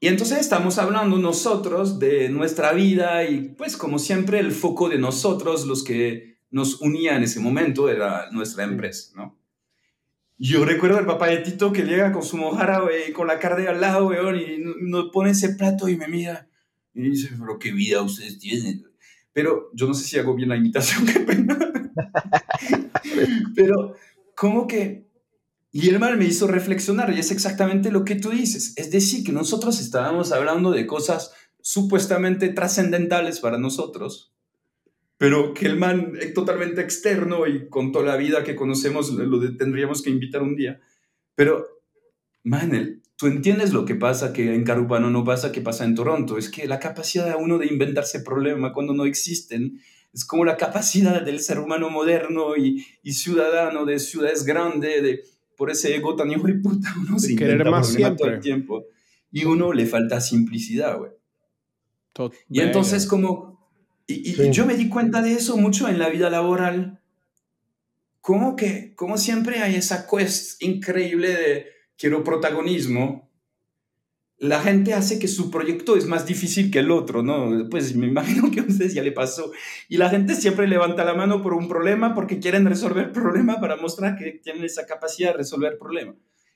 y 0.00 0.08
entonces 0.08 0.38
estamos 0.38 0.78
hablando 0.78 1.18
nosotros 1.18 1.98
de 2.00 2.30
nuestra 2.30 2.72
vida 2.72 3.22
y 3.28 3.50
pues 3.50 3.76
como 3.76 3.98
siempre 3.98 4.40
el 4.40 4.50
foco 4.50 4.88
de 4.88 4.98
nosotros, 4.98 5.66
los 5.66 5.84
que 5.84 6.38
nos 6.50 6.80
unía 6.80 7.16
en 7.16 7.22
ese 7.24 7.38
momento 7.38 7.88
era 7.88 8.30
nuestra 8.32 8.64
empresa, 8.64 9.12
¿no? 9.14 9.38
Yo 10.36 10.64
recuerdo 10.64 10.98
al 10.98 11.06
papá 11.06 11.28
de 11.28 11.36
Tito 11.38 11.70
que 11.72 11.82
llega 11.84 12.10
con 12.12 12.22
su 12.24 12.36
mojara, 12.36 12.82
con 13.14 13.26
la 13.28 13.38
carne 13.38 13.68
al 13.68 13.80
lado, 13.80 14.10
y 14.34 14.58
no- 14.58 14.74
nos 14.80 15.10
pone 15.12 15.30
ese 15.30 15.50
plato 15.50 15.88
y 15.88 15.96
me 15.96 16.08
mira 16.08 16.48
y 16.94 17.02
dice, 17.10 17.30
pero 17.38 17.58
qué 17.58 17.72
vida 17.72 18.02
ustedes 18.02 18.38
tienen. 18.38 18.80
güey". 18.80 18.92
Pero 19.32 19.70
yo 19.74 19.86
no 19.86 19.94
sé 19.94 20.04
si 20.04 20.18
hago 20.18 20.34
bien 20.34 20.48
la 20.48 20.56
imitación, 20.56 21.06
qué 21.12 21.20
pena. 21.20 21.58
Pero 23.54 23.94
como 24.34 24.66
que 24.66 25.04
Y 25.76 25.88
el 25.88 25.98
mal 25.98 26.16
me 26.16 26.24
hizo 26.24 26.46
reflexionar 26.46 27.12
y 27.12 27.18
es 27.18 27.32
exactamente 27.32 27.90
lo 27.90 28.04
que 28.04 28.14
tú 28.14 28.30
dices. 28.30 28.74
Es 28.76 28.92
decir, 28.92 29.24
que 29.24 29.32
nosotros 29.32 29.80
estábamos 29.80 30.30
hablando 30.30 30.70
de 30.70 30.86
cosas 30.86 31.32
supuestamente 31.62 32.50
trascendentales 32.50 33.40
para 33.40 33.58
nosotros, 33.58 34.32
pero 35.18 35.52
que 35.52 35.66
el 35.66 35.76
man 35.76 36.12
es 36.20 36.32
totalmente 36.32 36.80
externo 36.80 37.48
y 37.48 37.68
con 37.68 37.90
toda 37.90 38.04
la 38.04 38.16
vida 38.16 38.44
que 38.44 38.54
conocemos 38.54 39.10
lo 39.10 39.56
tendríamos 39.56 40.00
que 40.02 40.10
invitar 40.10 40.42
un 40.42 40.54
día. 40.54 40.80
Pero, 41.34 41.66
man, 42.44 43.02
tú 43.16 43.26
entiendes 43.26 43.72
lo 43.72 43.84
que 43.84 43.94
pasa, 43.94 44.32
que 44.32 44.54
en 44.54 44.64
Carupano 44.64 45.10
no 45.10 45.24
pasa, 45.24 45.52
que 45.52 45.60
pasa 45.60 45.84
en 45.84 45.94
Toronto. 45.94 46.38
Es 46.38 46.48
que 46.50 46.66
la 46.66 46.80
capacidad 46.80 47.26
de 47.26 47.36
uno 47.36 47.58
de 47.58 47.66
inventarse 47.66 48.20
problemas 48.20 48.72
cuando 48.72 48.94
no 48.94 49.04
existen 49.04 49.80
es 50.12 50.24
como 50.24 50.44
la 50.44 50.56
capacidad 50.56 51.22
del 51.22 51.40
ser 51.40 51.58
humano 51.58 51.90
moderno 51.90 52.56
y, 52.56 52.86
y 53.02 53.12
ciudadano 53.12 53.84
de 53.84 53.98
ciudades 53.98 54.44
grandes, 54.44 55.02
de 55.02 55.24
por 55.56 55.70
ese 55.70 55.94
ego 55.94 56.16
tan 56.16 56.30
hijo 56.30 56.46
de 56.46 56.54
puta, 56.54 56.94
uno 57.00 57.18
se 57.18 57.36
querer 57.36 57.68
más 57.68 57.88
siempre. 57.88 58.16
todo 58.16 58.28
el 58.28 58.40
tiempo. 58.40 58.84
Y 59.32 59.44
uno 59.44 59.72
le 59.72 59.86
falta 59.86 60.20
simplicidad, 60.20 60.98
güey. 60.98 61.10
Y 62.48 62.60
entonces 62.60 63.06
como... 63.06 63.54
Y, 64.06 64.50
yo 64.50 64.66
me 64.66 64.76
di 64.76 64.88
cuenta 64.88 65.22
de 65.22 65.32
eso 65.32 65.56
mucho 65.56 65.88
en 65.88 65.98
la 65.98 66.10
vida 66.10 66.30
laboral. 66.30 67.00
Como 68.20 68.54
que, 68.54 68.94
como 68.94 69.18
siempre 69.18 69.60
hay 69.60 69.76
esa 69.76 70.06
quest 70.06 70.62
increíble 70.62 71.28
de 71.28 71.73
quiero 71.96 72.24
protagonismo, 72.24 73.30
la 74.38 74.60
gente 74.60 74.94
hace 74.94 75.18
que 75.18 75.28
su 75.28 75.50
proyecto 75.50 75.96
es 75.96 76.06
más 76.06 76.26
difícil 76.26 76.70
que 76.70 76.80
el 76.80 76.90
otro, 76.90 77.22
¿no? 77.22 77.68
Pues 77.70 77.94
me 77.94 78.06
imagino 78.06 78.50
que 78.50 78.60
a 78.60 78.64
ustedes 78.64 78.94
ya 78.94 79.02
le 79.02 79.12
pasó. 79.12 79.52
Y 79.88 79.96
la 79.96 80.10
gente 80.10 80.34
siempre 80.34 80.66
levanta 80.66 81.04
la 81.04 81.14
mano 81.14 81.42
por 81.42 81.54
un 81.54 81.68
problema 81.68 82.14
porque 82.14 82.40
quieren 82.40 82.66
resolver 82.66 83.12
problema 83.12 83.60
para 83.60 83.76
mostrar 83.76 84.16
que 84.16 84.40
tienen 84.42 84.64
esa 84.64 84.86
capacidad 84.86 85.30
de 85.32 85.38
resolver 85.38 85.78
problema. 85.78 86.14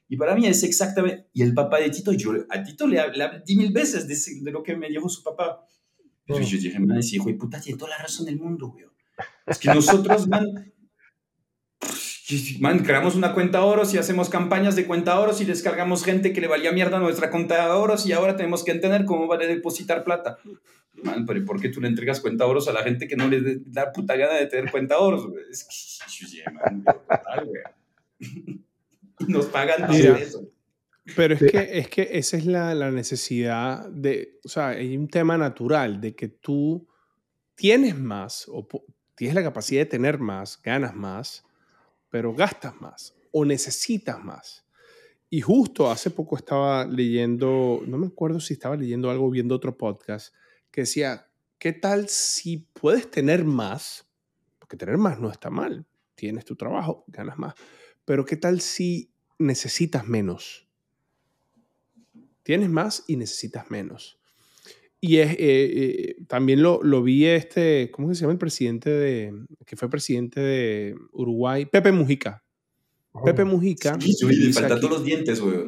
Y 0.09 0.17
para 0.17 0.35
mí 0.35 0.47
es 0.47 0.63
exactamente... 0.63 1.29
Y 1.35 1.43
el 1.43 1.55
papá 1.55 1.79
de 1.79 1.91
Tito, 1.91 2.13
yo 2.13 2.33
a 2.49 2.63
Tito 2.63 2.87
le, 2.87 3.01
di 3.45 3.57
mil 3.57 3.73
veces 3.73 4.09
de, 4.09 4.51
lo 4.51 4.63
que 4.63 4.77
me 4.77 4.89
dijo 4.89 5.09
su 5.09 5.23
papá. 5.23 5.65
Pero 6.27 6.41
yo 6.41 6.59
dije, 6.59 6.79
man, 6.81 6.99
ese 6.99 7.17
hijo 7.17 7.29
de 7.29 7.35
puta 7.35 7.61
tiene 7.61 7.79
toda 7.79 7.91
la 7.91 7.99
razón 7.99 8.27
del 8.27 8.39
mundo, 8.39 8.69
güey. 8.69 8.85
Es 9.47 9.59
que 9.59 9.73
nosotros, 9.73 10.27
man, 10.29 10.73
Man, 12.61 12.81
creamos 12.81 13.15
una 13.15 13.33
cuenta 13.33 13.65
oros 13.65 13.95
y 13.95 13.99
hacemos 13.99 14.29
campañas 14.29 14.77
de 14.77 14.87
cuenta 14.87 15.19
oros 15.19 15.41
y 15.41 15.47
descargamos 15.47 16.05
gente 16.05 16.35
que 16.35 16.43
le 16.43 16.47
valía 16.47 16.73
mierda 16.73 16.99
a 16.99 17.01
nuestra 17.01 17.31
cuenta 17.31 17.75
oros 17.75 18.05
y 18.05 18.13
ahora 18.13 18.37
tenemos 18.37 18.65
que 18.65 18.73
entender 18.73 19.07
cómo 19.07 19.27
va 19.27 19.37
a 19.37 19.39
depositar 19.39 20.05
plata. 20.05 20.39
Man, 21.03 21.25
pero 21.25 21.43
¿por 21.47 21.61
qué 21.61 21.71
tú 21.71 21.81
le 21.81 21.89
entregas 21.89 22.21
cuenta 22.21 22.45
oros 22.45 22.69
a 22.69 22.73
la 22.73 22.83
gente 22.83 23.09
que 23.09 23.17
no 23.17 23.29
le 23.29 23.61
da 23.65 23.93
puta 23.93 24.17
gana 24.17 24.35
de 24.35 24.47
tener 24.47 24.71
cuenta 24.71 24.99
oros? 24.99 25.27
Es 25.51 25.65
que, 25.65 26.51
man, 26.51 26.85
Nos 29.27 29.47
pagan 29.47 29.87
todo 29.87 29.97
eso. 30.17 30.53
Pero 31.17 31.35
es 31.35 31.41
que, 31.41 31.79
es 31.79 31.89
que 31.89 32.09
esa 32.13 32.37
es 32.37 32.45
la, 32.45 32.75
la 32.75 32.91
necesidad 32.91 33.89
de, 33.89 34.39
o 34.45 34.49
sea, 34.49 34.69
hay 34.69 34.97
un 34.97 35.09
tema 35.09 35.39
natural 35.39 36.01
de 36.01 36.15
que 36.15 36.29
tú 36.29 36.87
tienes 37.55 37.99
más 37.99 38.45
o 38.49 38.69
tienes 39.15 39.35
la 39.35 39.43
capacidad 39.43 39.81
de 39.81 39.87
tener 39.87 40.19
más, 40.19 40.61
ganas 40.63 40.95
más, 40.95 41.48
pero 42.11 42.35
gastas 42.35 42.81
más 42.81 43.15
o 43.33 43.45
necesitas 43.45 44.23
más. 44.23 44.65
Y 45.31 45.43
justo 45.43 45.91
hace 45.91 46.11
poco 46.11 46.37
estaba 46.37 46.87
leyendo, 46.87 47.83
no 47.87 47.99
me 47.99 48.07
acuerdo 48.07 48.41
si 48.41 48.55
estaba 48.55 48.77
leyendo 48.77 49.11
algo, 49.11 49.31
viendo 49.31 49.55
otro 49.55 49.77
podcast, 49.77 50.35
que 50.71 50.83
decía, 50.83 51.31
¿qué 51.59 51.73
tal 51.73 52.09
si 52.09 52.69
puedes 52.73 53.11
tener 53.11 53.45
más? 53.45 54.07
Porque 54.59 54.77
tener 54.77 54.97
más 54.97 55.21
no 55.21 55.31
está 55.31 55.51
mal, 55.51 55.87
tienes 56.15 56.45
tu 56.45 56.57
trabajo, 56.57 57.05
ganas 57.09 57.39
más, 57.39 57.55
pero 58.05 58.25
¿qué 58.25 58.37
tal 58.37 58.61
si 58.61 59.13
necesitas 59.39 60.07
menos? 60.09 60.67
Tienes 62.43 62.71
más 62.71 63.05
y 63.07 63.17
necesitas 63.17 63.71
menos. 63.71 64.18
Y 65.01 65.19
es, 65.19 65.31
eh, 65.33 65.37
eh, 65.39 66.17
también 66.27 66.63
lo, 66.63 66.83
lo, 66.83 67.03
vi 67.03 67.25
este, 67.27 67.91
¿cómo 67.93 68.13
se 68.15 68.23
llama 68.23 68.33
el 68.33 68.39
presidente 68.39 68.91
de, 68.91 69.33
que 69.65 69.77
fue 69.77 69.89
presidente 69.89 70.41
de 70.41 70.97
Uruguay? 71.13 71.67
Pepe 71.67 71.93
Mujica. 71.93 72.43
Pepe 73.25 73.45
Mujica. 73.45 73.97
Sí, 74.01 74.17
le 74.27 74.53
faltan 74.53 74.81
todos 74.81 74.99
los 74.99 75.05
dientes, 75.05 75.41
güey. 75.41 75.59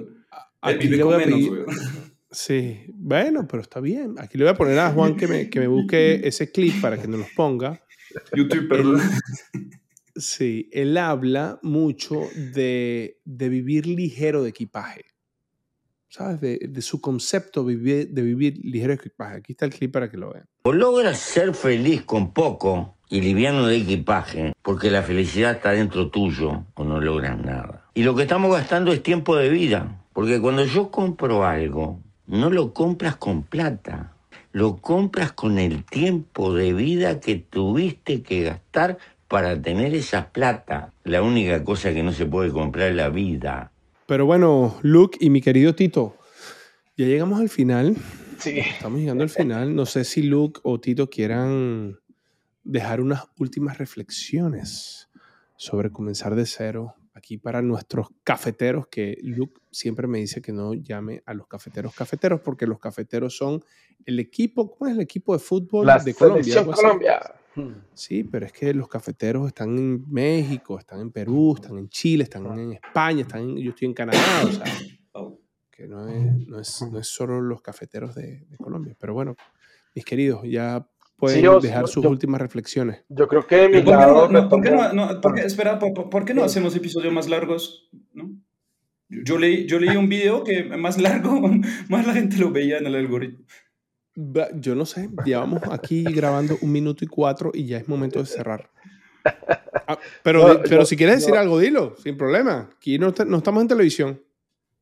Aquí 0.60 0.88
le 0.88 1.02
voy 1.02 1.14
a 1.14 1.24
pedir, 1.24 1.64
Sí, 2.32 2.84
bueno, 2.94 3.46
pero 3.48 3.62
está 3.62 3.80
bien. 3.80 4.14
Aquí 4.18 4.38
le 4.38 4.44
voy 4.44 4.52
a 4.52 4.56
poner 4.56 4.78
a 4.78 4.92
Juan 4.92 5.16
que 5.16 5.26
me, 5.26 5.50
que 5.50 5.58
me 5.58 5.66
busque 5.66 6.20
ese 6.26 6.52
clip 6.52 6.80
para 6.80 7.00
que 7.00 7.08
nos 7.08 7.20
los 7.20 7.30
ponga. 7.30 7.80
YouTube, 8.36 8.68
perdón. 8.68 9.00
sí, 10.14 10.68
él 10.72 10.96
habla 10.96 11.58
mucho 11.62 12.28
de, 12.54 13.18
de 13.24 13.48
vivir 13.48 13.86
ligero 13.86 14.44
de 14.44 14.50
equipaje. 14.50 15.04
¿Sabes? 16.10 16.40
De, 16.40 16.82
su 16.82 17.00
concepto 17.00 17.64
de 17.64 17.74
vivir 18.22 18.60
ligero 18.62 18.92
equipaje. 18.92 19.36
Aquí 19.36 19.52
está 19.52 19.64
el 19.64 19.72
clip 19.72 19.92
para 19.92 20.10
que 20.10 20.18
lo 20.18 20.32
vean. 20.32 20.44
O 20.62 20.72
logras 20.72 21.18
ser 21.18 21.54
feliz 21.54 22.02
con 22.02 22.32
poco 22.32 22.96
y 23.08 23.20
liviano 23.22 23.66
de 23.66 23.76
equipaje, 23.76 24.52
porque 24.62 24.90
la 24.90 25.02
felicidad 25.02 25.52
está 25.52 25.70
dentro 25.70 26.10
tuyo, 26.10 26.64
o 26.74 26.84
no 26.84 27.00
logras 27.00 27.38
nada. 27.38 27.86
Y 27.94 28.04
lo 28.04 28.14
que 28.14 28.22
estamos 28.22 28.52
gastando 28.52 28.92
es 28.92 29.02
tiempo 29.02 29.36
de 29.36 29.48
vida, 29.48 30.04
porque 30.12 30.40
cuando 30.40 30.64
yo 30.64 30.90
compro 30.90 31.44
algo, 31.44 32.00
no 32.26 32.50
lo 32.50 32.72
compras 32.72 33.16
con 33.16 33.42
plata, 33.42 34.12
lo 34.52 34.76
compras 34.76 35.32
con 35.32 35.58
el 35.58 35.84
tiempo 35.84 36.54
de 36.54 36.72
vida 36.72 37.18
que 37.18 37.36
tuviste 37.36 38.22
que 38.22 38.42
gastar 38.42 38.98
para 39.26 39.60
tener 39.60 39.94
esa 39.94 40.30
plata. 40.30 40.92
La 41.04 41.22
única 41.22 41.64
cosa 41.64 41.92
que 41.92 42.02
no 42.02 42.12
se 42.12 42.26
puede 42.26 42.50
comprar 42.50 42.90
es 42.90 42.96
la 42.96 43.08
vida. 43.08 43.69
Pero 44.10 44.26
bueno, 44.26 44.76
Luke 44.82 45.16
y 45.20 45.30
mi 45.30 45.40
querido 45.40 45.76
Tito, 45.76 46.16
ya 46.96 47.06
llegamos 47.06 47.40
al 47.40 47.48
final. 47.48 47.94
Sí. 48.40 48.58
Estamos 48.58 48.98
llegando 48.98 49.22
al 49.22 49.30
final. 49.30 49.72
No 49.72 49.86
sé 49.86 50.02
si 50.02 50.24
Luke 50.24 50.58
o 50.64 50.80
Tito 50.80 51.08
quieran 51.08 52.00
dejar 52.64 53.00
unas 53.00 53.28
últimas 53.38 53.78
reflexiones 53.78 55.08
sobre 55.54 55.92
comenzar 55.92 56.34
de 56.34 56.44
cero 56.44 56.96
aquí 57.14 57.38
para 57.38 57.62
nuestros 57.62 58.08
cafeteros, 58.24 58.88
que 58.88 59.16
Luke 59.22 59.60
siempre 59.70 60.08
me 60.08 60.18
dice 60.18 60.42
que 60.42 60.50
no 60.50 60.74
llame 60.74 61.22
a 61.24 61.32
los 61.32 61.46
cafeteros 61.46 61.94
cafeteros, 61.94 62.40
porque 62.40 62.66
los 62.66 62.80
cafeteros 62.80 63.36
son 63.36 63.64
el 64.06 64.18
equipo, 64.18 64.72
¿cómo 64.72 64.90
es 64.90 64.96
el 64.96 65.02
equipo 65.02 65.34
de 65.34 65.38
fútbol 65.38 65.86
de 66.04 66.14
Colombia? 66.14 66.64
Colombia. 66.64 67.20
Sí, 67.94 68.24
pero 68.24 68.46
es 68.46 68.52
que 68.52 68.72
los 68.74 68.88
cafeteros 68.88 69.46
están 69.46 69.76
en 69.78 70.04
México, 70.10 70.78
están 70.78 71.00
en 71.00 71.10
Perú, 71.10 71.54
están 71.54 71.78
en 71.78 71.88
Chile, 71.88 72.24
están 72.24 72.58
en 72.58 72.72
España, 72.72 73.22
están 73.22 73.56
yo 73.56 73.70
estoy 73.70 73.88
en 73.88 73.94
Canadá, 73.94 74.18
o 74.44 74.52
sea, 74.52 74.64
que 75.70 75.86
no 75.86 76.08
es, 76.08 76.46
no 76.46 76.60
es, 76.60 76.82
no 76.92 76.98
es 76.98 77.06
solo 77.08 77.40
los 77.40 77.62
cafeteros 77.62 78.14
de, 78.14 78.46
Colombia. 78.58 78.94
Pero 78.98 79.14
bueno, 79.14 79.34
mis 79.94 80.04
queridos, 80.04 80.42
ya 80.44 80.86
pueden 81.16 81.60
dejar 81.60 81.88
sus 81.88 82.04
últimas 82.04 82.40
reflexiones. 82.40 83.02
Yo 83.08 83.26
creo 83.28 83.46
que 83.46 83.68
mi 83.68 83.80
¿Por 83.80 84.62
qué 84.62 84.70
no, 84.70 84.92
no, 84.92 85.20
por 85.20 85.34
qué, 85.34 85.42
espera, 85.42 85.78
¿por, 85.78 86.24
qué 86.24 86.34
no 86.34 86.44
hacemos 86.44 86.76
episodios 86.76 87.12
más 87.12 87.28
largos? 87.28 87.88
¿no? 88.12 88.30
Yo, 89.08 89.38
leí, 89.38 89.66
yo 89.66 89.80
leí 89.80 89.96
un 89.96 90.08
video 90.08 90.44
que 90.44 90.64
más 90.64 90.98
largo, 90.98 91.40
más 91.88 92.06
la 92.06 92.12
gente 92.12 92.36
lo 92.36 92.50
veía 92.50 92.78
en 92.78 92.86
el 92.86 92.94
algoritmo. 92.94 93.46
Yo 94.14 94.74
no 94.74 94.86
sé, 94.86 95.08
llevamos 95.24 95.62
aquí 95.70 96.02
grabando 96.04 96.56
un 96.62 96.72
minuto 96.72 97.04
y 97.04 97.08
cuatro 97.08 97.52
y 97.54 97.66
ya 97.66 97.78
es 97.78 97.88
momento 97.88 98.18
de 98.18 98.26
cerrar. 98.26 98.68
Ah, 99.86 99.98
pero 100.22 100.62
pero 100.62 100.84
si 100.84 100.96
quieres 100.96 101.20
decir 101.20 101.36
algo, 101.36 101.58
dilo, 101.58 101.96
sin 101.96 102.16
problema. 102.16 102.70
Aquí 102.76 102.98
no, 102.98 103.12
no, 103.26 103.38
estamos 103.38 103.62
en 103.62 103.68
televisión. 103.68 104.20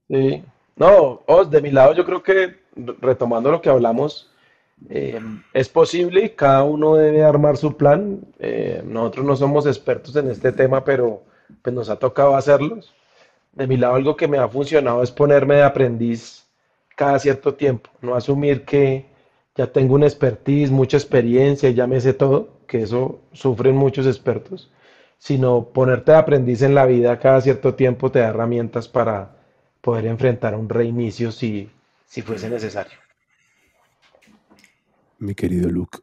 Sí. 0.09 0.43
No, 0.77 1.25
de 1.51 1.61
mi 1.61 1.71
lado 1.71 1.95
yo 1.95 2.05
creo 2.05 2.23
que, 2.23 2.57
retomando 3.01 3.51
lo 3.51 3.61
que 3.61 3.69
hablamos, 3.69 4.31
eh, 4.89 5.21
es 5.53 5.69
posible 5.69 6.35
cada 6.35 6.63
uno 6.63 6.95
debe 6.95 7.25
armar 7.25 7.57
su 7.57 7.77
plan. 7.77 8.21
Eh, 8.39 8.83
nosotros 8.85 9.27
no 9.27 9.37
somos 9.37 9.67
expertos 9.67 10.15
en 10.17 10.31
este 10.31 10.53
tema, 10.53 10.85
pero 10.85 11.25
pues 11.63 11.75
nos 11.75 11.91
ha 11.91 11.97
tocado 11.97 12.37
hacerlos. 12.37 12.95
De 13.53 13.67
mi 13.67 13.77
lado 13.77 13.97
algo 13.97 14.17
que 14.17 14.29
me 14.29 14.39
ha 14.39 14.49
funcionado 14.49 15.03
es 15.03 15.11
ponerme 15.11 15.57
de 15.57 15.63
aprendiz 15.63 16.47
cada 16.95 17.19
cierto 17.19 17.55
tiempo, 17.55 17.91
no 18.01 18.15
asumir 18.15 18.65
que 18.65 19.07
ya 19.59 19.73
tengo 19.73 19.97
una 19.97 20.07
expertise, 20.07 20.71
mucha 20.71 20.97
experiencia, 20.97 21.69
ya 21.71 21.89
me 21.89 22.01
sé 22.01 22.15
todo, 22.15 22.61
que 22.69 22.83
eso 22.83 23.21
sufren 23.33 23.75
muchos 23.77 24.07
expertos, 24.07 24.71
sino 25.19 25.71
ponerte 25.71 26.13
de 26.13 26.19
aprendiz 26.19 26.63
en 26.63 26.77
la 26.77 26.87
vida 26.87 27.19
cada 27.19 27.41
cierto 27.41 27.75
tiempo 27.75 28.13
te 28.13 28.21
da 28.21 28.29
herramientas 28.29 28.87
para 28.87 29.37
poder 29.81 30.07
enfrentar 30.07 30.55
un 30.55 30.69
reinicio 30.69 31.33
si, 31.33 31.69
si 32.07 32.23
fuese 32.23 32.49
necesario. 32.49 32.97
Mi 35.19 35.35
querido 35.35 35.69
Luke. 35.69 35.99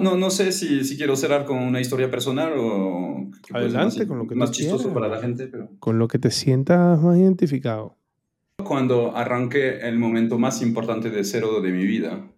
No, 0.00 0.16
no 0.16 0.30
sé 0.30 0.52
si, 0.52 0.84
si 0.84 0.96
quiero 0.96 1.16
cerrar 1.16 1.44
con 1.44 1.58
una 1.58 1.82
historia 1.82 2.10
personal 2.10 2.54
o 2.56 3.30
Adelante, 3.52 4.06
con 4.06 4.16
lo 4.16 4.26
que 4.26 4.34
más 4.34 4.52
chistoso 4.52 4.92
para 4.94 5.08
la 5.08 5.20
gente. 5.20 5.48
Pero... 5.48 5.68
Con 5.80 5.98
lo 5.98 6.08
que 6.08 6.18
te 6.18 6.30
sientas 6.30 6.98
más 7.02 7.18
identificado 7.18 7.94
cuando 8.64 9.16
arranqué 9.16 9.86
el 9.86 9.98
momento 9.98 10.38
más 10.38 10.62
importante 10.62 11.10
de 11.10 11.24
cero 11.24 11.60
de 11.60 11.70
mi 11.70 11.84
vida, 11.84 12.30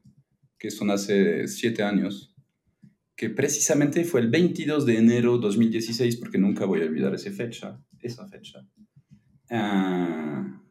que 0.59 0.71
son 0.71 0.91
hace 0.91 1.49
siete 1.49 1.83
años, 1.83 2.35
que 3.17 3.31
precisamente 3.31 4.05
fue 4.05 4.21
el 4.21 4.29
22 4.29 4.85
de 4.85 4.99
enero 4.99 5.37
de 5.37 5.43
2016, 5.43 6.17
porque 6.17 6.39
nunca 6.39 6.67
voy 6.67 6.83
a 6.83 6.85
olvidar 6.85 7.15
esa 7.15 7.31
fecha. 7.31 7.81
esa 8.01 8.29
fecha. 8.29 8.61
Ah, 9.51 10.63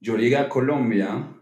yo 0.00 0.16
llegué 0.16 0.36
a 0.36 0.48
Colombia 0.48 1.36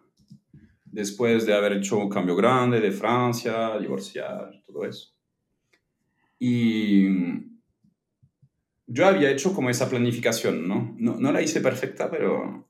después 0.84 1.46
de 1.46 1.54
haber 1.54 1.74
hecho 1.74 1.98
un 1.98 2.08
cambio 2.08 2.34
grande 2.34 2.80
de 2.80 2.90
Francia, 2.90 3.78
divorciar, 3.78 4.50
todo 4.64 4.84
eso. 4.84 5.14
Y 6.38 7.06
yo 8.86 9.06
había 9.06 9.30
hecho 9.30 9.52
como 9.52 9.68
esa 9.68 9.88
planificación, 9.90 10.66
¿no? 10.66 10.96
¿no? 10.98 11.16
No 11.16 11.32
la 11.32 11.42
hice 11.42 11.60
perfecta, 11.60 12.10
pero 12.10 12.67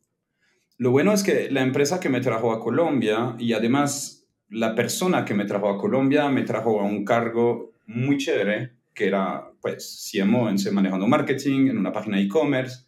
lo 0.78 0.92
bueno 0.92 1.12
es 1.12 1.24
que 1.24 1.50
la 1.50 1.62
empresa 1.62 1.98
que 1.98 2.08
me 2.08 2.20
trajo 2.20 2.52
a 2.52 2.60
Colombia 2.60 3.34
y 3.38 3.52
además 3.52 4.28
la 4.48 4.76
persona 4.76 5.24
que 5.24 5.34
me 5.34 5.44
trajo 5.44 5.68
a 5.68 5.76
Colombia 5.76 6.28
me 6.28 6.44
trajo 6.44 6.80
a 6.80 6.84
un 6.84 7.04
cargo 7.04 7.74
muy 7.86 8.16
chévere, 8.16 8.76
que 8.94 9.08
era 9.08 9.50
pues 9.60 10.08
CMO 10.10 10.48
en 10.48 10.56
manejando 10.72 11.08
marketing, 11.08 11.66
en 11.66 11.78
una 11.78 11.92
página 11.92 12.18
de 12.18 12.22
e-commerce, 12.22 12.86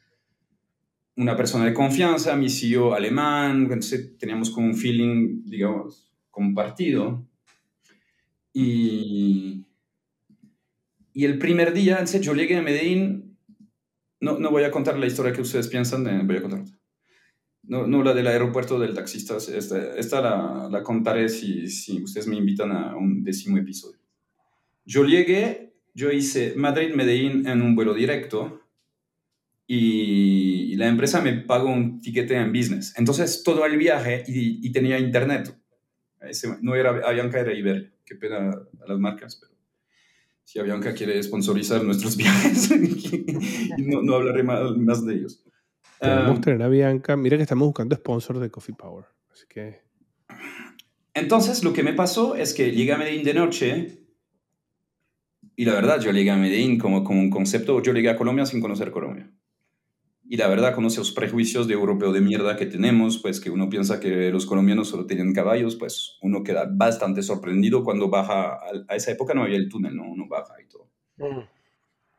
una 1.16 1.36
persona 1.36 1.64
de 1.64 1.74
confianza, 1.74 2.36
mi 2.36 2.48
CEO 2.48 2.94
alemán, 2.94 3.62
entonces 3.64 4.16
teníamos 4.16 4.50
como 4.50 4.68
un 4.68 4.76
feeling, 4.76 5.42
digamos, 5.44 6.12
compartido. 6.30 7.26
Y, 8.52 9.66
y 11.12 11.24
el 11.24 11.38
primer 11.38 11.72
día, 11.72 11.94
entonces 11.94 12.20
yo 12.20 12.34
llegué 12.34 12.56
a 12.56 12.62
Medellín, 12.62 13.36
no, 14.20 14.38
no 14.38 14.50
voy 14.50 14.62
a 14.62 14.70
contar 14.70 14.96
la 14.96 15.06
historia 15.06 15.32
que 15.32 15.40
ustedes 15.40 15.66
piensan, 15.66 16.06
eh, 16.06 16.22
voy 16.24 16.36
a 16.36 16.42
contar 16.42 16.79
No, 17.70 17.86
no 17.86 18.02
la 18.02 18.12
del 18.14 18.26
aeropuerto 18.26 18.80
del 18.80 18.94
taxista, 18.94 19.36
esta, 19.36 20.20
la, 20.20 20.68
la, 20.68 20.82
contaré 20.82 21.28
si, 21.28 21.68
si 21.68 22.02
ustedes 22.02 22.26
me 22.26 22.34
invitan 22.34 22.72
a 22.72 22.96
un 22.96 23.22
décimo 23.22 23.58
episodio. 23.58 24.00
Yo 24.84 25.04
llegué, 25.04 25.72
yo 25.94 26.10
hice 26.10 26.54
Madrid-Medellín 26.56 27.46
en 27.46 27.62
un 27.62 27.76
vuelo 27.76 27.94
directo 27.94 28.60
y 29.68 30.74
la 30.74 30.88
empresa 30.88 31.20
me 31.20 31.32
pagó 31.32 31.70
un 31.70 32.00
tiquete 32.00 32.34
en 32.34 32.52
business. 32.52 32.92
Entonces 32.96 33.44
todo 33.44 33.64
el 33.64 33.76
viaje 33.76 34.24
y, 34.26 34.72
tenía 34.72 34.98
internet. 34.98 35.56
no 36.62 36.74
era 36.74 36.90
Avianca, 36.90 37.38
era 37.38 37.54
Iberia. 37.54 37.88
Qué 38.04 38.16
pena 38.16 38.50
a 38.50 38.88
las 38.88 38.98
marcas, 38.98 39.36
pero 39.36 39.52
si 40.42 40.58
Avianca 40.58 40.92
quiere 40.92 41.22
sponsorizar 41.22 41.84
nuestros 41.84 42.16
viajes, 42.16 42.68
no, 43.78 44.02
no, 44.02 44.14
hablaré 44.16 44.42
más 44.42 45.06
de 45.06 45.14
ellos. 45.14 45.44
Podemos 46.00 46.36
um, 46.36 46.40
tener 46.40 46.62
a 46.62 46.68
Bianca. 46.68 47.16
Mira 47.16 47.36
que 47.36 47.42
estamos 47.42 47.66
buscando 47.66 47.94
sponsors 47.94 48.40
de 48.40 48.50
Coffee 48.50 48.74
Power. 48.74 49.04
Así 49.32 49.44
que... 49.48 49.80
Entonces, 51.12 51.62
lo 51.64 51.72
que 51.72 51.82
me 51.82 51.92
pasó 51.92 52.36
es 52.36 52.54
que 52.54 52.70
llegué 52.72 52.92
a 52.92 52.98
Medellín 52.98 53.24
de 53.24 53.34
noche 53.34 54.00
y 55.60 55.66
la 55.66 55.74
verdad, 55.74 56.00
yo 56.00 56.10
llegué 56.10 56.30
a 56.30 56.36
Medellín 56.36 56.78
como, 56.78 57.04
como 57.04 57.20
un 57.20 57.28
concepto, 57.28 57.82
yo 57.82 57.92
llegué 57.92 58.08
a 58.08 58.16
Colombia 58.16 58.46
sin 58.46 58.62
conocer 58.62 58.90
Colombia. 58.90 59.30
Y 60.26 60.38
la 60.38 60.48
verdad, 60.48 60.74
con 60.74 60.86
esos 60.86 61.12
prejuicios 61.12 61.68
de 61.68 61.74
europeo 61.74 62.12
de 62.12 62.22
mierda 62.22 62.56
que 62.56 62.64
tenemos, 62.64 63.18
pues 63.18 63.40
que 63.40 63.50
uno 63.50 63.68
piensa 63.68 64.00
que 64.00 64.30
los 64.30 64.46
colombianos 64.46 64.88
solo 64.88 65.04
tenían 65.04 65.34
caballos, 65.34 65.76
pues 65.76 66.16
uno 66.22 66.42
queda 66.42 66.66
bastante 66.72 67.22
sorprendido 67.22 67.84
cuando 67.84 68.08
baja, 68.08 68.58
a, 68.88 68.96
esa 68.96 69.10
época 69.10 69.34
no 69.34 69.42
había 69.42 69.58
el 69.58 69.68
túnel, 69.68 69.96
¿no? 69.96 70.04
Uno 70.04 70.26
baja 70.28 70.54
y 70.64 70.66
todo. 70.66 70.88
Mm. 71.18 71.44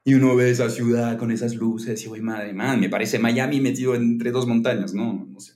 Y 0.03 0.15
uno 0.15 0.35
ve 0.35 0.49
esa 0.49 0.69
ciudad 0.69 1.17
con 1.17 1.31
esas 1.31 1.55
luces 1.55 2.03
y, 2.03 2.07
güey, 2.07 2.21
madre, 2.21 2.53
man, 2.53 2.79
me 2.79 2.89
parece 2.89 3.19
Miami 3.19 3.61
metido 3.61 3.93
entre 3.93 4.31
dos 4.31 4.47
montañas, 4.47 4.93
¿no? 4.93 5.27
No 5.29 5.39
sé, 5.39 5.53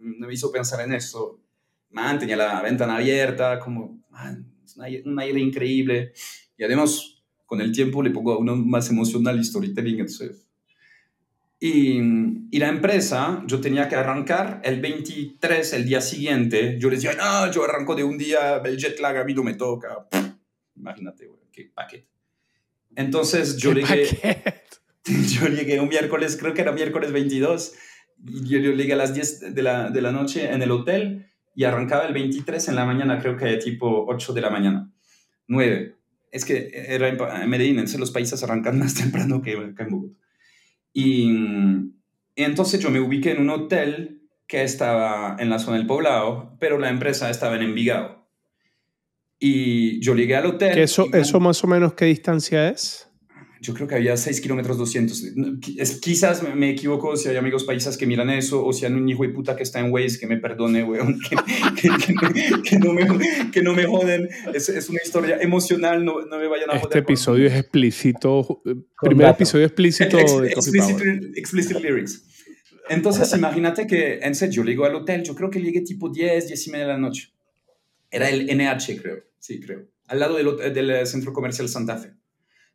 me 0.00 0.32
hizo 0.32 0.52
pensar 0.52 0.84
en 0.84 0.92
eso. 0.92 1.40
Man, 1.90 2.18
tenía 2.18 2.36
la 2.36 2.62
ventana 2.62 2.96
abierta, 2.96 3.58
como, 3.58 4.04
man, 4.10 4.52
es 4.64 4.76
un 5.04 5.18
aire 5.18 5.40
increíble. 5.40 6.12
Y 6.56 6.64
además, 6.64 7.22
con 7.46 7.60
el 7.60 7.72
tiempo 7.72 8.02
le 8.02 8.10
pongo 8.10 8.32
a 8.32 8.38
uno 8.38 8.56
más 8.56 8.90
emocional 8.90 9.38
y 9.38 9.44
storytelling, 9.44 10.00
entonces 10.00 10.44
y, 11.66 11.98
y, 12.50 12.58
la 12.58 12.68
empresa, 12.68 13.42
yo 13.46 13.58
tenía 13.58 13.88
que 13.88 13.96
arrancar 13.96 14.60
el 14.64 14.82
23, 14.82 15.72
el 15.72 15.86
día 15.86 16.02
siguiente. 16.02 16.76
Yo 16.78 16.90
les 16.90 17.02
decía, 17.02 17.16
no, 17.16 17.50
yo 17.50 17.64
arranco 17.64 17.94
de 17.94 18.04
un 18.04 18.18
día, 18.18 18.56
el 18.62 18.76
jet 18.76 19.00
lag 19.00 19.16
a 19.16 19.24
mí 19.24 19.32
no 19.32 19.42
me 19.42 19.54
toca. 19.54 20.06
Imagínate, 20.76 21.26
güey, 21.26 21.40
qué 21.50 21.70
paquete. 21.74 22.13
Entonces 22.96 23.56
yo 23.56 23.72
llegué, 23.72 24.06
yo 25.04 25.48
llegué 25.48 25.80
un 25.80 25.88
miércoles, 25.88 26.36
creo 26.38 26.54
que 26.54 26.62
era 26.62 26.72
miércoles 26.72 27.12
22, 27.12 27.74
y 28.26 28.48
yo, 28.48 28.58
yo 28.58 28.72
llegué 28.72 28.92
a 28.94 28.96
las 28.96 29.14
10 29.14 29.54
de 29.54 29.62
la, 29.62 29.90
de 29.90 30.00
la 30.00 30.12
noche 30.12 30.50
en 30.52 30.62
el 30.62 30.70
hotel 30.70 31.26
y 31.54 31.64
arrancaba 31.64 32.06
el 32.06 32.14
23 32.14 32.68
en 32.68 32.74
la 32.74 32.84
mañana, 32.84 33.18
creo 33.18 33.36
que 33.36 33.56
tipo 33.58 34.06
8 34.08 34.32
de 34.32 34.40
la 34.40 34.50
mañana, 34.50 34.92
9. 35.48 35.96
Es 36.32 36.44
que 36.44 36.70
era 36.72 37.08
en 37.08 37.48
Medellín, 37.48 37.76
entonces 37.76 38.00
los 38.00 38.10
países 38.10 38.42
arrancan 38.42 38.78
más 38.80 38.94
temprano 38.94 39.42
que, 39.42 39.52
que 39.74 39.82
en 39.82 39.90
Bogotá. 39.90 40.18
Y, 40.92 41.28
entonces 42.36 42.80
yo 42.80 42.90
me 42.90 43.00
ubiqué 43.00 43.32
en 43.32 43.40
un 43.40 43.50
hotel 43.50 44.22
que 44.46 44.62
estaba 44.62 45.36
en 45.38 45.50
la 45.50 45.58
zona 45.58 45.76
del 45.76 45.86
poblado, 45.86 46.56
pero 46.58 46.78
la 46.78 46.90
empresa 46.90 47.30
estaba 47.30 47.56
en 47.56 47.62
Envigado. 47.62 48.23
Y 49.38 50.00
yo 50.00 50.14
llegué 50.14 50.36
al 50.36 50.46
hotel. 50.46 50.78
¿Eso, 50.78 51.06
¿Eso 51.12 51.40
más 51.40 51.62
o 51.64 51.66
menos 51.66 51.94
qué 51.94 52.06
distancia 52.06 52.68
es? 52.68 53.08
yo 53.64 53.72
creo 53.72 53.88
que 53.88 53.94
había 53.94 54.16
6 54.16 54.40
kilómetros 54.42 54.76
200. 54.76 55.24
Es, 55.78 56.00
quizás 56.00 56.42
me 56.54 56.70
equivoco 56.70 57.16
si 57.16 57.28
hay 57.30 57.36
amigos 57.36 57.64
paisas 57.64 57.96
que 57.96 58.06
miran 58.06 58.28
eso 58.28 58.64
o 58.64 58.72
si 58.72 58.84
hay 58.84 58.92
un 58.92 59.08
hijo 59.08 59.22
de 59.22 59.30
puta 59.30 59.56
que 59.56 59.62
está 59.62 59.80
en 59.80 59.90
Waze 59.90 60.18
que 60.18 60.26
me 60.26 60.36
perdone, 60.36 60.84
weón, 60.84 61.18
que, 61.80 61.88
que, 62.62 62.78
no, 62.78 62.92
me, 62.92 63.06
que 63.50 63.62
no 63.62 63.72
me 63.72 63.86
joden. 63.86 64.28
Es, 64.52 64.68
es 64.68 64.90
una 64.90 65.00
historia 65.02 65.38
emocional, 65.40 66.04
no, 66.04 66.20
no 66.26 66.38
me 66.38 66.46
vayan 66.46 66.70
a 66.70 66.78
joder. 66.78 66.84
Este 66.84 66.98
episodio 66.98 67.46
es 67.46 67.54
explícito. 67.54 68.62
Primer 69.00 69.28
episodio 69.28 69.64
explícito 69.64 70.16
de 70.40 70.48
explicit, 70.48 70.98
explicit 71.34 71.80
lyrics. 71.80 72.22
Entonces, 72.90 73.34
imagínate 73.34 73.86
que 73.86 74.18
en 74.18 74.34
serio, 74.34 74.62
yo 74.62 74.64
llego 74.64 74.84
al 74.84 74.94
hotel, 74.94 75.22
yo 75.22 75.34
creo 75.34 75.48
que 75.48 75.60
llegué 75.60 75.80
tipo 75.80 76.10
10, 76.10 76.48
10 76.48 76.66
y 76.66 76.70
media 76.70 76.86
de 76.86 76.92
la 76.92 76.98
noche. 76.98 77.33
Era 78.14 78.30
el 78.30 78.46
NH, 78.46 79.02
creo. 79.02 79.24
Sí, 79.40 79.60
creo. 79.60 79.88
Al 80.06 80.20
lado 80.20 80.36
del, 80.36 80.72
del 80.72 81.06
centro 81.06 81.32
comercial 81.32 81.68
Santa 81.68 81.96
Fe. 81.96 82.14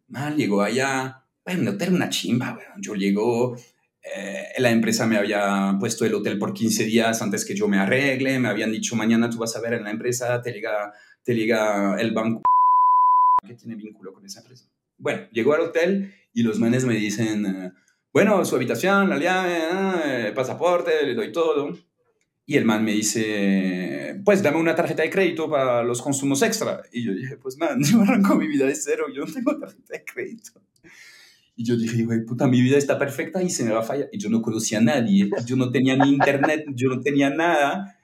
Man, 0.10 0.36
llegó 0.36 0.62
allá, 0.62 1.24
bueno, 1.46 1.62
el 1.62 1.68
hotel 1.70 1.94
una 1.94 2.10
chimba, 2.10 2.58
weón. 2.58 2.82
Yo 2.82 2.96
llego, 2.96 3.56
eh, 4.04 4.50
la 4.58 4.70
empresa 4.70 5.06
me 5.06 5.16
había 5.16 5.78
puesto 5.80 6.04
el 6.04 6.14
hotel 6.14 6.38
por 6.38 6.54
15 6.54 6.84
días 6.84 7.22
antes 7.22 7.46
que 7.46 7.56
yo 7.56 7.70
me 7.70 7.78
arregle, 7.78 8.38
me 8.40 8.50
habían 8.50 8.74
dicho, 8.74 8.98
mañana 8.98 9.30
tú 9.30 9.38
vas 9.38 9.56
a 9.56 9.62
ver 9.62 9.76
en 9.76 9.86
la 9.86 9.92
empresa, 9.92 10.42
te 10.42 10.52
liga, 10.52 10.92
te 11.24 11.34
liga 11.34 11.96
el 11.98 12.12
banco 12.12 12.42
que 13.48 13.56
tiene 13.56 13.76
vínculo 13.76 14.12
con 14.12 14.26
esa 14.26 14.42
empresa. 14.42 14.70
Bueno, 14.98 15.22
llegó 15.32 15.54
al 15.54 15.62
hotel 15.62 16.14
y 16.34 16.44
los 16.44 16.60
manes 16.60 16.84
me 16.84 16.96
dicen, 16.96 17.46
eh, 17.46 17.72
bueno, 18.12 18.44
su 18.44 18.58
habitación, 18.58 19.10
la 19.10 19.18
llave, 19.18 20.28
eh, 20.28 20.32
pasaporte, 20.34 21.06
le 21.06 21.16
doy 21.16 21.32
todo. 21.32 21.72
Y 22.50 22.58
el 22.58 22.66
man 22.66 22.84
me 22.84 22.94
dice, 22.94 24.22
pues 24.26 24.42
dame 24.42 24.58
una 24.58 24.74
tarjeta 24.74 25.04
de 25.04 25.12
crédito 25.12 25.48
para 25.48 25.84
los 25.84 26.02
consumos 26.02 26.42
extra. 26.42 26.82
Y 26.92 27.06
yo 27.06 27.14
dije, 27.14 27.38
pues 27.38 27.60
man, 27.60 27.80
yo 27.84 28.02
arranco 28.02 28.36
mi 28.38 28.48
vida 28.48 28.66
de 28.66 28.74
cero, 28.74 29.06
yo 29.16 29.24
no 29.24 29.32
tengo 29.32 29.56
tarjeta 29.60 29.94
de 29.94 30.04
crédito. 30.04 30.60
Y 31.56 31.64
yo 31.64 31.78
dije, 31.78 32.04
güey, 32.06 32.26
puta, 32.26 32.48
mi 32.48 32.60
vida 32.60 32.80
está 32.80 32.98
perfecta 32.98 33.44
y 33.44 33.52
se 33.52 33.64
me 33.64 33.72
va 33.72 33.82
a 33.82 33.84
fallar. 33.84 34.10
Y 34.12 34.18
yo 34.18 34.32
no 34.32 34.42
conocía 34.42 34.80
a 34.80 34.82
nadie, 34.82 35.30
yo 35.46 35.58
no 35.58 35.70
tenía 35.70 35.96
ni 35.96 36.10
internet, 36.10 36.66
yo 36.74 36.90
no 36.90 37.02
tenía 37.02 37.30
nada. 37.30 38.00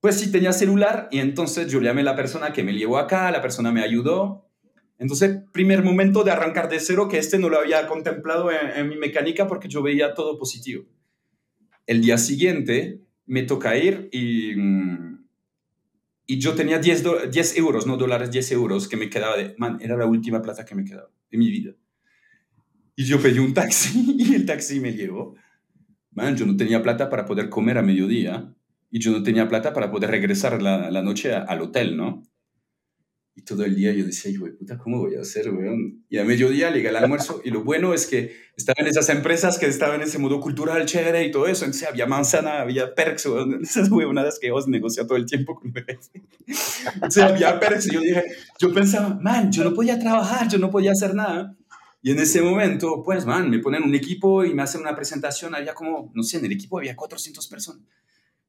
Pues 0.00 0.16
sí 0.16 0.30
tenía 0.30 0.52
celular 0.52 1.08
y 1.10 1.20
entonces 1.20 1.72
yo 1.72 1.80
llamé 1.80 2.02
a 2.02 2.04
la 2.04 2.14
persona 2.14 2.52
que 2.52 2.62
me 2.62 2.74
llevó 2.74 2.98
acá, 2.98 3.30
la 3.30 3.40
persona 3.40 3.72
me 3.72 3.82
ayudó. 3.82 4.50
Entonces, 4.98 5.44
primer 5.50 5.82
momento 5.82 6.24
de 6.24 6.30
arrancar 6.30 6.68
de 6.68 6.78
cero, 6.78 7.08
que 7.08 7.16
este 7.16 7.38
no 7.38 7.48
lo 7.48 7.58
había 7.58 7.86
contemplado 7.86 8.50
en, 8.52 8.68
en 8.76 8.86
mi 8.90 8.96
mecánica 8.96 9.46
porque 9.46 9.68
yo 9.68 9.80
veía 9.80 10.12
todo 10.12 10.38
positivo. 10.38 10.84
El 11.86 12.02
día 12.02 12.18
siguiente, 12.18 13.07
me 13.28 13.42
toca 13.42 13.76
ir 13.76 14.08
y, 14.10 14.54
y 16.26 16.38
yo 16.40 16.54
tenía 16.54 16.78
10, 16.78 17.30
10 17.30 17.56
euros, 17.58 17.86
no 17.86 17.96
dólares, 17.96 18.30
10 18.30 18.52
euros 18.52 18.88
que 18.88 18.96
me 18.96 19.10
quedaba 19.10 19.36
de, 19.36 19.54
man, 19.58 19.78
era 19.80 19.96
la 19.96 20.06
última 20.06 20.42
plata 20.42 20.64
que 20.64 20.74
me 20.74 20.84
quedaba 20.84 21.10
de 21.30 21.38
mi 21.38 21.50
vida. 21.50 21.74
Y 22.96 23.04
yo 23.04 23.20
pedí 23.20 23.38
un 23.38 23.54
taxi 23.54 24.16
y 24.18 24.34
el 24.34 24.46
taxi 24.46 24.80
me 24.80 24.92
llevó. 24.92 25.36
Man, 26.10 26.36
yo 26.36 26.46
no 26.46 26.56
tenía 26.56 26.82
plata 26.82 27.10
para 27.10 27.26
poder 27.26 27.48
comer 27.48 27.78
a 27.78 27.82
mediodía 27.82 28.52
y 28.90 28.98
yo 28.98 29.12
no 29.12 29.22
tenía 29.22 29.46
plata 29.46 29.72
para 29.72 29.90
poder 29.90 30.10
regresar 30.10 30.60
la, 30.62 30.90
la 30.90 31.02
noche 31.02 31.34
al 31.34 31.60
hotel, 31.60 31.96
¿no? 31.96 32.22
Todo 33.48 33.64
el 33.64 33.74
día 33.74 33.92
yo 33.92 34.04
decía, 34.04 34.38
güey, 34.38 34.52
puta, 34.52 34.76
¿cómo 34.76 34.98
voy 34.98 35.14
a 35.14 35.22
hacer, 35.22 35.48
weón? 35.50 36.04
Y 36.10 36.18
a 36.18 36.24
mediodía 36.24 36.70
llega 36.70 36.90
el 36.90 36.96
almuerzo 36.96 37.40
y 37.42 37.50
lo 37.50 37.64
bueno 37.64 37.94
es 37.94 38.06
que 38.06 38.36
estaban 38.56 38.86
esas 38.86 39.08
empresas 39.08 39.58
que 39.58 39.66
estaban 39.66 40.02
en 40.02 40.06
ese 40.06 40.18
modo 40.18 40.38
cultural 40.38 40.84
chévere 40.84 41.24
y 41.24 41.30
todo 41.30 41.46
eso. 41.46 41.64
Entonces 41.64 41.88
había 41.88 42.06
manzana, 42.06 42.60
había 42.60 42.94
perks, 42.94 43.26
weón. 43.26 43.60
Esas 43.62 43.90
huevonadas 43.90 44.38
que 44.38 44.50
vos 44.50 44.68
negocia 44.68 45.06
todo 45.06 45.16
el 45.16 45.24
tiempo 45.24 45.54
con 45.54 45.72
Entonces 45.74 47.22
había 47.22 47.58
perks 47.58 47.86
y 47.86 47.94
yo 47.94 48.00
dije, 48.00 48.24
yo 48.58 48.72
pensaba, 48.74 49.18
man, 49.20 49.50
yo 49.50 49.64
no 49.64 49.72
podía 49.72 49.98
trabajar, 49.98 50.48
yo 50.48 50.58
no 50.58 50.70
podía 50.70 50.92
hacer 50.92 51.14
nada. 51.14 51.56
Y 52.02 52.10
en 52.10 52.18
ese 52.18 52.42
momento, 52.42 53.02
pues, 53.04 53.24
man, 53.24 53.50
me 53.50 53.58
ponen 53.58 53.82
un 53.82 53.94
equipo 53.94 54.44
y 54.44 54.54
me 54.54 54.62
hacen 54.62 54.82
una 54.82 54.94
presentación. 54.94 55.54
Había 55.54 55.74
como, 55.74 56.12
no 56.14 56.22
sé, 56.22 56.38
en 56.38 56.44
el 56.44 56.52
equipo 56.52 56.78
había 56.78 56.94
400 56.94 57.48
personas 57.48 57.82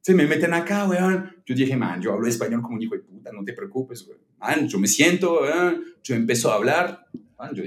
se 0.02 0.14
me 0.14 0.26
meten 0.26 0.54
acá, 0.54 0.88
weón. 0.88 1.32
Yo 1.46 1.56
dije, 1.56 1.76
man, 1.76 2.02
yo 2.02 2.14
hablo 2.14 2.28
español 2.28 2.62
como 2.62 2.76
un 2.76 2.82
hijo 2.82 2.96
de 2.96 3.02
puta, 3.02 3.32
no 3.32 3.44
te 3.44 3.54
preocupes, 3.54 4.08
weón. 4.08 4.22
Man, 4.38 4.68
yo 4.68 4.80
me 4.80 4.88
siento, 4.88 5.42
weón. 5.42 5.84
Yo 6.04 6.16
empiezo 6.16 6.52
a 6.52 6.56
hablar. 6.56 7.06
Man, 7.38 7.54
yo, 7.54 7.64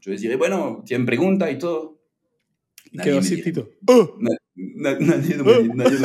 yo 0.00 0.10
les 0.10 0.20
dije, 0.20 0.36
bueno, 0.36 0.82
tienen 0.86 1.06
pregunta 1.06 1.50
y 1.50 1.58
todo. 1.58 2.00
Y 2.90 2.98
quedó 2.98 3.18
así, 3.18 3.42
Tito. 3.42 3.68
¡Oh! 3.86 4.16
nadie 4.20 5.36
nadie, 5.36 5.68
nadie, 5.74 5.98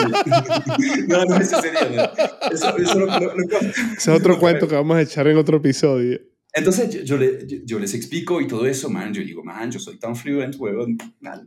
No, 1.08 1.26
no, 1.26 1.38
eso 1.38 1.62
sería. 1.62 2.12
Eso, 2.52 2.78
es 2.78 4.08
otro 4.08 4.40
cuento 4.40 4.68
que 4.68 4.76
vamos 4.76 4.98
a 4.98 5.02
echar 5.02 5.28
en 5.28 5.38
otro 5.38 5.58
episodio. 5.58 6.20
Entonces 6.52 7.04
yo, 7.04 7.18
yo, 7.66 7.80
les 7.80 7.94
explico 7.94 8.42
y 8.42 8.48
todo 8.48 8.66
eso, 8.66 8.90
man. 8.90 9.14
Yo 9.14 9.22
digo, 9.22 9.44
man, 9.44 9.70
yo 9.70 9.80
soy 9.80 10.00
tan 10.00 10.16
fluent, 10.16 10.56
weón. 10.58 10.98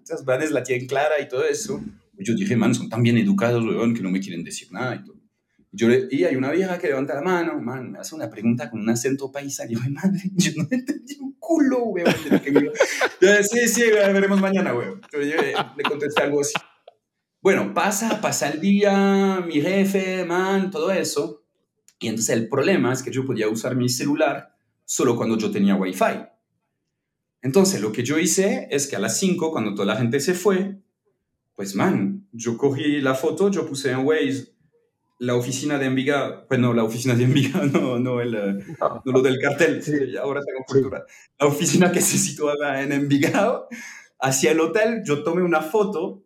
Esas 0.05 0.25
vanes 0.25 0.53
la 0.53 0.63
tienen 0.63 0.87
clara 0.87 1.21
y 1.21 1.29
todo 1.29 1.45
eso. 1.45 1.83
Yo 2.19 2.35
dije, 2.35 2.57
man, 2.57 2.75
son 2.75 2.89
tan 2.89 3.03
bien 3.03 3.19
educados, 3.19 3.65
weón, 3.65 3.95
que 3.95 4.03
no 4.03 4.11
me 4.11 4.21
quieren 4.21 4.45
decir 4.45 4.71
nada 4.71 4.97
y 4.97 5.05
todo. 5.05 5.17
Yo 5.75 5.89
le, 5.89 6.07
y 6.11 6.25
hay 6.25 6.37
una 6.37 6.51
vieja 6.51 6.79
que 6.79 6.89
levanta 6.89 7.15
la 7.15 7.23
mano, 7.23 7.59
man, 7.59 7.93
me 7.93 7.99
hace 7.99 8.15
una 8.15 8.29
pregunta 8.29 8.71
con 8.71 8.81
un 8.81 8.91
acento 8.91 9.33
paisa. 9.33 9.67
Yo, 9.67 9.79
madre, 9.91 10.21
yo 10.35 10.53
no 10.57 10.69
entendí 10.71 11.17
un 11.21 11.35
culo, 11.39 11.85
weón. 11.85 12.15
Yo, 13.21 13.29
sí, 13.43 13.67
sí, 13.67 13.83
veremos 13.91 14.41
mañana, 14.41 14.75
weón. 14.75 15.01
Yo 15.11 15.19
le 15.21 15.83
contesté 15.83 16.23
algo 16.23 16.43
así. 16.43 16.55
Bueno, 17.41 17.75
pasa, 17.75 18.21
pasa 18.21 18.51
el 18.51 18.61
día, 18.61 19.43
mi 19.45 19.61
jefe, 19.61 20.25
man, 20.25 20.71
todo 20.71 20.93
eso. 20.93 21.43
Y 21.99 22.09
entonces 22.09 22.37
el 22.37 22.49
problema 22.49 22.93
es 22.93 23.03
que 23.03 23.11
yo 23.11 23.25
podía 23.25 23.49
usar 23.49 23.75
mi 23.75 23.89
celular 23.89 24.55
solo 24.85 25.17
cuando 25.17 25.39
yo 25.39 25.51
tenía 25.51 25.75
wifi. 25.75 26.27
Entonces 27.41 27.81
lo 27.81 27.93
que 27.93 28.05
yo 28.05 28.19
hice 28.19 28.69
es 28.71 28.87
que 28.87 28.97
a 28.97 29.01
las 29.01 29.19
5, 29.19 29.51
cuando 29.51 29.75
toda 29.75 29.87
la 29.87 29.97
gente 29.97 30.21
se 30.21 30.35
fue, 30.35 30.82
pues 31.63 31.77
man, 31.77 32.27
yo 32.33 32.59
cogí 32.59 33.01
la 33.01 33.15
foto, 33.15 33.49
yo 33.49 33.69
puse 33.69 33.93
en 33.93 34.05
Waze 34.05 34.53
la 35.21 35.37
oficina 35.37 35.79
de 35.79 35.87
Envigado, 35.87 36.45
pues 36.49 36.59
no, 36.59 36.75
la 36.75 36.83
oficina 36.83 37.15
de 37.15 37.23
Envigado, 37.23 37.67
no, 37.73 38.01
no, 38.01 38.21
el, 38.21 38.33
no. 38.81 39.03
lo 39.05 39.23
del 39.23 39.39
cartel, 39.39 39.81
sí, 39.81 40.17
ahora 40.17 40.41
tengo 40.45 40.65
cultura. 40.67 41.05
La 41.39 41.47
oficina 41.47 41.93
que 41.93 42.01
se 42.01 42.19
situaba 42.19 42.83
en 42.83 42.91
Envigado, 42.91 43.69
hacia 44.19 44.51
el 44.51 44.59
hotel, 44.59 45.03
yo 45.05 45.23
tomé 45.23 45.43
una 45.43 45.61
foto 45.61 46.25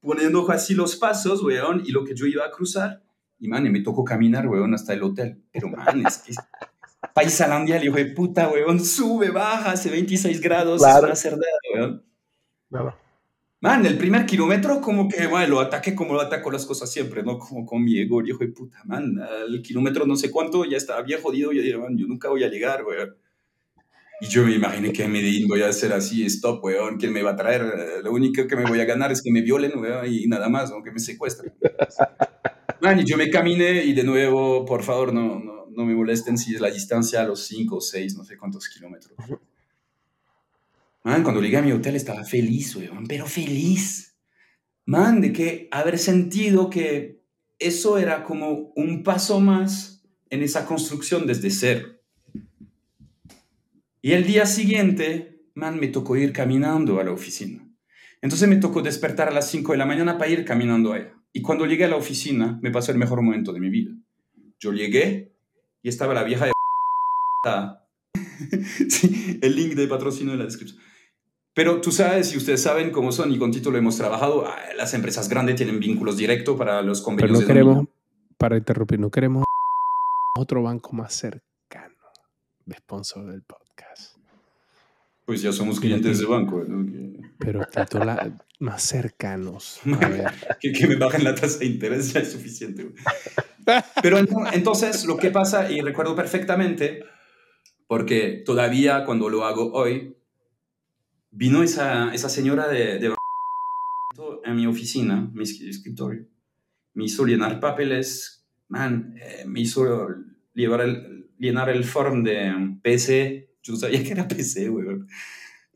poniendo 0.00 0.48
así 0.48 0.74
los 0.74 0.94
pasos, 0.94 1.42
weón, 1.42 1.82
y 1.84 1.90
lo 1.90 2.04
que 2.04 2.14
yo 2.14 2.26
iba 2.26 2.44
a 2.44 2.52
cruzar, 2.52 3.02
y 3.40 3.48
man, 3.48 3.66
y 3.66 3.70
me 3.70 3.80
tocó 3.80 4.04
caminar, 4.04 4.46
weón, 4.46 4.74
hasta 4.74 4.94
el 4.94 5.02
hotel. 5.02 5.42
Pero 5.50 5.70
man, 5.70 6.06
es 6.06 6.18
que 6.18 6.34
Paisalandia, 7.14 7.84
hijo 7.84 7.96
de 7.96 8.06
puta, 8.06 8.48
weón, 8.48 8.78
sube, 8.78 9.30
baja, 9.30 9.72
hace 9.72 9.90
26 9.90 10.40
grados, 10.40 10.82
claro. 10.82 10.98
es 10.98 11.04
una 11.04 11.16
cerdada, 11.16 11.58
weón. 11.74 12.04
Claro. 12.70 13.07
Man, 13.60 13.84
el 13.86 13.98
primer 13.98 14.24
kilómetro 14.24 14.80
como 14.80 15.08
que, 15.08 15.26
bueno, 15.26 15.48
lo 15.48 15.60
ataque 15.60 15.92
como 15.92 16.14
lo 16.14 16.20
ataco 16.20 16.48
las 16.50 16.64
cosas 16.64 16.92
siempre, 16.92 17.24
¿no? 17.24 17.38
Como 17.38 17.66
con 17.66 17.82
mi 17.82 17.98
ego, 17.98 18.24
hijo 18.24 18.38
de 18.38 18.48
puta, 18.48 18.78
man, 18.84 19.18
el 19.48 19.60
kilómetro 19.62 20.06
no 20.06 20.14
sé 20.14 20.30
cuánto, 20.30 20.64
ya 20.64 20.76
estaba 20.76 21.02
bien 21.02 21.20
jodido, 21.20 21.50
yo 21.52 21.80
man, 21.80 21.98
yo 21.98 22.06
nunca 22.06 22.28
voy 22.28 22.44
a 22.44 22.48
llegar, 22.48 22.84
weón. 22.84 23.16
Y 24.20 24.26
yo 24.26 24.44
me 24.44 24.54
imaginé 24.54 24.92
que 24.92 25.04
en 25.04 25.12
Medellín 25.12 25.48
voy 25.48 25.62
a 25.62 25.68
hacer 25.68 25.92
así, 25.92 26.24
stop, 26.26 26.62
weón, 26.62 26.98
¿quién 26.98 27.12
me 27.12 27.22
va 27.22 27.32
a 27.32 27.36
traer? 27.36 28.02
Lo 28.04 28.12
único 28.12 28.46
que 28.46 28.54
me 28.54 28.64
voy 28.64 28.80
a 28.80 28.84
ganar 28.84 29.10
es 29.10 29.22
que 29.22 29.32
me 29.32 29.42
violen, 29.42 29.76
weón, 29.76 30.06
y 30.06 30.26
nada 30.28 30.48
más, 30.48 30.70
aunque 30.70 30.92
me 30.92 31.00
secuestren. 31.00 31.52
Man, 32.80 33.00
y 33.00 33.04
yo 33.04 33.16
me 33.16 33.28
caminé 33.28 33.84
y 33.84 33.92
de 33.92 34.04
nuevo, 34.04 34.64
por 34.64 34.84
favor, 34.84 35.12
no, 35.12 35.40
no, 35.40 35.66
no 35.68 35.84
me 35.84 35.96
molesten 35.96 36.38
si 36.38 36.54
es 36.54 36.60
la 36.60 36.70
distancia 36.70 37.22
a 37.22 37.24
los 37.24 37.44
5 37.46 37.76
o 37.76 37.80
6, 37.80 38.16
no 38.16 38.24
sé 38.24 38.36
cuántos 38.36 38.68
kilómetros. 38.68 39.14
Man, 41.04 41.22
cuando 41.22 41.40
llegué 41.40 41.56
a 41.56 41.62
mi 41.62 41.72
hotel 41.72 41.96
estaba 41.96 42.24
feliz, 42.24 42.76
weón, 42.76 43.06
pero 43.06 43.26
feliz. 43.26 44.16
Man, 44.84 45.20
de 45.20 45.32
que 45.32 45.68
haber 45.70 45.98
sentido 45.98 46.70
que 46.70 47.22
eso 47.58 47.98
era 47.98 48.24
como 48.24 48.72
un 48.74 49.02
paso 49.02 49.40
más 49.40 50.02
en 50.30 50.42
esa 50.42 50.66
construcción 50.66 51.26
desde 51.26 51.50
cero. 51.50 51.86
Y 54.00 54.12
el 54.12 54.26
día 54.26 54.46
siguiente, 54.46 55.42
man, 55.54 55.78
me 55.78 55.88
tocó 55.88 56.16
ir 56.16 56.32
caminando 56.32 57.00
a 57.00 57.04
la 57.04 57.12
oficina. 57.12 57.68
Entonces 58.20 58.48
me 58.48 58.56
tocó 58.56 58.82
despertar 58.82 59.28
a 59.28 59.32
las 59.32 59.50
5 59.50 59.72
de 59.72 59.78
la 59.78 59.86
mañana 59.86 60.18
para 60.18 60.30
ir 60.30 60.44
caminando 60.44 60.92
allá. 60.92 61.14
Y 61.32 61.42
cuando 61.42 61.66
llegué 61.66 61.84
a 61.84 61.88
la 61.88 61.96
oficina, 61.96 62.58
me 62.62 62.70
pasó 62.70 62.90
el 62.90 62.98
mejor 62.98 63.22
momento 63.22 63.52
de 63.52 63.60
mi 63.60 63.70
vida. 63.70 63.92
Yo 64.58 64.72
llegué 64.72 65.36
y 65.82 65.88
estaba 65.88 66.14
la 66.14 66.24
vieja 66.24 66.46
de... 66.46 66.52
sí, 68.88 69.38
el 69.42 69.56
link 69.56 69.74
de 69.74 69.86
patrocinio 69.86 70.32
en 70.32 70.38
la 70.40 70.44
descripción. 70.44 70.80
Pero 71.58 71.80
tú 71.80 71.90
sabes, 71.90 72.32
y 72.32 72.36
ustedes 72.36 72.62
saben 72.62 72.92
cómo 72.92 73.10
son, 73.10 73.32
y 73.32 73.36
con 73.36 73.50
título 73.50 73.78
hemos 73.78 73.96
trabajado, 73.96 74.46
ah, 74.46 74.56
las 74.76 74.94
empresas 74.94 75.28
grandes 75.28 75.56
tienen 75.56 75.80
vínculos 75.80 76.16
directos 76.16 76.56
para 76.56 76.82
los 76.82 77.02
convenios. 77.02 77.38
Pero 77.38 77.40
no 77.40 77.46
queremos, 77.48 77.88
para 78.36 78.56
interrumpir, 78.56 79.00
no 79.00 79.10
queremos 79.10 79.42
otro 80.38 80.62
banco 80.62 80.92
más 80.92 81.14
cercano 81.14 81.96
de 82.64 82.76
sponsor 82.76 83.26
del 83.26 83.42
podcast. 83.42 84.18
Pues 85.26 85.42
ya 85.42 85.50
somos 85.50 85.80
clientes 85.80 86.20
de 86.20 86.26
banco. 86.26 86.64
Pero 87.40 87.66
tanto 87.66 87.98
más 88.60 88.80
cercanos. 88.80 89.80
que, 90.60 90.86
me 90.86 90.94
bajen 90.94 91.24
la 91.24 91.34
tasa 91.34 91.58
de 91.58 91.66
interés 91.66 92.12
ya 92.12 92.20
es 92.20 92.30
suficiente. 92.30 92.92
Pero 94.00 94.18
entonces 94.18 95.04
lo 95.06 95.16
que 95.16 95.32
pasa, 95.32 95.68
y 95.68 95.80
recuerdo 95.80 96.14
perfectamente, 96.14 97.02
porque 97.88 98.44
todavía 98.46 99.04
cuando 99.04 99.28
lo 99.28 99.44
hago 99.44 99.72
hoy, 99.72 100.14
vino 101.30 101.62
esa, 101.62 102.12
esa 102.14 102.28
señora 102.28 102.68
de, 102.68 102.98
de 102.98 103.14
en 104.44 104.56
mi 104.56 104.66
oficina, 104.66 105.30
mi 105.32 105.42
escritorio, 105.42 106.26
me 106.94 107.04
hizo 107.04 107.24
llenar 107.24 107.60
papeles, 107.60 108.46
man, 108.68 109.14
eh, 109.20 109.44
me 109.46 109.60
hizo 109.60 110.08
llevar 110.54 110.80
el, 110.80 111.30
llenar 111.38 111.68
el 111.68 111.84
form 111.84 112.24
de 112.24 112.78
PC 112.82 113.48
yo 113.68 113.74
no 113.74 113.78
sabía 113.80 114.02
que 114.02 114.12
era 114.12 114.26
PC, 114.26 114.68
güey. 114.68 114.86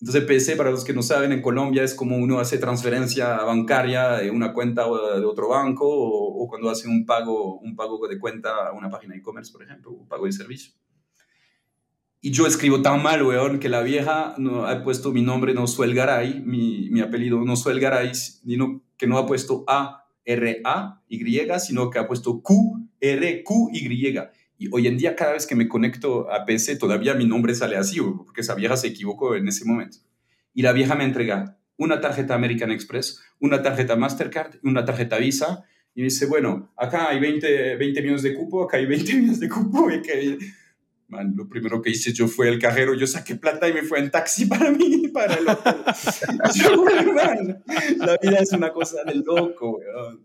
Entonces, 0.00 0.24
PC, 0.24 0.56
para 0.56 0.70
los 0.70 0.84
que 0.84 0.94
no 0.94 1.02
saben, 1.02 1.30
en 1.30 1.42
Colombia 1.42 1.84
es 1.84 1.94
como 1.94 2.16
uno 2.16 2.40
hace 2.40 2.58
transferencia 2.58 3.36
bancaria 3.44 4.16
de 4.16 4.30
una 4.30 4.52
cuenta 4.52 4.84
de 4.84 5.24
otro 5.24 5.48
banco 5.48 5.86
o, 5.86 6.48
cuando 6.48 6.70
hace 6.70 6.88
un 6.88 7.06
pago, 7.06 7.60
un 7.60 7.76
pago 7.76 8.08
de 8.08 8.18
cuenta 8.18 8.68
a 8.68 8.72
una 8.72 8.90
página 8.90 9.12
de 9.12 9.20
e-commerce, 9.20 9.52
por 9.52 9.62
ejemplo, 9.62 9.92
un 9.92 10.08
pago 10.08 10.26
de 10.26 10.32
servicio. 10.32 10.72
Y 12.24 12.30
yo 12.30 12.46
escribo 12.46 12.82
tan 12.82 13.02
mal, 13.02 13.24
weón, 13.24 13.58
que 13.58 13.68
la 13.68 13.82
vieja 13.82 14.36
no, 14.38 14.64
ha 14.64 14.84
puesto 14.84 15.10
mi 15.10 15.22
nombre 15.22 15.54
no 15.54 15.64
Garay, 15.66 16.40
mi, 16.40 16.88
mi 16.88 17.00
apellido 17.00 17.44
no 17.44 17.54
Garay, 17.56 18.14
sino 18.14 18.80
que 18.96 19.08
no 19.08 19.18
ha 19.18 19.26
puesto 19.26 19.64
A, 19.66 20.06
R, 20.24 20.60
A, 20.64 21.02
Y, 21.08 21.20
sino 21.58 21.90
que 21.90 21.98
ha 21.98 22.06
puesto 22.06 22.40
Q, 22.40 22.88
R, 23.00 23.42
Q, 23.42 23.70
Y. 23.72 24.16
Y 24.56 24.68
hoy 24.70 24.86
en 24.86 24.98
día, 24.98 25.16
cada 25.16 25.32
vez 25.32 25.48
que 25.48 25.56
me 25.56 25.66
conecto 25.66 26.30
a 26.32 26.44
PC, 26.44 26.76
todavía 26.76 27.14
mi 27.14 27.26
nombre 27.26 27.56
sale 27.56 27.76
así, 27.76 28.00
porque 28.00 28.42
esa 28.42 28.54
vieja 28.54 28.76
se 28.76 28.86
equivocó 28.86 29.34
en 29.34 29.48
ese 29.48 29.64
momento. 29.64 29.98
Y 30.54 30.62
la 30.62 30.70
vieja 30.70 30.94
me 30.94 31.02
entrega 31.02 31.58
una 31.76 32.00
tarjeta 32.00 32.36
American 32.36 32.70
Express, 32.70 33.20
una 33.40 33.62
tarjeta 33.62 33.96
Mastercard, 33.96 34.60
una 34.62 34.84
tarjeta 34.84 35.18
Visa, 35.18 35.64
y 35.92 36.04
dice, 36.04 36.26
bueno, 36.26 36.72
acá 36.76 37.08
hay 37.08 37.18
20, 37.18 37.74
20 37.74 38.00
millones 38.00 38.22
de 38.22 38.34
cupo, 38.34 38.62
acá 38.62 38.76
hay 38.76 38.86
20 38.86 39.12
millones 39.14 39.40
de 39.40 39.48
cupo, 39.48 39.90
y 39.90 40.00
que 40.00 40.38
lo 41.34 41.48
primero 41.48 41.82
que 41.82 41.90
hice 41.90 42.12
yo 42.12 42.28
fue 42.28 42.48
el 42.48 42.58
cajero, 42.58 42.94
yo 42.94 43.06
saqué 43.06 43.36
plata 43.36 43.68
y 43.68 43.74
me 43.74 43.82
fue 43.82 43.98
en 43.98 44.10
taxi 44.10 44.46
para 44.46 44.70
mí, 44.70 45.08
para 45.08 45.34
el 45.34 45.48
otro. 45.48 45.74
la 47.98 48.18
vida 48.22 48.38
es 48.40 48.52
una 48.52 48.72
cosa 48.72 49.04
de 49.04 49.16
loco, 49.16 49.78
weón. 49.78 50.20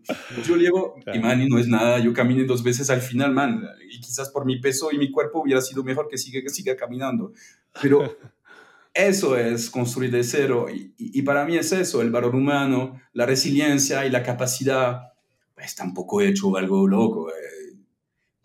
Yo 0.46 0.56
llego, 0.56 0.96
y 1.12 1.18
man, 1.18 1.42
y 1.42 1.48
no 1.48 1.58
es 1.58 1.68
nada, 1.68 1.98
yo 1.98 2.12
caminé 2.12 2.44
dos 2.44 2.62
veces 2.62 2.90
al 2.90 3.00
final, 3.00 3.32
man, 3.32 3.64
y 3.90 4.00
quizás 4.00 4.30
por 4.30 4.46
mi 4.46 4.60
peso 4.60 4.90
y 4.92 4.98
mi 4.98 5.10
cuerpo 5.10 5.42
hubiera 5.42 5.60
sido 5.60 5.84
mejor 5.84 6.08
que 6.08 6.18
siga, 6.18 6.40
que 6.40 6.48
siga 6.48 6.76
caminando. 6.76 7.32
Pero 7.80 8.16
eso 8.94 9.36
es 9.36 9.70
construir 9.70 10.10
de 10.10 10.24
cero, 10.24 10.66
y, 10.72 10.94
y, 10.96 11.22
para 11.22 11.44
mí 11.44 11.56
es 11.56 11.72
eso, 11.72 12.02
el 12.02 12.10
valor 12.10 12.34
humano, 12.34 13.00
la 13.12 13.26
resiliencia 13.26 14.06
y 14.06 14.10
la 14.10 14.22
capacidad, 14.22 15.12
pues 15.54 15.74
tampoco 15.74 16.20
he 16.20 16.28
hecho 16.28 16.56
algo 16.56 16.88
loco, 16.88 17.30
eh 17.30 17.37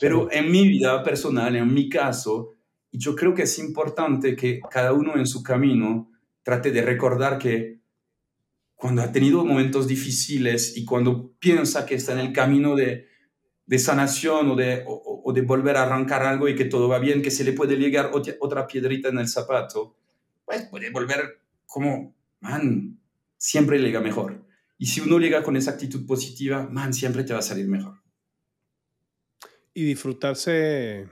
pero 0.04 0.28
en 0.30 0.52
mi 0.52 0.68
vida 0.68 1.02
personal, 1.02 1.56
en 1.56 1.74
mi 1.74 1.88
caso, 1.88 2.56
yo 2.92 3.16
creo 3.16 3.34
que 3.34 3.44
es 3.44 3.58
importante 3.58 4.36
que 4.36 4.60
cada 4.70 4.92
uno 4.92 5.16
en 5.16 5.26
su 5.26 5.42
camino 5.42 6.12
trate 6.44 6.72
de 6.72 6.82
recordar 6.82 7.38
que 7.38 7.80
cuando 8.76 9.02
ha 9.02 9.14
tenido 9.14 9.46
momentos 9.46 9.88
difíciles 9.88 10.76
y 10.76 10.84
cuando 10.84 11.32
piensa 11.40 11.86
que 11.86 11.96
está 11.96 12.12
en 12.12 12.20
el 12.20 12.34
camino 12.34 12.76
de, 12.76 13.08
de 13.66 13.80
sanación 13.80 14.52
o 14.52 14.56
de, 14.58 14.84
o, 14.86 15.32
de 15.32 15.42
volver 15.42 15.78
a 15.78 15.84
arrancar 15.84 16.24
algo 16.24 16.50
y 16.50 16.56
que 16.56 16.66
todo 16.66 16.90
va 16.90 17.00
bien, 17.00 17.22
que 17.22 17.32
se 17.32 17.46
le 17.46 17.54
puede 17.54 17.78
llegar 17.78 18.12
otra 18.42 18.68
piedrita 18.68 19.08
en 19.08 19.20
el 19.20 19.30
zapato, 19.30 19.96
pues 20.44 20.64
puede 20.64 20.92
volver 20.92 21.40
como, 21.66 22.14
man, 22.42 23.00
siempre 23.38 23.80
llega 23.80 24.02
mejor. 24.02 24.46
Y 24.78 24.88
si 24.88 25.00
uno 25.00 25.18
llega 25.18 25.44
con 25.44 25.56
esa 25.56 25.72
actitud 25.72 26.06
positiva, 26.06 26.68
man, 26.70 26.94
siempre 26.94 27.24
te 27.24 27.32
va 27.32 27.40
a 27.40 27.42
salir 27.42 27.70
mejor 27.70 28.03
y 29.74 29.84
disfrutarse 29.84 31.08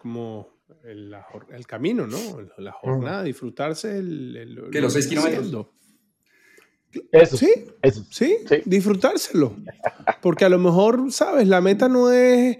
como 0.00 0.56
el, 0.84 1.14
el, 1.50 1.66
camino, 1.66 2.06
¿no? 2.06 2.18
La 2.58 2.72
jornada, 2.72 3.22
disfrutarse 3.22 3.98
el, 3.98 4.68
que 4.70 4.80
los 4.80 4.92
seis 4.92 5.06
kilómetros. 5.06 5.66
Eso. 7.12 7.36
¿Sí? 7.36 7.52
¿Sí? 8.10 8.38
disfrutárselo. 8.64 9.56
Porque 10.22 10.44
a 10.44 10.48
lo 10.48 10.58
mejor, 10.58 11.12
¿sabes? 11.12 11.46
La 11.46 11.60
meta 11.60 11.88
no 11.88 12.10
es. 12.10 12.58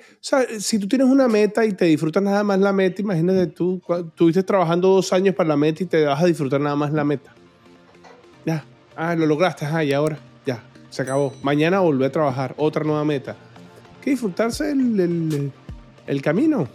Si 0.58 0.78
tú 0.78 0.88
tienes 0.88 1.08
una 1.08 1.28
meta 1.28 1.64
y 1.64 1.72
te 1.72 1.86
disfrutas 1.86 2.22
nada 2.22 2.42
más 2.44 2.58
la 2.58 2.72
meta, 2.72 3.00
imagínate 3.00 3.46
tú, 3.48 3.80
estuviste 3.88 4.42
trabajando 4.42 4.88
dos 4.88 5.12
años 5.12 5.34
para 5.34 5.48
la 5.48 5.56
meta 5.56 5.82
y 5.82 5.86
te 5.86 6.04
vas 6.04 6.22
a 6.22 6.26
disfrutar 6.26 6.60
nada 6.60 6.76
más 6.76 6.92
la 6.92 7.04
meta. 7.04 7.34
Ya. 8.44 8.64
Ah, 8.94 9.14
lo 9.14 9.26
lograste, 9.26 9.64
ajá, 9.64 9.84
y 9.84 9.92
ahora, 9.92 10.18
ya, 10.46 10.64
se 10.90 11.02
acabó. 11.02 11.34
Mañana 11.42 11.80
volver 11.80 12.08
a 12.08 12.12
trabajar, 12.12 12.54
otra 12.56 12.84
nueva 12.84 13.04
meta. 13.04 13.36
Que 14.06 14.10
disfrutarse 14.12 14.70
el, 14.70 15.00
el- 15.00 15.52
el 16.06 16.22
camino. 16.22 16.68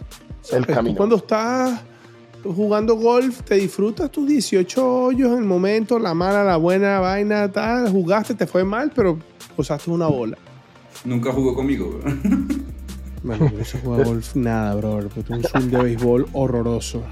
El 0.52 0.66
camino. 0.66 0.96
cuando 0.96 1.16
estás 1.16 1.80
jugando 2.44 2.96
golf, 2.96 3.40
te 3.42 3.54
disfrutas 3.54 4.10
tus 4.10 4.28
18 4.28 4.86
hoyos 5.04 5.32
en 5.32 5.38
el 5.38 5.44
momento, 5.44 5.98
la 5.98 6.12
mala, 6.12 6.44
la 6.44 6.56
buena, 6.58 6.94
la 6.94 7.00
vaina, 7.00 7.50
tal. 7.50 7.90
Jugaste, 7.90 8.34
te 8.34 8.46
fue 8.46 8.64
mal, 8.64 8.92
pero 8.94 9.18
usaste 9.56 9.90
una 9.90 10.08
bola. 10.08 10.36
Nunca 11.06 11.32
jugó 11.32 11.54
conmigo. 11.54 11.98
Bueno, 13.24 13.48
yo 13.52 13.58
no 13.58 13.64
sé 13.64 13.78
jugar 13.78 14.04
golf 14.04 14.34
nada, 14.34 14.74
pero 14.74 15.08
tengo 15.08 15.36
un 15.36 15.44
swing 15.44 15.70
de 15.70 15.78
béisbol 15.80 16.26
horroroso. 16.32 17.04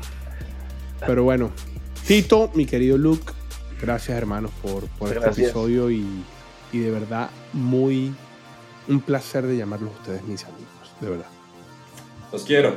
Pero 1.06 1.22
bueno, 1.22 1.51
Tito, 2.05 2.51
mi 2.56 2.66
querido 2.66 2.98
Luke, 2.98 3.32
gracias 3.80 4.18
hermanos 4.18 4.51
por, 4.60 4.86
por 4.98 5.06
este 5.10 5.20
Gracias. 5.20 5.47
episodio 5.51 5.88
y, 5.88 6.05
y 6.72 6.78
de 6.80 6.90
verdad 6.90 7.30
muy 7.52 8.12
un 8.91 9.01
placer 9.01 9.47
de 9.47 9.57
llamarlos 9.57 9.93
ustedes 9.93 10.23
mis 10.25 10.45
amigos, 10.45 10.67
de 11.01 11.09
verdad. 11.09 11.27
Los 12.33 12.45
quiero. 12.45 12.75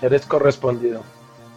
Eres 0.00 0.24
correspondido. 0.24 1.02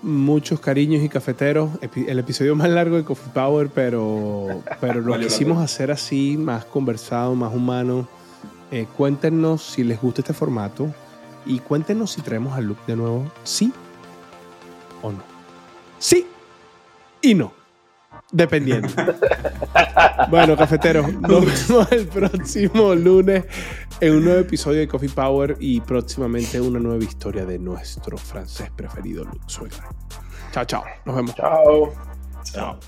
Muchos 0.01 0.59
cariños 0.59 1.03
y 1.03 1.09
cafeteros. 1.09 1.71
El 1.95 2.19
episodio 2.19 2.55
más 2.55 2.69
largo 2.69 2.95
de 2.95 3.03
Coffee 3.03 3.31
Power, 3.33 3.69
pero, 3.69 4.63
pero 4.81 5.01
lo 5.01 5.17
quisimos 5.19 5.61
hacer 5.61 5.91
así, 5.91 6.37
más 6.37 6.65
conversado, 6.65 7.35
más 7.35 7.53
humano. 7.53 8.07
Eh, 8.71 8.85
cuéntenos 8.97 9.63
si 9.63 9.83
les 9.83 10.01
gusta 10.01 10.21
este 10.21 10.33
formato 10.33 10.93
y 11.45 11.59
cuéntenos 11.59 12.11
si 12.11 12.21
traemos 12.21 12.57
a 12.57 12.61
Luke 12.61 12.81
de 12.87 12.95
nuevo, 12.95 13.31
sí 13.43 13.73
o 15.01 15.11
no. 15.11 15.23
Sí 15.97 16.27
y 17.21 17.33
no. 17.35 17.58
Dependiendo. 18.31 18.89
bueno, 20.29 20.55
cafeteros, 20.55 21.11
nos 21.13 21.67
vemos 21.69 21.91
el 21.91 22.07
próximo 22.07 22.93
lunes 22.93 23.45
en 23.99 24.15
un 24.15 24.25
nuevo 24.25 24.39
episodio 24.39 24.79
de 24.79 24.87
Coffee 24.87 25.09
Power 25.09 25.57
y 25.59 25.81
próximamente 25.81 26.61
una 26.61 26.79
nueva 26.79 27.03
historia 27.03 27.45
de 27.45 27.57
nuestro 27.57 28.17
francés 28.17 28.69
preferido, 28.75 29.25
Luke 29.25 29.39
Suegra. 29.47 29.89
Chao, 30.51 30.65
chao. 30.65 30.83
Nos 31.05 31.15
vemos. 31.15 31.35
Chao. 31.35 31.93
Chao. 32.43 32.79